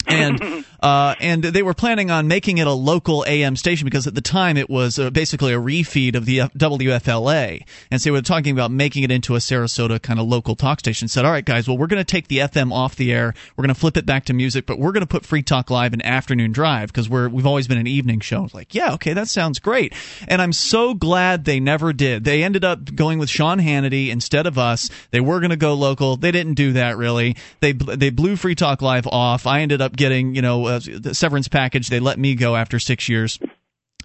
[0.06, 4.16] and uh, and they were planning on making it a local AM station because at
[4.16, 8.22] the time it was uh, basically a refeed of the WFLA, and so they were
[8.22, 11.09] talking about making it into a Sarasota kind of local talk station.
[11.09, 13.64] Said, all right, guys, well we're going to take the FM off the air, we're
[13.64, 15.93] going to flip it back to music, but we're going to put Free Talk Live
[15.93, 18.48] in afternoon drive because we're we've always been an evening show.
[18.53, 19.93] Like, yeah, okay, that sounds great,
[20.30, 22.24] and I'm so glad they never did.
[22.24, 24.90] They ended up going with Sean Hannity instead of us.
[25.11, 26.16] They were going to go local.
[26.16, 27.35] They didn't do that really.
[27.59, 29.45] They they blew Free Talk Live off.
[29.45, 31.89] I ended up getting you know uh, severance package.
[31.89, 33.39] They let me go after six years.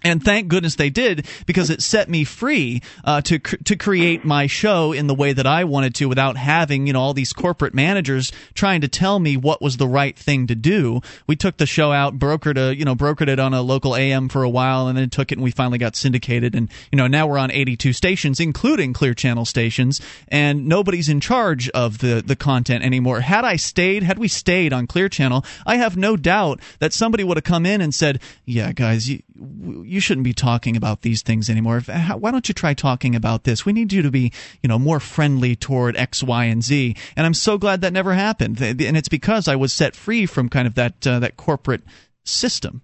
[0.03, 4.25] And thank goodness they did because it set me free uh, to cr- to create
[4.25, 7.31] my show in the way that I wanted to without having you know all these
[7.31, 10.99] corporate managers trying to tell me what was the right thing to do.
[11.25, 14.27] We took the show out, brokered a you know brokered it on a local AM
[14.27, 16.53] for a while, and then took it and we finally got syndicated.
[16.53, 21.21] And you know now we're on 82 stations, including Clear Channel stations, and nobody's in
[21.21, 23.21] charge of the the content anymore.
[23.21, 27.23] Had I stayed, had we stayed on Clear Channel, I have no doubt that somebody
[27.23, 31.21] would have come in and said, "Yeah, guys, you." You shouldn't be talking about these
[31.21, 31.81] things anymore.
[31.81, 33.65] Why don't you try talking about this?
[33.65, 34.31] We need you to be,
[34.61, 36.95] you know, more friendly toward X, Y, and Z.
[37.15, 38.61] And I'm so glad that never happened.
[38.61, 41.83] And it's because I was set free from kind of that uh, that corporate
[42.23, 42.81] system.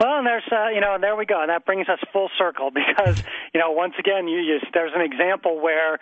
[0.00, 1.40] Well, and there's, uh, you know, and there we go.
[1.40, 3.22] And that brings us full circle because,
[3.54, 5.98] you know, once again, you, you there's an example where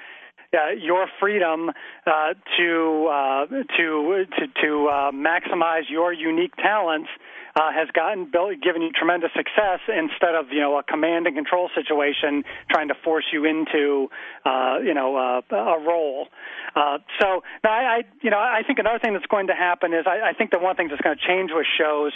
[0.52, 1.70] uh, your freedom
[2.06, 3.46] uh, to uh,
[3.76, 7.08] to to to uh, maximize your unique talents
[7.56, 11.36] uh, has gotten built, given you tremendous success instead of you know a command and
[11.36, 14.08] control situation trying to force you into
[14.44, 16.28] uh, you know uh, a role.
[16.74, 19.94] Uh, so now I, I you know I think another thing that's going to happen
[19.94, 22.12] is I, I think the one thing that's going to change with shows.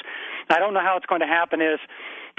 [0.51, 1.79] I don't know how it's going to happen is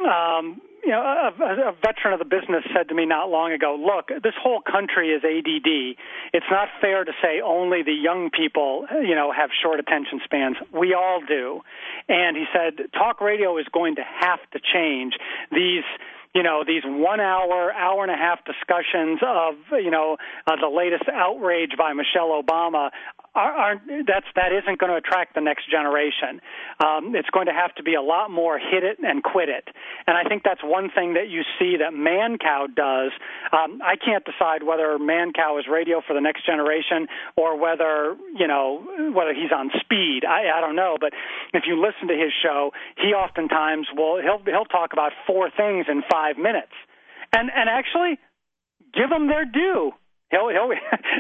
[0.01, 3.75] um, you know, a, a veteran of the business said to me not long ago,
[3.79, 5.97] look, this whole country is ADD.
[6.33, 10.57] It's not fair to say only the young people, you know, have short attention spans.
[10.73, 11.61] We all do.
[12.07, 15.13] And he said, talk radio is going to have to change.
[15.51, 15.83] These
[16.33, 20.67] you know these one hour hour and a half discussions of you know uh, the
[20.67, 22.91] latest outrage by Michelle Obama
[23.39, 26.41] aren't that's that isn't going to attract the next generation.
[26.83, 29.67] Um, it's going to have to be a lot more hit it and quit it,
[30.07, 33.11] and I think that's one thing that you see that Mancow does.
[33.51, 38.47] Um, I can't decide whether Mancow is radio for the next generation or whether you
[38.47, 40.21] know whether he's on speed.
[40.27, 41.13] I, I don't know, but
[41.53, 45.85] if you listen to his show, he oftentimes will he'll he'll talk about four things
[45.89, 46.73] in five minutes,
[47.33, 48.19] and and actually
[48.93, 49.93] give them their due
[50.31, 50.71] he'll he'll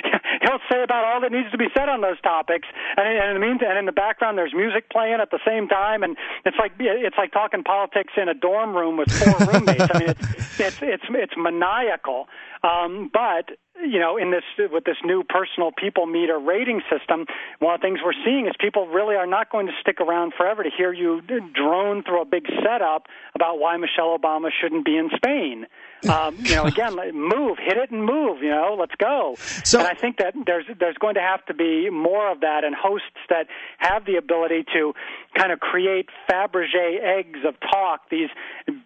[0.41, 2.67] he'll say about all that needs to be said on those topics.
[2.97, 5.67] And, and in the meantime and in the background there's music playing at the same
[5.67, 6.03] time.
[6.03, 9.87] And it's like it's like talking politics in a dorm room with four roommates.
[9.93, 12.27] I mean it's it's it's it's maniacal.
[12.63, 17.25] Um but you know, in this with this new personal people meter rating system,
[17.59, 20.33] one of the things we're seeing is people really are not going to stick around
[20.37, 21.21] forever to hear you
[21.53, 25.65] drone through a big setup about why Michelle Obama shouldn't be in Spain.
[26.09, 28.41] Um, you know, again, move, hit it and move.
[28.41, 29.35] You know, let's go.
[29.37, 32.63] So, and I think that there's there's going to have to be more of that,
[32.63, 33.47] and hosts that
[33.79, 34.93] have the ability to
[35.37, 38.29] kind of create Fabergé eggs of talk, these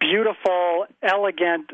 [0.00, 1.70] beautiful, elegant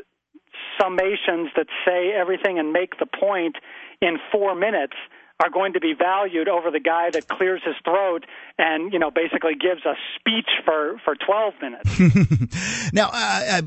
[0.81, 3.57] summations that say everything and make the point
[4.00, 4.94] in four minutes
[5.42, 8.26] are going to be valued over the guy that clears his throat
[8.59, 12.92] and you know basically gives a speech for for 12 minutes.
[12.92, 13.62] now, uh,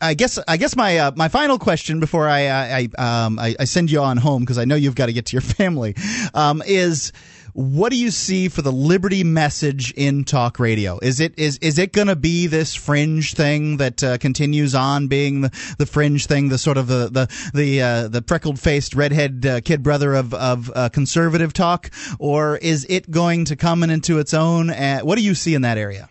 [0.00, 3.64] I guess I guess my uh, my final question before I I, um, I, I
[3.64, 5.94] send you on home because I know you've got to get to your family
[6.34, 7.12] um, is
[7.52, 10.98] what do you see for the liberty message in talk radio?
[11.02, 15.08] Is it is is it going to be this fringe thing that uh, continues on
[15.08, 18.94] being the, the fringe thing, the sort of the the the uh, the freckled faced
[18.94, 23.82] redhead uh, kid brother of of uh, conservative talk, or is it going to come
[23.82, 24.70] into its own?
[24.70, 26.08] Uh, what do you see in that area?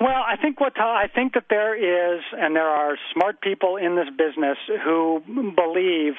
[0.00, 3.96] Well, I think what I think that there is, and there are smart people in
[3.96, 6.14] this business who believe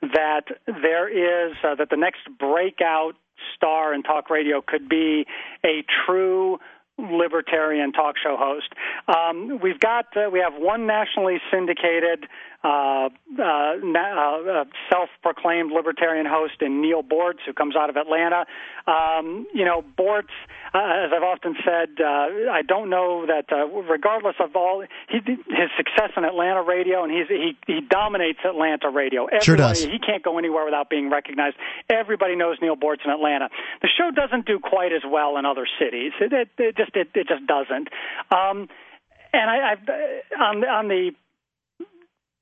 [0.00, 3.12] that there is uh, that the next breakout
[3.54, 5.26] star in talk radio could be
[5.64, 6.58] a true
[6.98, 8.68] libertarian talk show host.
[9.08, 12.26] Um, we've got uh, we have one nationally syndicated
[12.62, 13.08] uh,
[13.38, 18.44] uh, uh, self-proclaimed libertarian host in Neil Boortz, who comes out of Atlanta.
[18.86, 20.28] Um, you know, Boortz,
[20.74, 25.18] uh, as I've often said, uh, I don't know that uh, regardless of all he,
[25.24, 29.24] his success in Atlanta radio, and he's, he he dominates Atlanta radio.
[29.24, 29.82] Everybody, sure does.
[29.82, 31.56] He can't go anywhere without being recognized.
[31.88, 33.48] Everybody knows Neil Boortz in Atlanta.
[33.80, 36.12] The show doesn't do quite as well in other cities.
[36.20, 37.88] It, it, it just it, it just doesn't.
[38.30, 38.68] Um,
[39.32, 39.88] and I, I've
[40.38, 41.12] on on the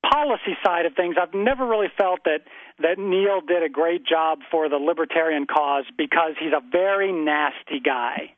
[0.09, 2.41] policy side of things, I've never really felt that
[2.79, 7.79] that Neil did a great job for the libertarian cause because he's a very nasty
[7.83, 8.33] guy.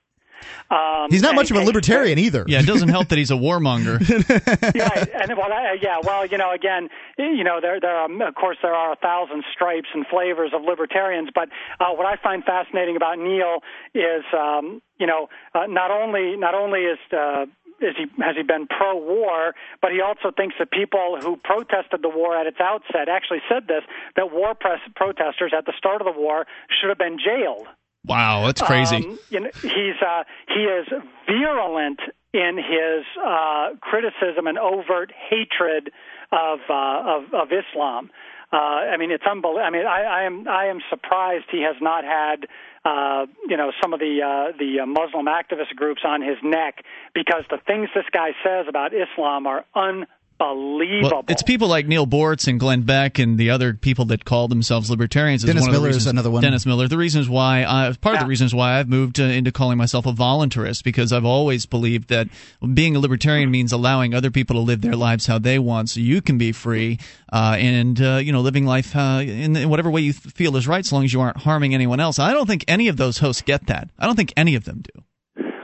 [0.70, 2.46] Um, he's not much of a libertarian either.
[2.48, 4.00] Yeah, it doesn't help that he's a warmonger.
[4.00, 8.36] right, and well, uh, yeah, well, you know, again, you know, there, there, are, of
[8.36, 11.30] course, there are a thousand stripes and flavors of libertarians.
[11.34, 13.60] But uh, what I find fascinating about Neil
[13.94, 17.46] is, um, you know, uh, not only not only is uh,
[17.82, 22.10] is he has he been pro-war, but he also thinks that people who protested the
[22.10, 23.84] war at its outset actually said this
[24.16, 27.68] that war press protesters at the start of the war should have been jailed.
[28.06, 28.98] Wow, that's crazy.
[28.98, 30.88] Um, you know, he's uh, he is
[31.28, 32.00] virulent
[32.34, 35.92] in his uh, criticism and overt hatred
[36.32, 38.10] of uh, of, of Islam.
[38.54, 39.64] Uh, I mean, it's unbelievable.
[39.64, 42.48] I mean, I, I am I am surprised he has not had
[42.84, 47.44] uh, you know some of the uh, the Muslim activist groups on his neck because
[47.50, 50.06] the things this guy says about Islam are un
[50.42, 51.10] unbelievable.
[51.12, 54.48] Well, it's people like Neil Boortz and Glenn Beck and the other people that call
[54.48, 55.44] themselves libertarians.
[55.44, 56.42] Dennis Miller is another one.
[56.42, 56.88] Dennis Miller.
[56.88, 58.22] The reasons why, I, part yeah.
[58.22, 61.66] of the reasons why I've moved uh, into calling myself a voluntarist because I've always
[61.66, 62.28] believed that
[62.74, 66.00] being a libertarian means allowing other people to live their lives how they want, so
[66.00, 67.00] you can be free
[67.32, 70.68] uh, and uh, you know living life uh, in, in whatever way you feel is
[70.68, 72.20] right, so long as you aren't harming anyone else.
[72.20, 73.90] I don't think any of those hosts get that.
[74.00, 75.04] I don't think any of them do.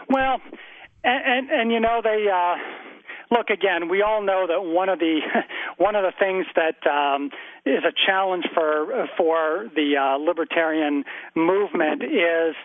[0.09, 0.39] Well,
[1.03, 2.27] and and, and you know they.
[2.31, 2.86] Uh
[3.31, 5.19] look again we all know that one of the
[5.77, 7.29] one of the things that um,
[7.65, 11.03] is a challenge for for the uh, libertarian
[11.35, 12.55] movement is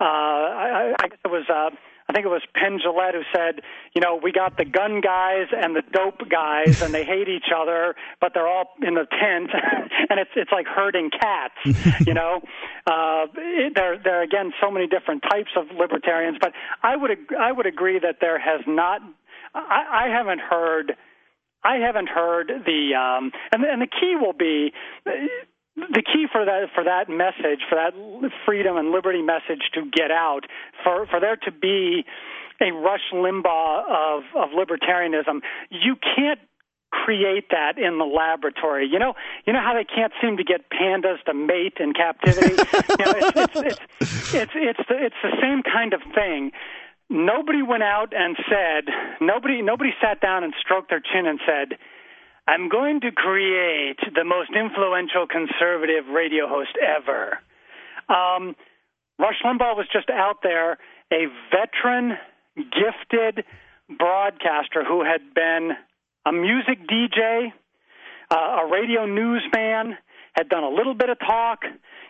[0.00, 1.74] uh, I, I guess it was uh,
[2.08, 3.62] I think it was Penn Jillette who said,
[3.94, 7.50] you know, we got the gun guys and the dope guys, and they hate each
[7.54, 9.50] other, but they're all in the tent,
[10.10, 11.54] and it's it's like herding cats,
[12.06, 12.42] you know.
[12.86, 16.52] Uh, it, there there are again so many different types of libertarians, but
[16.82, 19.00] I would I would agree that there has not
[19.54, 20.96] I, I haven't heard.
[21.64, 24.72] I haven't heard the um, and, and the key will be
[25.76, 27.94] the key for that for that message for that
[28.44, 30.40] freedom and liberty message to get out
[30.82, 32.04] for for there to be
[32.60, 35.40] a Rush Limbaugh of of libertarianism.
[35.70, 36.40] You can't
[36.90, 38.86] create that in the laboratory.
[38.86, 39.14] You know,
[39.46, 42.54] you know how they can't seem to get pandas to mate in captivity.
[42.98, 46.52] you know, it's it's it's it's it's the, it's the same kind of thing
[47.12, 51.78] nobody went out and said nobody nobody sat down and stroked their chin and said
[52.48, 57.38] i'm going to create the most influential conservative radio host ever.
[58.08, 58.56] Um,
[59.18, 60.78] rush limbaugh was just out there
[61.12, 62.16] a veteran
[62.56, 63.44] gifted
[63.98, 65.72] broadcaster who had been
[66.24, 67.52] a music dj
[68.30, 69.98] uh, a radio newsman
[70.32, 71.60] had done a little bit of talk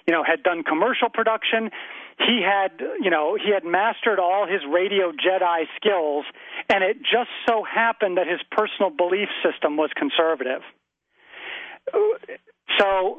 [0.06, 1.70] you know had done commercial production
[2.18, 6.24] he had you know he had mastered all his radio jedi skills
[6.68, 10.62] and it just so happened that his personal belief system was conservative
[12.78, 13.18] so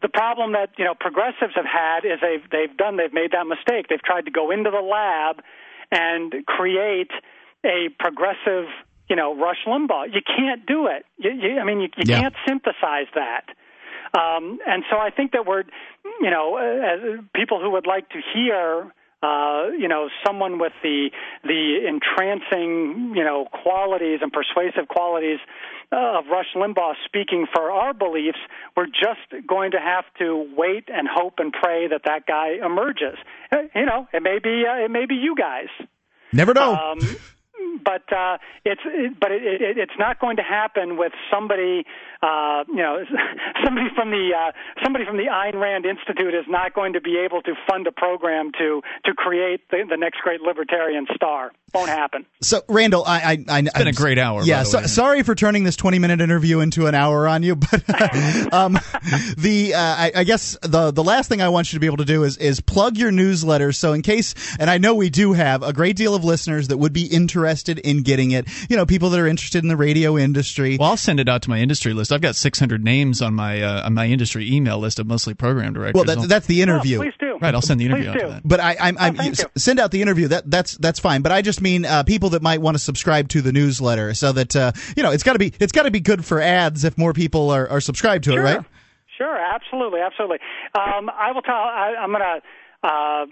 [0.00, 3.46] the problem that you know progressives have had is they've they've done they've made that
[3.46, 3.86] mistake.
[3.88, 5.42] They've tried to go into the lab
[5.90, 7.10] and create
[7.64, 8.66] a progressive
[9.08, 10.12] you know Rush Limbaugh.
[10.12, 11.04] You can't do it.
[11.18, 12.20] You, you, I mean, you, you Yeah.
[12.20, 13.46] can't synthesize that.
[14.14, 15.64] Um, and so I think that we're,
[16.20, 18.92] you know, uh, as people who would like to hear,
[19.22, 21.10] uh, you know, someone with the
[21.44, 25.38] the entrancing, you know, qualities and persuasive qualities
[25.92, 28.38] uh, of Rush Limbaugh speaking for our beliefs,
[28.76, 33.16] we're just going to have to wait and hope and pray that that guy emerges.
[33.52, 35.68] Uh, You know, it may be uh, it may be you guys.
[36.32, 36.74] Never know.
[36.74, 36.98] Um,
[37.84, 41.84] but uh, it's it, but it, it, it's not going to happen with somebody
[42.22, 43.04] uh, you know
[43.64, 47.18] somebody from the uh, somebody from the Ayn Rand Institute is not going to be
[47.18, 51.52] able to fund a program to to create the, the next great libertarian star.
[51.74, 52.26] Won't happen.
[52.42, 54.86] So, Randall, I, I, I it's been a great hour, Yeah, by the so, way.
[54.88, 57.72] sorry for turning this twenty-minute interview into an hour on you, but
[58.52, 58.78] um,
[59.38, 61.96] the uh, I, I guess the the last thing I want you to be able
[61.98, 63.72] to do is is plug your newsletter.
[63.72, 66.76] So, in case, and I know we do have a great deal of listeners that
[66.76, 68.48] would be interested in getting it.
[68.70, 70.76] You know, people that are interested in the radio industry.
[70.78, 72.12] Well, I'll send it out to my industry list.
[72.12, 75.72] I've got 600 names on my uh, on my industry email list of mostly program
[75.72, 76.04] directors.
[76.06, 76.98] Well, that, that's the interview.
[76.98, 77.38] please do.
[77.40, 78.28] Right, I'll send the interview Please out to do.
[78.28, 78.42] that.
[78.44, 79.44] But I, I'm, I'm thank you.
[79.56, 80.28] send out the interview.
[80.28, 81.22] That that's that's fine.
[81.22, 84.32] But I just mean uh, people that might want to subscribe to the newsletter, so
[84.32, 86.84] that uh, you know it's got to be it's got to be good for ads
[86.84, 88.40] if more people are, are subscribed to Sure.
[88.40, 88.64] it, right?
[89.18, 90.38] Sure, absolutely, absolutely.
[90.74, 91.54] Um, I will tell.
[91.54, 92.40] I, I'm gonna.
[92.82, 93.26] Uh,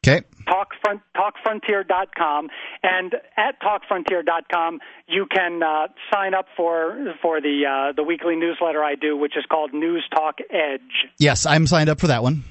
[0.07, 0.21] Okay.
[0.47, 2.49] Talkfront, talkfrontier.com
[2.81, 8.81] and at talkfrontier.com you can uh, sign up for for the uh, the weekly newsletter
[8.81, 12.45] I do which is called News Talk Edge Yes, I'm signed up for that one.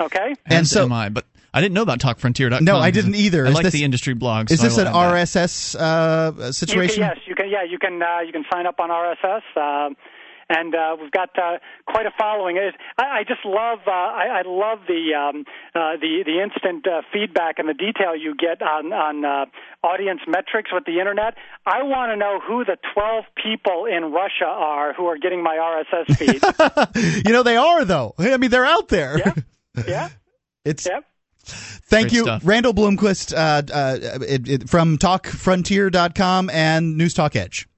[0.00, 1.24] okay And As so- am I, but
[1.56, 2.64] I didn't know about TalkFrontier.com.
[2.64, 3.46] No, I didn't either.
[3.46, 4.50] I Is like this- the industry blogs.
[4.50, 4.88] Is so this an.
[4.88, 7.02] RSS uh, You situation?
[7.02, 7.48] can, yes, you can.
[7.48, 8.02] Yeah, you can.
[8.02, 9.88] Uh, you can sign up on RSS, uh,
[10.48, 11.56] and uh, we've got uh,
[11.88, 12.56] quite a following.
[12.58, 13.78] It- I, I just love.
[13.86, 15.44] Uh, I, I love the um,
[15.74, 19.46] uh, the the instant uh, feedback and the detail you get on on uh,
[19.86, 21.34] audience metrics with the internet.
[21.64, 25.56] I want to know who the 12 people in Russia are who are getting my
[25.56, 27.24] RSS feed.
[27.26, 28.14] you know they are though.
[28.18, 29.18] I mean they're out there.
[29.18, 29.32] Yeah.
[29.88, 30.08] yeah.
[30.66, 31.04] It's Yep.
[31.88, 32.42] Thank Great you, stuff.
[32.44, 37.68] Randall Bloomquist uh, uh, it, it, from TalkFrontier.com and News Talk Edge.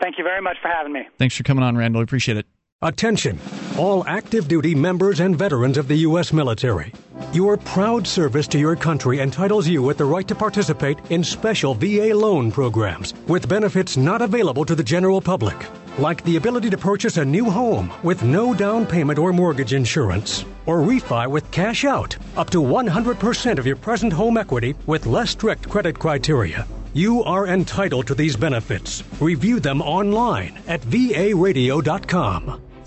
[0.00, 1.06] Thank you very much for having me.
[1.18, 2.02] Thanks for coming on, Randall.
[2.02, 2.46] Appreciate it.
[2.82, 3.38] Attention,
[3.76, 6.32] all active duty members and veterans of the U.S.
[6.32, 6.94] military.
[7.30, 11.74] Your proud service to your country entitles you with the right to participate in special
[11.74, 15.58] VA loan programs with benefits not available to the general public,
[16.00, 20.44] like the ability to purchase a new home with no down payment or mortgage insurance,
[20.66, 25.30] or refi with cash out up to 100% of your present home equity with less
[25.30, 26.66] strict credit criteria.
[26.94, 29.04] You are entitled to these benefits.
[29.20, 32.60] Review them online at varadio.com.